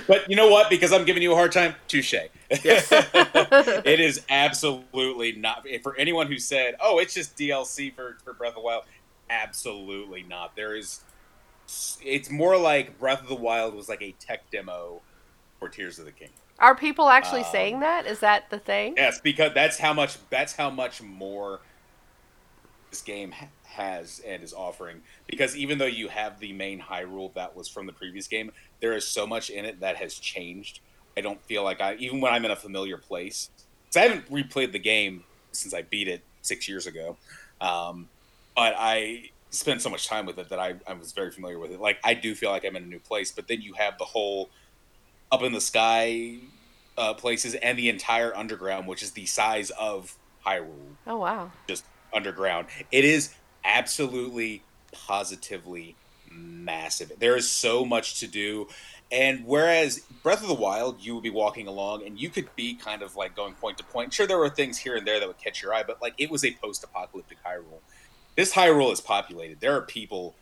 but 0.07 0.29
you 0.29 0.37
know 0.37 0.49
what? 0.49 0.69
Because 0.69 0.93
I'm 0.93 1.05
giving 1.05 1.23
you 1.23 1.33
a 1.33 1.35
hard 1.35 1.51
time, 1.53 1.75
touche. 1.89 2.15
it 2.51 4.01
is 4.01 4.23
absolutely 4.29 5.33
not. 5.33 5.67
For 5.83 5.97
anyone 5.97 6.27
who 6.27 6.39
said, 6.39 6.75
"Oh, 6.81 6.99
it's 6.99 7.15
just 7.15 7.37
DLC 7.37 7.95
for 7.95 8.19
for 8.23 8.35
Breath 8.35 8.51
of 8.51 8.57
the 8.57 8.61
Wild," 8.61 8.85
absolutely 9.31 10.23
not. 10.23 10.57
There 10.57 10.77
is. 10.77 11.01
It's 12.05 12.31
more 12.31 12.59
like 12.59 12.99
Breath 12.99 13.23
of 13.23 13.29
the 13.29 13.35
Wild 13.35 13.75
was 13.75 13.89
like 13.89 14.03
a 14.03 14.13
tech 14.21 14.51
demo 14.51 15.01
for 15.59 15.69
Tears 15.71 15.99
of 15.99 16.05
the 16.05 16.13
Kingdom. 16.13 16.37
Are 16.59 16.75
people 16.75 17.09
actually 17.09 17.45
Um, 17.45 17.51
saying 17.51 17.81
that? 17.81 18.05
Is 18.07 18.21
that 18.21 18.51
the 18.51 18.59
thing? 18.59 18.95
Yes, 18.97 19.21
because 19.21 19.55
that's 19.55 19.79
how 19.79 19.95
much 19.95 20.19
that's 20.29 20.53
how 20.55 20.69
much 20.69 21.01
more 21.01 21.61
this 22.91 23.01
game 23.01 23.33
ha- 23.33 23.47
has 23.73 24.21
and 24.27 24.43
is 24.43 24.53
offering. 24.53 25.03
Because 25.29 25.57
even 25.57 25.79
though 25.79 25.87
you 25.87 26.09
have 26.09 26.39
the 26.41 26.53
main 26.53 26.81
Hyrule 26.81 27.35
that 27.35 27.55
was 27.57 27.69
from 27.69 27.87
the 27.87 27.93
previous 27.93 28.29
game, 28.29 28.51
there 28.81 28.95
is 28.95 29.09
so 29.13 29.27
much 29.27 29.51
in 29.51 29.65
it 29.65 29.81
that 29.81 29.97
has 29.97 30.15
changed. 30.15 30.81
I 31.17 31.21
don't 31.21 31.45
feel 31.47 31.65
like 31.65 31.81
I 31.81 31.95
even 31.97 32.21
when 32.21 32.33
I'm 32.33 32.45
in 32.45 32.51
a 32.51 32.57
familiar 32.57 32.99
place. 32.99 33.51
'cause 33.93 34.01
I 34.01 34.09
haven't 34.09 34.31
replayed 34.31 34.73
the 34.73 34.79
game 34.79 35.27
since 35.53 35.75
I 35.75 35.83
beat 35.83 36.09
it 36.09 36.27
six 36.43 36.67
years 36.69 36.87
ago, 36.87 37.19
um, 37.61 38.11
but 38.57 38.75
I 38.79 39.25
spent 39.51 39.83
so 39.83 39.91
much 39.91 40.07
time 40.07 40.25
with 40.27 40.39
it 40.39 40.49
that 40.49 40.59
I, 40.59 40.77
I 40.87 40.95
was 40.95 41.13
very 41.13 41.31
familiar 41.31 41.59
with 41.59 41.73
it. 41.73 41.81
Like 41.81 41.99
I 42.05 42.15
do 42.15 42.35
feel 42.35 42.51
like 42.51 42.65
I'm 42.65 42.77
in 42.77 42.85
a 42.85 42.87
new 42.87 43.01
place, 43.01 43.33
but 43.33 43.49
then 43.49 43.61
you 43.61 43.75
have 43.75 43.99
the 43.99 44.05
whole 44.07 44.51
up 45.31 45.43
in 45.43 45.53
the 45.53 45.61
sky 45.61 46.41
uh, 46.97 47.15
places 47.15 47.55
and 47.57 47.79
the 47.79 47.89
entire 47.89 48.37
underground, 48.37 48.87
which 48.87 49.03
is 49.03 49.13
the 49.13 49.27
size 49.27 49.71
of 49.71 50.17
Hyrule, 50.47 50.97
Oh 51.07 51.17
wow. 51.19 51.53
just 51.69 51.87
underground. 52.15 52.69
It 52.91 53.05
is 53.05 53.35
absolutely, 53.65 54.63
positively 54.93 55.97
massive. 56.31 57.13
There 57.19 57.37
is 57.37 57.49
so 57.49 57.85
much 57.85 58.21
to 58.21 58.27
do. 58.27 58.69
And 59.11 59.45
whereas 59.45 60.01
Breath 60.23 60.41
of 60.41 60.49
the 60.49 60.55
Wild, 60.55 61.05
you 61.05 61.15
would 61.15 61.23
be 61.23 61.31
walking 61.31 61.67
along 61.67 62.07
and 62.07 62.19
you 62.19 62.31
could 62.31 62.49
be 62.57 62.75
kind 62.75 63.03
of 63.03 63.15
like 63.15 63.37
going 63.37 63.55
point 63.55 63.77
to 63.79 63.85
point. 63.85 64.13
Sure, 64.13 64.27
there 64.27 64.39
were 64.39 64.49
things 64.49 64.79
here 64.79 64.97
and 64.97 65.07
there 65.07 65.21
that 65.21 65.29
would 65.29 65.39
catch 65.39 65.63
your 65.63 65.75
eye, 65.75 65.83
but 65.83 66.01
like 66.01 66.15
it 66.17 66.31
was 66.31 66.45
a 66.45 66.53
post 66.53 66.83
apocalyptic 66.83 67.39
Hyrule. 67.45 67.81
This 68.37 68.55
Hyrule 68.55 68.91
is 68.91 69.03
populated. 69.03 69.61
There 69.61 69.77
are 69.77 69.83
people 69.83 70.35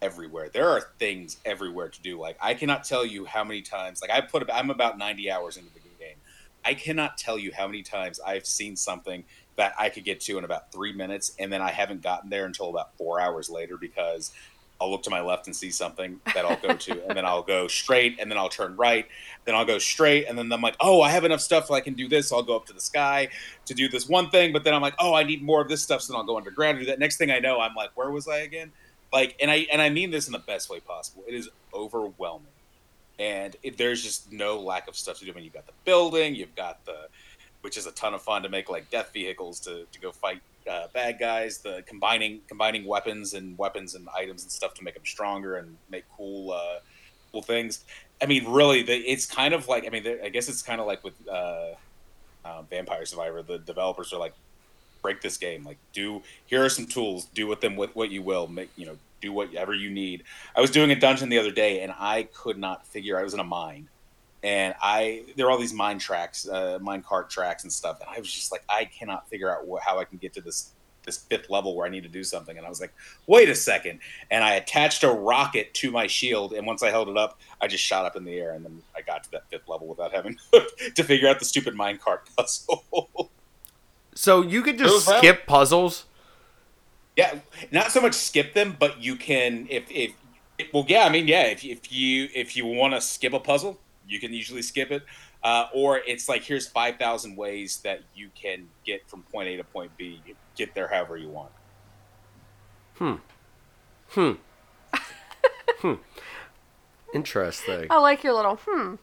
everywhere. 0.00 0.48
There 0.48 0.68
are 0.68 0.80
things 0.98 1.38
everywhere 1.44 1.88
to 1.88 2.00
do. 2.00 2.20
Like 2.20 2.36
I 2.40 2.54
cannot 2.54 2.84
tell 2.84 3.04
you 3.04 3.24
how 3.24 3.42
many 3.42 3.62
times. 3.62 4.00
Like 4.00 4.12
I 4.12 4.20
put, 4.20 4.48
I'm 4.52 4.70
about 4.70 4.98
90 4.98 5.28
hours 5.28 5.56
into 5.56 5.72
the 5.74 5.80
game. 5.80 6.16
I 6.64 6.74
cannot 6.74 7.18
tell 7.18 7.38
you 7.38 7.50
how 7.52 7.66
many 7.66 7.82
times 7.82 8.20
I've 8.20 8.46
seen 8.46 8.76
something 8.76 9.24
that 9.62 9.74
I 9.78 9.90
could 9.90 10.02
get 10.02 10.20
to 10.22 10.38
in 10.38 10.44
about 10.44 10.72
three 10.72 10.92
minutes, 10.92 11.36
and 11.38 11.52
then 11.52 11.62
I 11.62 11.70
haven't 11.70 12.02
gotten 12.02 12.28
there 12.30 12.46
until 12.46 12.68
about 12.68 12.96
four 12.96 13.20
hours 13.20 13.48
later 13.48 13.76
because 13.76 14.32
I'll 14.80 14.90
look 14.90 15.04
to 15.04 15.10
my 15.10 15.20
left 15.20 15.46
and 15.46 15.54
see 15.54 15.70
something 15.70 16.20
that 16.34 16.44
I'll 16.44 16.56
go 16.56 16.74
to, 16.74 17.04
and 17.06 17.16
then 17.16 17.24
I'll 17.24 17.44
go 17.44 17.68
straight, 17.68 18.18
and 18.18 18.28
then 18.28 18.38
I'll 18.38 18.48
turn 18.48 18.74
right, 18.74 19.06
then 19.44 19.54
I'll 19.54 19.64
go 19.64 19.78
straight, 19.78 20.26
and 20.26 20.36
then 20.36 20.52
I'm 20.52 20.60
like, 20.60 20.74
oh, 20.80 21.00
I 21.00 21.10
have 21.10 21.22
enough 21.22 21.40
stuff 21.40 21.66
so 21.66 21.74
I 21.74 21.80
can 21.80 21.94
do 21.94 22.08
this. 22.08 22.30
So 22.30 22.38
I'll 22.38 22.42
go 22.42 22.56
up 22.56 22.66
to 22.66 22.72
the 22.72 22.80
sky 22.80 23.28
to 23.66 23.72
do 23.72 23.88
this 23.88 24.08
one 24.08 24.30
thing, 24.30 24.52
but 24.52 24.64
then 24.64 24.74
I'm 24.74 24.82
like, 24.82 24.96
oh, 24.98 25.14
I 25.14 25.22
need 25.22 25.44
more 25.44 25.62
of 25.62 25.68
this 25.68 25.80
stuff, 25.80 26.02
so 26.02 26.12
then 26.12 26.18
I'll 26.18 26.26
go 26.26 26.36
underground 26.36 26.78
and 26.78 26.86
do 26.86 26.90
that. 26.90 26.98
Next 26.98 27.18
thing 27.18 27.30
I 27.30 27.38
know, 27.38 27.60
I'm 27.60 27.76
like, 27.76 27.90
where 27.96 28.10
was 28.10 28.26
I 28.26 28.38
again? 28.38 28.72
Like, 29.12 29.36
and 29.40 29.48
I 29.48 29.68
and 29.70 29.80
I 29.80 29.90
mean 29.90 30.10
this 30.10 30.26
in 30.26 30.32
the 30.32 30.40
best 30.40 30.70
way 30.70 30.80
possible. 30.80 31.22
It 31.28 31.34
is 31.34 31.48
overwhelming, 31.72 32.48
and 33.20 33.54
it, 33.62 33.78
there's 33.78 34.02
just 34.02 34.32
no 34.32 34.58
lack 34.58 34.88
of 34.88 34.96
stuff 34.96 35.20
to 35.20 35.24
do. 35.24 35.30
I 35.30 35.34
mean, 35.36 35.44
you've 35.44 35.54
got 35.54 35.66
the 35.66 35.72
building, 35.84 36.34
you've 36.34 36.56
got 36.56 36.84
the, 36.84 37.06
which 37.62 37.76
is 37.76 37.86
a 37.86 37.92
ton 37.92 38.14
of 38.14 38.22
fun 38.22 38.42
to 38.42 38.48
make 38.48 38.68
like 38.68 38.90
death 38.90 39.12
vehicles 39.12 39.58
to 39.60 39.86
to 39.90 40.00
go 40.00 40.12
fight 40.12 40.40
uh, 40.70 40.86
bad 40.92 41.18
guys, 41.18 41.58
the 41.58 41.82
combining 41.86 42.40
combining 42.48 42.86
weapons 42.86 43.34
and 43.34 43.56
weapons 43.58 43.94
and 43.94 44.08
items 44.16 44.42
and 44.42 44.52
stuff 44.52 44.74
to 44.74 44.84
make 44.84 44.94
them 44.94 45.04
stronger 45.04 45.56
and 45.56 45.76
make 45.90 46.04
cool 46.16 46.52
uh, 46.52 46.78
cool 47.32 47.42
things. 47.42 47.84
I 48.22 48.26
mean, 48.26 48.50
really, 48.50 48.80
it's 48.80 49.26
kind 49.26 49.54
of 49.54 49.68
like 49.68 49.86
I 49.86 49.90
mean, 49.90 50.06
I 50.22 50.28
guess 50.28 50.48
it's 50.48 50.62
kind 50.62 50.80
of 50.80 50.86
like 50.86 51.02
with 51.02 51.14
uh, 51.28 51.72
uh, 52.44 52.62
Vampire 52.70 53.04
Survivor. 53.04 53.42
The 53.42 53.58
developers 53.58 54.12
are 54.12 54.18
like, 54.18 54.34
break 55.02 55.20
this 55.20 55.36
game. 55.36 55.64
Like, 55.64 55.78
do 55.92 56.22
here 56.46 56.64
are 56.64 56.68
some 56.68 56.86
tools. 56.86 57.26
Do 57.34 57.46
with 57.46 57.60
them 57.60 57.76
with 57.76 57.94
what 57.96 58.10
you 58.10 58.22
will. 58.22 58.46
Make 58.46 58.70
you 58.76 58.86
know, 58.86 58.96
do 59.20 59.32
whatever 59.32 59.74
you 59.74 59.90
need. 59.90 60.24
I 60.56 60.60
was 60.60 60.70
doing 60.70 60.90
a 60.90 60.98
dungeon 60.98 61.28
the 61.28 61.38
other 61.38 61.52
day, 61.52 61.82
and 61.82 61.92
I 61.98 62.28
could 62.34 62.58
not 62.58 62.86
figure. 62.86 63.18
I 63.18 63.22
was 63.22 63.34
in 63.34 63.40
a 63.40 63.44
mine, 63.44 63.88
and 64.42 64.74
I 64.80 65.24
there 65.36 65.46
are 65.46 65.50
all 65.50 65.58
these 65.58 65.72
mine 65.72 65.98
tracks, 65.98 66.48
uh, 66.48 66.78
mine 66.80 67.02
cart 67.02 67.30
tracks 67.30 67.62
and 67.62 67.72
stuff, 67.72 68.00
and 68.00 68.08
I 68.14 68.18
was 68.18 68.32
just 68.32 68.50
like, 68.52 68.64
I 68.68 68.84
cannot 68.84 69.28
figure 69.28 69.50
out 69.50 69.64
wh- 69.68 69.82
how 69.84 69.98
I 69.98 70.04
can 70.04 70.18
get 70.18 70.32
to 70.34 70.40
this 70.40 70.72
this 71.04 71.18
fifth 71.18 71.50
level 71.50 71.76
where 71.76 71.86
I 71.86 71.90
need 71.90 72.04
to 72.04 72.08
do 72.08 72.22
something. 72.22 72.56
And 72.56 72.64
I 72.64 72.68
was 72.68 72.80
like, 72.80 72.92
wait 73.26 73.48
a 73.48 73.54
second. 73.54 73.98
And 74.30 74.44
I 74.44 74.54
attached 74.54 75.02
a 75.02 75.10
rocket 75.10 75.74
to 75.74 75.90
my 75.90 76.06
shield, 76.06 76.52
and 76.52 76.66
once 76.66 76.82
I 76.82 76.90
held 76.90 77.08
it 77.08 77.16
up, 77.16 77.40
I 77.60 77.66
just 77.66 77.82
shot 77.84 78.04
up 78.04 78.16
in 78.16 78.24
the 78.24 78.38
air, 78.38 78.52
and 78.52 78.64
then 78.64 78.82
I 78.96 79.02
got 79.02 79.24
to 79.24 79.30
that 79.32 79.48
fifth 79.50 79.68
level 79.68 79.86
without 79.86 80.12
having 80.12 80.36
to 80.94 81.04
figure 81.04 81.28
out 81.28 81.38
the 81.38 81.44
stupid 81.44 81.74
minecart 81.74 82.20
puzzle. 82.36 83.30
So 84.14 84.42
you 84.42 84.62
could 84.62 84.78
just 84.78 85.06
skip 85.08 85.46
puzzles. 85.46 86.06
Yeah, 87.16 87.40
not 87.70 87.92
so 87.92 88.00
much 88.00 88.14
skip 88.14 88.54
them, 88.54 88.76
but 88.78 89.02
you 89.02 89.16
can 89.16 89.66
if 89.70 89.84
if 89.90 90.12
well, 90.72 90.84
yeah, 90.88 91.04
I 91.04 91.08
mean, 91.08 91.28
yeah, 91.28 91.44
if 91.44 91.64
if 91.64 91.92
you 91.92 92.28
if 92.34 92.56
you 92.56 92.66
want 92.66 92.94
to 92.94 93.00
skip 93.00 93.32
a 93.32 93.40
puzzle, 93.40 93.78
you 94.06 94.20
can 94.20 94.32
usually 94.32 94.62
skip 94.62 94.90
it. 94.90 95.02
Uh, 95.42 95.66
or 95.74 95.98
it's 96.06 96.28
like 96.28 96.42
here's 96.42 96.68
five 96.68 96.96
thousand 96.96 97.36
ways 97.36 97.78
that 97.78 98.00
you 98.14 98.30
can 98.34 98.68
get 98.84 99.08
from 99.08 99.22
point 99.24 99.48
A 99.48 99.56
to 99.56 99.64
point 99.64 99.96
B, 99.96 100.20
get 100.54 100.74
there 100.74 100.88
however 100.88 101.16
you 101.16 101.28
want. 101.28 101.50
Hmm. 102.96 103.14
Hmm. 104.10 104.32
hmm. 105.78 105.94
Interesting. 107.12 107.86
I 107.90 107.98
like 107.98 108.22
your 108.22 108.34
little 108.34 108.58
hmm. 108.64 108.94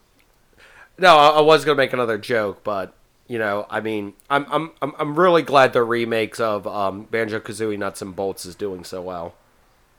No, 0.98 1.16
I, 1.16 1.28
I 1.30 1.40
was 1.40 1.64
gonna 1.64 1.76
make 1.76 1.92
another 1.92 2.18
joke, 2.18 2.64
but 2.64 2.94
you 3.26 3.38
know, 3.38 3.66
I 3.70 3.80
mean, 3.80 4.14
I'm 4.28 4.44
I'm 4.50 4.72
I'm 4.82 4.92
I'm 4.98 5.18
really 5.18 5.42
glad 5.42 5.72
the 5.72 5.82
remakes 5.82 6.40
of 6.40 6.66
um, 6.66 7.04
Banjo 7.04 7.38
Kazooie 7.38 7.78
Nuts 7.78 8.02
and 8.02 8.16
Bolts 8.16 8.44
is 8.44 8.54
doing 8.54 8.82
so 8.82 9.00
well. 9.02 9.34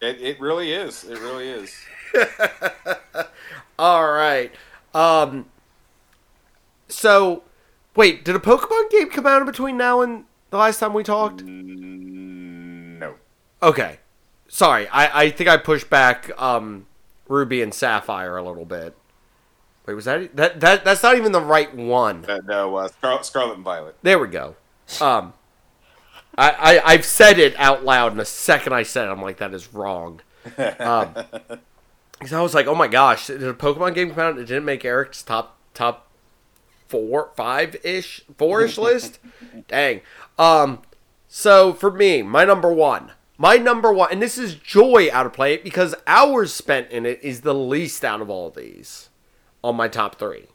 It 0.02 0.20
it 0.20 0.40
really 0.42 0.74
is. 0.74 1.04
It 1.04 1.20
really 1.20 1.48
is. 1.48 1.74
All 3.80 4.12
right. 4.12 4.52
Um. 4.94 5.46
So, 6.88 7.44
wait, 7.96 8.26
did 8.26 8.36
a 8.36 8.40
Pokemon 8.40 8.90
game 8.90 9.10
come 9.10 9.26
out 9.26 9.42
in 9.42 9.46
between 9.46 9.78
now 9.78 10.02
and 10.02 10.26
the 10.50 10.58
last 10.58 10.80
time 10.80 10.94
we 10.94 11.04
talked? 11.04 11.44
No. 11.44 13.16
Okay. 13.64 14.00
Sorry, 14.48 14.88
I, 14.90 15.22
I 15.24 15.30
think 15.30 15.50
I 15.50 15.56
pushed 15.56 15.90
back 15.90 16.30
um, 16.42 16.86
Ruby 17.30 17.62
and 17.62 17.74
Sapphire 17.74 18.36
a 18.36 18.44
little 18.44 18.66
bit. 18.66 18.94
Wait, 19.86 19.94
was 19.94 20.06
that 20.06 20.36
that 20.36 20.60
that 20.60 20.84
that's 20.84 21.02
not 21.02 21.16
even 21.16 21.32
the 21.32 21.42
right 21.42 21.74
one? 21.74 22.26
Uh, 22.28 22.40
no, 22.46 22.76
uh, 22.76 22.88
Scar- 22.90 23.24
Scarlet 23.24 23.56
and 23.56 23.64
Violet. 23.64 23.96
There 24.04 24.20
we 24.20 24.28
go. 24.28 24.56
Um, 25.00 25.34
I, 26.38 26.52
I 26.52 26.82
I've 26.94 27.06
said 27.06 27.40
it 27.40 27.56
out 27.58 27.86
loud, 27.86 28.12
and 28.12 28.20
the 28.20 28.26
second 28.26 28.74
I 28.74 28.84
said 28.84 29.08
it, 29.08 29.12
I'm 29.12 29.22
like, 29.22 29.38
that 29.38 29.54
is 29.54 29.74
wrong. 29.74 30.22
Um, 30.80 31.14
because 32.22 32.34
I 32.34 32.42
was 32.42 32.54
like, 32.54 32.68
oh 32.68 32.76
my 32.76 32.88
gosh, 32.88 33.26
did 33.26 33.42
a 33.42 33.52
Pokemon 33.52 33.96
game 33.96 34.12
come 34.12 34.20
out? 34.20 34.38
It 34.38 34.46
didn't 34.46 34.64
make 34.64 34.86
Aric's 34.86 35.24
top 35.24 35.58
top 35.74 36.08
four, 36.88 37.32
five 37.36 37.76
ish, 37.84 38.22
four 38.38 38.62
ish 38.62 38.78
list. 38.78 39.18
Dang. 39.68 40.02
Um, 40.38 40.84
so 41.28 41.74
for 41.74 41.90
me, 41.90 42.22
my 42.22 42.46
number 42.46 42.72
one, 42.72 43.14
my 43.40 43.58
number 43.58 43.92
one, 43.92 44.12
and 44.12 44.22
this 44.22 44.38
is 44.38 44.54
joy 44.54 45.10
out 45.12 45.26
of 45.26 45.34
play 45.34 45.58
because 45.58 45.96
hours 46.06 46.54
spent 46.54 46.92
in 46.92 47.08
it 47.08 47.20
is 47.24 47.42
the 47.42 47.56
least 47.56 48.06
out 48.06 48.22
of 48.22 48.30
all 48.30 48.50
of 48.50 48.56
these 48.56 49.10
on 49.64 49.76
my 49.76 49.88
top 49.88 50.20
three. 50.20 50.46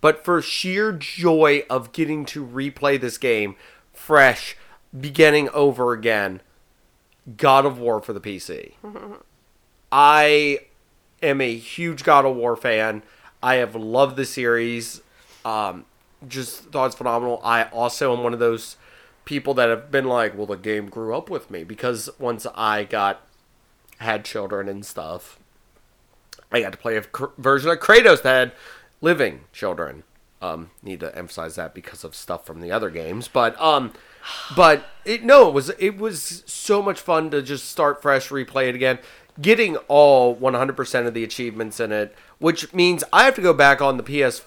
But 0.00 0.24
for 0.24 0.40
sheer 0.40 0.90
joy 0.92 1.64
of 1.68 1.92
getting 1.92 2.24
to 2.26 2.46
replay 2.46 2.98
this 2.98 3.18
game 3.18 3.56
fresh, 3.92 4.56
beginning 4.98 5.50
over 5.50 5.92
again, 5.92 6.40
God 7.36 7.66
of 7.66 7.78
War 7.78 8.00
for 8.00 8.14
the 8.14 8.22
PC. 8.22 8.72
I 9.92 10.60
am 11.22 11.42
a 11.42 11.54
huge 11.54 12.02
God 12.02 12.24
of 12.24 12.34
War 12.34 12.56
fan. 12.56 13.02
I 13.42 13.56
have 13.56 13.76
loved 13.76 14.16
the 14.16 14.24
series. 14.24 15.02
Um, 15.44 15.84
just 16.26 16.64
thought 16.70 16.86
it's 16.86 16.94
phenomenal. 16.94 17.40
I 17.44 17.64
also 17.64 18.16
am 18.16 18.22
one 18.22 18.32
of 18.32 18.38
those 18.38 18.76
people 19.24 19.54
that 19.54 19.68
have 19.68 19.90
been 19.90 20.06
like, 20.06 20.36
well, 20.36 20.46
the 20.46 20.56
game 20.56 20.88
grew 20.88 21.14
up 21.14 21.28
with 21.28 21.50
me 21.50 21.62
because 21.62 22.08
once 22.18 22.46
I 22.54 22.84
got 22.84 23.26
had 23.98 24.24
children 24.24 24.68
and 24.68 24.84
stuff, 24.84 25.38
I 26.50 26.60
got 26.60 26.72
to 26.72 26.78
play 26.78 26.96
a 26.96 27.02
cr- 27.02 27.26
version 27.38 27.70
of 27.70 27.78
Kratos 27.78 28.22
that 28.22 28.38
had 28.38 28.52
living 29.00 29.42
children. 29.52 30.04
Um, 30.40 30.70
need 30.82 30.98
to 31.00 31.16
emphasize 31.16 31.54
that 31.54 31.72
because 31.72 32.02
of 32.02 32.16
stuff 32.16 32.44
from 32.44 32.60
the 32.60 32.72
other 32.72 32.90
games, 32.90 33.28
but 33.28 33.60
um, 33.60 33.92
but 34.56 34.84
it 35.04 35.22
no, 35.22 35.46
it 35.48 35.54
was 35.54 35.70
it 35.78 35.98
was 35.98 36.42
so 36.46 36.82
much 36.82 37.00
fun 37.00 37.30
to 37.30 37.42
just 37.42 37.68
start 37.68 38.02
fresh, 38.02 38.28
replay 38.30 38.68
it 38.68 38.74
again, 38.74 38.98
getting 39.40 39.76
all 39.88 40.36
100% 40.36 41.06
of 41.06 41.14
the 41.14 41.24
achievements 41.24 41.80
in 41.80 41.92
it, 41.92 42.14
which 42.38 42.72
means 42.74 43.04
I 43.12 43.24
have 43.24 43.34
to 43.36 43.40
go 43.40 43.54
back 43.54 43.80
on 43.80 43.96
the 43.96 44.02
PS 44.02 44.42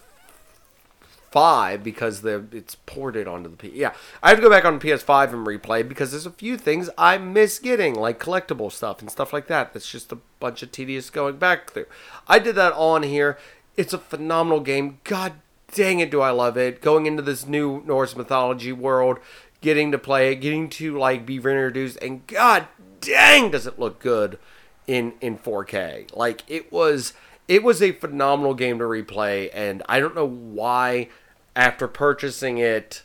five 1.36 1.84
because 1.84 2.22
the 2.22 2.46
it's 2.54 2.76
ported 2.86 3.28
onto 3.28 3.50
the 3.50 3.58
P. 3.58 3.70
Yeah, 3.74 3.94
I 4.24 4.30
have 4.30 4.38
to 4.38 4.42
go 4.42 4.50
back 4.50 4.64
on 4.64 4.80
PS5 4.80 5.34
and 5.34 5.46
replay 5.46 5.86
because 5.86 6.12
there's 6.12 6.26
a 6.26 6.32
few 6.32 6.58
things 6.58 6.90
I 6.98 7.18
miss 7.18 7.60
getting, 7.60 7.94
like 7.94 8.22
collectible 8.22 8.72
stuff 8.72 9.02
and 9.02 9.12
stuff 9.12 9.34
like 9.34 9.48
that. 9.48 9.74
That's 9.74 9.92
just 9.92 10.14
a 10.14 10.20
bunch 10.40 10.64
of 10.64 10.72
tedious 10.72 11.10
going 11.10 11.36
back 11.36 11.72
through. 11.72 11.88
I 12.26 12.40
did 12.40 12.56
that 12.56 12.72
all 12.72 12.96
on 12.96 13.04
here. 13.04 13.38
It's 13.76 13.92
a 13.92 13.98
phenomenal 13.98 14.62
game. 14.62 15.00
God 15.04 15.34
dang 15.74 16.00
it, 16.00 16.10
do 16.10 16.22
I 16.22 16.30
love 16.30 16.56
it! 16.56 16.82
Going 16.82 17.06
into 17.06 17.22
this 17.22 17.45
new 17.45 17.84
Norse 17.86 18.16
mythology 18.16 18.72
world, 18.72 19.20
getting 19.60 19.91
to 19.91 19.98
play 19.98 20.32
it, 20.32 20.36
getting 20.36 20.70
to 20.70 20.98
like 20.98 21.26
be 21.26 21.40
reintroduced, 21.40 21.98
and 22.02 22.26
God 22.28 22.68
dang, 23.02 23.52
does 23.52 23.68
it 23.68 23.78
look 23.78 23.99
good 23.99 24.40
in 24.88 25.14
in 25.22 25.38
4K. 25.38 26.16
Like 26.16 26.44
it 26.48 26.72
was. 26.72 27.14
It 27.48 27.62
was 27.62 27.80
a 27.80 27.91
phenomenal 27.91 28.56
game 28.56 28.80
to 28.80 28.86
replay, 28.86 29.52
and 29.53 29.84
I 29.88 29.99
don't 29.99 30.16
know 30.16 30.28
why 30.28 31.10
after 31.56 31.88
purchasing 31.88 32.57
it. 32.57 33.03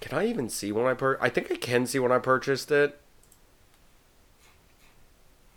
Can 0.00 0.18
I 0.18 0.26
even 0.26 0.48
see 0.48 0.72
when 0.72 0.86
I 0.86 0.94
pur? 0.94 1.18
I 1.20 1.28
think 1.28 1.52
I 1.52 1.56
can 1.56 1.86
see 1.86 1.98
when 1.98 2.10
I 2.12 2.18
purchased 2.18 2.70
it. 2.70 2.98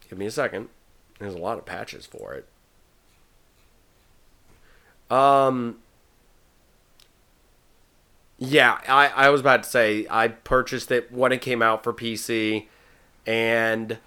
Give 0.10 0.20
me 0.20 0.26
a 0.26 0.32
second. 0.32 0.68
There's 1.20 1.34
a 1.34 1.40
lot 1.40 1.58
of 1.58 1.66
patches 1.66 2.06
for 2.06 2.34
it. 2.34 2.48
Um. 5.10 5.78
Yeah, 8.38 8.80
I, 8.88 9.08
I 9.08 9.30
was 9.30 9.40
about 9.40 9.64
to 9.64 9.70
say 9.70 10.06
I 10.10 10.28
purchased 10.28 10.92
it 10.92 11.12
when 11.12 11.32
it 11.32 11.42
came 11.42 11.62
out 11.62 11.84
for 11.84 11.94
PC, 11.94 12.68
and 13.26 13.98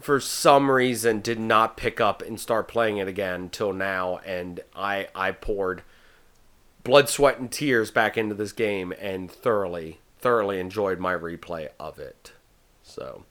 for 0.00 0.20
some 0.20 0.70
reason 0.70 1.20
did 1.20 1.38
not 1.38 1.76
pick 1.76 2.00
up 2.00 2.22
and 2.22 2.40
start 2.40 2.68
playing 2.68 2.96
it 2.96 3.08
again 3.08 3.48
till 3.50 3.72
now, 3.72 4.18
and 4.24 4.60
I 4.74 5.08
I 5.14 5.32
poured 5.32 5.82
blood, 6.84 7.08
sweat, 7.08 7.38
and 7.38 7.50
tears 7.50 7.90
back 7.90 8.16
into 8.16 8.34
this 8.34 8.52
game 8.52 8.92
and 8.98 9.30
thoroughly, 9.30 10.00
thoroughly 10.18 10.58
enjoyed 10.58 10.98
my 10.98 11.14
replay 11.14 11.68
of 11.78 11.98
it. 11.98 12.32
So, 12.82 13.24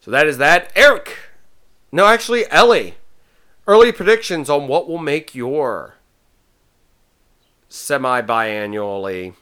so 0.00 0.10
that 0.10 0.26
is 0.26 0.38
that. 0.38 0.74
Aric, 0.74 1.10
no, 1.92 2.06
actually, 2.06 2.50
Ellie, 2.50 2.94
early 3.66 3.92
predictions 3.92 4.50
on 4.50 4.68
what 4.68 4.88
will 4.88 4.98
make 4.98 5.34
your 5.34 5.94
semi 7.68 8.20
biannually 8.22 9.34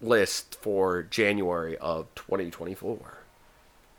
list 0.00 0.56
for 0.60 1.02
January 1.02 1.76
of 1.78 2.14
2024. 2.14 3.17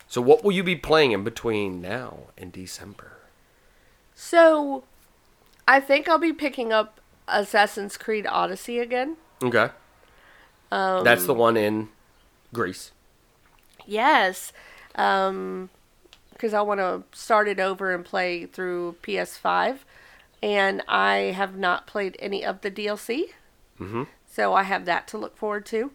So 0.10 0.22
what 0.22 0.44
will 0.44 0.52
you 0.52 0.64
be 0.64 0.76
playing 0.76 1.12
in 1.12 1.24
between 1.24 1.82
now 1.82 2.22
and 2.36 2.52
December? 2.52 3.20
So, 4.16 4.84
I 5.68 5.80
think 5.80 6.10
I'll 6.10 6.18
be 6.18 6.34
picking 6.34 6.74
up 6.74 7.00
Assassin's 7.28 7.96
Creed 7.96 8.26
Odyssey 8.28 8.80
again. 8.80 9.18
Okay. 9.42 9.70
Um, 10.72 11.04
That's 11.04 11.28
the 11.28 11.36
one 11.36 11.56
in 11.56 11.90
Greece. 12.52 12.92
Yes. 13.86 14.52
Um, 14.96 15.70
because 16.34 16.56
I 16.56 16.62
want 16.62 16.80
to 16.80 17.04
start 17.12 17.48
it 17.48 17.60
over 17.60 17.94
and 17.94 18.04
play 18.04 18.48
through 18.48 18.96
PS5. 19.04 19.80
And 20.42 20.82
I 20.88 21.34
have 21.36 21.56
not 21.56 21.86
played 21.86 22.16
any 22.18 22.44
of 22.44 22.62
the 22.62 22.72
DLC. 22.72 23.26
Mm-hmm. 23.80 24.04
So 24.26 24.54
I 24.54 24.64
have 24.64 24.86
that 24.86 25.08
to 25.10 25.18
look 25.20 25.38
forward 25.38 25.68
to. 25.68 25.92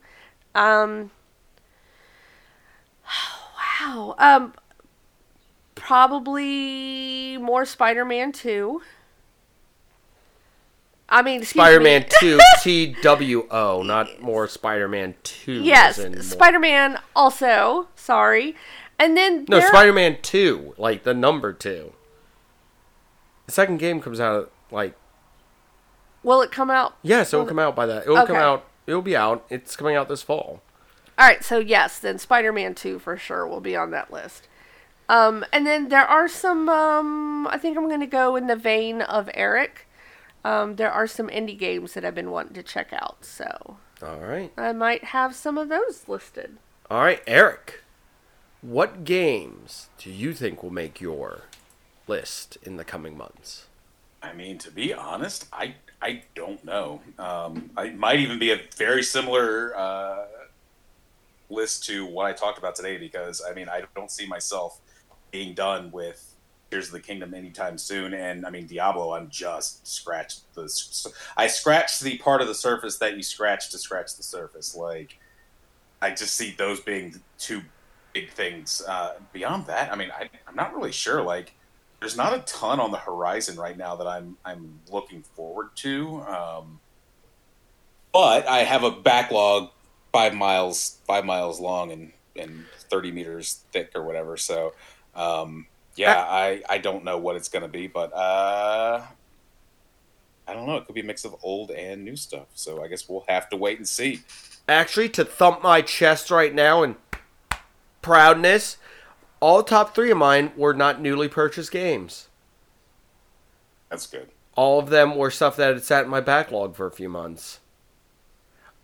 Um, 0.55 1.11
wow. 3.81 4.15
Um, 4.19 4.55
probably 5.75 7.39
more 7.39 7.65
Spider 7.65 8.05
Man 8.05 8.33
2. 8.33 8.81
I 11.09 11.23
mean. 11.23 11.43
Spider-Man 11.45 12.07
2 12.21 12.41
T 12.63 12.97
W 13.03 13.47
O, 13.51 13.83
not 13.83 14.21
more 14.21 14.49
Spider-Man 14.49 15.15
2. 15.23 15.53
Yes, 15.63 15.99
as 15.99 16.05
in 16.05 16.13
more- 16.13 16.23
Spider 16.23 16.59
Man 16.59 16.99
also. 17.15 17.89
Sorry. 17.95 18.57
And 18.99 19.17
then 19.17 19.45
No, 19.49 19.59
there- 19.59 19.69
Spider-Man 19.69 20.19
2, 20.23 20.75
like 20.79 21.03
the 21.03 21.15
number 21.15 21.53
2. 21.53 21.93
The 23.47 23.53
second 23.53 23.79
game 23.79 24.01
comes 24.01 24.19
out 24.19 24.51
like 24.71 24.95
will 26.23 26.41
it 26.41 26.51
come 26.51 26.71
out? 26.71 26.97
yeah, 27.03 27.23
so 27.23 27.39
it'll 27.39 27.49
come 27.49 27.59
out 27.59 27.77
by 27.77 27.85
that. 27.87 28.05
It'll 28.05 28.27
come 28.27 28.37
out. 28.37 28.65
It'll 28.87 29.03
be 29.03 29.17
out. 29.17 29.45
It's 29.51 29.77
coming 29.77 29.95
out 29.97 30.09
this 30.09 30.23
fall. 30.23 30.63
All 31.19 31.27
right, 31.27 31.45
so 31.45 31.59
yes, 31.59 31.99
then 31.99 32.19
Spider 32.19 32.53
Man 32.53 32.75
2 32.75 32.99
for 32.99 33.17
sure 33.17 33.47
will 33.47 33.61
be 33.61 33.77
on 33.77 33.91
that 33.93 34.13
list. 34.13 34.49
Um, 35.09 35.45
and 35.53 35.67
then 35.67 35.89
there 35.89 36.07
are 36.07 36.29
some, 36.29 36.69
um, 36.69 37.47
I 37.47 37.59
think 37.59 37.77
I'm 37.77 37.89
going 37.89 38.01
to 38.01 38.07
go 38.07 38.37
in 38.37 38.47
the 38.47 38.57
vein 38.57 39.03
of 39.03 39.27
Aric. 39.29 39.87
Um, 40.45 40.77
there 40.77 40.91
are 40.91 41.07
some 41.07 41.29
indie 41.29 41.59
games 41.59 41.95
that 41.95 42.05
I've 42.05 42.15
been 42.15 42.31
wanting 42.31 42.55
to 42.55 42.63
check 42.63 42.93
out, 42.93 43.25
so 43.25 43.77
All 44.03 44.19
right. 44.19 44.53
I 44.57 44.73
might 44.73 45.05
have 45.05 45.35
some 45.35 45.57
of 45.57 45.69
those 45.69 46.09
listed. 46.09 46.57
All 46.91 47.03
right, 47.03 47.25
Aric. 47.27 47.81
What 48.61 49.05
games 49.05 49.89
do 49.99 50.11
you 50.11 50.33
think 50.33 50.63
will 50.63 50.71
make 50.71 51.01
your 51.01 51.43
list 52.07 52.59
in 52.63 52.77
the 52.77 52.85
coming 52.85 53.17
months? 53.17 53.67
I 54.23 54.33
mean, 54.33 54.59
to 54.59 54.71
be 54.71 54.93
honest, 54.93 55.47
I 55.53 55.75
I 56.01 56.23
don't 56.35 56.65
know. 56.65 57.01
Um, 57.19 57.71
I 57.77 57.85
it 57.85 57.99
might 57.99 58.21
even 58.21 58.39
be 58.39 58.53
a 58.53 58.61
very 58.77 59.03
similar 59.03 59.77
uh, 59.77 60.25
list 61.49 61.85
to 61.85 62.07
what 62.07 62.27
I 62.27 62.33
talked 62.33 62.59
about 62.59 62.75
today 62.75 62.99
because 62.99 63.43
I 63.49 63.55
mean, 63.55 63.69
I 63.69 63.83
don't 63.95 64.11
see 64.11 64.27
myself 64.27 64.81
being 65.31 65.55
done 65.55 65.91
with 65.91 66.35
Tears 66.71 66.87
of 66.87 66.93
the 66.93 67.01
Kingdom 67.01 67.35
anytime 67.35 67.79
soon. 67.79 68.15
And 68.15 68.47
I 68.47 68.51
mean, 68.51 68.67
Diablo, 68.67 69.15
I'm 69.15 69.29
just 69.29 69.87
scratched 69.87 70.53
the. 70.55 70.63
I 71.37 71.47
scratched 71.47 72.01
the 72.01 72.19
part 72.19 72.41
of 72.41 72.49
the 72.49 72.55
surface 72.55 72.99
that 72.99 73.17
you 73.17 73.23
scratch 73.23 73.71
to 73.71 73.79
scratch 73.79 74.17
the 74.17 74.23
surface. 74.23 74.75
Like, 74.75 75.19
I 76.03 76.11
just 76.11 76.37
see 76.37 76.55
those 76.57 76.81
being 76.81 77.21
two 77.39 77.63
big 78.13 78.31
things. 78.31 78.83
Uh, 78.87 79.15
beyond 79.33 79.67
that, 79.67 79.93
I 79.93 79.97
mean, 79.97 80.11
I, 80.11 80.31
I'm 80.47 80.57
not 80.57 80.75
really 80.75 80.93
sure. 80.93 81.23
Like 81.23 81.53
there's 82.01 82.17
not 82.17 82.35
a 82.35 82.41
ton 82.41 82.81
on 82.81 82.91
the 82.91 82.99
horizon 82.99 83.57
right 83.57 83.77
now 83.77 83.97
that 83.97 84.07
I'm 84.07 84.37
I'm 84.45 84.81
looking 84.91 85.23
forward 85.23 85.71
to. 85.77 86.21
Um, 86.23 86.81
but 88.13 88.47
I 88.47 88.59
have 88.59 88.85
a 88.85 88.91
backlog 88.91 89.71
five 90.15 90.33
miles 90.33 90.99
five 91.09 91.25
miles 91.25 91.59
long 91.59 91.91
and 91.91 92.13
and 92.37 92.65
30 92.89 93.11
meters 93.11 93.65
thick 93.73 93.91
or 93.97 94.05
whatever. 94.05 94.37
So 94.37 94.73
um, 95.17 95.67
yeah, 95.97 96.17
I 96.17 96.63
I 96.69 96.79
don't 96.79 97.05
know 97.05 97.19
what 97.19 97.35
it's 97.35 97.49
gonna 97.49 97.69
be, 97.69 97.89
but 97.89 98.13
uh, 98.13 99.03
I 100.47 100.55
don't 100.55 100.67
know. 100.67 100.77
It 100.77 100.87
could 100.87 100.95
be 100.95 101.01
a 101.01 101.05
mix 101.05 101.25
of 101.25 101.35
old 101.43 101.73
and 101.73 102.05
new 102.05 102.15
stuff. 102.15 102.47
So 102.55 102.85
I 102.85 102.89
guess 102.89 103.09
we'll 103.09 103.25
have 103.29 103.49
to 103.51 103.57
wait 103.57 103.79
and 103.79 103.89
see. 103.89 104.23
Actually, 104.69 105.09
to 105.11 105.25
thump 105.25 105.63
my 105.63 105.83
chest 105.83 106.31
right 106.31 106.55
now 106.55 106.85
and 106.85 106.95
proudness, 108.01 108.77
all 109.41 109.65
top 109.65 109.97
three 109.97 110.13
of 110.13 110.17
mine 110.17 110.53
were 110.57 110.75
not 110.75 111.01
newly 111.01 111.29
purchased 111.29 111.73
games. 111.73 112.29
That's 113.91 114.07
good. 114.07 114.29
All 114.57 114.79
of 114.79 114.91
them 114.91 115.17
were 115.17 115.31
stuff 115.33 115.57
that 115.57 115.75
had 115.75 115.85
sat 115.85 116.05
in 116.05 116.11
my 116.11 116.21
backlog 116.21 116.77
for 116.77 116.87
a 116.87 116.93
few 116.93 117.09
months. 117.09 117.59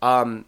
Um, 0.02 0.47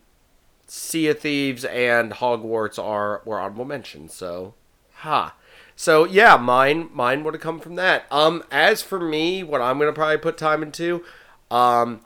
Sea 0.74 1.08
of 1.08 1.18
Thieves 1.18 1.66
and 1.66 2.12
Hogwarts 2.12 2.82
are 2.82 3.20
were 3.26 3.38
honorable 3.38 3.66
mentions. 3.66 4.14
So, 4.14 4.54
ha. 4.94 5.36
So 5.76 6.04
yeah, 6.04 6.38
mine 6.38 6.88
mine 6.94 7.24
would 7.24 7.34
have 7.34 7.42
come 7.42 7.60
from 7.60 7.74
that. 7.74 8.06
Um, 8.10 8.42
as 8.50 8.80
for 8.80 8.98
me, 8.98 9.42
what 9.42 9.60
I'm 9.60 9.78
gonna 9.78 9.92
probably 9.92 10.16
put 10.16 10.38
time 10.38 10.62
into, 10.62 11.04
um, 11.50 12.00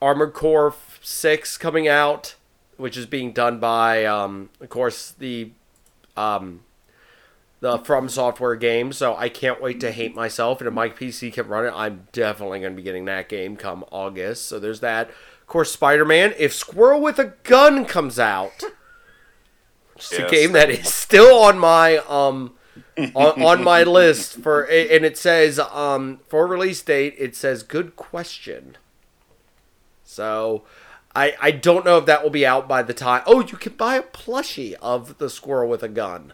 Armored 0.00 0.32
Core 0.32 0.76
Six 1.02 1.56
coming 1.56 1.88
out, 1.88 2.36
which 2.76 2.96
is 2.96 3.06
being 3.06 3.32
done 3.32 3.58
by 3.58 4.04
um, 4.04 4.50
of 4.60 4.68
course 4.68 5.10
the 5.10 5.50
um, 6.16 6.60
the 7.58 7.78
From 7.78 8.08
Software 8.08 8.54
game. 8.54 8.92
So 8.92 9.16
I 9.16 9.28
can't 9.28 9.60
wait 9.60 9.80
to 9.80 9.90
hate 9.90 10.14
myself. 10.14 10.60
And 10.60 10.68
if 10.68 10.74
my 10.74 10.88
PC 10.88 11.32
can 11.32 11.48
run 11.48 11.66
it, 11.66 11.72
I'm 11.74 12.06
definitely 12.12 12.60
to 12.60 12.70
be 12.70 12.82
getting 12.82 13.06
that 13.06 13.28
game 13.28 13.56
come 13.56 13.84
August. 13.90 14.46
So 14.46 14.60
there's 14.60 14.80
that. 14.80 15.10
Of 15.44 15.48
course, 15.48 15.72
Spider 15.72 16.06
Man. 16.06 16.32
If 16.38 16.54
Squirrel 16.54 17.02
with 17.02 17.18
a 17.18 17.34
Gun 17.42 17.84
comes 17.84 18.18
out, 18.18 18.64
which 19.92 20.10
is 20.10 20.18
a 20.18 20.26
game 20.26 20.52
that 20.52 20.70
is 20.70 20.92
still 20.92 21.38
on 21.38 21.58
my 21.58 21.98
um 22.08 22.54
on, 23.14 23.42
on 23.42 23.62
my 23.62 23.82
list 23.84 24.40
for, 24.40 24.62
and 24.62 25.04
it 25.04 25.18
says 25.18 25.58
um 25.58 26.20
for 26.28 26.46
release 26.46 26.80
date, 26.80 27.14
it 27.18 27.36
says 27.36 27.62
good 27.62 27.94
question. 27.94 28.78
So. 30.02 30.64
I, 31.16 31.36
I 31.40 31.50
don't 31.52 31.84
know 31.84 31.98
if 31.98 32.06
that 32.06 32.24
will 32.24 32.30
be 32.30 32.44
out 32.44 32.66
by 32.66 32.82
the 32.82 32.92
time. 32.92 33.22
Oh, 33.24 33.38
you 33.38 33.56
can 33.56 33.74
buy 33.74 33.94
a 33.94 34.02
plushie 34.02 34.74
of 34.82 35.18
the 35.18 35.30
squirrel 35.30 35.68
with 35.68 35.84
a 35.84 35.88
gun. 35.88 36.32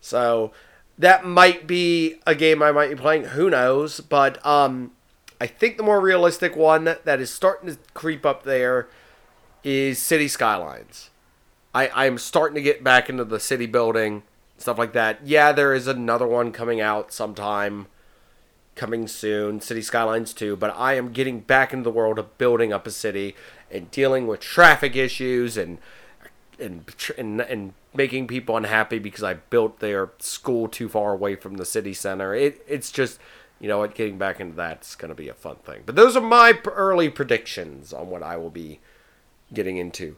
So 0.00 0.50
that 0.96 1.26
might 1.26 1.66
be 1.66 2.16
a 2.26 2.34
game 2.34 2.62
I 2.62 2.72
might 2.72 2.88
be 2.88 2.96
playing. 2.96 3.24
Who 3.24 3.50
knows? 3.50 4.00
But 4.00 4.44
um, 4.46 4.92
I 5.40 5.46
think 5.46 5.76
the 5.76 5.82
more 5.82 6.00
realistic 6.00 6.56
one 6.56 6.84
that 6.84 7.20
is 7.20 7.30
starting 7.30 7.68
to 7.70 7.78
creep 7.92 8.24
up 8.24 8.44
there 8.44 8.88
is 9.62 9.98
City 9.98 10.28
Skylines. 10.28 11.10
I, 11.74 11.90
I'm 11.94 12.18
starting 12.18 12.54
to 12.54 12.62
get 12.62 12.84
back 12.84 13.08
into 13.08 13.24
the 13.24 13.40
city 13.40 13.66
building, 13.66 14.22
stuff 14.58 14.78
like 14.78 14.92
that. 14.92 15.26
Yeah, 15.26 15.52
there 15.52 15.74
is 15.74 15.88
another 15.88 16.26
one 16.26 16.52
coming 16.52 16.80
out 16.80 17.12
sometime, 17.12 17.86
coming 18.76 19.08
soon, 19.08 19.60
City 19.60 19.82
Skylines 19.82 20.32
2, 20.32 20.56
but 20.56 20.74
I 20.76 20.94
am 20.94 21.12
getting 21.12 21.40
back 21.40 21.72
into 21.72 21.84
the 21.84 21.90
world 21.90 22.18
of 22.18 22.38
building 22.38 22.72
up 22.72 22.86
a 22.86 22.90
city 22.90 23.34
and 23.70 23.90
dealing 23.90 24.26
with 24.26 24.40
traffic 24.40 24.94
issues 24.94 25.56
and 25.56 25.78
and 26.60 26.84
and, 27.18 27.40
and 27.40 27.74
making 27.92 28.28
people 28.28 28.56
unhappy 28.56 29.00
because 29.00 29.24
I 29.24 29.34
built 29.34 29.80
their 29.80 30.10
school 30.18 30.68
too 30.68 30.88
far 30.88 31.12
away 31.12 31.34
from 31.34 31.56
the 31.56 31.64
city 31.64 31.94
center. 31.94 32.34
It 32.34 32.64
it's 32.68 32.92
just 32.92 33.18
you 33.64 33.68
know 33.70 33.78
what 33.78 33.94
getting 33.94 34.18
back 34.18 34.40
into 34.40 34.54
that's 34.54 34.94
going 34.94 35.08
to 35.08 35.14
be 35.14 35.30
a 35.30 35.32
fun 35.32 35.56
thing. 35.64 35.84
But 35.86 35.96
those 35.96 36.18
are 36.18 36.20
my 36.20 36.52
early 36.66 37.08
predictions 37.08 37.94
on 37.94 38.10
what 38.10 38.22
I 38.22 38.36
will 38.36 38.50
be 38.50 38.78
getting 39.54 39.78
into. 39.78 40.16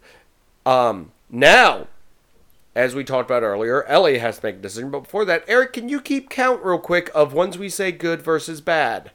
Um 0.66 1.12
now 1.30 1.86
as 2.74 2.96
we 2.96 3.04
talked 3.04 3.30
about 3.30 3.44
earlier, 3.44 3.84
Ellie 3.84 4.18
has 4.18 4.40
to 4.40 4.46
make 4.46 4.56
a 4.56 4.58
decision. 4.58 4.90
But 4.90 5.04
before 5.04 5.24
that, 5.26 5.46
Aric, 5.46 5.74
can 5.74 5.88
you 5.88 6.00
keep 6.00 6.28
count 6.28 6.64
real 6.64 6.80
quick 6.80 7.08
of 7.14 7.32
ones 7.32 7.56
we 7.56 7.68
say 7.68 7.92
good 7.92 8.20
versus 8.20 8.60
bad? 8.60 9.12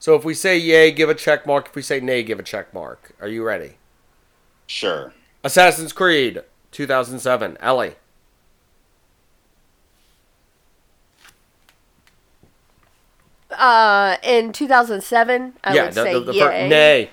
So 0.00 0.16
if 0.16 0.24
we 0.24 0.34
say 0.34 0.58
yay, 0.58 0.90
give 0.90 1.08
a 1.08 1.14
check 1.14 1.46
mark. 1.46 1.68
If 1.68 1.76
we 1.76 1.82
say 1.82 2.00
nay, 2.00 2.24
give 2.24 2.40
a 2.40 2.42
check 2.42 2.74
mark. 2.74 3.14
Are 3.20 3.28
you 3.28 3.44
ready? 3.44 3.74
Sure. 4.66 5.14
Assassin's 5.44 5.92
Creed 5.92 6.42
2007. 6.72 7.56
Ellie. 7.60 7.94
Uh, 13.60 14.16
in 14.22 14.52
2007, 14.54 15.52
I 15.62 15.74
yeah, 15.74 15.84
would 15.84 15.92
the, 15.92 16.02
say 16.02 16.12
the, 16.14 16.20
the 16.20 16.32
yay. 16.32 16.68
nay. 16.68 17.10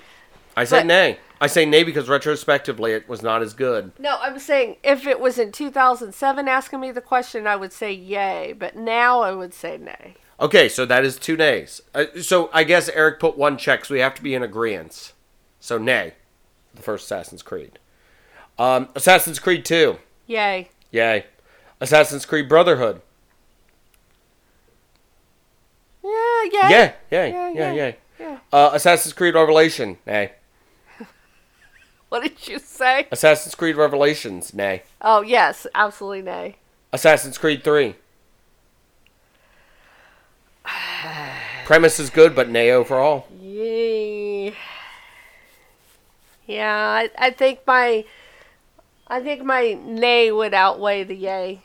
I 0.56 0.64
say 0.64 0.78
But- 0.80 0.86
nay. 0.86 1.18
I 1.40 1.46
say 1.46 1.64
nay 1.66 1.84
because 1.84 2.08
retrospectively 2.08 2.90
it 2.92 3.08
was 3.08 3.22
not 3.22 3.42
as 3.42 3.52
good. 3.54 3.92
No, 3.96 4.18
I'm 4.20 4.40
saying 4.40 4.78
if 4.82 5.06
it 5.06 5.20
was 5.20 5.38
in 5.38 5.52
2007 5.52 6.48
asking 6.48 6.80
me 6.80 6.90
the 6.90 7.00
question, 7.00 7.46
I 7.46 7.54
would 7.54 7.72
say 7.72 7.92
yay, 7.92 8.54
but 8.58 8.74
now 8.74 9.20
I 9.20 9.30
would 9.32 9.54
say 9.54 9.76
nay. 9.78 10.14
Okay, 10.40 10.68
so 10.68 10.84
that 10.86 11.04
is 11.04 11.16
two 11.16 11.36
nays. 11.36 11.80
Uh, 11.94 12.06
so 12.20 12.50
I 12.52 12.64
guess 12.64 12.90
Aric 12.90 13.20
put 13.20 13.38
one 13.38 13.56
check, 13.56 13.84
so 13.84 13.94
we 13.94 14.00
have 14.00 14.14
to 14.16 14.22
be 14.22 14.34
in 14.34 14.42
agreement. 14.42 15.12
So 15.60 15.78
nay, 15.78 16.14
the 16.74 16.82
first 16.82 17.04
Assassin's 17.04 17.42
Creed. 17.42 17.78
Um, 18.58 18.88
Assassin's 18.96 19.38
Creed 19.38 19.64
2. 19.64 19.98
Yay. 20.26 20.70
Yay. 20.90 21.26
Assassin's 21.80 22.24
Creed 22.26 22.48
Brotherhood. 22.48 23.00
Yeah, 26.02 26.10
yay. 26.44 26.50
Yeah, 26.52 26.68
yeah, 26.70 26.92
Yeah, 27.10 27.26
yeah, 27.26 27.50
yeah, 27.52 27.72
yeah. 27.72 27.92
yeah. 28.18 28.38
Uh, 28.52 28.70
Assassin's 28.72 29.12
Creed 29.12 29.34
Revelation. 29.34 29.98
Nay. 30.06 30.32
What 32.08 32.22
did 32.22 32.48
you 32.48 32.58
say? 32.58 33.06
Assassin's 33.12 33.54
Creed 33.54 33.76
Revelations, 33.76 34.54
nay. 34.54 34.82
Oh 35.02 35.20
yes, 35.20 35.66
absolutely 35.74 36.22
nay. 36.22 36.56
Assassin's 36.90 37.36
Creed 37.36 37.62
3. 37.62 37.94
Premise 41.66 42.00
is 42.00 42.08
good, 42.08 42.34
but 42.34 42.48
nay 42.48 42.70
overall. 42.70 43.26
Yay. 43.38 44.54
Yeah, 46.46 46.74
I, 46.74 47.10
I 47.18 47.30
think 47.30 47.60
my 47.66 48.06
I 49.06 49.20
think 49.20 49.44
my 49.44 49.78
nay 49.84 50.32
would 50.32 50.54
outweigh 50.54 51.04
the 51.04 51.14
yay. 51.14 51.60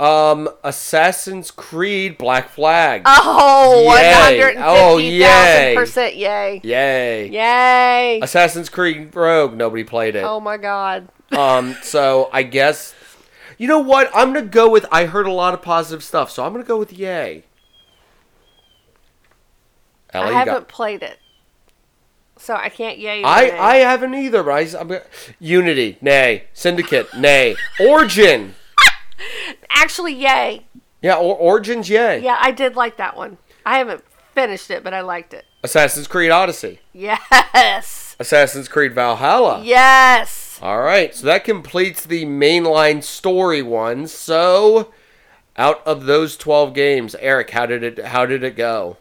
Um, 0.00 0.48
Assassin's 0.64 1.50
Creed 1.50 2.18
Black 2.18 2.48
Flag. 2.48 3.02
Oh, 3.06 3.94
Yay. 3.96 4.54
Oh, 4.56 4.96
150,000% 4.96 6.16
yay. 6.16 6.60
Yay. 6.64 7.28
Yay. 7.28 8.20
Assassin's 8.20 8.68
Creed 8.68 9.14
Rogue, 9.14 9.54
nobody 9.54 9.84
played 9.84 10.16
it. 10.16 10.24
Oh 10.24 10.40
my 10.40 10.56
god. 10.56 11.08
Um, 11.30 11.76
so 11.82 12.28
I 12.32 12.42
guess 12.42 12.94
you 13.58 13.68
know 13.68 13.78
what? 13.78 14.10
I'm 14.14 14.32
gonna 14.32 14.46
go 14.46 14.68
with 14.68 14.86
I 14.90 15.06
heard 15.06 15.26
a 15.26 15.32
lot 15.32 15.54
of 15.54 15.62
positive 15.62 16.02
stuff, 16.02 16.30
so 16.32 16.44
I'm 16.44 16.52
gonna 16.52 16.64
go 16.64 16.78
with 16.78 16.92
yay. 16.92 17.44
Ellie, 20.12 20.30
I 20.34 20.38
haven't 20.38 20.54
got- 20.54 20.68
played 20.68 21.02
it. 21.02 21.18
So 22.38 22.54
I 22.56 22.70
can't 22.70 22.98
yay 22.98 23.22
I 23.22 23.42
nay. 23.44 23.50
I 23.56 23.76
haven't 23.76 24.14
either, 24.14 24.42
but 24.42 24.50
I, 24.52 24.62
am 24.80 24.98
Unity, 25.38 25.96
nay. 26.00 26.44
Syndicate, 26.52 27.14
nay. 27.16 27.54
Origin, 27.78 28.56
Actually, 29.70 30.14
yay. 30.14 30.66
yeah. 31.00 31.16
Or, 31.16 31.36
Origins, 31.36 31.88
yay. 31.88 32.22
Yeah, 32.22 32.38
I 32.40 32.50
did 32.50 32.76
like 32.76 32.96
that 32.96 33.16
one. 33.16 33.38
I 33.66 33.78
haven't 33.78 34.04
finished 34.34 34.70
it, 34.70 34.82
but 34.84 34.94
I 34.94 35.00
liked 35.02 35.34
it. 35.34 35.44
Assassin's 35.64 36.06
Creed 36.08 36.30
Odyssey, 36.32 36.80
Yes. 36.92 38.16
Assassin's 38.18 38.68
Creed 38.68 38.94
Valhalla. 38.94 39.62
Yes. 39.64 40.58
All 40.60 40.80
right, 40.80 41.14
so 41.14 41.26
that 41.26 41.44
completes 41.44 42.04
the 42.04 42.24
mainline 42.24 43.02
story 43.02 43.62
ones. 43.62 44.12
So, 44.12 44.92
out 45.56 45.84
of 45.86 46.06
those 46.06 46.36
twelve 46.36 46.74
games, 46.74 47.14
Aric, 47.22 47.50
how 47.50 47.66
did 47.66 47.82
it 47.82 48.04
how 48.06 48.26
did 48.26 48.42
it 48.42 48.56
go? 48.56 48.96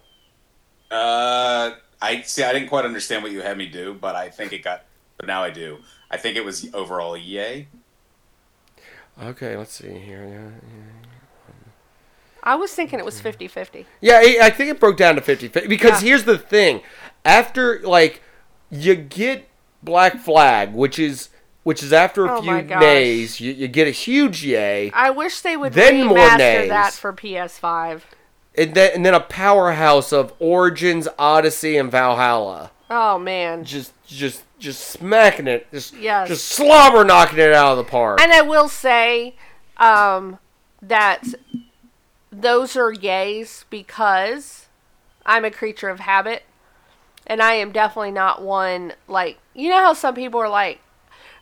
Uh, 0.89 1.72
I 2.02 2.22
see. 2.22 2.43
I 2.43 2.52
didn't 2.53 2.69
quite 2.69 2.85
understand 2.85 3.23
what 3.23 3.31
you 3.31 3.41
had 3.41 3.57
me 3.57 3.68
do, 3.68 3.93
but 3.99 4.15
I 4.15 4.30
think 4.30 4.53
it 4.53 4.64
got. 4.64 4.84
But 5.18 5.27
now 5.27 5.43
I 5.43 5.49
do. 5.52 5.77
I 6.10 6.18
think 6.18 6.35
it 6.35 6.43
was 6.45 6.68
overall 6.73 7.15
yay. 7.15 7.68
Okay, 9.22 9.56
let's 9.56 9.73
see 9.73 9.99
here. 9.99 10.23
Yeah, 10.26 10.49
yeah. 10.68 11.52
I 12.43 12.56
was 12.56 12.73
thinking 12.73 12.98
it 12.98 13.06
was 13.06 13.22
50-50. 13.22 13.85
yeah 14.02 14.15
I 14.23 14.38
I 14.43 14.49
think 14.49 14.72
it 14.72 14.80
broke 14.80 14.98
down 14.98 15.15
to 15.15 15.22
50 15.22 15.48
50. 15.48 15.68
because 15.69 16.02
Yeah. 16.02 16.10
here's 16.10 16.23
the 16.23 16.38
thing: 16.39 16.81
after 17.23 17.80
like 17.81 18.22
you 18.72 18.95
get 18.95 19.48
Black 19.84 20.19
Flag, 20.19 20.73
which 20.73 20.98
is 20.98 21.30
which 21.64 21.84
is 21.84 21.93
after 21.93 22.26
a 22.26 22.38
Oh 22.39 22.41
few 22.41 22.61
days, 22.64 23.39
you, 23.39 23.52
you 23.52 23.68
get 23.68 23.88
a 23.88 23.91
huge 23.91 24.43
yay, 24.43 24.89
I 24.95 25.11
wish 25.11 25.41
they 25.41 25.56
would 25.56 25.73
Then 25.73 26.07
more 26.07 26.18
remaster 26.18 26.38
nays. 26.38 26.69
that 26.69 26.93
for 26.93 27.14
PS5. 27.14 28.02
and 28.57 28.73
then 28.73 28.91
and 28.95 29.06
then 29.06 29.14
a 29.14 29.19
powerhouse 29.19 30.11
of 30.11 30.34
Origins, 30.39 31.07
Odyssey, 31.19 31.77
and 31.77 31.91
Valhalla. 31.91 32.72
Oh 32.89 33.19
man. 33.19 33.64
Just 33.65 33.93
just 34.07 34.43
just 34.62 34.88
smacking 34.88 35.48
it, 35.48 35.70
just 35.72 35.96
Yes. 35.96 36.28
just 36.30 36.48
slobber 36.48 37.04
knocking 37.04 37.40
it 37.40 37.52
out 37.52 37.72
of 37.72 37.78
the 37.78 37.90
park. 37.92 38.22
And 38.22 38.32
I 38.32 38.42
will 38.42 38.70
say 38.70 39.36
um, 39.78 40.40
that 40.82 41.24
those 42.32 42.76
are 42.78 42.94
yays 42.94 43.66
because 43.70 44.68
I'm 45.26 45.44
a 45.44 45.52
creature 45.52 45.90
of 45.90 46.00
habit. 46.00 46.44
And 47.28 47.42
I 47.42 47.54
am 47.54 47.72
definitely 47.72 48.12
not 48.12 48.42
one, 48.42 48.94
like, 49.08 49.38
you 49.54 49.70
know 49.70 49.78
how 49.78 49.94
some 49.94 50.16
people 50.16 50.40
are 50.40 50.50
like, 50.50 50.80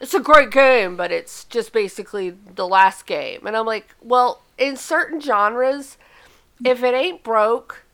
it's 0.02 0.14
a 0.14 0.20
great 0.20 0.52
game, 0.52 0.96
but 0.98 1.12
it's 1.12 1.46
just 1.46 1.72
basically 1.72 2.32
the 2.32 2.68
last 2.68 3.06
game. 3.06 3.48
And 3.48 3.56
I'm 3.56 3.66
like, 3.66 3.96
well, 4.02 4.44
in 4.58 4.76
certain 4.76 5.22
genres, 5.22 5.98
if 6.66 6.84
it 6.84 6.94
ain't 6.94 7.24
broke, 7.24 7.86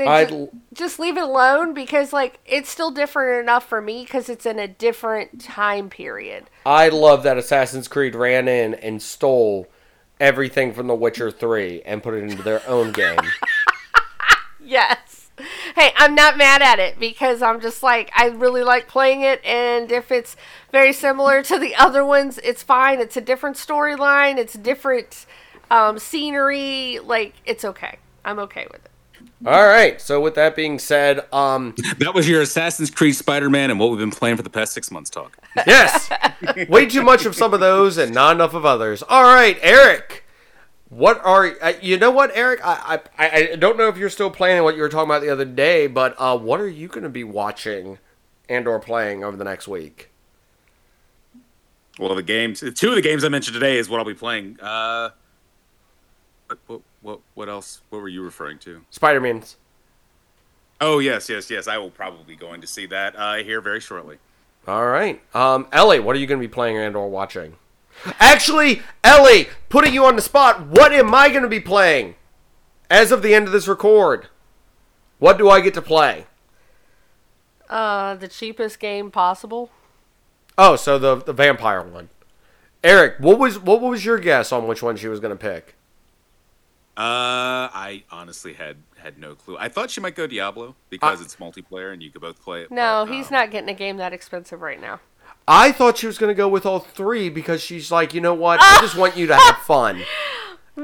then 0.00 0.08
I'd 0.08 0.28
ju- 0.28 0.50
just 0.72 0.98
leave 0.98 1.16
it 1.16 1.22
alone 1.22 1.74
because, 1.74 2.12
like, 2.12 2.38
it's 2.44 2.68
still 2.68 2.90
different 2.90 3.42
enough 3.42 3.68
for 3.68 3.80
me 3.80 4.04
because 4.04 4.28
it's 4.28 4.46
in 4.46 4.58
a 4.58 4.68
different 4.68 5.40
time 5.40 5.90
period. 5.90 6.50
I 6.66 6.88
love 6.88 7.22
that 7.22 7.38
Assassin's 7.38 7.88
Creed 7.88 8.14
ran 8.14 8.48
in 8.48 8.74
and 8.74 9.00
stole 9.02 9.68
everything 10.18 10.72
from 10.72 10.86
The 10.86 10.94
Witcher 10.94 11.30
3 11.30 11.82
and 11.82 12.02
put 12.02 12.14
it 12.14 12.24
into 12.24 12.42
their 12.42 12.66
own 12.68 12.92
game. 12.92 13.18
Yes. 14.62 15.30
Hey, 15.74 15.92
I'm 15.96 16.14
not 16.14 16.36
mad 16.36 16.62
at 16.62 16.78
it 16.78 17.00
because 17.00 17.42
I'm 17.42 17.60
just 17.60 17.82
like 17.82 18.10
I 18.14 18.26
really 18.26 18.62
like 18.62 18.86
playing 18.86 19.22
it 19.22 19.44
and 19.44 19.90
if 19.90 20.12
it's 20.12 20.36
very 20.70 20.92
similar 20.92 21.42
to 21.42 21.58
the 21.58 21.74
other 21.74 22.04
ones, 22.04 22.38
it's 22.44 22.62
fine. 22.62 23.00
It's 23.00 23.16
a 23.16 23.20
different 23.20 23.56
storyline, 23.56 24.36
it's 24.36 24.54
different 24.54 25.26
um, 25.70 25.98
scenery, 25.98 27.00
like 27.02 27.34
it's 27.44 27.64
okay. 27.64 27.98
I'm 28.24 28.38
okay 28.38 28.66
with 28.70 28.84
it. 28.84 28.90
All 29.46 29.66
right. 29.66 30.00
So 30.00 30.20
with 30.20 30.34
that 30.34 30.54
being 30.54 30.78
said, 30.78 31.26
um 31.32 31.74
That 31.98 32.14
was 32.14 32.28
your 32.28 32.42
Assassin's 32.42 32.90
Creed 32.90 33.16
Spider-Man 33.16 33.70
and 33.70 33.80
what 33.80 33.90
we've 33.90 33.98
been 33.98 34.10
playing 34.10 34.36
for 34.36 34.42
the 34.42 34.50
past 34.50 34.72
six 34.72 34.90
months. 34.90 35.10
Talk. 35.10 35.36
yes. 35.66 36.10
Way 36.68 36.86
too 36.86 37.02
much 37.02 37.24
of 37.24 37.34
some 37.34 37.54
of 37.54 37.60
those 37.60 37.96
and 37.98 38.12
not 38.14 38.36
enough 38.36 38.54
of 38.54 38.64
others. 38.64 39.02
All 39.02 39.24
right, 39.24 39.60
Aric. 39.62 40.22
What 40.88 41.24
are 41.24 41.54
uh, 41.62 41.72
you 41.80 41.98
know 41.98 42.10
what 42.10 42.34
Aric 42.34 42.58
I, 42.64 43.00
I 43.16 43.50
I 43.52 43.56
don't 43.56 43.78
know 43.78 43.88
if 43.88 43.96
you're 43.96 44.10
still 44.10 44.30
playing 44.30 44.62
what 44.64 44.74
you 44.74 44.82
were 44.82 44.88
talking 44.88 45.08
about 45.08 45.22
the 45.22 45.30
other 45.30 45.44
day 45.44 45.86
but 45.86 46.16
uh 46.18 46.36
what 46.36 46.60
are 46.60 46.68
you 46.68 46.88
going 46.88 47.04
to 47.04 47.08
be 47.08 47.22
watching 47.22 47.98
and 48.48 48.66
or 48.66 48.80
playing 48.80 49.22
over 49.24 49.36
the 49.36 49.44
next 49.44 49.68
week? 49.68 50.10
Well, 51.98 52.14
the 52.14 52.22
games, 52.22 52.60
two 52.74 52.88
of 52.88 52.94
the 52.94 53.02
games 53.02 53.24
I 53.24 53.28
mentioned 53.28 53.54
today 53.54 53.76
is 53.76 53.88
what 53.88 53.98
I'll 53.98 54.06
be 54.06 54.14
playing. 54.14 54.58
Uh, 54.60 55.10
what, 56.66 56.80
what, 57.02 57.18
what, 57.18 57.20
what 57.34 57.48
else? 57.48 57.80
What 57.90 58.02
were 58.02 58.08
you 58.08 58.22
referring 58.22 58.58
to? 58.60 58.82
Spider-Man's. 58.90 59.56
Oh, 60.80 60.98
yes, 60.98 61.28
yes, 61.28 61.50
yes. 61.50 61.68
I 61.68 61.78
will 61.78 61.90
probably 61.90 62.24
be 62.24 62.36
going 62.36 62.60
to 62.60 62.66
see 62.66 62.86
that 62.86 63.14
uh, 63.16 63.36
here 63.36 63.60
very 63.60 63.80
shortly. 63.80 64.18
All 64.66 64.86
right. 64.86 65.20
Um, 65.34 65.66
Ellie, 65.72 66.00
what 66.00 66.16
are 66.16 66.18
you 66.18 66.26
going 66.26 66.40
to 66.40 66.46
be 66.46 66.52
playing 66.52 66.76
and 66.76 66.96
or 66.96 67.08
watching? 67.08 67.56
Actually, 68.18 68.82
Ellie, 69.04 69.48
putting 69.68 69.92
you 69.92 70.04
on 70.04 70.16
the 70.16 70.22
spot, 70.22 70.66
what 70.66 70.92
am 70.92 71.14
I 71.14 71.28
going 71.28 71.42
to 71.42 71.48
be 71.48 71.60
playing 71.60 72.14
as 72.88 73.12
of 73.12 73.22
the 73.22 73.34
end 73.34 73.46
of 73.46 73.52
this 73.52 73.68
record? 73.68 74.28
What 75.18 75.36
do 75.36 75.50
I 75.50 75.60
get 75.60 75.74
to 75.74 75.82
play? 75.82 76.26
Uh, 77.68 78.14
the 78.14 78.26
cheapest 78.26 78.80
game 78.80 79.10
possible. 79.10 79.70
Oh, 80.56 80.76
so 80.76 80.98
the 80.98 81.16
the 81.16 81.32
vampire 81.32 81.82
one. 81.82 82.08
Aric, 82.82 83.20
what 83.20 83.38
was 83.38 83.58
what 83.58 83.80
was 83.80 84.04
your 84.04 84.18
guess 84.18 84.50
on 84.50 84.66
which 84.66 84.82
one 84.82 84.96
she 84.96 85.08
was 85.08 85.20
going 85.20 85.36
to 85.36 85.40
pick? 85.40 85.74
Uh, 86.96 87.70
I 87.72 88.04
honestly 88.10 88.52
had 88.54 88.78
had 88.96 89.18
no 89.18 89.34
clue. 89.34 89.56
I 89.58 89.68
thought 89.68 89.90
she 89.90 90.00
might 90.00 90.14
go 90.14 90.26
Diablo 90.26 90.74
because 90.90 91.20
I- 91.20 91.24
it's 91.24 91.36
multiplayer 91.36 91.92
and 91.92 92.02
you 92.02 92.10
could 92.10 92.20
both 92.20 92.42
play 92.42 92.62
it. 92.62 92.70
No, 92.70 93.04
but, 93.06 93.14
he's 93.14 93.26
um, 93.26 93.32
not 93.32 93.50
getting 93.50 93.70
a 93.70 93.74
game 93.74 93.96
that 93.96 94.12
expensive 94.12 94.60
right 94.60 94.80
now. 94.80 95.00
I 95.48 95.72
thought 95.72 95.98
she 95.98 96.06
was 96.06 96.18
going 96.18 96.28
to 96.30 96.34
go 96.34 96.48
with 96.48 96.66
all 96.66 96.78
three 96.78 97.28
because 97.28 97.60
she's 97.62 97.90
like, 97.90 98.12
you 98.14 98.20
know 98.20 98.34
what? 98.34 98.60
I 98.62 98.80
just 98.80 98.96
want 98.96 99.16
you 99.16 99.26
to 99.28 99.36
have 99.36 99.56
fun. 99.66 100.02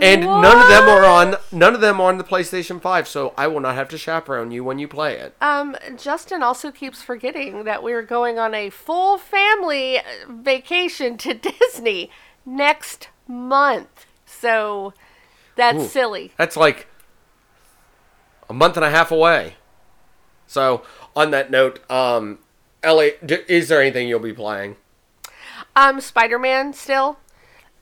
And 0.01 0.23
none 0.23 0.59
of 0.59 0.69
them 0.69 0.89
are 0.89 1.05
on 1.05 1.37
none 1.53 1.75
of 1.75 1.81
them 1.81 2.01
are 2.01 2.09
on 2.09 2.19
the 2.19 2.25
PlayStation 2.25 2.81
5, 2.81 3.09
so 3.09 3.33
I 3.37 3.47
will 3.47 3.61
not 3.61 3.75
have 3.77 3.89
to 3.91 3.99
chaperone 3.99 4.51
you 4.51 4.63
when 4.65 4.79
you 4.79 4.89
play 4.89 5.19
it. 5.19 5.35
Um, 5.41 5.77
Justin 5.97 6.43
also 6.43 6.71
keeps 6.71 7.03
forgetting 7.03 7.65
that 7.65 7.83
we're 7.83 8.03
going 8.03 8.39
on 8.39 8.55
a 8.55 8.69
full 8.71 9.17
family 9.17 9.99
uh, 9.99 10.03
vacation 10.29 11.17
to 11.19 11.35
Disney 11.61 12.11
next 12.45 13.09
month. 13.29 14.07
So 14.27 14.93
that's 15.57 15.79
Ooh. 15.79 15.89
silly. 15.89 16.33
That's 16.37 16.57
like 16.57 16.87
a 18.49 18.55
month 18.55 18.77
and 18.77 18.85
a 18.85 18.91
half 18.91 19.11
away. 19.11 19.55
So, 20.47 20.83
on 21.17 21.33
that 21.33 21.51
note, 21.51 21.91
um, 21.91 22.39
Ellie, 22.83 23.15
is 23.49 23.69
there 23.69 23.81
anything 23.81 24.07
you'll 24.07 24.21
be 24.21 24.33
playing? 24.33 24.77
Um, 25.75 26.01
Spider 26.01 26.39
Man 26.39 26.73
still. 26.73 27.19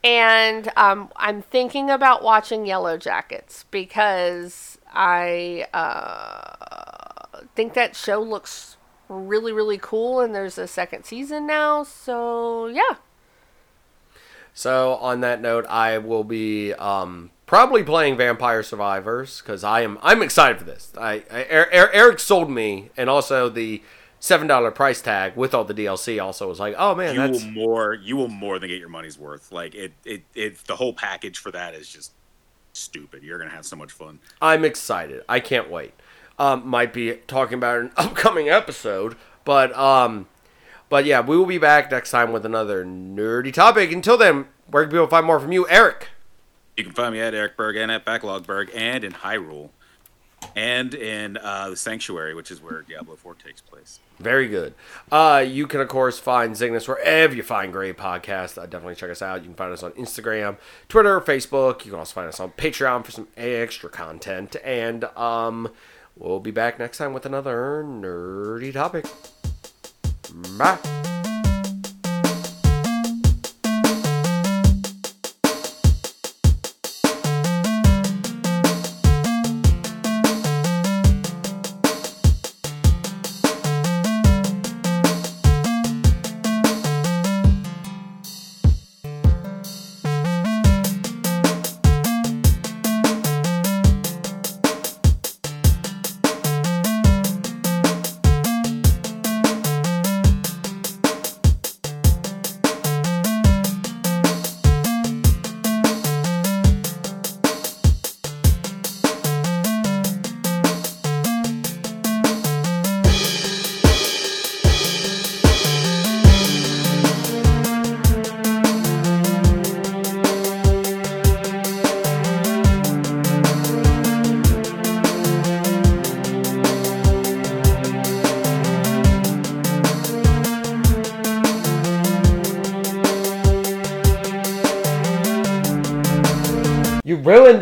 And 0.03 0.71
um, 0.77 1.11
I'm 1.17 1.41
thinking 1.43 1.89
about 1.89 2.23
watching 2.23 2.67
Yellow 2.67 2.99
Jackets 2.99 3.65
because 3.71 4.79
I 4.93 5.67
uh, 5.73 7.41
think 7.55 7.73
that 7.75 7.97
show 7.97 8.21
looks 8.21 8.77
really, 9.09 9.53
really 9.53 9.79
cool, 9.79 10.21
and 10.21 10.35
there's 10.35 10.59
a 10.59 10.67
second 10.67 11.05
season 11.05 11.47
now. 11.47 11.85
So, 11.85 12.67
yeah. 12.67 12.97
So, 14.53 14.97
on 14.97 15.21
that 15.21 15.41
note, 15.41 15.67
I 15.67 15.99
will 15.99 16.25
be 16.25 16.75
um, 16.75 17.31
probably 17.47 17.83
playing 17.83 18.16
Vampire 18.16 18.62
Survivors 18.62 19.41
because 19.41 19.65
I 19.65 19.81
am 19.83 19.99
I'm 20.03 20.23
excited 20.23 20.59
for 20.59 20.65
this. 20.65 20.93
I, 20.99 21.25
I 21.31 21.43
Er- 21.51 21.69
Er- 21.73 21.91
Aric 21.95 22.21
sold 22.21 22.51
me, 22.51 22.91
and 22.97 23.09
also 23.11 23.49
the 23.49 23.83
seven 24.21 24.47
dollar 24.47 24.71
price 24.71 25.03
tag 25.03 25.37
with 25.37 25.55
all 25.55 25.65
the 25.65 25.75
DLC. 25.75 26.23
Also 26.23 26.49
was 26.49 26.59
like, 26.61 26.75
oh 26.79 26.95
man, 26.95 27.15
You 27.15 27.21
that's 27.21 27.45
will 27.45 27.51
more. 27.53 27.95
You 27.95 28.16
will 28.16 28.29
more 28.29 28.59
than 28.59 28.69
get 28.71 28.79
your 28.79 28.89
money's 28.89 29.19
worth. 29.19 29.53
Like 29.53 29.75
it. 29.75 29.93
It. 30.05 30.23
It. 30.35 30.59
The 30.65 30.77
whole 30.77 30.93
package 30.95 31.39
for 31.39 31.51
that 31.51 31.75
is 31.75 31.89
just 31.89 32.12
stupid. 32.73 33.23
You're 33.23 33.39
gonna 33.39 33.51
have 33.51 33.66
so 33.66 33.77
much 33.77 33.93
fun. 33.93 34.21
I'm 34.41 34.65
excited. 34.65 35.23
I 35.29 35.41
can't 35.41 35.71
wait. 35.71 35.93
Um, 36.39 36.66
might 36.66 36.93
be 36.93 37.15
talking 37.29 37.55
about 37.59 37.81
an 37.81 37.93
upcoming 37.97 38.49
episode, 38.49 39.16
but 39.45 39.77
um, 39.77 40.27
But 40.89 41.05
yeah, 41.05 41.21
we 41.21 41.37
will 41.37 41.47
be 41.47 41.59
back 41.59 41.91
next 41.91 42.11
time 42.11 42.33
with 42.33 42.45
another 42.45 42.85
nerdy 42.85 43.53
topic. 43.53 43.93
Until 43.93 44.16
then, 44.16 44.47
where 44.69 44.83
can 44.85 44.91
people 44.91 45.07
find 45.07 45.27
more 45.27 45.39
from 45.39 45.53
you, 45.53 45.65
Aric? 45.66 46.05
You 46.77 46.85
can 46.85 46.93
find 46.93 47.13
me 47.13 47.21
at 47.21 47.35
Aric 47.35 47.57
Berg 47.57 47.77
and 47.77 47.91
at 47.91 48.05
Backlogberg 48.05 48.75
and 48.75 49.05
in 49.05 49.13
Hyrule 49.13 49.71
and 50.57 50.95
in 50.95 51.37
uh, 51.37 51.71
the 51.71 51.77
Sanctuary, 51.77 52.35
which 52.35 52.51
is 52.51 52.61
where 52.61 52.83
Diablo 52.83 53.17
4 53.17 53.35
takes 53.35 53.61
place. 53.61 54.01
Very 54.19 54.49
good. 54.49 54.75
Uh, 55.11 55.45
you 55.47 55.67
can, 55.67 55.81
of 55.81 55.89
course, 55.89 56.19
find 56.19 56.55
Zeng 56.55 56.73
This 56.73 56.87
wherever 56.87 57.35
you 57.35 57.43
find 57.43 57.73
great 57.73 57.97
podcasts. 57.97 58.59
Uh, 58.59 58.67
definitely 58.67 58.95
check 58.95 59.11
us 59.11 59.23
out. 59.23 59.41
You 59.41 59.47
can 59.47 59.55
find 59.55 59.73
us 59.73 59.83
on 59.83 59.93
Instagram, 59.93 60.57
Twitter, 60.89 61.21
Facebook. 61.21 61.85
You 61.85 61.93
can 61.93 61.99
also 61.99 62.15
find 62.15 62.29
us 62.29 62.41
on 62.41 62.51
Patreon 62.53 63.05
for 63.05 63.11
some 63.11 63.29
extra 63.37 63.91
content. 63.91 64.57
And 64.65 65.05
um, 65.17 65.71
we'll 66.17 66.41
be 66.41 66.51
back 66.51 66.79
next 66.79 66.99
time 66.99 67.13
with 67.13 67.27
another 67.27 67.85
nerdy 67.87 68.73
topic. 68.73 69.07
Bye. 70.59 71.14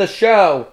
The 0.02 0.08
show. 0.08 0.71